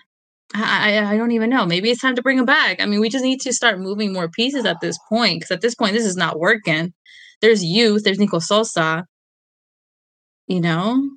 I, 0.54 0.98
I 0.98 1.12
I 1.12 1.16
don't 1.16 1.32
even 1.32 1.50
know. 1.50 1.66
Maybe 1.66 1.90
it's 1.90 2.00
time 2.02 2.16
to 2.16 2.22
bring 2.22 2.38
him 2.38 2.44
back. 2.44 2.80
I 2.80 2.86
mean, 2.86 3.00
we 3.00 3.08
just 3.08 3.24
need 3.24 3.40
to 3.42 3.52
start 3.52 3.80
moving 3.80 4.12
more 4.12 4.28
pieces 4.28 4.64
at 4.66 4.80
this 4.80 4.98
point 5.08 5.40
because 5.40 5.50
at 5.50 5.62
this 5.62 5.74
point, 5.74 5.94
this 5.94 6.06
is 6.06 6.16
not 6.16 6.38
working. 6.38 6.92
There's 7.40 7.64
youth. 7.64 8.04
There's 8.04 8.18
Nico 8.18 8.38
Sosa. 8.38 9.06
You 10.46 10.60
know, 10.60 11.08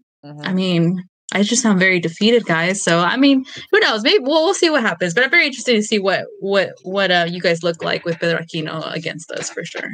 I 0.44 0.54
mean, 0.54 1.04
I 1.32 1.42
just 1.44 1.64
sound 1.64 1.80
very 1.80 2.00
defeated, 2.00 2.46
guys. 2.46 2.84
So 2.84 3.00
I 3.00 3.18
mean, 3.18 3.46
who 3.72 3.80
knows? 3.80 4.04
Maybe 4.04 4.24
we'll, 4.24 4.44
we'll 4.44 4.54
see 4.54 4.70
what 4.70 4.82
happens. 4.82 5.14
But 5.14 5.24
I'm 5.24 5.32
very 5.32 5.48
interested 5.48 5.74
to 5.74 5.84
see 5.84 6.00
what 6.00 6.26
what 6.40 6.74
what 6.84 7.12
uh, 7.12 7.26
you 7.30 7.42
guys 7.42 7.64
look 7.64 7.84
like 7.84 8.06
with 8.06 8.20
Pedro 8.20 8.40
Aquino 8.40 8.94
against 8.94 9.32
us 9.32 9.50
for 9.50 9.64
sure. 9.64 9.90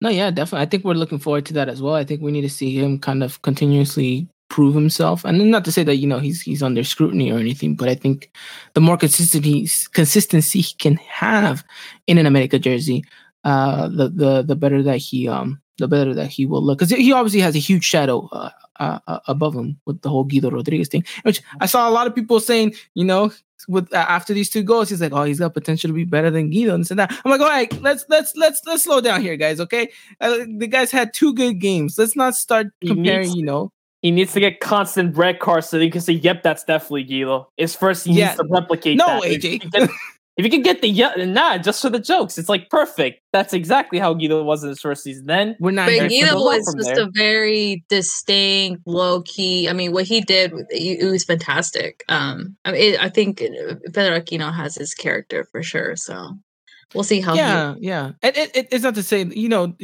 No, 0.00 0.10
yeah, 0.10 0.30
definitely. 0.30 0.66
I 0.66 0.68
think 0.68 0.84
we're 0.84 0.94
looking 0.94 1.18
forward 1.18 1.46
to 1.46 1.54
that 1.54 1.68
as 1.68 1.80
well. 1.80 1.94
I 1.94 2.04
think 2.04 2.20
we 2.20 2.32
need 2.32 2.42
to 2.42 2.50
see 2.50 2.78
him 2.78 2.98
kind 2.98 3.22
of 3.22 3.40
continuously 3.42 4.28
prove 4.50 4.74
himself, 4.74 5.24
and 5.24 5.50
not 5.50 5.64
to 5.64 5.72
say 5.72 5.82
that 5.82 5.96
you 5.96 6.06
know 6.06 6.18
he's 6.18 6.42
he's 6.42 6.62
under 6.62 6.84
scrutiny 6.84 7.32
or 7.32 7.38
anything, 7.38 7.74
but 7.74 7.88
I 7.88 7.94
think 7.94 8.30
the 8.74 8.80
more 8.80 8.96
consistency 8.96 9.68
consistency 9.92 10.60
he 10.60 10.74
can 10.78 10.96
have 10.96 11.64
in 12.06 12.18
an 12.18 12.26
America 12.26 12.58
jersey, 12.58 13.04
uh, 13.44 13.88
the 13.88 14.08
the 14.08 14.42
the 14.42 14.56
better 14.56 14.82
that 14.82 14.98
he 14.98 15.26
um 15.26 15.60
the 15.78 15.88
better 15.88 16.14
that 16.14 16.26
he 16.28 16.46
will 16.46 16.62
look 16.62 16.78
because 16.78 16.90
he 16.90 17.12
obviously 17.12 17.40
has 17.40 17.54
a 17.56 17.58
huge 17.58 17.84
shadow 17.84 18.28
uh, 18.32 18.50
uh, 18.80 18.98
uh, 19.06 19.18
above 19.28 19.54
him 19.54 19.78
with 19.86 20.00
the 20.02 20.08
whole 20.08 20.24
Guido 20.24 20.50
Rodriguez 20.50 20.88
thing, 20.88 21.04
which 21.22 21.42
I 21.60 21.66
saw 21.66 21.88
a 21.88 21.92
lot 21.92 22.06
of 22.06 22.14
people 22.14 22.38
saying, 22.40 22.74
you 22.94 23.04
know, 23.04 23.32
with 23.66 23.92
uh, 23.92 23.96
after 24.08 24.34
these 24.34 24.50
two 24.50 24.62
goals, 24.62 24.88
he's 24.90 25.00
like, 25.00 25.12
oh, 25.12 25.24
he's 25.24 25.38
got 25.38 25.54
potential 25.54 25.88
to 25.88 25.94
be 25.94 26.04
better 26.04 26.30
than 26.30 26.50
Guido 26.50 26.74
and 26.74 26.84
this 26.84 26.96
that. 26.96 27.10
I'm 27.24 27.30
like, 27.30 27.40
all 27.40 27.48
right, 27.48 27.72
let's 27.82 28.04
let's 28.08 28.36
let's 28.36 28.60
let's 28.66 28.84
slow 28.84 29.00
down 29.00 29.22
here, 29.22 29.36
guys. 29.36 29.58
Okay, 29.60 29.90
uh, 30.20 30.38
the 30.58 30.66
guys 30.66 30.90
had 30.90 31.12
two 31.14 31.32
good 31.34 31.60
games. 31.60 31.98
Let's 31.98 32.14
not 32.16 32.34
start 32.34 32.68
comparing, 32.84 33.22
needs- 33.28 33.34
you 33.36 33.44
know. 33.44 33.72
He 34.02 34.10
needs 34.10 34.34
to 34.34 34.40
get 34.40 34.60
constant 34.60 35.16
red 35.16 35.40
cards 35.40 35.70
so 35.70 35.80
he 35.80 35.88
can 35.90 36.02
say, 36.02 36.12
"Yep, 36.12 36.42
that's 36.42 36.62
definitely 36.62 37.04
Guido." 37.04 37.48
Is 37.56 37.74
first 37.74 38.04
he 38.06 38.12
Yeah. 38.12 38.26
needs 38.26 38.36
to 38.36 38.46
replicate. 38.50 38.98
No, 38.98 39.06
that. 39.06 39.22
AJ. 39.22 39.88
you 40.36 40.50
can 40.50 40.62
get- 40.62 40.76
If 40.78 40.82
you 40.84 40.88
can 40.90 40.98
get 41.04 41.14
the 41.16 41.20
yeah, 41.20 41.24
nah, 41.26 41.58
just 41.58 41.80
for 41.82 41.90
the 41.90 41.98
jokes, 42.00 42.38
it's 42.38 42.48
like 42.48 42.68
perfect. 42.70 43.20
That's 43.32 43.52
exactly 43.52 43.98
how 43.98 44.14
Guido 44.14 44.42
was 44.42 44.62
in 44.62 44.68
his 44.68 44.80
first 44.80 45.02
season. 45.02 45.26
Then 45.26 45.56
We're 45.60 45.70
not 45.70 45.86
But 45.86 46.08
Guido 46.08 46.08
for 46.08 46.10
Guido 46.10 46.32
go 46.32 46.38
up 46.50 46.56
was 46.58 46.74
just 46.76 46.94
there. 46.94 47.04
a 47.04 47.10
very 47.14 47.84
distinct, 47.88 48.82
low 48.86 49.22
key. 49.22 49.68
I 49.68 49.72
mean, 49.72 49.92
what 49.92 50.04
he 50.06 50.20
did, 50.20 50.52
it, 50.70 51.02
it 51.02 51.10
was 51.10 51.24
fantastic. 51.24 52.02
Um, 52.08 52.56
I, 52.64 52.72
mean, 52.72 52.80
it, 52.94 53.00
I 53.00 53.08
think 53.08 53.38
Pedro 53.38 54.18
Aquino 54.20 54.52
has 54.54 54.74
his 54.76 54.94
character 54.94 55.46
for 55.52 55.62
sure. 55.62 55.94
So 55.96 56.30
we'll 56.94 57.04
see 57.04 57.20
how. 57.20 57.32
he- 57.34 57.38
yeah, 57.38 57.74
yeah. 57.78 58.10
And 58.22 58.36
it, 58.36 58.56
it, 58.56 58.68
it's 58.72 58.84
not 58.84 58.94
to 58.96 59.02
say 59.02 59.24
you 59.24 59.48
know, 59.48 59.74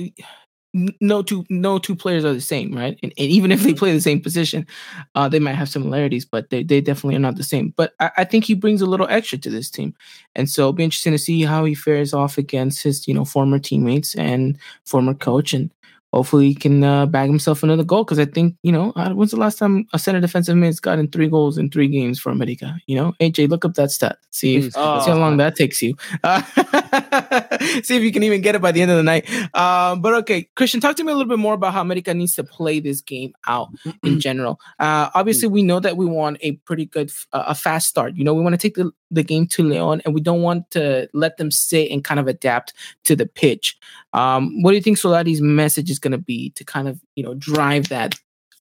no 0.73 1.23
two 1.23 1.45
no 1.51 1.79
two 1.79 1.97
players 1.97 2.25
are 2.25 2.33
the 2.33 2.41
same, 2.41 2.73
right? 2.77 2.99
And, 3.03 3.13
and 3.19 3.29
even 3.29 3.51
if 3.53 3.63
they 3.63 3.75
play 3.75 3.93
the 3.93 4.01
same 4.01 4.21
position, 4.21 4.67
uh, 5.15 5.29
they 5.29 5.39
might 5.41 5.55
have 5.55 5.69
similarities, 5.69 6.25
but 6.25 6.51
they, 6.51 6.63
they 6.63 6.81
definitely 6.81 7.17
are 7.17 7.21
not 7.21 7.37
the 7.37 7.43
same. 7.43 7.75
But 7.77 7.95
I, 7.99 8.11
I 8.19 8.25
think 8.25 8.45
he 8.45 8.55
brings 8.55 8.81
a 8.81 8.87
little 8.87 9.09
extra 9.11 9.39
to 9.39 9.51
this 9.51 9.71
team, 9.71 9.95
and 10.35 10.49
so 10.49 10.63
it'll 10.63 10.73
be 10.73 10.85
interesting 10.85 11.13
to 11.13 11.19
see 11.19 11.43
how 11.43 11.65
he 11.65 11.75
fares 11.75 12.15
off 12.15 12.39
against 12.39 12.83
his 12.83 13.09
you 13.09 13.15
know 13.15 13.25
former 13.25 13.59
teammates 13.59 14.15
and 14.15 14.59
former 14.85 15.15
coach, 15.15 15.53
and 15.53 15.71
hopefully 16.13 16.49
he 16.49 16.55
can 16.55 16.83
uh, 16.85 17.07
bag 17.07 17.29
himself 17.29 17.63
another 17.63 17.85
goal. 17.85 18.05
Because 18.05 18.19
I 18.19 18.25
think 18.25 18.57
you 18.63 18.73
know, 18.73 18.93
uh, 18.97 19.11
when's 19.11 19.31
the 19.31 19.37
last 19.39 19.59
time 19.59 19.87
a 19.93 19.99
center 19.99 20.21
defensive 20.21 20.57
mid's 20.57 20.81
gotten 20.81 21.09
three 21.09 21.29
goals 21.29 21.59
in 21.59 21.71
three 21.71 21.89
games 21.89 22.19
for 22.19 22.31
America? 22.31 22.77
You 22.87 22.97
know, 22.97 23.13
AJ, 23.21 23.49
look 23.49 23.65
up 23.65 23.75
that 23.75 23.91
stat. 23.91 24.19
See 24.31 24.57
if 24.57 24.73
Oh. 24.77 25.01
see 25.05 25.11
how 25.11 25.19
long 25.19 25.37
that 25.39 25.57
takes 25.57 25.83
you. 25.83 25.95
Uh, 26.25 26.43
see 27.83 27.97
if 27.97 28.03
you 28.03 28.13
can 28.13 28.23
even 28.23 28.41
get 28.41 28.55
it 28.55 28.63
by 28.63 28.73
the 28.73 28.83
end 28.83 28.91
of 28.91 28.97
the 28.97 29.03
night. 29.03 29.29
Um, 29.55 30.01
but 30.01 30.15
okay, 30.15 30.49
Christian, 30.57 30.81
talk 30.81 30.97
to 30.97 31.05
me 31.05 31.13
a 31.13 31.15
little 31.15 31.29
bit 31.29 31.39
more 31.39 31.55
about 31.55 31.73
how 31.73 31.81
America 31.81 32.13
needs 32.15 32.35
to 32.37 32.45
play 32.45 32.81
this 32.81 33.01
game 33.01 33.33
out 33.47 33.69
in 34.03 34.21
general. 34.27 34.61
Uh, 34.79 35.11
obviously, 35.15 35.49
we 35.49 35.63
know 35.63 35.81
that 35.81 35.97
we 35.97 36.07
want 36.07 36.39
a 36.43 36.53
pretty 36.67 36.87
good, 36.87 37.11
uh, 37.33 37.45
a 37.49 37.55
fast 37.55 37.89
start. 37.89 38.15
You 38.17 38.25
know, 38.25 38.35
we 38.35 38.43
want 38.43 38.55
to 38.55 38.59
take 38.59 38.75
the, 38.75 38.91
the 39.11 39.23
game 39.23 39.47
to 39.49 39.63
Leon, 39.63 40.03
and 40.05 40.15
we 40.15 40.21
don't 40.21 40.43
want 40.43 40.71
to 40.73 41.09
let 41.13 41.37
them 41.37 41.51
sit 41.51 41.91
and 41.91 42.05
kind 42.05 42.21
of 42.21 42.29
adapt 42.29 42.73
to 43.05 43.17
the 43.17 43.27
pitch. 43.27 43.77
Um, 44.13 44.63
what 44.63 44.71
do 44.71 44.77
you 44.77 44.83
think 44.83 44.99
Solari's 44.99 45.41
message 45.41 45.91
is 45.91 45.99
going 45.99 46.13
to 46.13 46.19
be 46.19 46.51
to 46.51 46.65
kind 46.65 46.89
of 46.89 47.01
you 47.17 47.23
know 47.23 47.35
drive 47.35 47.89
that 47.89 48.15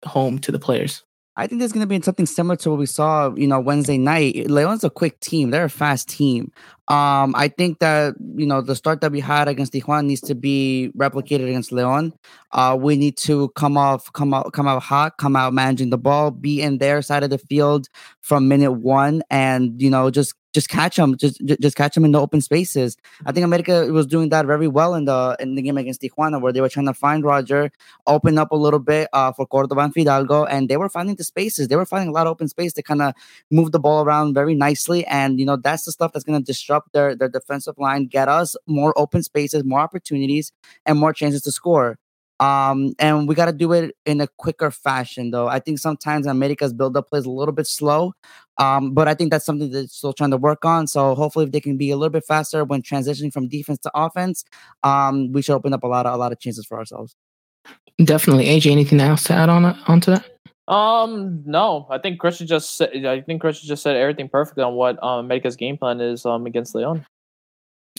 home 0.06 0.40
to 0.40 0.52
the 0.52 0.60
players? 0.60 1.04
I 1.40 1.48
think 1.48 1.60
there's 1.60 1.72
going 1.72 1.88
to 1.88 1.88
be 1.88 2.02
something 2.02 2.26
similar 2.26 2.58
to 2.58 2.70
what 2.70 2.80
we 2.80 2.86
saw, 2.86 3.34
you 3.34 3.48
know, 3.48 3.62
Wednesday 3.62 3.98
night. 3.98 4.50
Leon's 4.50 4.84
a 4.84 4.90
quick 4.90 5.22
team; 5.22 5.52
they're 5.52 5.64
a 5.64 5.70
fast 5.70 6.10
team. 6.10 6.52
Um, 6.90 7.34
I 7.34 7.48
think 7.48 7.80
that 7.80 8.16
you 8.36 8.46
know 8.46 8.60
the 8.60 8.76
start 8.76 9.00
that 9.02 9.14
we 9.14 9.22
had 9.22 9.48
against 9.48 9.72
Tijuana 9.72 10.06
needs 10.06 10.20
to 10.22 10.36
be 10.36 10.92
replicated 10.98 11.48
against 11.48 11.72
Leon. 11.72 12.14
Uh, 12.52 12.76
we 12.78 12.98
need 12.98 13.16
to 13.20 13.50
come 13.50 13.78
off, 13.78 14.12
come 14.12 14.34
out, 14.34 14.52
come 14.52 14.68
out 14.68 14.84
hot, 14.84 15.18
come 15.18 15.38
out 15.38 15.54
managing 15.54 15.92
the 15.92 15.98
ball, 15.98 16.30
be 16.30 16.62
in 16.62 16.80
their 16.80 17.02
side 17.02 17.24
of 17.24 17.30
the 17.30 17.38
field 17.38 17.88
from 18.20 18.50
minute 18.50 18.74
one, 18.74 19.22
and 19.30 19.82
you 19.82 19.90
know 19.90 20.12
just 20.12 20.34
just 20.54 20.70
catch 20.70 20.96
them, 20.96 21.16
just 21.18 21.42
just 21.46 21.76
catch 21.76 21.96
them 21.96 22.06
in 22.06 22.12
the 22.12 22.20
open 22.20 22.42
spaces. 22.42 22.98
I 23.26 23.32
think 23.32 23.44
America 23.44 23.86
was 23.92 24.08
doing 24.08 24.30
that 24.30 24.46
very 24.46 24.68
well 24.68 24.96
in 24.96 25.06
the 25.06 25.36
in 25.40 25.56
the 25.56 25.62
game 25.62 25.78
against 25.78 26.02
Tijuana, 26.02 26.42
where 26.42 26.52
they 26.52 26.62
were 26.62 26.70
trying 26.70 26.88
to 26.88 26.94
find 26.94 27.24
Roger, 27.24 27.72
open 28.08 28.38
up 28.38 28.52
a 28.52 28.56
little 28.56 28.80
bit 28.80 29.10
uh, 29.14 29.32
for 29.32 29.46
Cordova 29.46 29.82
and 29.82 29.94
Fidalgo, 29.94 30.46
and 30.46 30.68
they 30.70 30.78
were 30.78 30.90
finding 30.90 31.16
the 31.16 31.24
spaces. 31.24 31.68
They 31.68 31.76
were 31.76 31.86
finding 31.86 32.10
a 32.10 32.12
lot 32.12 32.28
of 32.28 32.32
open 32.32 32.48
space 32.48 32.74
to 32.74 32.84
kind 32.84 33.02
of 33.02 33.14
move 33.52 33.72
the 33.72 33.80
ball 33.80 34.04
around 34.04 34.34
very 34.34 34.56
nicely, 34.56 35.06
and 35.06 35.40
you 35.40 35.46
know 35.46 35.56
that's 35.56 35.86
the 35.86 35.92
stuff 35.92 36.14
that's 36.14 36.26
going 36.26 36.40
to 36.40 36.46
disrupt 36.46 36.94
their 36.94 37.16
their 37.16 37.30
defensive 37.30 37.78
line, 37.78 38.08
get 38.08 38.28
us 38.28 38.56
more 38.66 38.94
open 38.98 39.24
spaces, 39.24 39.64
more 39.64 39.80
opportunities, 39.80 40.52
and 40.86 40.98
more 40.98 41.14
chances 41.14 41.42
to 41.44 41.52
score. 41.52 41.98
Um, 42.40 42.94
and 43.00 43.28
we 43.28 43.36
got 43.36 43.46
to 43.46 43.52
do 43.52 43.74
it 43.74 43.96
in 44.06 44.22
a 44.22 44.28
quicker 44.38 44.72
fashion, 44.72 45.32
though. 45.32 45.48
I 45.48 45.60
think 45.60 45.80
sometimes 45.80 46.26
America's 46.26 46.74
build-up 46.74 47.10
plays 47.10 47.26
a 47.26 47.30
little 47.30 47.54
bit 47.54 47.68
slow, 47.68 48.14
um, 48.58 48.94
but 48.94 49.08
I 49.08 49.14
think 49.14 49.32
that's 49.32 49.46
something 49.46 49.72
they're 49.72 49.88
still 49.88 50.14
trying 50.14 50.32
to 50.32 50.38
work 50.38 50.64
on. 50.64 50.88
So 50.88 51.16
hopefully, 51.16 51.46
if 51.46 51.52
they 51.52 51.60
can 51.60 51.78
be 51.78 51.92
a 51.92 51.98
little 51.98 52.12
bit 52.12 52.26
faster 52.26 52.64
when 52.64 52.82
transitioning 52.82 53.34
from 53.34 53.48
defense 53.48 53.80
to 53.80 53.92
offense, 53.94 54.46
um, 54.84 55.32
we 55.32 55.42
should 55.42 55.56
open 55.56 55.74
up 55.74 55.84
a 55.84 55.88
lot 55.88 56.06
of 56.06 56.14
a 56.14 56.18
lot 56.18 56.32
of 56.32 56.40
chances 56.40 56.66
for 56.66 56.78
ourselves. 56.78 57.16
Definitely, 58.04 58.46
AJ. 58.46 58.72
Anything 58.72 59.02
else 59.02 59.24
to 59.24 59.34
add 59.34 59.50
on 59.50 59.66
onto 59.66 60.12
that? 60.12 60.26
Um, 60.70 61.42
no, 61.46 61.88
I 61.90 61.98
think 61.98 62.20
Christian 62.20 62.46
just 62.46 62.78
said, 62.78 63.06
I 63.06 63.22
think 63.22 63.42
Christian 63.42 63.68
just 63.68 63.82
said 63.82 63.96
everything 63.96 64.30
perfectly 64.30 64.64
on 64.64 64.76
what 64.76 65.02
um 65.04 65.26
America's 65.26 65.56
game 65.56 65.78
plan 65.78 66.00
is 66.00 66.26
um 66.26 66.46
against 66.46 66.76
Leon. 66.76 67.06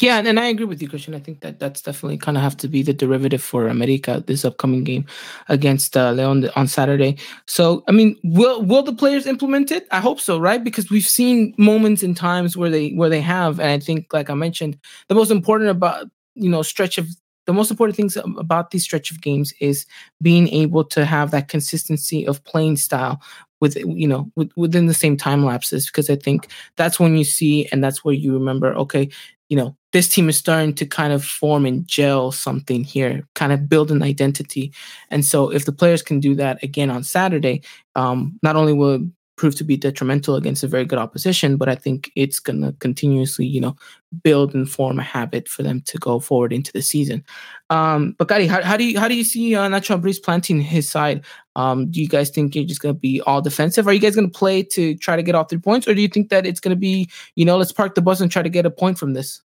Yeah, 0.00 0.18
and, 0.18 0.26
and 0.26 0.40
I 0.40 0.46
agree 0.46 0.64
with 0.64 0.80
you, 0.80 0.88
Christian. 0.88 1.14
I 1.14 1.18
think 1.18 1.40
that 1.40 1.58
that's 1.58 1.82
definitely 1.82 2.16
kind 2.16 2.36
of 2.38 2.42
have 2.42 2.56
to 2.58 2.68
be 2.68 2.82
the 2.82 2.94
derivative 2.94 3.42
for 3.42 3.68
America 3.68 4.22
this 4.26 4.44
upcoming 4.46 4.82
game 4.82 5.04
against 5.48 5.96
uh, 5.96 6.12
Leon 6.12 6.48
on 6.56 6.68
Saturday. 6.68 7.18
So, 7.46 7.84
I 7.86 7.92
mean, 7.92 8.16
will 8.24 8.62
will 8.62 8.82
the 8.82 8.94
players 8.94 9.26
implement 9.26 9.70
it? 9.70 9.86
I 9.90 10.00
hope 10.00 10.18
so, 10.20 10.38
right? 10.38 10.62
Because 10.62 10.90
we've 10.90 11.04
seen 11.06 11.54
moments 11.58 12.02
in 12.02 12.14
times 12.14 12.56
where 12.56 12.70
they 12.70 12.90
where 12.92 13.10
they 13.10 13.20
have, 13.20 13.60
and 13.60 13.70
I 13.70 13.78
think, 13.78 14.12
like 14.12 14.30
I 14.30 14.34
mentioned, 14.34 14.78
the 15.08 15.14
most 15.14 15.30
important 15.30 15.68
about 15.70 16.06
you 16.34 16.48
know 16.48 16.62
stretch 16.62 16.96
of 16.96 17.06
the 17.46 17.52
most 17.52 17.70
important 17.70 17.96
things 17.96 18.16
about 18.16 18.70
these 18.70 18.84
stretch 18.84 19.10
of 19.10 19.20
games 19.20 19.52
is 19.60 19.84
being 20.22 20.48
able 20.48 20.84
to 20.84 21.04
have 21.04 21.30
that 21.32 21.48
consistency 21.48 22.26
of 22.26 22.42
playing 22.44 22.76
style 22.76 23.20
with 23.60 23.76
you 23.76 24.06
know 24.08 24.30
with, 24.36 24.50
within 24.56 24.86
the 24.86 24.94
same 24.94 25.16
time 25.16 25.44
lapses 25.44 25.86
because 25.86 26.08
i 26.08 26.16
think 26.16 26.46
that's 26.76 27.00
when 27.00 27.16
you 27.16 27.24
see 27.24 27.66
and 27.72 27.82
that's 27.82 28.04
where 28.04 28.14
you 28.14 28.32
remember 28.32 28.72
okay 28.74 29.08
you 29.50 29.56
know 29.56 29.76
this 29.92 30.08
team 30.08 30.28
is 30.30 30.38
starting 30.38 30.74
to 30.76 30.86
kind 30.86 31.12
of 31.12 31.24
form 31.24 31.66
and 31.66 31.86
gel 31.88 32.32
something 32.32 32.84
here 32.84 33.28
kind 33.34 33.52
of 33.52 33.68
build 33.68 33.90
an 33.90 34.02
identity. 34.02 34.72
And 35.10 35.24
so 35.24 35.50
if 35.52 35.66
the 35.66 35.72
players 35.72 36.02
can 36.02 36.20
do 36.20 36.34
that 36.36 36.62
again 36.62 36.90
on 36.90 37.02
saturday 37.02 37.62
um 37.96 38.38
not 38.42 38.56
only 38.56 38.72
will 38.72 39.00
it 39.40 39.50
prove 39.50 39.54
to 39.56 39.64
be 39.64 39.76
detrimental 39.76 40.36
against 40.36 40.62
a 40.62 40.68
very 40.68 40.84
good 40.84 40.98
opposition 40.98 41.56
but 41.56 41.68
i 41.68 41.74
think 41.74 42.10
it's 42.16 42.38
going 42.38 42.60
to 42.60 42.72
continuously 42.80 43.46
you 43.46 43.60
know 43.60 43.76
build 44.22 44.54
and 44.54 44.68
form 44.70 44.98
a 44.98 45.02
habit 45.02 45.48
for 45.48 45.62
them 45.62 45.80
to 45.82 45.98
go 45.98 46.18
forward 46.18 46.52
into 46.52 46.72
the 46.72 46.82
season. 46.82 47.24
Um 47.70 48.16
but 48.18 48.28
Kari, 48.28 48.46
how, 48.46 48.62
how 48.62 48.76
do 48.76 48.84
you 48.84 48.98
how 48.98 49.08
do 49.08 49.14
you 49.14 49.24
see 49.24 49.54
uh, 49.54 49.68
nacho 49.68 50.00
Ambriz 50.00 50.22
planting 50.22 50.60
his 50.60 50.88
side? 50.88 51.24
Um 51.56 51.90
do 51.90 52.00
you 52.00 52.08
guys 52.08 52.30
think 52.30 52.54
you're 52.54 52.64
just 52.64 52.80
going 52.80 52.94
to 52.94 53.00
be 53.00 53.20
all 53.22 53.40
defensive? 53.40 53.86
Are 53.86 53.92
you 53.92 54.00
guys 54.00 54.16
going 54.16 54.30
to 54.30 54.38
play 54.38 54.62
to 54.64 54.96
try 54.96 55.16
to 55.16 55.22
get 55.22 55.34
all 55.34 55.44
three 55.44 55.58
points 55.60 55.86
or 55.86 55.94
do 55.94 56.02
you 56.02 56.08
think 56.08 56.30
that 56.30 56.46
it's 56.46 56.60
going 56.60 56.74
to 56.74 56.80
be 56.80 57.08
you 57.36 57.44
know 57.44 57.56
let's 57.56 57.72
park 57.72 57.94
the 57.94 58.02
bus 58.02 58.20
and 58.20 58.30
try 58.30 58.42
to 58.42 58.48
get 58.48 58.66
a 58.66 58.70
point 58.70 58.98
from 58.98 59.12
this 59.12 59.40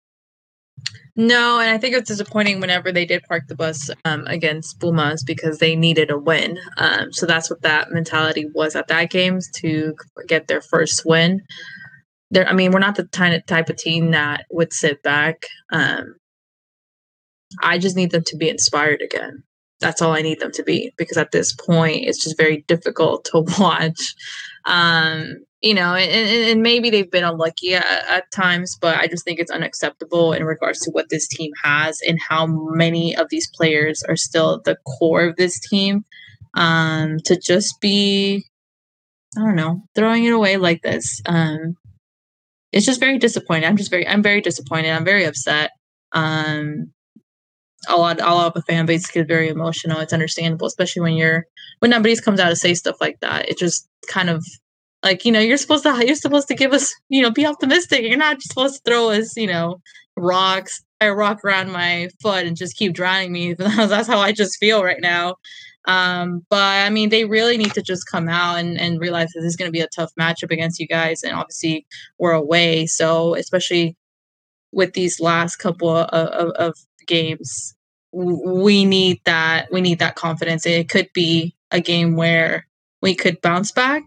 No, 1.15 1.59
and 1.59 1.69
I 1.69 1.77
think 1.77 1.95
it's 1.95 2.07
disappointing 2.07 2.61
whenever 2.61 2.91
they 2.91 3.05
did 3.05 3.23
park 3.23 3.43
the 3.47 3.55
bus 3.55 3.89
um, 4.05 4.25
against 4.27 4.79
Pumas 4.79 5.23
because 5.23 5.57
they 5.57 5.75
needed 5.75 6.09
a 6.09 6.17
win. 6.17 6.57
Um, 6.77 7.11
so 7.11 7.25
that's 7.25 7.49
what 7.49 7.61
that 7.63 7.91
mentality 7.91 8.45
was 8.53 8.75
at 8.75 8.87
that 8.87 9.09
game 9.09 9.39
to 9.55 9.95
get 10.27 10.47
their 10.47 10.61
first 10.61 11.03
win. 11.05 11.41
There, 12.29 12.47
I 12.47 12.53
mean, 12.53 12.71
we're 12.71 12.79
not 12.79 12.95
the 12.95 13.03
type 13.03 13.69
of 13.69 13.75
team 13.75 14.11
that 14.11 14.45
would 14.51 14.71
sit 14.71 15.03
back. 15.03 15.47
Um, 15.73 16.15
I 17.61 17.77
just 17.77 17.97
need 17.97 18.11
them 18.11 18.23
to 18.27 18.37
be 18.37 18.47
inspired 18.47 19.01
again. 19.01 19.43
That's 19.81 20.01
all 20.01 20.13
I 20.13 20.21
need 20.21 20.39
them 20.39 20.51
to 20.53 20.63
be 20.63 20.93
because 20.97 21.17
at 21.17 21.31
this 21.31 21.53
point, 21.53 22.05
it's 22.05 22.23
just 22.23 22.37
very 22.37 22.63
difficult 22.67 23.25
to 23.25 23.43
watch. 23.59 24.15
Um, 24.65 25.43
you 25.61 25.75
know, 25.75 25.93
and, 25.93 26.49
and, 26.49 26.63
maybe 26.63 26.89
they've 26.89 27.11
been 27.11 27.23
unlucky 27.23 27.75
at, 27.75 27.85
at 27.85 28.31
times, 28.31 28.75
but 28.81 28.97
I 28.97 29.07
just 29.07 29.23
think 29.23 29.39
it's 29.39 29.51
unacceptable 29.51 30.33
in 30.33 30.43
regards 30.43 30.79
to 30.81 30.91
what 30.91 31.09
this 31.09 31.27
team 31.27 31.51
has 31.63 31.99
and 32.07 32.19
how 32.19 32.47
many 32.47 33.15
of 33.15 33.27
these 33.29 33.47
players 33.53 34.01
are 34.09 34.15
still 34.15 34.61
the 34.65 34.77
core 34.87 35.25
of 35.25 35.35
this 35.35 35.59
team. 35.59 36.03
Um, 36.55 37.17
to 37.25 37.39
just 37.39 37.79
be, 37.79 38.43
I 39.37 39.41
don't 39.41 39.55
know, 39.55 39.83
throwing 39.95 40.25
it 40.25 40.33
away 40.33 40.57
like 40.57 40.81
this. 40.81 41.21
Um, 41.25 41.77
it's 42.73 42.85
just 42.85 42.99
very 42.99 43.19
disappointing. 43.19 43.69
I'm 43.69 43.77
just 43.77 43.91
very, 43.91 44.07
I'm 44.07 44.23
very 44.23 44.41
disappointed. 44.41 44.89
I'm 44.89 45.05
very 45.05 45.25
upset. 45.25 45.71
Um, 46.11 46.91
a 47.87 47.95
lot, 47.95 48.19
a 48.19 48.25
lot 48.25 48.47
of 48.47 48.53
the 48.53 48.61
fan 48.63 48.85
base 48.85 49.07
gets 49.07 49.27
very 49.27 49.47
emotional. 49.47 49.99
It's 49.99 50.13
understandable, 50.13 50.67
especially 50.67 51.03
when 51.03 51.13
you're 51.13 51.45
when 51.79 51.91
nobody 51.91 52.15
comes 52.17 52.39
out 52.39 52.49
to 52.49 52.55
say 52.55 52.73
stuff 52.73 52.97
like 52.99 53.19
that. 53.21 53.47
It 53.47 53.57
just 53.57 53.87
kind 54.07 54.29
of 54.29 54.45
like 55.03 55.25
you 55.25 55.31
know 55.31 55.39
you're 55.39 55.57
supposed 55.57 55.83
to 55.83 56.05
you're 56.05 56.15
supposed 56.15 56.47
to 56.47 56.55
give 56.55 56.73
us 56.73 56.93
you 57.09 57.21
know 57.21 57.31
be 57.31 57.45
optimistic. 57.45 58.01
You're 58.03 58.17
not 58.17 58.41
supposed 58.41 58.75
to 58.75 58.81
throw 58.89 59.09
us 59.11 59.35
you 59.35 59.47
know 59.47 59.81
rocks, 60.15 60.83
a 60.99 61.13
rock 61.13 61.43
around 61.43 61.71
my 61.71 62.09
foot 62.21 62.45
and 62.45 62.55
just 62.55 62.77
keep 62.77 62.93
drowning 62.93 63.31
me. 63.31 63.53
That's 63.57 64.07
how 64.07 64.19
I 64.19 64.31
just 64.31 64.57
feel 64.57 64.83
right 64.83 65.01
now. 65.01 65.35
Um, 65.85 66.45
but 66.49 66.85
I 66.85 66.89
mean, 66.89 67.09
they 67.09 67.25
really 67.25 67.57
need 67.57 67.73
to 67.73 67.81
just 67.81 68.07
come 68.07 68.29
out 68.29 68.59
and, 68.59 68.79
and 68.79 68.99
realize 68.99 69.29
that 69.33 69.41
this 69.41 69.49
is 69.49 69.55
going 69.55 69.67
to 69.67 69.73
be 69.73 69.81
a 69.81 69.87
tough 69.87 70.11
matchup 70.19 70.51
against 70.51 70.79
you 70.79 70.87
guys, 70.87 71.23
and 71.23 71.33
obviously 71.33 71.87
we're 72.19 72.33
away. 72.33 72.85
So 72.85 73.35
especially 73.35 73.95
with 74.71 74.93
these 74.93 75.19
last 75.19 75.57
couple 75.57 75.89
of, 75.89 76.07
of, 76.07 76.49
of 76.51 76.75
games, 77.07 77.75
we 78.13 78.85
need 78.85 79.21
that 79.25 79.71
we 79.71 79.81
need 79.81 79.99
that 79.99 80.15
confidence. 80.15 80.65
It 80.65 80.89
could 80.89 81.09
be 81.13 81.55
a 81.71 81.81
game 81.81 82.15
where 82.15 82.67
we 83.01 83.15
could 83.15 83.41
bounce 83.41 83.71
back 83.71 84.03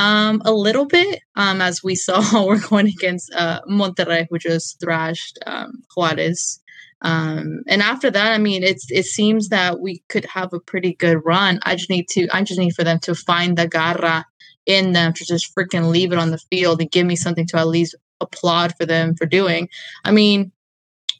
um, 0.00 0.40
a 0.46 0.52
little 0.52 0.86
bit, 0.86 1.20
um, 1.36 1.60
as 1.60 1.84
we 1.84 1.94
saw 1.94 2.22
we're 2.46 2.66
going 2.68 2.88
against 2.88 3.32
uh, 3.34 3.60
Monterrey, 3.70 4.26
who 4.30 4.38
just 4.38 4.80
thrashed 4.80 5.38
um, 5.46 5.82
Juarez 5.94 6.60
Um, 7.02 7.62
and 7.68 7.82
after 7.82 8.10
that, 8.10 8.32
I 8.32 8.38
mean, 8.38 8.62
it's 8.64 8.90
it 8.90 9.04
seems 9.06 9.50
that 9.50 9.80
we 9.80 10.02
could 10.08 10.24
have 10.26 10.52
a 10.54 10.60
pretty 10.60 10.94
good 10.94 11.18
run. 11.26 11.60
I 11.64 11.76
just 11.76 11.90
need 11.90 12.08
to, 12.10 12.28
I 12.32 12.42
just 12.44 12.60
need 12.60 12.74
for 12.74 12.84
them 12.84 12.98
to 13.00 13.14
find 13.14 13.58
the 13.58 13.68
garra 13.68 14.24
in 14.66 14.92
them 14.92 15.12
to 15.14 15.24
just 15.26 15.54
freaking 15.56 15.90
leave 15.90 16.12
it 16.12 16.18
on 16.18 16.30
the 16.30 16.38
field 16.50 16.80
and 16.80 16.90
give 16.90 17.06
me 17.06 17.16
something 17.16 17.46
to 17.48 17.58
at 17.58 17.68
least 17.68 17.94
applaud 18.20 18.74
for 18.78 18.86
them 18.86 19.14
for 19.16 19.26
doing. 19.26 19.68
I 20.04 20.12
mean, 20.12 20.52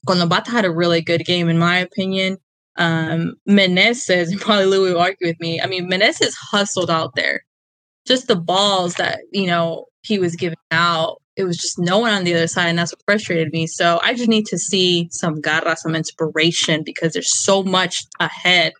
Colombatto 0.09 0.49
had 0.49 0.65
a 0.67 0.73
really 0.73 1.03
good 1.03 1.25
game, 1.27 1.49
in 1.51 1.59
my 1.59 1.79
opinion. 1.79 2.39
Um, 2.77 3.35
Meneses, 3.49 4.39
probably 4.41 4.67
Louis 4.67 4.93
will 4.95 5.01
argue 5.01 5.29
with 5.29 5.41
me. 5.41 5.61
I 5.61 5.67
mean, 5.67 5.91
Meneses 5.91 6.35
hustled 6.53 6.91
out 6.91 7.15
there. 7.17 7.45
Just 8.07 8.29
the 8.29 8.37
balls 8.37 8.95
that, 8.95 9.21
you 9.33 9.47
know, 9.47 9.87
he 10.03 10.19
was 10.19 10.37
giving 10.37 10.57
out 10.71 11.21
it 11.41 11.45
was 11.45 11.57
just 11.57 11.79
no 11.79 11.99
one 11.99 12.13
on 12.13 12.25
the 12.25 12.35
other 12.35 12.47
side, 12.47 12.69
and 12.69 12.79
that's 12.79 12.93
what 12.93 13.03
frustrated 13.07 13.53
me. 13.53 13.67
So 13.67 13.99
I 14.03 14.15
just 14.15 14.29
need 14.29 14.47
to 14.47 14.59
see 14.59 15.09
some 15.11 15.41
garra, 15.41 15.77
some 15.77 15.97
inspiration, 15.97 16.83
because 16.85 17.15
there's 17.15 17.35
so 17.43 17.63
much 17.63 18.05
ahead, 18.21 18.75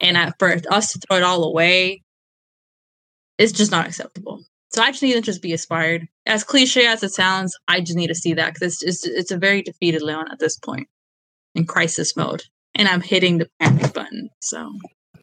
and 0.00 0.16
at, 0.16 0.34
for 0.38 0.56
us 0.70 0.92
to 0.92 1.00
throw 1.00 1.18
it 1.18 1.22
all 1.22 1.44
away, 1.44 2.02
it's 3.36 3.52
just 3.52 3.70
not 3.70 3.86
acceptable. 3.86 4.42
So 4.70 4.82
I 4.82 4.90
just 4.90 5.02
need 5.02 5.14
to 5.14 5.20
just 5.20 5.42
be 5.42 5.52
inspired. 5.52 6.08
As 6.26 6.44
cliche 6.44 6.86
as 6.86 7.02
it 7.02 7.10
sounds, 7.10 7.56
I 7.68 7.80
just 7.80 7.96
need 7.96 8.08
to 8.08 8.14
see 8.14 8.34
that 8.34 8.54
because 8.54 8.82
it's, 8.82 9.04
it's 9.04 9.06
it's 9.06 9.30
a 9.30 9.38
very 9.38 9.62
defeated 9.62 10.02
Leon 10.02 10.30
at 10.30 10.38
this 10.38 10.56
point 10.56 10.88
in 11.54 11.66
crisis 11.66 12.16
mode, 12.16 12.44
and 12.74 12.88
I'm 12.88 13.02
hitting 13.02 13.38
the 13.38 13.50
panic 13.60 13.92
button. 13.92 14.30
So 14.40 14.72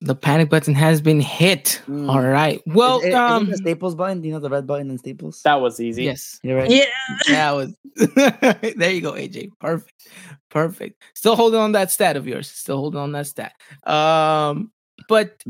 the 0.06 0.16
panic 0.16 0.50
button 0.50 0.76
has 0.76 1.02
been 1.02 1.20
hit. 1.20 1.82
Mm. 1.88 2.10
All 2.10 2.22
right. 2.22 2.62
Well, 2.68 3.00
is, 3.00 3.08
is, 3.08 3.16
um, 3.16 3.50
the 3.50 3.58
Staples 3.58 3.96
button. 3.96 4.22
Do 4.22 4.28
you 4.28 4.34
know 4.34 4.40
the 4.40 4.50
red 4.52 4.68
button 4.68 4.92
in 4.92 5.00
Staples? 5.00 5.42
That 5.42 5.56
was 5.56 5.80
easy. 5.80 6.04
Yes. 6.04 6.40
You're 6.44 6.58
right. 6.58 6.70
Yeah. 6.70 6.86
That 7.28 7.52
was. 7.52 7.76
there 7.96 8.92
you 8.92 9.02
go, 9.02 9.14
AJ. 9.14 9.52
Perfect. 9.60 10.10
Perfect. 10.50 11.02
Still 11.16 11.36
holding 11.36 11.60
on 11.60 11.72
that 11.72 11.92
stat 11.92 12.18
of 12.18 12.28
yours. 12.28 12.50
Still 12.50 12.78
holding 12.78 13.00
on 13.00 13.14
that 13.14 13.26
stat. 13.26 13.54
Um, 13.84 14.72
but 15.10 15.44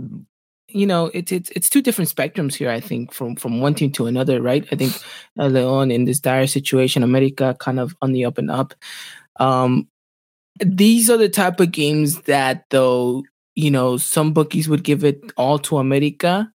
you 0.69 0.87
know, 0.87 1.11
it's 1.13 1.31
it's 1.31 1.49
it's 1.51 1.69
two 1.69 1.81
different 1.81 2.09
spectrums 2.09 2.55
here. 2.55 2.69
I 2.69 2.79
think 2.79 3.13
from 3.13 3.35
from 3.35 3.59
one 3.59 3.75
team 3.75 3.91
to 3.93 4.07
another, 4.07 4.41
right? 4.41 4.65
I 4.71 4.75
think 4.75 4.93
uh, 5.37 5.47
Leon 5.47 5.91
in 5.91 6.05
this 6.05 6.19
dire 6.19 6.47
situation, 6.47 7.03
America 7.03 7.55
kind 7.59 7.79
of 7.79 7.95
on 8.01 8.13
the 8.13 8.23
up 8.23 8.37
and 8.37 8.49
up. 8.49 8.73
Um, 9.37 9.89
these 10.59 11.09
are 11.09 11.17
the 11.17 11.29
type 11.29 11.59
of 11.59 11.71
games 11.71 12.21
that 12.21 12.65
though 12.69 13.23
you 13.55 13.71
know, 13.71 13.97
some 13.97 14.33
bookies 14.33 14.69
would 14.69 14.83
give 14.83 15.03
it 15.03 15.21
all 15.37 15.57
to 15.59 15.77
America, 15.77 16.51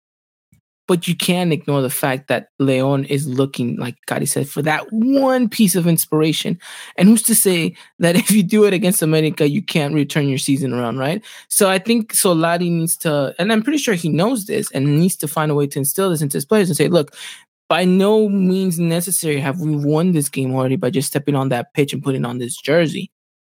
but 0.87 1.07
you 1.07 1.15
can't 1.15 1.51
ignore 1.51 1.81
the 1.81 1.89
fact 1.89 2.27
that 2.27 2.49
Leon 2.59 3.05
is 3.05 3.27
looking, 3.27 3.75
like 3.75 3.95
Gotti 4.07 4.27
said, 4.27 4.49
for 4.49 4.61
that 4.63 4.85
one 4.91 5.49
piece 5.49 5.75
of 5.75 5.85
inspiration. 5.85 6.57
And 6.95 7.07
who's 7.07 7.21
to 7.23 7.35
say 7.35 7.75
that 7.99 8.15
if 8.21 8.31
you 8.31 8.41
do 8.41 8.63
it 8.63 8.73
against 8.73 9.01
America, 9.01 9.47
you 9.47 9.61
can't 9.61 9.93
return 9.93 10.27
your 10.27 10.37
season 10.37 10.73
around, 10.73 10.97
right? 10.97 11.23
So 11.49 11.69
I 11.69 11.77
think 11.77 12.13
Solari 12.13 12.71
needs 12.71 12.97
to, 12.97 13.35
and 13.37 13.51
I'm 13.51 13.61
pretty 13.61 13.77
sure 13.79 13.93
he 13.93 14.09
knows 14.09 14.45
this 14.45 14.71
and 14.71 14.99
needs 14.99 15.17
to 15.17 15.27
find 15.27 15.51
a 15.51 15.55
way 15.55 15.67
to 15.67 15.79
instill 15.79 16.09
this 16.09 16.21
into 16.21 16.37
his 16.37 16.45
players 16.45 16.69
and 16.69 16.77
say, 16.77 16.87
look, 16.87 17.15
by 17.69 17.83
no 17.83 18.29
means 18.29 18.79
necessary 18.79 19.39
have 19.41 19.59
we 19.59 19.75
won 19.75 20.13
this 20.13 20.29
game 20.29 20.55
already 20.55 20.77
by 20.77 20.89
just 20.89 21.09
stepping 21.09 21.35
on 21.35 21.49
that 21.49 21.73
pitch 21.73 21.91
and 21.91 22.01
putting 22.01 22.25
on 22.25 22.37
this 22.37 22.55
jersey 22.55 23.11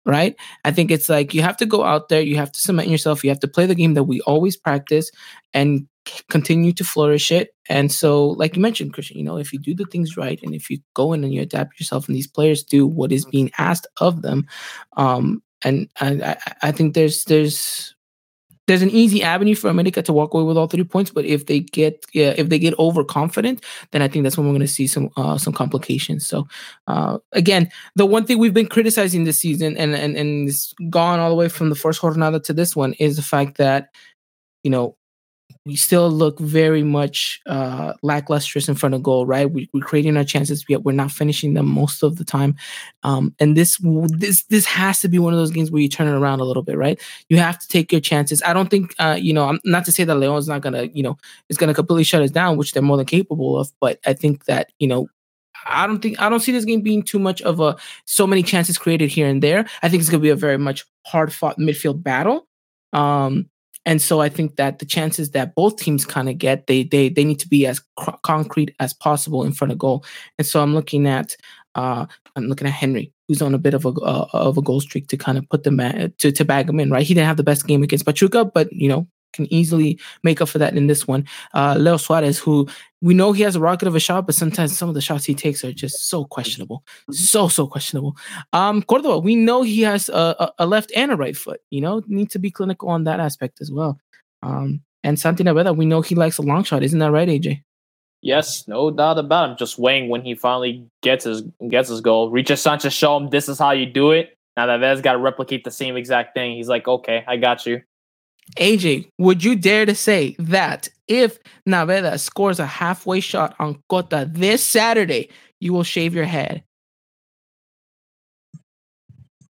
right? 0.06 0.34
I 0.64 0.70
think 0.70 0.90
it's 0.90 1.08
like 1.08 1.34
you 1.34 1.42
have 1.42 1.56
to 1.58 1.66
go 1.66 1.84
out 1.84 2.08
there, 2.08 2.20
you 2.20 2.36
have 2.36 2.52
to 2.52 2.60
cement 2.60 2.88
yourself, 2.88 3.22
you 3.22 3.30
have 3.30 3.40
to 3.40 3.48
play 3.48 3.66
the 3.66 3.74
game 3.74 3.94
that 3.94 4.04
we 4.04 4.20
always 4.22 4.56
practice 4.56 5.10
and 5.52 5.86
continue 6.30 6.72
to 6.72 6.84
flourish 6.84 7.30
it. 7.30 7.50
And 7.68 7.92
so, 7.92 8.28
like 8.28 8.56
you 8.56 8.62
mentioned, 8.62 8.94
Christian, 8.94 9.18
you 9.18 9.24
know, 9.24 9.36
if 9.36 9.52
you 9.52 9.58
do 9.58 9.74
the 9.74 9.84
things 9.84 10.16
right 10.16 10.40
and 10.42 10.54
if 10.54 10.70
you 10.70 10.78
go 10.94 11.12
in 11.12 11.24
and 11.24 11.32
you 11.32 11.42
adapt 11.42 11.78
yourself 11.78 12.08
and 12.08 12.16
these 12.16 12.26
players 12.26 12.62
do 12.62 12.86
what 12.86 13.12
is 13.12 13.26
being 13.26 13.50
asked 13.58 13.86
of 13.98 14.22
them, 14.22 14.46
um, 14.96 15.42
and 15.62 15.88
I, 16.00 16.36
I 16.62 16.72
think 16.72 16.94
there's 16.94 17.24
there's 17.24 17.94
there's 18.68 18.82
an 18.82 18.90
easy 18.90 19.22
avenue 19.22 19.54
for 19.54 19.68
America 19.68 20.02
to 20.02 20.12
walk 20.12 20.34
away 20.34 20.44
with 20.44 20.56
all 20.56 20.68
three 20.68 20.84
points, 20.84 21.10
but 21.10 21.24
if 21.24 21.46
they 21.46 21.60
get 21.60 22.04
yeah, 22.12 22.34
if 22.36 22.50
they 22.50 22.58
get 22.58 22.78
overconfident, 22.78 23.64
then 23.90 24.02
I 24.02 24.08
think 24.08 24.22
that's 24.22 24.36
when 24.36 24.46
we're 24.46 24.52
going 24.52 24.60
to 24.60 24.68
see 24.68 24.86
some 24.86 25.10
uh, 25.16 25.38
some 25.38 25.54
complications. 25.54 26.26
So 26.26 26.46
uh, 26.86 27.18
again, 27.32 27.70
the 27.96 28.06
one 28.06 28.26
thing 28.26 28.38
we've 28.38 28.54
been 28.54 28.68
criticizing 28.68 29.24
this 29.24 29.40
season 29.40 29.76
and 29.76 29.94
and 29.94 30.16
and 30.16 30.48
it's 30.48 30.74
gone 30.90 31.18
all 31.18 31.30
the 31.30 31.34
way 31.34 31.48
from 31.48 31.70
the 31.70 31.74
first 31.74 32.00
jornada 32.00 32.42
to 32.44 32.52
this 32.52 32.76
one 32.76 32.92
is 32.94 33.16
the 33.16 33.22
fact 33.22 33.56
that 33.56 33.88
you 34.62 34.70
know 34.70 34.96
we 35.64 35.76
still 35.76 36.10
look 36.10 36.38
very 36.38 36.82
much 36.82 37.40
uh, 37.46 37.92
lacklustrous 38.02 38.68
in 38.68 38.74
front 38.74 38.94
of 38.94 39.02
goal, 39.02 39.26
right? 39.26 39.50
We, 39.50 39.68
are 39.74 39.80
creating 39.80 40.16
our 40.16 40.24
chances, 40.24 40.64
yet 40.68 40.82
we're 40.82 40.92
not 40.92 41.10
finishing 41.10 41.54
them 41.54 41.66
most 41.66 42.02
of 42.02 42.16
the 42.16 42.24
time. 42.24 42.56
Um, 43.02 43.34
and 43.38 43.56
this 43.56 43.78
this 44.08 44.44
this 44.44 44.64
has 44.64 45.00
to 45.00 45.08
be 45.08 45.18
one 45.18 45.32
of 45.32 45.38
those 45.38 45.50
games 45.50 45.70
where 45.70 45.82
you 45.82 45.88
turn 45.88 46.08
it 46.08 46.18
around 46.18 46.40
a 46.40 46.44
little 46.44 46.62
bit, 46.62 46.78
right? 46.78 47.00
You 47.28 47.38
have 47.38 47.58
to 47.58 47.68
take 47.68 47.92
your 47.92 48.00
chances. 48.00 48.42
I 48.42 48.52
don't 48.52 48.70
think, 48.70 48.94
uh, 48.98 49.18
you 49.20 49.32
know, 49.32 49.48
I'm 49.48 49.60
not 49.64 49.84
to 49.86 49.92
say 49.92 50.04
that 50.04 50.16
Leon's 50.16 50.48
not 50.48 50.62
gonna, 50.62 50.84
you 50.84 51.02
know, 51.02 51.18
is 51.48 51.58
gonna 51.58 51.74
completely 51.74 52.04
shut 52.04 52.22
us 52.22 52.30
down, 52.30 52.56
which 52.56 52.72
they're 52.72 52.82
more 52.82 52.96
than 52.96 53.06
capable 53.06 53.58
of. 53.58 53.70
But 53.80 53.98
I 54.06 54.14
think 54.14 54.46
that 54.46 54.72
you 54.78 54.88
know 54.88 55.08
I 55.66 55.86
don't 55.86 56.00
think 56.00 56.20
I 56.20 56.28
don't 56.28 56.40
see 56.40 56.52
this 56.52 56.64
game 56.64 56.80
being 56.80 57.02
too 57.02 57.18
much 57.18 57.42
of 57.42 57.60
a 57.60 57.76
so 58.04 58.26
many 58.26 58.42
chances 58.42 58.78
created 58.78 59.10
here 59.10 59.26
and 59.26 59.42
there. 59.42 59.66
I 59.82 59.88
think 59.88 60.00
it's 60.00 60.10
going 60.10 60.20
to 60.20 60.26
be 60.26 60.30
a 60.30 60.36
very 60.36 60.58
much 60.58 60.86
hard 61.06 61.32
fought 61.32 61.58
midfield 61.58 62.02
battle. 62.02 62.46
Um, 62.92 63.50
and 63.88 64.02
so 64.02 64.20
I 64.20 64.28
think 64.28 64.56
that 64.56 64.80
the 64.80 64.84
chances 64.84 65.30
that 65.30 65.54
both 65.54 65.78
teams 65.78 66.04
kind 66.04 66.28
of 66.28 66.36
get, 66.36 66.66
they 66.66 66.82
they 66.82 67.08
they 67.08 67.24
need 67.24 67.40
to 67.40 67.48
be 67.48 67.66
as 67.66 67.80
cr- 67.96 68.20
concrete 68.22 68.74
as 68.80 68.92
possible 68.92 69.44
in 69.44 69.52
front 69.52 69.72
of 69.72 69.78
goal. 69.78 70.04
And 70.36 70.46
so 70.46 70.62
I'm 70.62 70.74
looking 70.74 71.06
at 71.06 71.34
uh, 71.74 72.04
I'm 72.36 72.48
looking 72.48 72.66
at 72.66 72.74
Henry, 72.74 73.14
who's 73.26 73.40
on 73.40 73.54
a 73.54 73.58
bit 73.58 73.72
of 73.72 73.86
a 73.86 73.88
uh, 73.88 74.28
of 74.34 74.58
a 74.58 74.62
goal 74.62 74.82
streak 74.82 75.08
to 75.08 75.16
kind 75.16 75.38
of 75.38 75.48
put 75.48 75.62
them 75.64 75.80
at, 75.80 76.18
to 76.18 76.30
to 76.30 76.44
bag 76.44 76.68
him 76.68 76.80
in. 76.80 76.90
Right, 76.90 77.06
he 77.06 77.14
didn't 77.14 77.28
have 77.28 77.38
the 77.38 77.42
best 77.42 77.66
game 77.66 77.82
against 77.82 78.04
Pachuca, 78.04 78.44
but 78.44 78.70
you 78.70 78.90
know 78.90 79.08
can 79.32 79.52
easily 79.52 79.98
make 80.22 80.40
up 80.40 80.48
for 80.48 80.58
that 80.58 80.76
in 80.76 80.86
this 80.86 81.06
one. 81.06 81.26
Uh, 81.54 81.76
Leo 81.78 81.96
Suarez, 81.96 82.38
who 82.38 82.68
we 83.00 83.14
know 83.14 83.32
he 83.32 83.42
has 83.42 83.56
a 83.56 83.60
rocket 83.60 83.88
of 83.88 83.94
a 83.94 84.00
shot, 84.00 84.26
but 84.26 84.34
sometimes 84.34 84.76
some 84.76 84.88
of 84.88 84.94
the 84.94 85.00
shots 85.00 85.24
he 85.24 85.34
takes 85.34 85.64
are 85.64 85.72
just 85.72 86.08
so 86.08 86.24
questionable, 86.24 86.84
so 87.10 87.48
so 87.48 87.66
questionable. 87.66 88.16
Um, 88.52 88.82
Cordova, 88.82 89.18
we 89.18 89.36
know 89.36 89.62
he 89.62 89.82
has 89.82 90.08
a, 90.08 90.52
a, 90.58 90.66
left 90.66 90.92
and 90.96 91.12
a 91.12 91.16
right 91.16 91.36
foot. 91.36 91.60
You 91.70 91.80
know, 91.80 92.02
need 92.06 92.30
to 92.30 92.38
be 92.38 92.50
clinical 92.50 92.88
on 92.88 93.04
that 93.04 93.20
aspect 93.20 93.60
as 93.60 93.70
well. 93.70 93.98
Um, 94.42 94.82
and 95.04 95.18
Santi 95.18 95.44
Naveda, 95.44 95.76
we 95.76 95.86
know 95.86 96.00
he 96.00 96.14
likes 96.14 96.38
a 96.38 96.42
long 96.42 96.64
shot, 96.64 96.82
isn't 96.82 96.98
that 96.98 97.12
right, 97.12 97.28
AJ? 97.28 97.62
Yes, 98.20 98.66
no 98.66 98.90
doubt 98.90 99.18
about 99.18 99.50
him. 99.50 99.56
Just 99.56 99.78
waiting 99.78 100.08
when 100.08 100.22
he 100.22 100.34
finally 100.34 100.84
gets 101.02 101.24
his 101.24 101.42
gets 101.68 101.88
his 101.88 102.00
goal. 102.00 102.30
Richard 102.30 102.56
Sanchez, 102.56 102.92
show 102.92 103.16
him 103.16 103.30
this 103.30 103.48
is 103.48 103.58
how 103.58 103.70
you 103.70 103.86
do 103.86 104.10
it. 104.10 104.36
Now 104.56 104.66
Naveda's 104.66 105.02
got 105.02 105.12
to 105.12 105.18
replicate 105.18 105.62
the 105.62 105.70
same 105.70 105.96
exact 105.96 106.34
thing. 106.34 106.56
He's 106.56 106.68
like, 106.68 106.88
okay, 106.88 107.24
I 107.28 107.36
got 107.36 107.64
you. 107.64 107.82
AJ, 108.56 109.10
would 109.18 109.44
you 109.44 109.56
dare 109.56 109.86
to 109.86 109.94
say 109.94 110.34
that 110.38 110.88
if 111.06 111.38
Naveda 111.68 112.18
scores 112.18 112.58
a 112.58 112.66
halfway 112.66 113.20
shot 113.20 113.54
on 113.58 113.82
Cota 113.88 114.28
this 114.30 114.64
Saturday, 114.64 115.28
you 115.60 115.72
will 115.72 115.84
shave 115.84 116.14
your 116.14 116.24
head? 116.24 116.62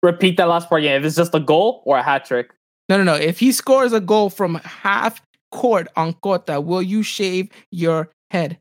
Repeat 0.04 0.38
that 0.38 0.48
last 0.48 0.70
part 0.70 0.82
again. 0.82 1.00
If 1.00 1.06
it's 1.06 1.16
just 1.16 1.34
a 1.34 1.40
goal 1.40 1.84
or 1.86 1.98
a 1.98 2.04
hat 2.04 2.26
trick? 2.26 2.52
No, 2.90 2.98
no, 2.98 3.04
no. 3.04 3.16
If 3.16 3.40
he 3.40 3.52
scores 3.52 3.94
a 3.94 4.00
goal 4.00 4.30
from 4.30 4.56
half 4.56 5.22
court 5.52 5.88
on 5.96 6.14
Cota, 6.14 6.62
will 6.62 6.82
you 6.82 7.04
shave 7.04 7.50
your 7.72 8.10
head? 8.32 8.60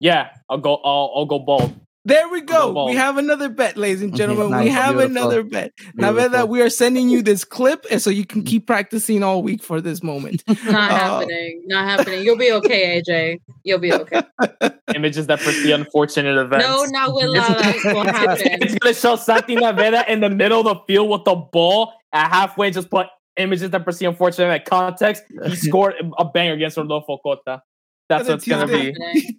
Yeah, 0.00 0.30
I'll 0.48 0.58
go. 0.58 0.76
I'll, 0.76 1.12
I'll 1.14 1.26
go 1.26 1.38
bald. 1.38 1.78
There 2.06 2.28
we 2.28 2.40
go. 2.40 2.86
We 2.86 2.94
have 2.94 3.18
another 3.18 3.48
bet, 3.48 3.76
ladies 3.76 4.00
and 4.00 4.14
gentlemen. 4.16 4.50
Nice, 4.50 4.64
we 4.64 4.70
have 4.70 4.96
beautiful. 4.96 5.16
another 5.16 5.42
bet. 5.42 5.72
Now 5.96 6.12
that 6.12 6.48
we 6.48 6.62
are 6.62 6.70
sending 6.70 7.08
you 7.08 7.20
this 7.20 7.44
clip, 7.44 7.84
and 7.90 8.00
so 8.00 8.10
you 8.10 8.24
can 8.24 8.44
keep 8.44 8.64
practicing 8.64 9.24
all 9.24 9.42
week 9.42 9.60
for 9.60 9.80
this 9.80 10.04
moment. 10.04 10.44
Not 10.48 10.68
uh, 10.68 10.94
happening. 10.94 11.64
Not 11.66 11.84
happening. 11.84 12.24
You'll 12.24 12.38
be 12.38 12.52
okay, 12.52 13.02
AJ. 13.02 13.40
You'll 13.64 13.80
be 13.80 13.92
okay. 13.92 14.22
Images 14.94 15.26
that 15.26 15.40
the 15.40 15.72
unfortunate 15.72 16.38
events. 16.38 16.64
No, 16.64 16.84
not 16.84 17.12
will 17.12 17.34
that 17.34 17.80
won't 17.86 18.08
happen. 18.08 18.62
It's 18.62 18.76
gonna 18.76 18.94
show 18.94 19.16
Santi 19.16 19.56
Naveda 19.56 20.06
in 20.08 20.20
the 20.20 20.30
middle 20.30 20.60
of 20.60 20.64
the 20.64 20.76
field 20.86 21.10
with 21.10 21.24
the 21.24 21.34
ball 21.34 21.92
at 22.12 22.28
halfway. 22.28 22.70
Just 22.70 22.88
put 22.88 23.08
images 23.36 23.70
that 23.70 23.82
precede 23.82 24.08
unfortunate 24.08 24.64
context. 24.64 25.24
He 25.46 25.56
scored 25.56 25.94
a 26.18 26.24
banger 26.24 26.52
against 26.52 26.76
Rodolfo 26.76 27.18
Cota. 27.18 27.62
That's 28.08 28.28
what 28.28 28.38
it's 28.38 28.48
gonna 28.48 28.66
be. 28.66 28.94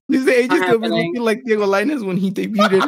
His 0.10 0.28
age 0.28 0.52
is 0.52 0.60
gonna 0.60 0.80
be 0.80 0.90
looking 0.90 1.22
like 1.22 1.44
Diego 1.46 1.66
Lainez 1.66 2.06
when 2.06 2.18
he 2.18 2.32
debuted. 2.32 2.82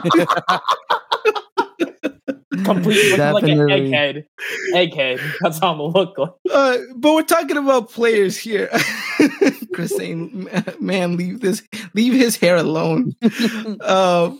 Completely 2.66 3.18
like 3.18 3.44
an 3.44 3.60
egghead. 3.60 4.26
Egghead. 4.74 5.22
That's 5.42 5.60
how 5.60 5.72
I'm 5.72 5.78
gonna 5.78 5.94
look 5.94 6.18
like. 6.18 6.32
Uh, 6.52 6.78
but 6.96 7.14
we're 7.14 7.24
talking 7.24 7.58
about 7.58 7.90
players 7.90 8.38
here. 8.38 8.70
Chris 9.74 9.96
saying, 9.96 10.50
"Man, 10.80 11.16
leave 11.16 11.40
this, 11.40 11.64
leave 11.94 12.14
his 12.14 12.36
hair 12.36 12.58
alone." 12.58 13.16
uh, 13.82 14.36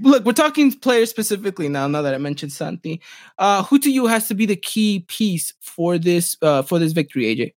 look, 0.00 0.24
we're 0.24 0.32
talking 0.32 0.72
players 0.72 1.10
specifically 1.10 1.68
now. 1.68 1.86
Now 1.86 2.02
that 2.02 2.14
I 2.14 2.18
mentioned 2.18 2.52
Santi, 2.52 3.00
uh, 3.38 3.62
who 3.62 3.78
to 3.78 3.90
you 3.90 4.06
has 4.06 4.26
to 4.28 4.34
be 4.34 4.46
the 4.46 4.56
key 4.56 5.04
piece 5.06 5.54
for 5.60 5.96
this 5.96 6.36
uh, 6.42 6.62
for 6.62 6.80
this 6.80 6.92
victory, 6.92 7.24
AJ? 7.24 7.52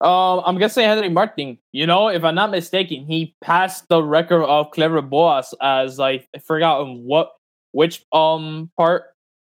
Um, 0.00 0.42
I'm 0.44 0.58
guessing 0.58 0.84
Henry 0.84 1.08
Martin. 1.08 1.58
You 1.72 1.86
know, 1.86 2.08
if 2.08 2.22
I'm 2.22 2.36
not 2.36 2.50
mistaken, 2.50 3.04
he 3.04 3.34
passed 3.40 3.88
the 3.88 4.02
record 4.02 4.44
of 4.44 4.70
Kléber 4.70 5.08
Boas 5.08 5.54
as 5.60 5.98
I 5.98 6.24
forgot 6.46 6.84
what 6.84 7.32
which 7.72 8.04
um 8.12 8.70
part 8.76 9.04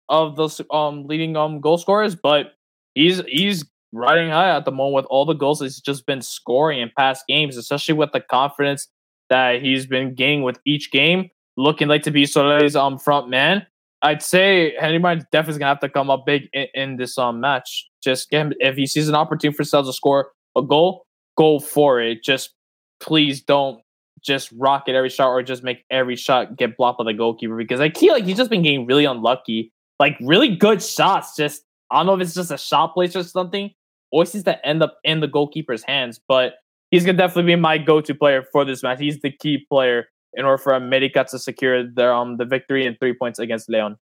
of 0.09 0.35
the 0.35 0.65
um 0.71 1.05
leading 1.07 1.35
um 1.35 1.59
goal 1.59 1.77
scorers, 1.77 2.15
but 2.15 2.53
he's 2.93 3.21
he's 3.27 3.65
riding 3.93 4.29
high 4.29 4.55
at 4.55 4.65
the 4.65 4.71
moment 4.71 4.95
with 4.95 5.05
all 5.05 5.25
the 5.25 5.33
goals 5.33 5.61
he's 5.61 5.79
just 5.79 6.05
been 6.05 6.21
scoring 6.21 6.79
in 6.79 6.91
past 6.97 7.25
games, 7.27 7.57
especially 7.57 7.95
with 7.95 8.11
the 8.11 8.21
confidence 8.21 8.87
that 9.29 9.61
he's 9.61 9.87
been 9.87 10.13
gaining 10.13 10.43
with 10.43 10.59
each 10.65 10.91
game, 10.91 11.29
looking 11.57 11.87
like 11.87 12.03
to 12.03 12.11
be 12.11 12.27
Solari's 12.27 12.75
um 12.75 12.99
front 12.99 13.27
man. 13.27 13.65
I'd 14.03 14.21
say 14.21 14.75
Henry 14.79 14.99
Martin's 14.99 15.25
definitely 15.31 15.59
gonna 15.59 15.69
have 15.69 15.79
to 15.79 15.89
come 15.89 16.11
up 16.11 16.27
big 16.27 16.47
in, 16.53 16.67
in 16.75 16.97
this 16.97 17.17
um 17.17 17.39
match. 17.39 17.89
Just 18.03 18.31
him 18.31 18.53
if 18.59 18.75
he 18.75 18.85
sees 18.85 19.09
an 19.09 19.15
opportunity 19.15 19.55
for 19.55 19.63
Sales 19.63 19.87
to 19.87 19.93
score 19.93 20.29
a 20.55 20.61
goal, 20.61 21.05
go 21.37 21.59
for 21.59 22.01
it. 22.01 22.23
Just 22.23 22.51
please 22.99 23.41
don't 23.41 23.81
just 24.23 24.49
rocket 24.57 24.95
every 24.95 25.09
shot 25.09 25.27
or 25.27 25.43
just 25.43 25.63
make 25.63 25.83
every 25.89 26.15
shot 26.15 26.55
get 26.55 26.77
blocked 26.77 26.97
by 26.97 27.03
the 27.03 27.13
goalkeeper 27.13 27.57
because 27.57 27.81
I 27.81 27.89
feel 27.89 28.13
like 28.13 28.23
he's 28.23 28.37
just 28.37 28.49
been 28.49 28.63
getting 28.63 28.85
really 28.85 29.05
unlucky. 29.05 29.71
Like 29.99 30.17
really 30.21 30.55
good 30.55 30.81
shots, 30.81 31.35
just 31.35 31.63
I 31.91 31.97
don't 31.97 32.07
know 32.07 32.15
if 32.15 32.21
it's 32.21 32.33
just 32.33 32.51
a 32.51 32.57
shot 32.57 32.93
place 32.93 33.15
or 33.15 33.23
something, 33.23 33.71
or 34.11 34.25
seems 34.25 34.45
that 34.45 34.61
end 34.63 34.81
up 34.81 34.97
in 35.03 35.19
the 35.19 35.27
goalkeeper's 35.27 35.83
hands. 35.83 36.19
But 36.27 36.53
he's 36.89 37.05
gonna 37.05 37.17
definitely 37.17 37.55
be 37.55 37.59
my 37.59 37.77
go-to 37.77 38.15
player 38.15 38.43
for 38.51 38.65
this 38.65 38.81
match. 38.81 38.99
He's 38.99 39.19
the 39.21 39.31
key 39.31 39.65
player 39.69 40.07
in 40.33 40.45
order 40.45 40.57
for 40.57 40.73
America 40.73 41.25
to 41.29 41.37
secure 41.37 41.87
their 41.87 42.13
um 42.13 42.37
the 42.37 42.45
victory 42.45 42.87
and 42.87 42.97
three 42.99 43.13
points 43.13 43.39
against 43.39 43.69
Leon. 43.69 43.97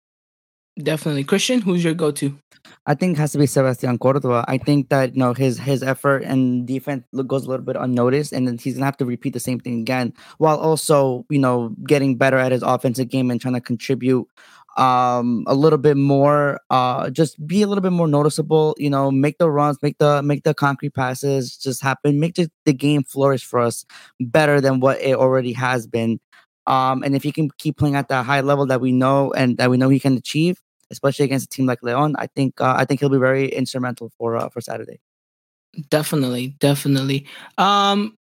Definitely, 0.81 1.25
Christian. 1.25 1.61
Who's 1.61 1.83
your 1.83 1.95
go-to? 1.95 2.39
I 2.87 2.95
think 2.95 3.17
it 3.17 3.21
has 3.21 3.33
to 3.33 3.39
be 3.39 3.47
Sebastian 3.47 3.99
Cordova. 3.99 4.45
I 4.47 4.59
think 4.59 4.89
that 4.91 5.15
you 5.15 5.19
know 5.19 5.35
his 5.35 5.59
his 5.59 5.83
effort 5.83 6.23
and 6.23 6.67
defense 6.67 7.05
goes 7.27 7.45
a 7.45 7.49
little 7.49 7.65
bit 7.65 7.77
unnoticed, 7.77 8.33
and 8.33 8.47
then 8.47 8.59
he's 8.59 8.75
gonna 8.75 8.87
have 8.87 8.97
to 8.99 9.05
repeat 9.05 9.33
the 9.33 9.41
same 9.41 9.59
thing 9.59 9.81
again, 9.81 10.13
while 10.39 10.59
also 10.59 11.25
you 11.31 11.39
know 11.39 11.75
getting 11.87 12.17
better 12.17 12.39
at 12.39 12.53
his 12.53 12.63
offensive 12.63 13.09
game 13.09 13.31
and 13.31 13.41
trying 13.41 13.55
to 13.55 13.61
contribute 13.61 14.27
um 14.77 15.45
a 15.49 15.55
little 15.55 15.79
bit 15.79 15.97
more 15.97 16.61
uh 16.71 17.11
just 17.11 17.45
be 17.47 17.63
a 17.63 17.67
little 17.67 17.83
bit 17.83 17.91
more 17.91 18.07
noticeable 18.07 18.77
you 18.79 18.89
know 18.89 19.11
make 19.11 19.37
the 19.39 19.51
runs 19.51 19.77
make 19.83 19.99
the 19.99 20.23
make 20.23 20.45
the 20.45 20.55
concrete 20.55 20.95
passes 20.95 21.57
just 21.57 21.83
happen 21.83 22.21
make 22.21 22.35
the, 22.37 22.49
the 22.65 22.73
game 22.73 23.03
flourish 23.03 23.45
for 23.45 23.59
us 23.59 23.85
better 24.21 24.61
than 24.61 24.79
what 24.79 25.01
it 25.01 25.17
already 25.17 25.53
has 25.53 25.87
been 25.89 26.21
um 26.67 27.03
and 27.03 27.17
if 27.17 27.25
he 27.25 27.33
can 27.33 27.51
keep 27.59 27.77
playing 27.77 27.97
at 27.97 28.09
that 28.09 28.25
high 28.25 28.41
level 28.43 28.67
that 28.67 28.81
we 28.81 28.93
know 28.93 29.33
and 29.33 29.57
that 29.57 29.69
we 29.71 29.77
know 29.77 29.89
he 29.89 29.99
can 29.99 30.17
achieve 30.17 30.61
especially 30.91 31.25
against 31.25 31.47
a 31.47 31.49
team 31.49 31.67
like 31.67 31.83
leon 31.83 32.15
i 32.19 32.27
think 32.27 32.61
uh, 32.61 32.75
i 32.77 32.85
think 32.85 33.01
he'll 33.01 33.09
be 33.09 33.19
very 33.19 33.49
instrumental 33.49 34.11
for 34.19 34.37
uh, 34.37 34.49
for 34.49 34.61
saturday 34.61 35.01
Definitely, 35.91 36.49
definitely. 36.59 37.27
Um, 37.57 38.17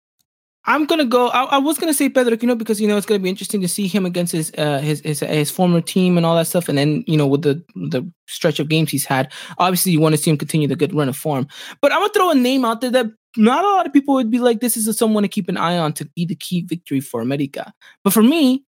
I'm 0.68 0.84
gonna 0.84 1.04
go. 1.04 1.28
I, 1.28 1.44
I 1.44 1.58
was 1.58 1.78
gonna 1.78 1.94
say 1.94 2.08
Pedro 2.08 2.36
Aquino 2.36 2.58
because 2.58 2.80
you 2.80 2.88
know 2.88 2.96
it's 2.96 3.06
gonna 3.06 3.20
be 3.20 3.28
interesting 3.28 3.60
to 3.60 3.68
see 3.68 3.86
him 3.86 4.04
against 4.04 4.32
his 4.32 4.52
uh, 4.58 4.78
his, 4.80 5.00
his 5.00 5.20
his 5.20 5.50
former 5.50 5.80
team 5.80 6.16
and 6.16 6.26
all 6.26 6.34
that 6.36 6.48
stuff, 6.48 6.68
and 6.68 6.76
then 6.76 7.04
you 7.06 7.16
know 7.16 7.26
with 7.26 7.42
the 7.42 7.62
the 7.76 8.02
stretch 8.26 8.58
of 8.58 8.68
games 8.68 8.90
he's 8.90 9.04
had, 9.04 9.32
obviously 9.58 9.92
you 9.92 10.00
want 10.00 10.14
to 10.14 10.20
see 10.20 10.30
him 10.30 10.36
continue 10.36 10.66
the 10.66 10.74
good 10.74 10.92
run 10.92 11.08
of 11.08 11.16
form. 11.16 11.46
But 11.80 11.92
I'm 11.92 12.00
gonna 12.00 12.12
throw 12.12 12.30
a 12.30 12.34
name 12.34 12.64
out 12.64 12.80
there 12.80 12.90
that 12.90 13.06
not 13.36 13.64
a 13.64 13.68
lot 13.68 13.86
of 13.86 13.92
people 13.92 14.14
would 14.14 14.30
be 14.30 14.40
like, 14.40 14.60
this 14.60 14.76
is 14.76 14.88
a, 14.88 14.92
someone 14.92 15.22
to 15.22 15.28
keep 15.28 15.48
an 15.48 15.56
eye 15.56 15.78
on 15.78 15.92
to 15.94 16.04
be 16.16 16.24
the 16.24 16.34
key 16.34 16.62
victory 16.62 17.00
for 17.00 17.20
America. 17.20 17.72
But 18.02 18.12
for 18.12 18.22
me, 18.22 18.64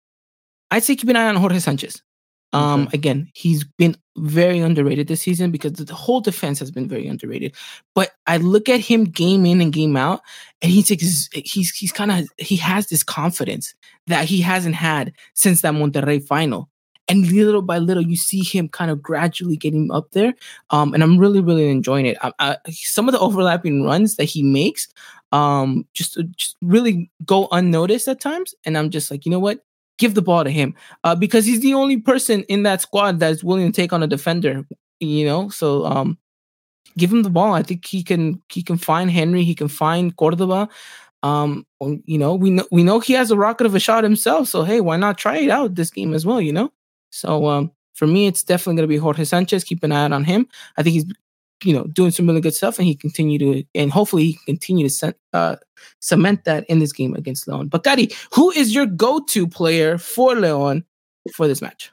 I'd 0.71 0.83
say 0.83 0.95
keep 0.95 1.09
an 1.09 1.15
eye 1.15 1.27
on 1.27 1.35
Jorge 1.35 1.59
Sanchez. 1.59 2.01
Um, 2.53 2.83
Okay. 2.83 2.97
again, 2.97 3.29
he's 3.33 3.63
been 3.63 3.95
very 4.17 4.59
underrated 4.59 5.07
this 5.07 5.21
season 5.21 5.51
because 5.51 5.73
the 5.73 5.93
whole 5.93 6.21
defense 6.21 6.59
has 6.59 6.69
been 6.71 6.87
very 6.87 7.07
underrated. 7.07 7.55
But 7.95 8.11
I 8.27 8.37
look 8.37 8.69
at 8.69 8.79
him 8.79 9.05
game 9.05 9.45
in 9.45 9.59
and 9.61 9.73
game 9.73 9.97
out, 9.97 10.21
and 10.61 10.71
he's 10.71 10.91
ex- 10.91 11.29
he's 11.33 11.71
he's 11.75 11.91
kind 11.91 12.11
of 12.11 12.27
he 12.37 12.55
has 12.57 12.87
this 12.87 13.03
confidence 13.03 13.73
that 14.07 14.25
he 14.25 14.41
hasn't 14.41 14.75
had 14.75 15.13
since 15.33 15.61
that 15.61 15.73
Monterrey 15.73 16.23
final. 16.25 16.69
And 17.09 17.29
little 17.31 17.61
by 17.61 17.79
little, 17.79 18.03
you 18.03 18.15
see 18.15 18.43
him 18.43 18.69
kind 18.69 18.89
of 18.89 19.01
gradually 19.01 19.57
getting 19.57 19.91
up 19.91 20.11
there. 20.11 20.33
Um, 20.69 20.93
and 20.93 21.03
I'm 21.03 21.17
really, 21.17 21.41
really 21.41 21.69
enjoying 21.69 22.05
it. 22.05 22.17
I, 22.21 22.31
I, 22.39 22.57
some 22.71 23.09
of 23.09 23.13
the 23.13 23.19
overlapping 23.19 23.83
runs 23.83 24.15
that 24.15 24.23
he 24.25 24.41
makes, 24.41 24.87
um, 25.33 25.85
just 25.93 26.17
just 26.37 26.55
really 26.61 27.11
go 27.25 27.49
unnoticed 27.51 28.07
at 28.07 28.21
times. 28.21 28.55
And 28.65 28.77
I'm 28.77 28.89
just 28.89 29.11
like, 29.11 29.25
you 29.25 29.31
know 29.31 29.39
what? 29.39 29.65
Give 29.99 30.15
the 30.15 30.21
ball 30.21 30.43
to 30.43 30.49
him, 30.49 30.73
uh, 31.03 31.15
because 31.15 31.45
he's 31.45 31.61
the 31.61 31.75
only 31.75 31.97
person 31.97 32.43
in 32.43 32.63
that 32.63 32.81
squad 32.81 33.19
that's 33.19 33.43
willing 33.43 33.71
to 33.71 33.75
take 33.81 33.93
on 33.93 34.01
a 34.01 34.07
defender. 34.07 34.65
You 34.99 35.25
know, 35.25 35.49
so 35.49 35.85
um, 35.85 36.17
give 36.97 37.11
him 37.11 37.23
the 37.23 37.29
ball. 37.29 37.53
I 37.53 37.61
think 37.63 37.85
he 37.85 38.03
can 38.03 38.41
he 38.51 38.63
can 38.63 38.77
find 38.77 39.11
Henry. 39.11 39.43
He 39.43 39.53
can 39.53 39.67
find 39.67 40.15
Cordova. 40.15 40.67
Um, 41.21 41.65
you 42.05 42.17
know, 42.17 42.33
we 42.35 42.49
know 42.49 42.65
we 42.71 42.83
know 42.83 42.99
he 42.99 43.13
has 43.13 43.31
a 43.31 43.37
rocket 43.37 43.65
of 43.65 43.75
a 43.75 43.79
shot 43.79 44.03
himself. 44.03 44.47
So 44.47 44.63
hey, 44.63 44.81
why 44.81 44.97
not 44.97 45.17
try 45.17 45.37
it 45.37 45.49
out 45.49 45.75
this 45.75 45.91
game 45.91 46.13
as 46.13 46.25
well? 46.25 46.41
You 46.41 46.53
know. 46.53 46.71
So 47.11 47.45
um, 47.47 47.71
for 47.93 48.07
me, 48.07 48.25
it's 48.25 48.43
definitely 48.43 48.77
going 48.77 48.89
to 48.89 48.93
be 48.93 48.97
Jorge 48.97 49.23
Sanchez. 49.23 49.63
Keep 49.63 49.83
an 49.83 49.91
eye 49.91 50.05
out 50.05 50.11
on 50.11 50.23
him. 50.23 50.47
I 50.77 50.83
think 50.83 50.93
he's, 50.93 51.05
you 51.63 51.73
know, 51.73 51.85
doing 51.85 52.11
some 52.11 52.27
really 52.27 52.41
good 52.41 52.53
stuff, 52.53 52.77
and 52.77 52.87
he 52.87 52.95
continue 52.95 53.39
to, 53.39 53.63
and 53.75 53.91
hopefully 53.91 54.25
he 54.25 54.33
can 54.33 54.45
continue 54.45 54.87
to 54.87 54.93
set, 54.93 55.15
uh, 55.33 55.55
cement 55.99 56.45
that 56.45 56.65
in 56.69 56.79
this 56.79 56.91
game 56.91 57.13
against 57.15 57.47
Leon. 57.47 57.67
But 57.67 57.83
Kari, 57.83 58.09
who 58.33 58.51
is 58.51 58.73
your 58.73 58.85
go-to 58.85 59.47
player 59.47 59.97
for 59.97 60.35
Leon 60.35 60.83
for 61.33 61.47
this 61.47 61.61
match? 61.61 61.91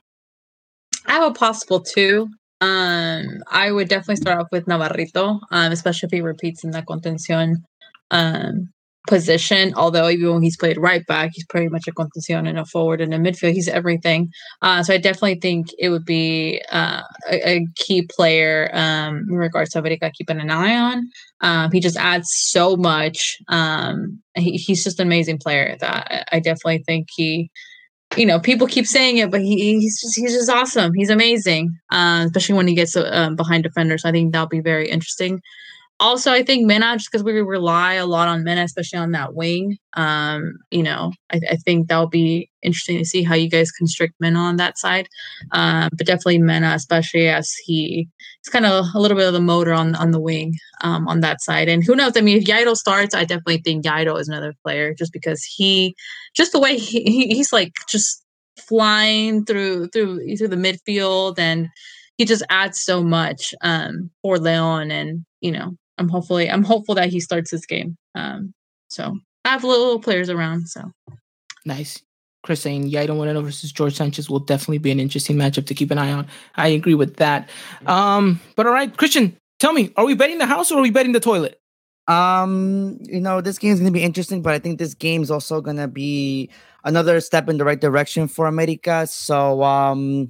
I 1.07 1.13
have 1.13 1.31
a 1.31 1.35
possible 1.35 1.81
two. 1.81 2.29
Um, 2.61 3.43
I 3.51 3.73
would 3.73 3.89
definitely 3.89 4.17
start 4.17 4.39
off 4.39 4.49
with 4.53 4.67
Navarrito, 4.67 5.41
um, 5.51 5.73
especially 5.73 6.09
if 6.09 6.13
he 6.13 6.21
repeats 6.21 6.63
in 6.63 6.73
that 6.73 6.87
contención 6.87 7.57
um, 8.11 8.71
position. 9.09 9.73
Although 9.75 10.09
even 10.09 10.35
when 10.35 10.43
he's 10.43 10.57
played 10.57 10.79
right 10.79 11.07
back, 11.07 11.31
he's 11.33 11.47
pretty 11.47 11.69
much 11.69 11.87
a 11.89 11.93
contención 11.93 12.49
and 12.49 12.59
a 12.59 12.65
forward 12.67 13.01
and 13.01 13.15
a 13.15 13.19
midfield. 13.19 13.53
He's 13.53 13.69
everything. 13.69 14.31
Uh, 14.63 14.83
so 14.83 14.95
I 14.95 14.99
definitely 14.99 15.41
think 15.41 15.69
it 15.79 15.89
would 15.89 16.05
be 16.05 16.63
uh, 16.71 17.03
a, 17.31 17.49
a 17.49 17.67
key 17.77 18.09
player 18.15 18.71
um, 18.73 19.27
in 19.29 19.37
regards 19.37 19.71
to 19.71 19.79
America 19.79 20.11
keeping 20.15 20.41
an 20.41 20.51
eye 20.51 20.77
on. 20.77 21.09
Um, 21.41 21.73
he 21.73 21.81
just 21.81 21.97
adds 21.97 22.29
so 22.31 22.77
much. 22.77 23.39
Um, 23.49 24.21
he, 24.35 24.53
he's 24.53 24.85
just 24.85 25.01
an 25.01 25.07
amazing 25.07 25.39
player. 25.39 25.77
That 25.81 26.27
I, 26.31 26.41
definitely 26.41 26.83
think 26.87 27.09
he 27.15 27.51
you 28.17 28.27
know, 28.27 28.41
people 28.41 28.67
keep 28.67 28.87
saying 28.87 29.19
it, 29.19 29.31
but 29.31 29.41
he, 29.41 29.79
he's 29.79 30.01
just 30.01 30.19
he's 30.19 30.35
just 30.35 30.51
awesome. 30.51 30.93
He's 30.95 31.11
amazing, 31.11 31.71
uh, 31.93 32.25
especially 32.27 32.57
when 32.57 32.67
he 32.67 32.75
gets 32.75 32.97
uh, 32.97 33.31
behind 33.37 33.63
defenders. 33.63 34.05
I 34.05 34.11
think 34.11 34.33
that'll 34.33 34.49
be 34.49 34.61
very 34.61 34.91
interesting. 34.91 35.41
Also, 36.01 36.33
I 36.33 36.43
think 36.43 36.67
Mena, 36.67 36.97
just 36.97 37.13
because 37.13 37.23
we 37.23 37.33
rely 37.33 37.95
a 37.95 38.07
lot 38.07 38.27
on 38.27 38.43
Mena, 38.43 38.63
especially 38.63 38.99
on 38.99 39.11
that 39.13 39.35
wing, 39.35 39.77
um, 39.93 40.55
you 40.71 40.83
know, 40.83 41.13
I, 41.31 41.41
I 41.51 41.57
think 41.57 41.89
that'll 41.89 42.09
be 42.09 42.49
interesting 42.63 42.97
to 42.97 43.05
see 43.05 43.23
how 43.23 43.35
you 43.35 43.51
guys 43.51 43.71
constrict 43.71 44.15
Mena 44.19 44.39
on 44.39 44.57
that 44.57 44.79
side. 44.79 45.09
Um, 45.53 45.91
but 45.93 46.07
definitely 46.07 46.39
Mena, 46.39 46.73
especially 46.75 47.29
as 47.29 47.53
he 47.67 48.09
he's 48.43 48.51
kind 48.51 48.65
of 48.65 48.87
a 48.95 48.99
little 48.99 49.17
bit 49.17 49.27
of 49.27 49.35
the 49.35 49.41
motor 49.41 49.75
on 49.75 49.95
on 49.95 50.11
the 50.11 50.21
wing 50.21 50.55
um, 50.81 51.07
on 51.07 51.21
that 51.21 51.43
side. 51.43 51.69
And 51.69 51.85
who 51.85 51.95
knows? 51.95 52.17
I 52.17 52.23
mean, 52.23 52.39
if 52.39 52.45
Yairo 52.45 52.75
starts, 52.75 53.15
I 53.15 53.25
definitely 53.25 53.61
think 53.63 53.85
Yairo 53.85 54.19
is 54.19 54.29
another 54.29 54.55
player 54.65 54.95
just 54.95 55.13
because 55.13 55.45
he, 55.45 55.95
just 56.35 56.53
the 56.53 56.61
way 56.61 56.79
he, 56.79 57.03
he 57.03 57.27
he's 57.35 57.53
like 57.53 57.73
just 57.91 58.25
flying 58.59 59.45
through 59.45 59.89
through 59.89 60.35
through 60.37 60.49
the 60.49 60.57
midfield 60.57 61.39
and 61.39 61.69
he 62.17 62.25
just 62.25 62.43
adds 62.49 62.81
so 62.81 63.03
much 63.03 63.55
um, 63.61 64.11
for 64.23 64.39
Leon. 64.39 64.91
And 64.91 65.27
you 65.43 65.53
know, 65.53 65.77
I'm 66.01 66.09
hopefully 66.09 66.51
I'm 66.51 66.65
hopeful 66.65 66.97
that 66.97 67.11
he 67.11 67.21
starts 67.21 67.51
this 67.51 67.67
game. 67.67 67.97
Um, 68.15 68.53
so 68.89 69.19
I 69.45 69.51
have 69.51 69.63
little 69.63 70.01
players 70.01 70.29
around. 70.29 70.67
So 70.69 70.91
Nice. 71.65 72.03
Chris 72.43 72.63
saying 72.63 72.91
Yairo 72.91 73.15
Moreno 73.15 73.43
versus 73.43 73.71
George 73.71 73.95
Sanchez 73.95 74.31
will 74.31 74.39
definitely 74.39 74.79
be 74.79 74.91
an 74.91 74.99
interesting 74.99 75.37
matchup 75.37 75.67
to 75.67 75.75
keep 75.75 75.91
an 75.91 75.99
eye 75.99 76.11
on. 76.11 76.27
I 76.57 76.69
agree 76.69 76.95
with 76.95 77.17
that. 77.17 77.51
Um, 77.87 78.41
but 78.57 78.67
all 78.67 78.73
right, 78.73 78.97
Christian, 78.97 79.37
tell 79.59 79.75
me, 79.75 79.93
are 79.97 80.07
we 80.07 80.15
betting 80.15 80.39
the 80.39 80.47
house 80.47 80.73
or 80.73 80.79
are 80.79 80.83
we 80.83 80.91
betting 80.91 81.13
the 81.13 81.21
toilet? 81.21 81.61
Um, 82.09 82.99
you 83.03 83.21
know, 83.21 83.43
this 83.43 83.59
game 83.59 83.73
is 83.73 83.79
gonna 83.79 83.91
be 83.91 84.03
interesting, 84.03 84.41
but 84.41 84.55
I 84.55 84.59
think 84.59 84.79
this 84.79 84.95
game 84.95 85.23
is 85.23 85.31
also 85.31 85.61
gonna 85.61 85.87
be 85.87 86.49
another 86.83 87.21
step 87.21 87.49
in 87.51 87.59
the 87.59 87.65
right 87.65 87.81
direction 87.81 88.27
for 88.27 88.47
America. 88.47 89.07
So 89.07 89.63
um 89.63 90.29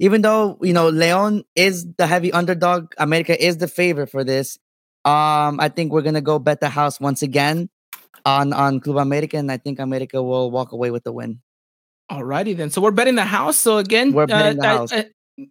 even 0.00 0.22
though 0.22 0.58
you 0.62 0.72
know 0.72 0.88
Leon 0.88 1.44
is 1.54 1.86
the 1.94 2.06
heavy 2.06 2.32
underdog, 2.32 2.92
America 2.98 3.40
is 3.40 3.58
the 3.58 3.68
favorite 3.68 4.08
for 4.08 4.24
this. 4.24 4.58
Um, 5.04 5.58
I 5.60 5.68
think 5.68 5.92
we're 5.92 6.02
gonna 6.02 6.20
go 6.20 6.38
bet 6.38 6.60
the 6.60 6.68
house 6.68 7.00
once 7.00 7.22
again 7.22 7.68
on 8.24 8.52
on 8.52 8.80
Club 8.80 8.98
America, 8.98 9.36
and 9.36 9.50
I 9.50 9.56
think 9.56 9.78
America 9.78 10.22
will 10.22 10.50
walk 10.50 10.72
away 10.72 10.90
with 10.90 11.04
the 11.04 11.12
win. 11.12 11.40
Alrighty 12.10 12.56
then. 12.56 12.70
So 12.70 12.80
we're 12.80 12.90
betting 12.90 13.14
the 13.14 13.24
house. 13.24 13.56
So 13.56 13.78
again, 13.78 14.12
We're 14.12 14.26
betting 14.26 14.58
the 14.58 14.66
uh, 14.68 14.76
house. 14.78 14.92
uh, 14.92 15.04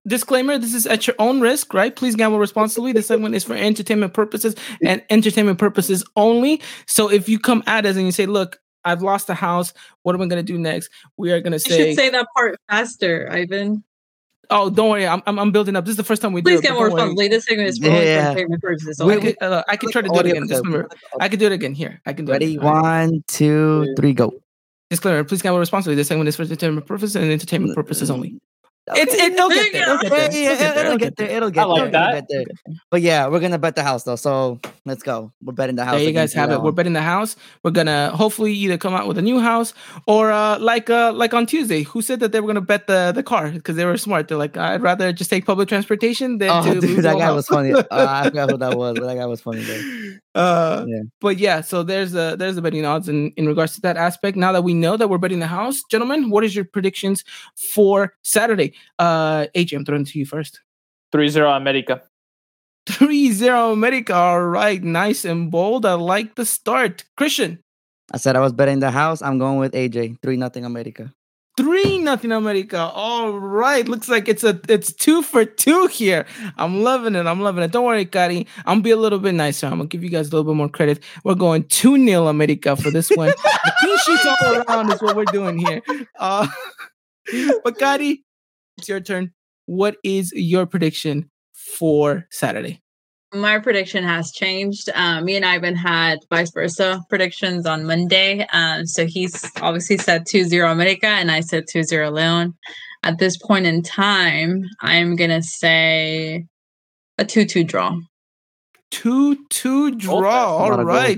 disclaimer: 0.07 0.57
This 0.57 0.73
is 0.73 0.85
at 0.85 1.07
your 1.07 1.15
own 1.19 1.41
risk, 1.41 1.73
right? 1.73 1.95
Please 1.95 2.15
gamble 2.15 2.39
responsibly. 2.39 2.91
This 2.91 3.07
segment 3.07 3.35
is 3.35 3.43
for 3.43 3.55
entertainment 3.55 4.13
purposes 4.13 4.55
and 4.83 5.03
entertainment 5.09 5.59
purposes 5.59 6.03
only. 6.15 6.61
So 6.87 7.09
if 7.09 7.27
you 7.27 7.39
come 7.39 7.63
at 7.67 7.85
us 7.85 7.95
and 7.95 8.05
you 8.05 8.11
say, 8.11 8.25
"Look, 8.25 8.59
I've 8.85 9.01
lost 9.01 9.27
the 9.27 9.33
house. 9.35 9.73
What 10.03 10.15
am 10.15 10.21
I 10.21 10.27
going 10.27 10.45
to 10.45 10.53
do 10.53 10.59
next?" 10.59 10.89
We 11.17 11.31
are 11.31 11.41
going 11.41 11.51
to 11.51 11.69
you 11.69 11.75
say, 11.75 11.87
should 11.89 11.95
say 11.95 12.09
that 12.11 12.27
part 12.35 12.57
faster, 12.69 13.27
Ivan. 13.31 13.83
"Oh, 14.51 14.69
don't 14.69 14.89
worry. 14.89 15.07
I'm, 15.07 15.21
I'm, 15.25 15.39
I'm 15.39 15.51
building 15.51 15.75
up. 15.75 15.85
This 15.85 15.91
is 15.93 15.97
the 15.97 16.03
first 16.03 16.21
time 16.21 16.33
we 16.33 16.41
Please 16.41 16.55
do 16.55 16.59
it. 16.59 16.61
get 16.63 16.73
more 16.73 16.89
don't 16.89 16.93
worry. 16.93 17.01
responsibly. 17.03 17.27
This 17.29 17.45
segment 17.45 17.69
is 17.69 17.77
for 17.79 17.85
Yeah. 17.87 17.91
only 17.91 18.05
for 18.05 18.11
entertainment 18.19 18.61
purposes. 18.61 18.99
We 18.99 19.13
only. 19.15 19.33
could, 19.33 19.41
uh, 19.43 19.63
I 19.67 19.77
can 19.77 19.91
try 19.91 20.01
to 20.01 20.09
do 20.09 20.19
it 20.19 20.25
again. 20.27 20.47
clip. 20.47 20.49
Disclaimer. 20.49 20.89
I 21.19 21.29
can 21.29 21.39
do 21.39 21.45
it 21.47 21.51
again. 21.53 21.73
Here, 21.73 22.01
I 22.05 22.13
can 22.13 22.25
do 22.25 22.31
Ready? 22.33 22.55
it. 22.55 22.59
All 22.59 22.71
right. 22.73 23.01
One, 23.09 23.23
two, 23.27 23.93
three, 23.97 24.13
go. 24.13 24.33
Disclaimer: 24.89 25.23
Please 25.23 25.41
gamble 25.41 25.59
responsibly. 25.59 25.95
This 25.95 26.07
segment 26.09 26.27
is 26.27 26.35
for 26.35 26.43
entertainment 26.43 26.85
purposes 26.85 27.15
and 27.15 27.31
entertainment 27.31 27.75
purposes 27.75 28.11
only. 28.11 28.37
It's 28.95 29.13
it, 29.13 29.33
it'll 29.33 29.49
get 29.49 29.73
there. 29.73 29.83
It'll 29.83 29.97
get 29.97 30.09
there. 30.11 30.31
Yeah, 30.31 30.53
yeah, 30.53 30.79
it'll 30.79 30.97
get 30.97 31.15
there. 31.15 31.29
It'll 31.29 31.49
get 31.49 31.65
like 31.65 31.77
there. 31.77 31.87
It'll 31.87 32.11
that. 32.11 32.27
get 32.27 32.45
there. 32.65 32.75
But 32.89 33.01
yeah, 33.01 33.27
we're 33.27 33.39
gonna 33.39 33.57
bet 33.59 33.75
the 33.75 33.83
house 33.83 34.03
though. 34.03 34.15
So 34.15 34.59
let's 34.85 35.03
go. 35.03 35.31
We're 35.43 35.53
betting 35.53 35.75
the 35.75 35.85
house. 35.85 35.95
There 35.95 36.03
you 36.03 36.11
guys 36.13 36.33
have 36.33 36.51
it. 36.51 36.61
We're 36.61 36.71
betting 36.71 36.93
the 36.93 37.01
house. 37.01 37.35
We're 37.63 37.71
gonna 37.71 38.11
hopefully 38.11 38.53
either 38.53 38.77
come 38.77 38.93
out 38.93 39.07
with 39.07 39.17
a 39.17 39.21
new 39.21 39.39
house 39.39 39.73
or 40.07 40.31
uh, 40.31 40.59
like 40.59 40.89
uh, 40.89 41.13
like 41.13 41.33
on 41.33 41.45
Tuesday, 41.45 41.83
who 41.83 42.01
said 42.01 42.19
that 42.21 42.31
they 42.31 42.39
were 42.39 42.47
gonna 42.47 42.61
bet 42.61 42.87
the 42.87 43.11
the 43.13 43.23
car 43.23 43.51
because 43.51 43.75
they 43.75 43.85
were 43.85 43.97
smart. 43.97 44.27
They're 44.27 44.37
like, 44.37 44.57
I'd 44.57 44.81
rather 44.81 45.13
just 45.13 45.29
take 45.29 45.45
public 45.45 45.69
transportation 45.69 46.37
than 46.37 46.49
Oh, 46.49 46.79
dude, 46.79 47.03
that 47.03 47.17
guy 47.17 47.25
house." 47.25 47.35
was 47.35 47.47
funny. 47.47 47.73
Uh, 47.73 47.83
I 47.91 48.23
forgot 48.25 48.51
who 48.51 48.57
that 48.57 48.77
was, 48.77 48.97
but 48.99 49.07
that 49.07 49.15
guy 49.15 49.25
was 49.25 49.41
funny. 49.41 49.61
Though. 49.61 50.11
Uh, 50.33 50.85
Yeah. 50.87 51.01
But 51.19 51.37
yeah, 51.37 51.61
so 51.61 51.83
there's 51.83 52.11
the 52.13 52.35
there's 52.37 52.55
the 52.55 52.61
betting 52.61 52.85
odds 52.85 53.09
in, 53.09 53.31
in 53.31 53.47
regards 53.47 53.75
to 53.75 53.81
that 53.81 53.97
aspect. 53.97 54.37
Now 54.37 54.51
that 54.51 54.63
we 54.63 54.73
know 54.73 54.97
that 54.97 55.09
we're 55.09 55.17
betting 55.17 55.39
the 55.39 55.47
house, 55.47 55.83
gentlemen, 55.89 56.29
what 56.29 56.43
is 56.43 56.55
your 56.55 56.65
predictions 56.65 57.23
for 57.55 58.13
Saturday? 58.23 58.73
Uh, 58.99 59.47
AJ, 59.55 59.77
I'm 59.77 59.85
throwing 59.85 60.03
it 60.03 60.09
to 60.09 60.19
you 60.19 60.25
first. 60.25 60.61
3-0 61.13 61.57
America. 61.57 62.01
3-0 62.87 63.73
America. 63.73 64.13
All 64.13 64.43
right, 64.45 64.81
nice 64.81 65.25
and 65.25 65.51
bold. 65.51 65.85
I 65.85 65.93
like 65.95 66.35
the 66.35 66.45
start. 66.45 67.03
Christian, 67.17 67.59
I 68.13 68.17
said 68.17 68.35
I 68.35 68.39
was 68.39 68.53
betting 68.53 68.79
the 68.79 68.91
house. 68.91 69.21
I'm 69.21 69.37
going 69.37 69.59
with 69.59 69.73
AJ. 69.73 70.17
Three 70.21 70.37
nothing 70.37 70.65
America. 70.65 71.13
Three 71.57 71.97
nothing 71.99 72.31
America. 72.31 72.79
All 72.79 73.37
right, 73.37 73.85
looks 73.87 74.07
like 74.07 74.29
it's 74.29 74.43
a 74.43 74.59
it's 74.69 74.93
two 74.93 75.21
for 75.21 75.43
two 75.43 75.87
here. 75.87 76.25
I'm 76.57 76.81
loving 76.81 77.13
it. 77.13 77.25
I'm 77.27 77.41
loving 77.41 77.63
it. 77.63 77.71
Don't 77.71 77.85
worry, 77.85 78.05
Kari. 78.05 78.47
I'm 78.59 78.75
gonna 78.75 78.81
be 78.81 78.91
a 78.91 78.95
little 78.95 79.19
bit 79.19 79.33
nicer. 79.33 79.67
I'm 79.67 79.73
gonna 79.73 79.87
give 79.87 80.03
you 80.03 80.09
guys 80.09 80.29
a 80.29 80.31
little 80.31 80.49
bit 80.51 80.57
more 80.57 80.69
credit. 80.69 81.03
We're 81.25 81.35
going 81.35 81.65
two 81.65 81.97
0 82.03 82.27
America 82.27 82.75
for 82.77 82.89
this 82.89 83.09
one. 83.09 83.33
The 83.43 83.73
clean 83.79 83.97
sheets 83.99 84.25
all 84.25 84.61
around 84.61 84.91
is 84.91 85.01
what 85.01 85.15
we're 85.15 85.25
doing 85.25 85.57
here. 85.57 85.81
Uh, 86.17 86.47
but 87.63 87.77
Kari, 87.77 88.23
it's 88.77 88.87
your 88.87 89.01
turn. 89.01 89.33
What 89.65 89.97
is 90.03 90.31
your 90.33 90.65
prediction 90.65 91.29
for 91.53 92.27
Saturday? 92.31 92.80
My 93.33 93.59
prediction 93.59 94.03
has 94.03 94.31
changed. 94.31 94.89
Um, 94.93 95.23
me 95.25 95.37
and 95.37 95.45
Ivan 95.45 95.75
had 95.75 96.19
vice 96.29 96.51
versa 96.51 97.01
predictions 97.09 97.65
on 97.65 97.85
Monday. 97.85 98.45
Um, 98.51 98.85
so 98.85 99.05
he's 99.05 99.49
obviously 99.61 99.97
said 99.97 100.25
2 100.25 100.43
0 100.43 100.69
America, 100.69 101.07
and 101.07 101.31
I 101.31 101.39
said 101.39 101.65
2 101.69 101.83
0 101.83 102.11
Leon. 102.11 102.53
At 103.03 103.19
this 103.19 103.37
point 103.37 103.65
in 103.65 103.83
time, 103.83 104.65
I'm 104.81 105.15
going 105.15 105.29
to 105.29 105.41
say 105.41 106.45
a 107.17 107.25
2 107.25 107.45
2 107.45 107.63
draw. 107.63 107.97
Two 108.91 109.45
two 109.49 109.95
draw. 109.95 110.17
Okay. 110.17 110.27
A 110.27 110.29
lot 110.29 110.71
All 110.71 110.79
of 110.81 110.87
goals. 110.87 111.17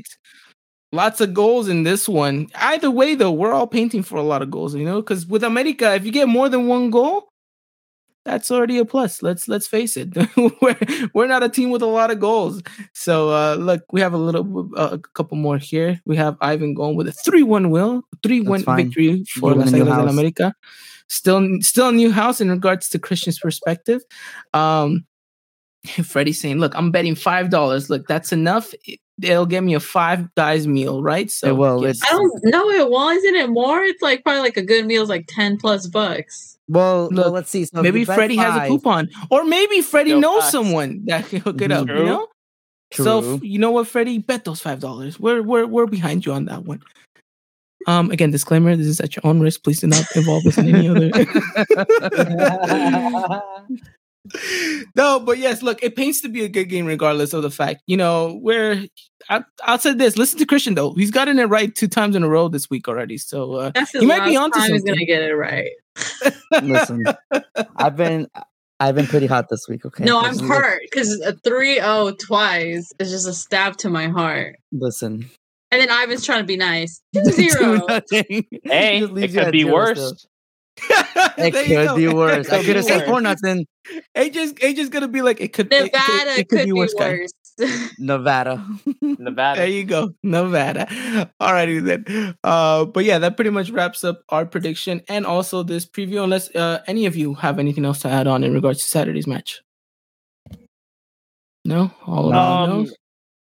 Lots 0.92 1.22
of 1.22 1.34
goals 1.34 1.68
in 1.68 1.82
this 1.82 2.08
one. 2.08 2.48
Either 2.54 2.92
way, 2.92 3.16
though, 3.16 3.32
we're 3.32 3.52
all 3.52 3.66
painting 3.66 4.04
for 4.04 4.18
a 4.18 4.22
lot 4.22 4.44
of 4.44 4.52
goals, 4.52 4.76
you 4.76 4.86
know, 4.86 5.02
because 5.02 5.26
with 5.26 5.44
America, 5.44 5.96
if 5.96 6.06
you 6.06 6.12
get 6.12 6.30
more 6.30 6.50
than 6.50 6.68
one 6.68 6.92
goal, 6.92 7.30
that's 8.26 8.50
already 8.52 8.78
a 8.78 8.86
plus. 8.86 9.22
Let's 9.22 9.48
let's 9.48 9.68
face 9.68 9.98
it. 9.98 10.16
we're 10.62 10.78
we're 11.14 11.28
not 11.28 11.44
a 11.44 11.50
team 11.50 11.72
with 11.72 11.82
a 11.82 11.88
lot 11.88 12.12
of 12.12 12.20
goals. 12.20 12.62
So 12.94 13.30
uh 13.30 13.56
look, 13.56 13.84
we 13.92 14.02
have 14.02 14.14
a 14.14 14.18
little 14.18 14.70
uh, 14.78 14.92
a 14.94 15.00
couple 15.00 15.38
more 15.38 15.58
here. 15.58 16.02
We 16.06 16.16
have 16.16 16.38
Ivan 16.42 16.74
going 16.74 16.96
with 16.96 17.08
a 17.08 17.12
3-1 17.12 17.70
will, 17.70 18.04
3-1 18.24 18.76
victory 18.76 19.24
for 19.26 19.54
Las 19.54 19.72
Águilas 19.72 19.98
del. 19.98 20.10
America. 20.10 20.56
Still 21.10 21.62
still 21.62 21.90
a 21.90 21.92
new 21.92 22.12
house 22.12 22.40
in 22.40 22.50
regards 22.50 22.90
to 22.90 23.00
Christian's 23.00 23.40
perspective. 23.40 24.02
Um 24.54 25.06
Freddie's 26.04 26.40
saying, 26.40 26.60
"Look, 26.60 26.74
I'm 26.76 26.92
betting 26.92 27.14
five 27.16 27.50
dollars. 27.50 27.90
Look, 27.90 28.08
that's 28.08 28.32
enough. 28.32 28.74
It, 29.22 29.38
will 29.38 29.46
get 29.46 29.64
me 29.64 29.74
a 29.76 29.80
five 29.80 30.34
guys 30.36 30.68
meal, 30.68 31.04
right? 31.04 31.30
So, 31.30 31.48
It 31.50 31.58
will. 31.58 31.84
It's- 31.84 32.02
I 32.04 32.10
don't 32.14 32.32
know 32.46 32.70
it 32.70 32.90
won't. 32.90 33.18
Isn't 33.18 33.36
it 33.36 33.50
more? 33.50 33.82
It's 33.84 34.02
like 34.02 34.24
probably 34.24 34.42
like 34.42 34.58
a 34.58 34.64
good 34.64 34.86
meal 34.86 35.04
is 35.04 35.10
like 35.10 35.26
10 35.28 35.58
plus 35.58 35.88
bucks. 35.88 36.58
Well, 36.68 37.10
well, 37.12 37.32
let's 37.32 37.50
see. 37.50 37.66
So 37.66 37.82
maybe 37.84 38.00
you 38.00 38.06
Freddie 38.06 38.38
has 38.38 38.56
a 38.56 38.68
coupon, 38.68 39.10
or 39.30 39.44
maybe 39.44 39.82
Freddie 39.82 40.12
Yo, 40.12 40.20
knows 40.20 40.44
facts. 40.44 40.52
someone 40.54 41.04
that 41.06 41.28
can 41.28 41.42
hook 41.42 41.62
it 41.62 41.72
up. 41.72 41.88
You 41.88 42.06
know. 42.06 42.28
So 42.94 43.22
True. 43.22 43.36
f- 43.36 43.44
you 43.44 43.60
know 43.60 43.72
what, 43.72 43.88
Freddie, 43.88 44.20
bet 44.20 44.46
those 44.46 44.62
five 44.62 44.80
dollars. 44.80 45.20
We're 45.20 45.42
we're 45.42 45.66
we're 45.66 45.88
behind 45.88 46.26
you 46.26 46.32
on 46.32 46.46
that 46.46 46.64
one. 46.64 46.82
Um, 47.86 48.12
again, 48.12 48.32
disclaimer: 48.32 48.76
this 48.78 48.88
is 48.88 49.02
at 49.02 49.14
your 49.16 49.28
own 49.28 49.42
risk. 49.42 49.62
Please 49.64 49.82
do 49.82 49.88
not 49.88 50.06
involve 50.16 50.46
us 50.46 50.58
in 50.58 50.74
any 50.74 50.88
other. 50.88 51.12
no, 54.96 55.20
but 55.20 55.38
yes, 55.38 55.62
look, 55.62 55.84
it 55.84 55.96
paints 55.96 56.22
to 56.22 56.30
be 56.30 56.44
a 56.44 56.50
good 56.50 56.66
game 56.66 56.86
regardless 56.86 57.34
of 57.34 57.44
the 57.44 57.52
fact. 57.52 57.84
You 57.88 57.98
know, 57.98 58.40
we're 58.42 58.88
I, 59.30 59.44
I'll 59.64 59.80
say 59.80 59.94
this. 59.94 60.18
Listen 60.18 60.40
to 60.40 60.46
Christian 60.46 60.76
though; 60.76 60.94
he's 60.94 61.12
gotten 61.12 61.40
it 61.40 61.46
right 61.46 61.74
two 61.74 61.88
times 61.88 62.16
in 62.16 62.24
a 62.24 62.30
row 62.30 62.48
this 62.48 62.70
week 62.70 62.88
already. 62.88 63.18
So 63.18 63.54
uh, 63.54 63.72
That's 63.74 63.92
his 63.92 64.02
You 64.02 64.08
might 64.08 64.20
last 64.20 64.30
be 64.30 64.38
onto 64.38 64.60
time 64.60 64.72
he's 64.72 64.82
something. 64.82 64.96
going 64.96 65.00
to 65.00 65.06
get 65.06 65.22
it 65.22 65.36
right. 65.36 65.72
Listen, 66.62 67.04
I've 67.78 67.96
been 67.96 68.28
I've 68.80 68.96
been 68.96 69.08
pretty 69.08 69.28
hot 69.28 69.48
this 69.50 69.68
week. 69.68 69.86
Okay. 69.86 70.04
No, 70.04 70.20
I'm 70.20 70.34
Listen, 70.34 70.48
hurt 70.48 70.82
because 70.84 71.20
a 71.22 71.34
3 71.34 71.76
0 71.76 72.12
twice 72.14 72.92
is 73.00 73.12
just 73.12 73.28
a 73.28 73.34
stab 73.34 73.78
to 73.78 73.90
my 73.90 74.08
heart. 74.08 74.58
Listen. 74.72 75.30
And 75.72 75.82
then 75.82 75.90
Ivan's 75.90 76.26
trying 76.26 76.42
to 76.42 76.46
be 76.46 76.58
nice. 76.58 77.02
2-0. 77.16 78.44
hey, 78.64 79.00
it 79.04 79.34
could 79.34 79.52
be 79.52 79.64
worse. 79.64 80.28
still. 80.80 81.46
It 81.46 81.54
could 81.88 81.96
be 81.96 82.08
worse. 82.08 82.50
I 82.50 82.58
Could 82.58 82.66
could 82.66 82.76
have 82.78 82.86
be 82.86 82.92
said 82.92 82.98
worse. 83.00 83.08
four 83.10 83.22
nothing. 83.22 83.66
AJ's 84.18 84.54
AJ's 84.54 84.90
gonna 84.90 85.08
be 85.08 85.22
like 85.22 85.40
it 85.42 85.54
could 85.54 85.72
it 85.72 85.92
could- 85.94 86.40
it 86.40 86.50
could, 86.50 86.66
be 86.66 86.72
worse, 86.74 86.94
guy. 86.94 87.10
worse. 87.12 87.32
Naveda. 88.00 89.56
There 89.56 89.68
you 89.68 89.84
go, 89.84 90.10
Naveda. 90.26 91.30
Alrighty 91.40 91.84
then. 91.86 92.36
Uh, 92.44 92.86
but 92.86 93.06
yeah, 93.06 93.20
that 93.20 93.36
pretty 93.36 93.52
much 93.52 93.70
wraps 93.70 94.04
up 94.04 94.24
our 94.30 94.46
prediction 94.46 95.02
and 95.08 95.26
also 95.26 95.62
this 95.62 95.86
preview. 95.86 96.24
Unless 96.24 96.56
uh, 96.56 96.82
any 96.88 97.06
of 97.06 97.16
you 97.16 97.36
have 97.36 97.60
anything 97.60 97.86
else 97.86 98.00
to 98.00 98.10
add 98.10 98.26
on 98.26 98.44
in 98.44 98.54
regards 98.54 98.80
to 98.80 98.86
Saturday's 98.86 99.28
match. 99.28 99.62
No, 101.66 101.92
all 102.06 102.32
around 102.32 102.70
Um, 102.70 102.70
no. 102.70 102.82
You 102.86 102.94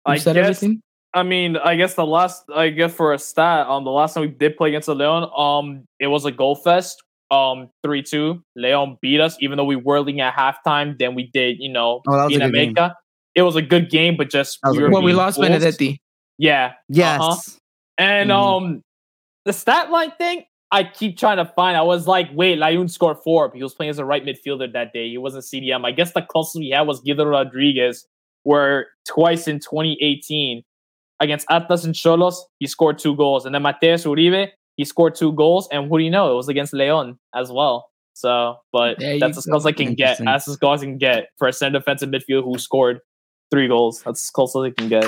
I 0.07 0.19
said 0.19 0.35
guess. 0.35 0.45
everything. 0.45 0.83
I 1.15 1.23
mean, 1.23 1.57
I 1.57 1.75
guess 1.77 1.95
the 1.95 2.07
last, 2.07 2.45
I 2.55 2.69
guess 2.71 2.93
for 2.95 3.13
a 3.13 3.19
stat, 3.19 3.67
um, 3.67 3.85
the 3.85 3.91
last 3.91 4.15
time 4.15 4.23
we 4.23 4.29
did 4.29 4.57
play 4.57 4.69
against 4.69 4.87
the 4.87 4.95
Leon, 4.95 5.31
um, 5.37 5.85
it 5.99 6.07
was 6.07 6.25
a 6.25 6.31
goal 6.31 6.55
fest, 6.55 7.03
um, 7.31 7.69
three 7.85 8.03
two. 8.03 8.43
Leon 8.57 8.99
beat 9.01 9.21
us, 9.21 9.37
even 9.41 9.57
though 9.57 9.65
we 9.65 9.77
were 9.77 10.01
leading 10.01 10.21
at 10.21 10.35
halftime. 10.35 10.99
Then 10.99 11.15
we 11.15 11.31
did, 11.33 11.57
you 11.61 11.71
know, 11.73 12.03
Oh, 12.09 12.17
that 12.17 12.25
was 12.27 12.33
a 12.33 12.35
in 12.37 12.41
good 12.51 12.53
game. 12.55 12.69
America. 12.77 12.97
It 13.35 13.43
was 13.43 13.57
a 13.57 13.63
good 13.63 13.91
game, 13.91 14.17
but 14.17 14.29
just 14.31 14.59
That 14.63 14.71
was 14.71 14.79
a 14.79 14.81
were 14.83 14.89
good 14.89 14.95
Well, 14.95 15.03
we 15.03 15.13
lost 15.13 15.37
forced. 15.37 15.51
Benedetti. 15.51 16.01
Yeah, 16.39 16.73
Yes. 16.89 17.21
Uh-huh. 17.21 17.37
and 17.99 18.31
Mhm. 18.31 18.35
um, 18.35 18.83
the 19.45 19.53
stat 19.53 19.91
line 19.91 20.11
thing. 20.13 20.45
I 20.73 20.85
keep 20.85 21.19
trying 21.19 21.39
to 21.39 21.45
find. 21.45 21.77
I 21.77 21.83
was 21.83 22.07
like, 22.07 22.29
wait, 22.33 22.57
Layún 22.59 22.89
scored 22.89 23.17
four. 23.25 23.49
But 23.49 23.57
he 23.57 23.63
was 23.65 23.75
playing 23.75 23.91
as 23.91 23.99
a 23.99 24.05
right 24.05 24.25
midfielder 24.25 24.73
that 24.73 24.93
day. 24.93 25.09
He 25.11 25.19
wasn't 25.19 25.43
CDM. 25.45 25.85
I 25.85 25.91
guess 25.91 26.13
the 26.13 26.23
closest 26.23 26.61
we 26.61 26.71
had 26.71 26.83
was 26.83 27.01
Guido 27.01 27.25
Rodriguez, 27.25 28.07
where 28.45 28.87
twice 29.05 29.49
in 29.49 29.59
2018 29.59 30.63
against 31.19 31.45
Atlas 31.51 31.85
and 31.85 31.93
Xolos, 31.95 32.37
he 32.61 32.67
scored 32.69 32.99
two 32.99 33.17
goals. 33.17 33.45
And 33.47 33.53
then 33.55 33.63
Mateus 33.63 34.05
Uribe, 34.05 34.49
he 34.81 34.85
scored 34.87 35.15
two 35.15 35.33
goals. 35.33 35.69
And 35.71 35.89
who 35.89 35.99
do 35.99 36.05
you 36.05 36.11
know? 36.11 36.33
It 36.33 36.35
was 36.37 36.49
against 36.49 36.73
Leon 36.73 37.19
as 37.35 37.53
well. 37.53 37.89
So, 38.15 38.57
but 38.73 38.99
There 38.99 39.19
that's 39.21 39.37
as 39.39 39.45
close 39.45 39.63
as 39.63 39.67
I 39.67 39.73
can 39.73 39.95
get. 39.95 40.19
That's 40.25 40.49
as 40.49 40.57
close 40.57 40.79
as 40.79 40.83
I 40.83 40.87
can 40.87 40.99
get 40.99 41.29
for 41.39 41.49
a 41.49 41.53
center 41.53 41.79
defensive 41.79 42.09
midfielder 42.09 42.45
who 42.45 42.59
scored 42.59 43.01
three 43.51 43.69
goals. 43.69 44.03
That's 44.03 44.25
as 44.25 44.31
close 44.31 44.57
as 44.57 44.63
I 44.63 44.71
can 44.71 44.89
get. 44.89 45.05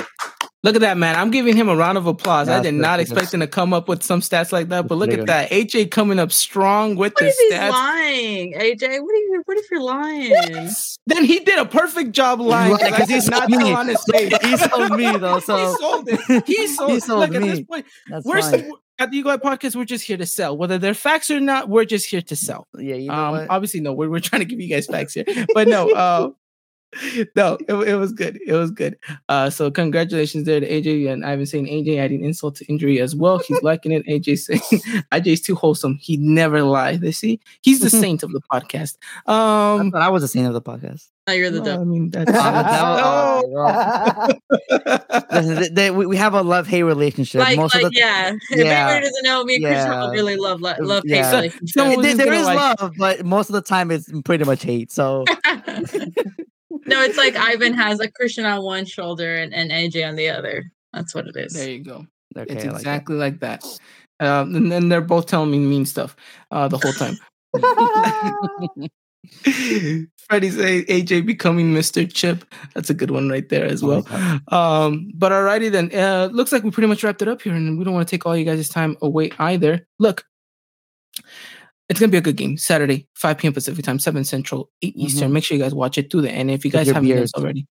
Look 0.65 0.75
at 0.75 0.81
that 0.81 0.97
man! 0.97 1.17
I'm 1.17 1.29
giving 1.29 1.57
him 1.57 1.67
a 1.67 1.75
round 1.75 1.97
of 1.97 2.07
applause. 2.07 2.47
I 2.47 2.61
did 2.61 2.73
not 2.73 3.01
expect 3.01 3.33
him 3.33 3.41
to 3.41 3.47
come 3.47 3.73
up 3.73 3.89
with 3.89 4.01
some 4.01 4.21
stats 4.21 4.53
like 4.53 4.69
that, 4.69 4.87
but 4.87 4.95
look 4.95 5.09
pretty 5.09 5.21
at 5.23 5.27
that. 5.27 5.49
AJ 5.51 5.91
coming 5.91 6.19
up 6.19 6.31
strong 6.31 6.95
with 6.95 7.11
What 7.15 7.19
the 7.19 7.27
if 7.27 7.35
he's 7.37 7.51
stats. 7.53 7.69
lying, 7.71 8.53
AJ? 8.53 8.81
What 9.01 9.13
if 9.13 9.23
you 9.29 9.41
what 9.45 9.57
if 9.57 9.65
you're 9.69 9.81
lying? 9.81 10.69
Then 11.05 11.25
he 11.25 11.39
did 11.41 11.59
a 11.59 11.65
perfect 11.65 12.13
job 12.13 12.39
lying 12.39 12.71
Right, 12.75 12.91
because 12.91 13.09
he's 13.09 13.29
not 13.29 13.49
me. 13.49 13.73
on 13.73 13.89
his 13.89 14.01
face. 14.09 14.31
He 14.41 14.55
sold 14.55 14.91
me 14.91 15.11
though, 15.17 15.39
so 15.41 15.57
he 15.57 15.75
sold 15.81 16.07
it. 16.07 16.43
He 16.47 16.67
sold, 16.73 16.91
He 16.91 16.99
sold 17.01 17.19
Look, 17.19 17.35
at 17.35 17.41
this 17.41 17.59
me. 17.59 17.65
point, 17.65 17.85
that's 18.09 18.25
we're 18.25 18.41
fine. 18.41 18.71
At 18.99 19.11
the 19.11 19.17
Eagle 19.17 19.31
Eye 19.31 19.37
Podcast. 19.37 19.75
We're 19.75 19.85
just 19.85 20.05
here 20.05 20.17
to 20.17 20.25
sell, 20.25 20.57
whether 20.57 20.77
they're 20.77 20.93
facts 20.93 21.31
or 21.31 21.39
not. 21.39 21.69
We're 21.69 21.85
just 21.85 22.09
here 22.09 22.21
to 22.21 22.35
sell. 22.35 22.67
Yeah, 22.77 22.95
you 22.95 23.09
know 23.09 23.35
um, 23.35 23.47
obviously, 23.49 23.81
no, 23.81 23.93
we're, 23.93 24.09
we're 24.09 24.19
trying 24.19 24.41
to 24.41 24.45
give 24.45 24.59
you 24.59 24.69
guys 24.69 24.87
facts 24.87 25.13
here, 25.13 25.25
but 25.53 25.67
no, 25.67 25.91
uh, 25.95 26.29
no, 27.35 27.57
it, 27.67 27.73
it 27.89 27.95
was 27.95 28.11
good. 28.13 28.39
It 28.45 28.53
was 28.53 28.71
good. 28.71 28.97
Uh, 29.29 29.49
so 29.49 29.69
congratulations 29.71 30.45
there 30.45 30.59
to 30.59 30.69
AJ 30.69 31.11
and 31.11 31.25
Ivan 31.25 31.45
saying 31.45 31.65
AJ 31.67 31.97
adding 31.97 32.23
insult 32.23 32.55
to 32.57 32.65
injury 32.65 32.99
as 32.99 33.15
well. 33.15 33.39
He's 33.39 33.61
liking 33.63 33.91
it. 33.91 34.05
AJ 34.07 34.39
saying 34.39 34.61
AJ's 35.11 35.41
too 35.41 35.55
wholesome. 35.55 35.97
He 36.01 36.17
never 36.17 36.63
lie. 36.63 36.97
They 36.97 37.11
see 37.11 37.39
he's 37.61 37.79
the 37.79 37.89
saint 37.89 38.23
of 38.23 38.31
the 38.31 38.41
podcast. 38.51 38.97
I 39.25 39.75
Um, 39.79 39.91
thought 39.91 40.01
I 40.01 40.09
was 40.09 40.21
the 40.23 40.27
saint 40.27 40.47
of 40.47 40.53
the 40.53 40.61
podcast. 40.61 41.09
Now 41.25 41.33
you're 41.33 41.51
the 41.51 41.61
no, 41.61 41.79
I 41.79 41.83
mean 41.85 42.09
that's. 42.09 42.29
I'm 42.33 42.53
the 42.53 42.63
devil? 43.43 43.57
Oh. 43.57 45.25
Listen, 45.31 45.55
th- 45.57 45.73
th- 45.75 45.91
we 45.93 46.05
we 46.05 46.17
have 46.17 46.33
a 46.33 46.41
love 46.41 46.67
hate 46.67 46.83
relationship. 46.83 47.39
Like, 47.39 47.57
Most 47.57 47.73
like 47.75 47.85
of 47.85 47.91
the 47.93 47.97
yeah. 47.97 48.33
If 48.51 48.59
Yeah. 48.59 48.87
anybody 48.89 49.05
doesn't 49.07 49.23
know 49.23 49.43
me, 49.45 49.61
Christian 49.61 49.71
Yeah. 49.91 50.01
will 50.03 50.11
really 50.11 50.35
love 50.35 50.59
lo- 50.59 50.73
love 50.81 51.03
Yeah. 51.05 51.15
hate 51.23 51.23
So- 51.31 51.35
relationship. 51.37 51.69
someone 51.69 51.97
was 51.97 52.05
there, 52.05 52.11
just 52.15 52.17
there 52.17 52.25
gonna 52.27 52.39
is 52.41 52.45
like- 52.45 52.81
love, 52.81 52.93
but 52.97 53.25
most 53.25 53.49
of 53.49 53.53
the 53.53 53.61
time 53.61 53.89
it's 53.89 54.11
pretty 54.25 54.43
much 54.43 54.63
hate. 54.63 54.91
So 54.91 55.23
no, 56.85 57.01
it's 57.01 57.17
like 57.17 57.35
Ivan 57.35 57.73
has 57.73 57.99
a 57.99 58.11
Christian 58.11 58.45
on 58.45 58.63
one 58.63 58.85
shoulder 58.85 59.35
and, 59.35 59.53
and 59.53 59.71
AJ 59.71 60.07
on 60.07 60.15
the 60.15 60.29
other. 60.29 60.71
That's 60.93 61.13
what 61.15 61.27
it 61.27 61.35
is. 61.35 61.53
There 61.53 61.69
you 61.69 61.83
go. 61.83 62.05
okay, 62.37 62.53
it's 62.53 62.65
I 62.65 62.67
like 62.67 62.73
that. 62.73 62.79
exactly 62.79 63.15
like 63.15 63.39
that. 63.39 63.65
Um, 64.19 64.55
and 64.55 64.71
then 64.71 64.89
they're 64.89 65.01
both 65.01 65.25
telling 65.25 65.51
me 65.51 65.59
mean 65.59 65.85
stuff 65.85 66.15
uh, 66.51 66.67
the 66.67 66.77
whole 66.77 66.93
time. 66.93 67.17
Freddie 70.29 70.51
say 70.51 70.85
AJ 70.85 71.25
becoming 71.25 71.73
Mr. 71.73 72.11
Chip. 72.11 72.45
That's 72.73 72.89
a 72.89 72.93
good 72.93 73.11
one 73.11 73.29
right 73.29 73.47
there 73.49 73.65
as 73.65 73.83
well. 73.83 74.05
Um, 74.47 75.11
but 75.13 75.31
alrighty 75.31 75.71
then. 75.71 75.93
Uh, 75.93 76.29
looks 76.31 76.51
like 76.51 76.63
we 76.63 76.71
pretty 76.71 76.87
much 76.87 77.03
wrapped 77.03 77.21
it 77.21 77.27
up 77.27 77.41
here, 77.41 77.53
and 77.53 77.77
we 77.77 77.83
don't 77.83 77.93
want 77.93 78.07
to 78.07 78.11
take 78.11 78.25
all 78.25 78.37
you 78.37 78.45
guys' 78.45 78.69
time 78.69 78.97
away 79.01 79.31
either. 79.39 79.85
Look, 79.99 80.25
it's 81.93 81.99
gonna 81.99 82.11
be 82.11 82.17
a 82.17 82.21
good 82.21 82.35
game. 82.37 82.57
Saturday, 82.57 83.07
5 83.15 83.37
p.m. 83.37 83.53
Pacific 83.53 83.85
time, 83.85 83.99
7 83.99 84.23
Central, 84.23 84.69
8 84.81 84.93
Eastern. 84.95 85.31
Make 85.33 85.43
sure 85.43 85.55
you 85.57 85.63
guys 85.63 85.73
watch 85.73 85.97
it 85.97 86.11
through 86.11 86.21
the 86.21 86.31
end. 86.31 86.51
If 86.51 86.65
you 86.65 86.71
Mm-hmm. 86.71 86.77
Guys 86.79 86.87
haven't 86.87 87.03
done 87.07 87.17
beers. 87.17 87.31
this 87.31 87.41
already. 87.41 87.67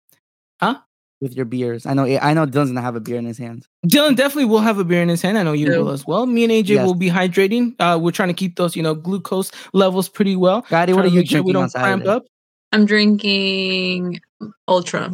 With 1.22 1.34
your 1.34 1.47
beers. 1.47 1.86
I 1.86 1.94
know 1.94 2.05
I 2.05 2.34
know 2.34 2.44
Dylan's 2.44 2.68
gonna 2.68 2.82
have 2.82 2.94
a 2.94 3.01
beer 3.01 3.16
in 3.16 3.24
his 3.24 3.38
hands. 3.38 3.66
Dylan 3.86 4.16
definitely 4.16 4.44
will 4.44 4.60
have 4.60 4.78
a 4.78 4.84
beer 4.84 5.01
in 5.01 5.09
his 5.09 5.22
hand. 5.22 5.38
I 5.38 5.44
know 5.44 5.55
you 5.55 5.64
True. 5.64 5.84
will 5.84 5.90
as 5.90 6.06
well. 6.06 6.26
Me 6.26 6.44
and 6.44 6.52
AJ 6.52 6.68
Yes. 6.74 6.84
will 6.86 6.93
be 6.94 7.09
hydrating. 7.09 7.74
Uh, 7.78 7.98
we're 7.98 8.10
trying 8.10 8.28
to 8.28 8.34
keep 8.34 8.56
those, 8.56 8.76
you 8.76 8.82
know, 8.82 8.94
glucose 8.94 9.51
levels 9.72 10.10
pretty 10.10 10.36
well. 10.36 10.60
Gotti, 10.64 10.93
what 10.94 11.06
are 11.06 11.09
you 11.09 11.20
make 11.20 11.30
sure 11.30 11.43
we 11.43 11.52
drinking 11.52 11.56
on 11.56 11.62
don't 11.62 11.72
cramp 11.72 12.06
up. 12.06 12.24
I'm 12.72 12.84
drinking 12.84 14.20
Ultra. 14.68 15.10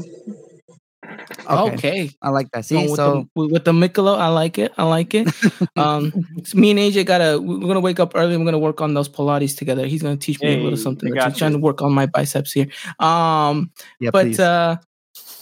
Okay. 1.04 1.74
Okay. 1.74 2.10
I 2.22 2.30
like 2.30 2.50
that. 2.52 2.64
See, 2.64 2.76
with 2.76 2.96
so 2.96 3.28
the, 3.34 3.46
with 3.48 3.64
the 3.64 3.72
Michelob, 3.72 4.18
I 4.18 4.28
like 4.28 4.58
it. 4.58 4.72
I 4.78 4.84
like 4.84 5.14
it. 5.14 5.28
Um, 5.76 6.12
so 6.44 6.58
me 6.58 6.70
and 6.70 6.78
AJ 6.78 7.06
gotta. 7.06 7.40
We're 7.40 7.66
gonna 7.66 7.80
wake 7.80 7.98
up 7.98 8.12
early. 8.14 8.36
We're 8.36 8.44
gonna 8.44 8.58
work 8.58 8.80
on 8.80 8.94
those 8.94 9.08
Pilates 9.08 9.56
together. 9.56 9.86
He's 9.86 10.02
gonna 10.02 10.16
teach 10.16 10.40
me 10.40 10.60
a 10.60 10.62
little 10.62 10.76
something. 10.76 11.18
I 11.18 11.28
He's 11.28 11.38
trying 11.38 11.52
to 11.52 11.58
work 11.58 11.82
on 11.82 11.92
my 11.92 12.06
biceps 12.06 12.52
here. 12.52 12.68
Um, 12.98 13.72
yeah, 13.98 14.10
but 14.10 14.26
please. 14.26 14.40
uh, 14.40 14.76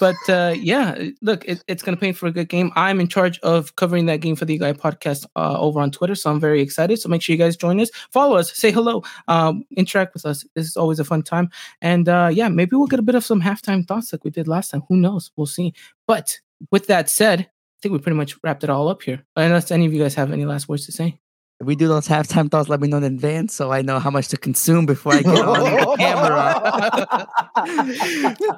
but 0.00 0.16
uh, 0.28 0.54
yeah, 0.56 1.10
look, 1.22 1.44
it, 1.44 1.62
it's 1.68 1.82
gonna 1.82 1.96
paint 1.96 2.16
for 2.16 2.26
a 2.26 2.32
good 2.32 2.48
game. 2.48 2.72
I'm 2.74 2.98
in 2.98 3.06
charge 3.06 3.38
of 3.40 3.76
covering 3.76 4.06
that 4.06 4.20
game 4.20 4.34
for 4.34 4.46
the 4.46 4.58
Guy 4.58 4.72
Podcast 4.72 5.26
uh, 5.36 5.60
over 5.60 5.78
on 5.78 5.92
Twitter, 5.92 6.14
so 6.14 6.30
I'm 6.30 6.40
very 6.40 6.60
excited. 6.60 6.98
So 6.98 7.08
make 7.08 7.22
sure 7.22 7.34
you 7.34 7.38
guys 7.38 7.56
join 7.56 7.78
us, 7.78 7.90
follow 8.10 8.36
us, 8.36 8.52
say 8.52 8.72
hello, 8.72 9.02
um, 9.28 9.64
interact 9.76 10.14
with 10.14 10.26
us. 10.26 10.44
This 10.54 10.66
is 10.66 10.76
always 10.76 10.98
a 10.98 11.04
fun 11.04 11.22
time, 11.22 11.50
and 11.82 12.08
uh, 12.08 12.30
yeah, 12.32 12.48
maybe 12.48 12.74
we'll 12.74 12.88
get 12.88 12.98
a 12.98 13.02
bit 13.02 13.14
of 13.14 13.24
some 13.24 13.40
halftime 13.40 13.86
thoughts 13.86 14.12
like 14.12 14.24
we 14.24 14.30
did 14.30 14.48
last 14.48 14.70
time. 14.70 14.82
Who 14.88 14.96
knows? 14.96 15.30
We'll 15.36 15.46
see. 15.46 15.74
But 16.08 16.40
with 16.72 16.86
that 16.88 17.08
said, 17.08 17.40
I 17.40 17.78
think 17.82 17.92
we 17.92 17.98
pretty 17.98 18.16
much 18.16 18.36
wrapped 18.42 18.64
it 18.64 18.70
all 18.70 18.88
up 18.88 19.02
here. 19.02 19.24
Unless 19.36 19.70
any 19.70 19.86
of 19.86 19.92
you 19.92 20.02
guys 20.02 20.14
have 20.14 20.32
any 20.32 20.46
last 20.46 20.68
words 20.68 20.86
to 20.86 20.92
say. 20.92 21.20
If 21.60 21.66
we 21.66 21.76
do 21.76 21.86
those 21.88 22.08
halftime 22.08 22.50
thoughts, 22.50 22.70
let 22.70 22.80
me 22.80 22.88
know 22.88 22.96
in 22.96 23.04
advance 23.04 23.54
so 23.54 23.70
I 23.70 23.82
know 23.82 23.98
how 23.98 24.10
much 24.10 24.28
to 24.28 24.38
consume 24.38 24.86
before 24.86 25.12
I 25.12 25.20
get 25.20 25.44
on 25.44 25.60
the 25.60 25.96
camera. 25.98 27.28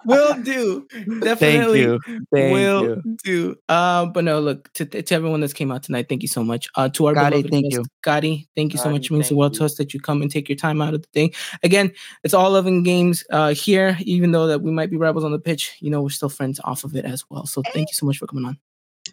will 0.04 0.40
do. 0.40 0.86
Thank 0.92 1.24
Definitely 1.24 1.80
you. 1.80 1.98
Thank 2.32 2.54
will 2.54 2.84
you. 2.84 3.02
do. 3.24 3.56
Um, 3.68 4.12
but 4.12 4.22
no, 4.22 4.38
look 4.38 4.72
to, 4.74 4.86
to 4.86 5.14
everyone 5.14 5.40
that's 5.40 5.52
came 5.52 5.72
out 5.72 5.82
tonight. 5.82 6.08
Thank 6.08 6.22
you 6.22 6.28
so 6.28 6.44
much. 6.44 6.68
Uh, 6.76 6.90
to 6.90 7.06
our 7.06 7.14
Gotti, 7.14 7.50
thank 7.50 7.72
guest, 7.72 7.72
you. 7.72 7.82
Gotti, 8.06 8.46
thank 8.54 8.72
you 8.72 8.78
so 8.78 8.88
Gotti, 8.88 8.92
much. 8.92 9.06
It 9.06 9.10
means 9.10 9.24
the 9.24 9.30
thank 9.30 9.38
world 9.40 9.54
to 9.54 9.64
us 9.64 9.74
that 9.74 9.92
you 9.92 9.98
come 9.98 10.22
and 10.22 10.30
take 10.30 10.48
your 10.48 10.54
time 10.54 10.80
out 10.80 10.94
of 10.94 11.02
the 11.02 11.08
day. 11.12 11.32
Again, 11.64 11.90
it's 12.22 12.34
all 12.34 12.52
loving 12.52 12.84
games 12.84 13.24
uh, 13.30 13.52
here. 13.52 13.98
Even 14.02 14.30
though 14.30 14.46
that 14.46 14.62
we 14.62 14.70
might 14.70 14.90
be 14.90 14.96
rebels 14.96 15.24
on 15.24 15.32
the 15.32 15.40
pitch, 15.40 15.76
you 15.80 15.90
know 15.90 16.02
we're 16.02 16.10
still 16.10 16.28
friends 16.28 16.60
off 16.62 16.84
of 16.84 16.94
it 16.94 17.04
as 17.04 17.24
well. 17.28 17.46
So 17.46 17.62
thank 17.72 17.88
you 17.88 17.94
so 17.94 18.06
much 18.06 18.18
for 18.18 18.28
coming 18.28 18.44
on. 18.44 18.60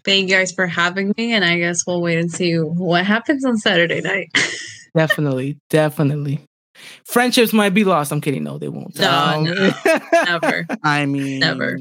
Thank 0.10 0.27
you 0.27 0.36
guys 0.38 0.52
for 0.52 0.65
having 0.65 1.14
me, 1.18 1.34
and 1.34 1.45
I 1.45 1.60
guess 1.60 1.86
we'll 1.86 2.02
wait 2.02 2.18
and 2.18 2.31
see 2.31 2.56
what 2.56 3.06
happens 3.06 3.45
on 3.45 3.57
Saturday 3.57 4.02
night. 4.02 4.31
Definitely, 4.95 5.60
definitely. 5.69 6.44
Friendships 7.06 7.53
might 7.53 7.76
be 7.76 7.84
lost. 7.84 8.11
I'm 8.11 8.19
kidding. 8.19 8.44
No, 8.44 8.57
they 8.57 8.69
won't. 8.69 8.98
No, 8.98 9.44
no, 9.44 9.72
never. 10.26 10.65
I 10.84 11.06
mean, 11.06 11.41
Never. 11.41 11.77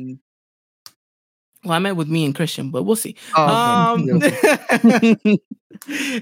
Well, 1.64 1.72
I 1.72 1.78
met 1.78 1.96
with 1.96 2.08
me 2.08 2.26
and 2.26 2.34
Christian, 2.34 2.70
but 2.70 2.82
we'll 2.82 2.96
see. 2.96 3.16
Oh, 3.34 3.96
okay. 3.98 4.58
Um, 5.24 5.38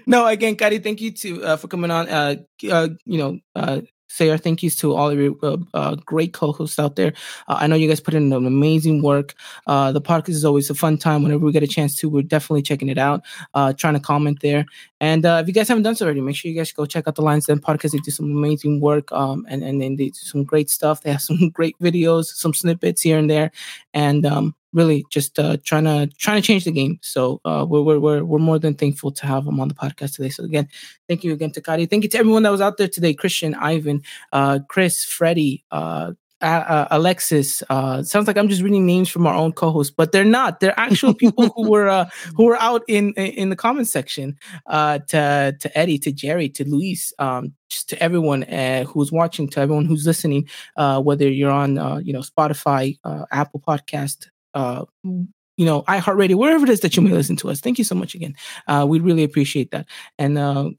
no, 0.06 0.28
again, 0.28 0.54
Kari, 0.54 0.78
thank 0.78 1.00
you 1.00 1.10
to 1.10 1.42
uh, 1.42 1.56
for 1.56 1.66
coming 1.66 1.90
on. 1.90 2.08
Uh, 2.08 2.36
uh, 2.70 2.88
you 3.04 3.18
know, 3.18 3.40
uh, 3.56 3.80
say 4.08 4.30
our 4.30 4.38
thank 4.38 4.62
yous 4.62 4.76
to 4.76 4.94
all 4.94 5.10
of 5.10 5.18
your 5.18 5.36
uh, 5.42 5.56
uh, 5.74 5.94
great 5.96 6.32
co-hosts 6.32 6.78
out 6.78 6.96
there. 6.96 7.12
Uh, 7.48 7.58
I 7.60 7.66
know 7.66 7.76
you 7.76 7.88
guys 7.88 8.00
put 8.00 8.14
in 8.14 8.32
an 8.32 8.46
amazing 8.46 9.02
work. 9.02 9.34
Uh, 9.66 9.92
the 9.92 10.00
podcast 10.00 10.30
is 10.30 10.44
always 10.44 10.70
a 10.70 10.74
fun 10.74 10.98
time. 10.98 11.22
Whenever 11.22 11.44
we 11.44 11.52
get 11.52 11.62
a 11.62 11.66
chance 11.66 11.96
to, 11.96 12.08
we're 12.08 12.22
definitely 12.22 12.62
checking 12.62 12.88
it 12.88 12.98
out. 12.98 13.22
Uh, 13.54 13.72
trying 13.72 13.94
to 13.94 14.00
comment 14.00 14.40
there. 14.40 14.64
And 15.00 15.26
uh, 15.26 15.40
if 15.42 15.48
you 15.48 15.54
guys 15.54 15.68
haven't 15.68 15.82
done 15.82 15.94
so 15.94 16.06
already, 16.06 16.20
make 16.20 16.36
sure 16.36 16.50
you 16.50 16.56
guys 16.56 16.72
go 16.72 16.86
check 16.86 17.06
out 17.06 17.16
the 17.16 17.22
Lions 17.22 17.46
Den 17.46 17.58
podcast. 17.58 17.92
They 17.92 17.98
do 17.98 18.10
some 18.10 18.26
amazing 18.26 18.80
work, 18.80 19.12
um, 19.12 19.46
and 19.48 19.62
and 19.62 19.80
then 19.80 19.96
they 19.96 20.08
do 20.08 20.14
some 20.14 20.44
great 20.44 20.70
stuff. 20.70 21.02
They 21.02 21.12
have 21.12 21.22
some 21.30 21.50
great 21.50 21.78
videos, 21.78 22.26
some 22.26 22.54
snippets 22.54 23.02
here 23.02 23.18
and 23.18 23.28
there, 23.28 23.50
and 23.92 24.24
um, 24.24 24.54
really 24.77 25.05
just 25.11 25.39
uh, 25.39 25.57
trying 25.65 25.85
to 25.85 26.09
trying 26.19 26.40
to 26.40 26.47
change 26.47 26.65
the 26.65 26.70
game. 26.70 26.98
So 27.03 27.40
uh, 27.44 27.66
we're, 27.69 27.82
we're 27.82 27.98
we're 27.98 28.24
we're 28.24 28.39
more 28.39 28.59
than 28.59 28.74
thankful 28.74 29.11
to 29.12 29.27
have 29.27 29.44
them 29.47 29.59
on 29.59 29.69
the 29.69 29.74
podcast 29.74 30.16
today. 30.16 30.28
So 30.28 30.44
again, 30.44 30.69
thank 31.09 31.24
you 31.24 31.32
again 31.32 31.51
to 31.53 31.62
Kari. 31.62 31.86
Thank 31.86 32.05
you 32.05 32.11
to 32.11 32.19
everyone 32.19 32.44
that 32.44 32.51
was 32.53 32.61
out 32.61 32.77
there 32.77 32.89
today: 32.89 33.15
Christian, 33.15 33.55
Ivan, 33.55 34.03
uh, 34.32 34.61
Chris, 34.69 35.03
Freddie. 35.03 35.65
Uh, 35.73 36.12
uh, 36.43 36.86
Alexis. 36.90 37.62
Uh, 37.70 38.03
sounds 38.03 38.27
like 38.27 38.36
I'm 38.36 38.48
just 38.51 38.61
reading 38.61 38.85
names 38.85 39.09
from 39.09 39.27
our 39.27 39.35
own 39.35 39.53
co-hosts, 39.53 39.94
but 39.97 40.12
they're 40.12 40.23
not. 40.23 40.61
They're 40.61 40.78
actual 40.78 41.15
people 41.15 41.48
who 41.57 41.70
were 41.70 42.07
who 42.36 42.44
were 42.44 42.61
out 42.61 42.82
in 42.89 43.15
in 43.15 43.48
the 43.48 43.57
comment 43.57 43.89
section. 43.89 44.36
To 44.69 45.57
to 45.59 45.78
Eddie, 45.78 45.98
to 46.01 46.12
Jerry, 46.12 46.51
to 46.51 46.69
Luis, 46.69 47.15
um, 47.19 47.55
just 47.70 47.89
to 47.89 48.03
everyone 48.03 48.44
uh, 48.44 48.85
who's 48.85 49.11
watching, 49.11 49.48
to 49.48 49.61
everyone 49.61 49.86
who's 49.86 50.07
listening. 50.07 50.47
Uh, 50.77 51.01
whether 51.01 51.27
you're 51.27 51.51
on 51.51 51.78
uh, 51.78 51.97
you 51.97 52.12
know 52.12 52.20
Spotify, 52.20 52.98
Apple 53.32 53.62
Podcast, 53.66 54.27
uh, 54.56 54.84
you 55.04 55.64
know 55.64 55.82
iHeartRadio, 55.82 56.34
wherever 56.34 56.64
it 56.64 56.70
is 56.70 56.80
that 56.80 56.96
you 56.96 57.02
may 57.02 57.12
listen 57.12 57.36
to 57.36 57.50
us. 57.50 57.60
Thank 57.60 57.78
you 57.78 57.84
so 57.84 57.94
much 57.94 58.14
again. 58.14 58.34
Uh, 58.66 58.86
we 58.88 58.98
really 58.98 59.22
appreciate 59.22 59.70
that. 59.70 59.86
And 60.18 60.38
uh, 60.38 60.70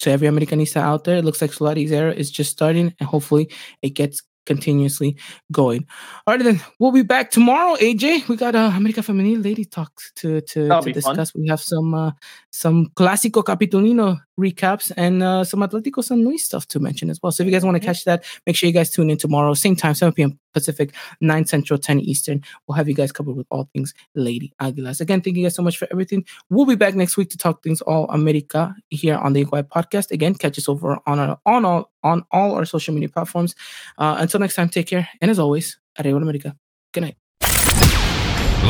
to 0.00 0.10
every 0.10 0.28
Americanista 0.28 0.78
out 0.78 1.04
there, 1.04 1.18
it 1.18 1.24
looks 1.24 1.40
like 1.40 1.52
Solari's 1.52 1.92
era 1.92 2.12
is 2.12 2.30
just 2.30 2.50
starting, 2.50 2.94
and 2.98 3.08
hopefully 3.08 3.50
it 3.82 3.90
gets 3.90 4.22
continuously 4.46 5.16
going. 5.50 5.86
All 6.26 6.34
right, 6.34 6.42
then 6.42 6.60
we'll 6.78 6.92
be 6.92 7.02
back 7.02 7.30
tomorrow. 7.30 7.76
AJ, 7.76 8.28
we 8.28 8.36
got 8.36 8.54
uh, 8.54 8.72
America 8.74 9.00
Femenil 9.00 9.44
lady 9.44 9.64
talks 9.64 10.12
to 10.16 10.40
to, 10.40 10.68
to 10.68 10.82
be 10.82 10.92
fun. 10.92 11.16
discuss. 11.16 11.34
We 11.34 11.46
have 11.48 11.60
some 11.60 11.94
uh, 11.94 12.12
some 12.50 12.86
Clásico 12.96 13.44
Capitolino 13.44 14.18
recaps 14.38 14.92
and 14.96 15.22
uh, 15.22 15.44
some 15.44 15.60
Atletico 15.60 16.02
San 16.02 16.24
Luis 16.24 16.44
stuff 16.44 16.66
to 16.68 16.80
mention 16.80 17.10
as 17.10 17.20
well. 17.22 17.32
So 17.32 17.42
if 17.42 17.46
you 17.46 17.52
guys 17.52 17.64
want 17.64 17.76
to 17.76 17.86
catch 17.86 18.04
that, 18.04 18.24
make 18.46 18.56
sure 18.56 18.66
you 18.66 18.72
guys 18.72 18.90
tune 18.90 19.10
in 19.10 19.18
tomorrow, 19.18 19.54
same 19.54 19.76
time, 19.76 19.94
7 19.94 20.12
p.m. 20.12 20.38
Pacific, 20.52 20.94
9 21.20 21.46
Central, 21.46 21.78
10 21.78 22.00
Eastern. 22.00 22.42
We'll 22.66 22.76
have 22.76 22.88
you 22.88 22.94
guys 22.94 23.12
covered 23.12 23.36
with 23.36 23.46
all 23.50 23.68
things 23.72 23.94
Lady 24.14 24.52
Aguilas. 24.60 25.00
Again, 25.00 25.20
thank 25.20 25.36
you 25.36 25.44
guys 25.44 25.54
so 25.54 25.62
much 25.62 25.78
for 25.78 25.88
everything. 25.90 26.24
We'll 26.50 26.66
be 26.66 26.76
back 26.76 26.94
next 26.94 27.16
week 27.16 27.30
to 27.30 27.38
talk 27.38 27.62
things 27.62 27.80
all 27.82 28.08
America 28.10 28.74
here 28.90 29.16
on 29.16 29.32
the 29.32 29.40
Eagle 29.40 29.58
Eye 29.58 29.62
podcast. 29.62 30.10
Again, 30.10 30.34
catch 30.34 30.58
us 30.58 30.68
over 30.68 30.98
on 31.06 31.18
our, 31.18 31.38
on 31.46 31.64
all 31.64 31.90
on 32.04 32.24
all 32.32 32.54
our 32.56 32.64
social 32.64 32.92
media 32.92 33.08
platforms. 33.08 33.54
Uh, 33.96 34.16
until 34.18 34.40
next 34.40 34.56
time, 34.56 34.68
take 34.68 34.88
care. 34.88 35.08
And 35.20 35.30
as 35.30 35.38
always, 35.38 35.78
Arriba 35.98 36.16
America. 36.16 36.56
Good 36.92 37.02
night. 37.02 37.16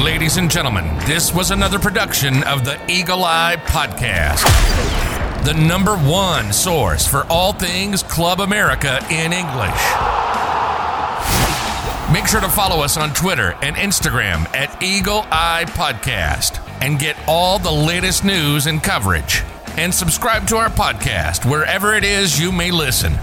Ladies 0.03 0.39
and 0.39 0.51
gentlemen, 0.51 0.87
this 1.07 1.35
was 1.35 1.51
another 1.51 1.79
production 1.79 2.43
of 2.45 2.65
the 2.65 2.81
Eagle 2.91 3.25
Eye 3.25 3.57
Podcast, 3.67 4.43
the 5.45 5.55
number 5.55 5.97
one 5.97 6.53
source 6.53 7.07
for 7.07 7.27
all 7.29 7.53
things 7.53 8.03
Club 8.05 8.41
America 8.41 8.99
in 9.11 9.33
English. 9.33 9.83
Make 12.13 12.29
sure 12.29 12.41
to 12.41 12.49
follow 12.49 12.83
us 12.83 12.97
on 12.97 13.13
Twitter 13.13 13.57
and 13.63 13.75
Instagram 13.75 14.47
at 14.55 14.83
Eagle 14.83 15.25
Eye 15.31 15.65
Podcast 15.69 16.61
and 16.81 16.99
get 16.99 17.17
all 17.27 17.59
the 17.59 17.73
latest 17.73 18.25
news 18.25 18.67
and 18.67 18.83
coverage. 18.83 19.43
And 19.77 19.93
subscribe 19.93 20.47
to 20.49 20.57
our 20.57 20.69
podcast 20.69 21.49
wherever 21.51 21.95
it 21.95 22.05
is 22.05 22.39
you 22.39 22.53
may 22.53 22.71
listen. 22.71 23.15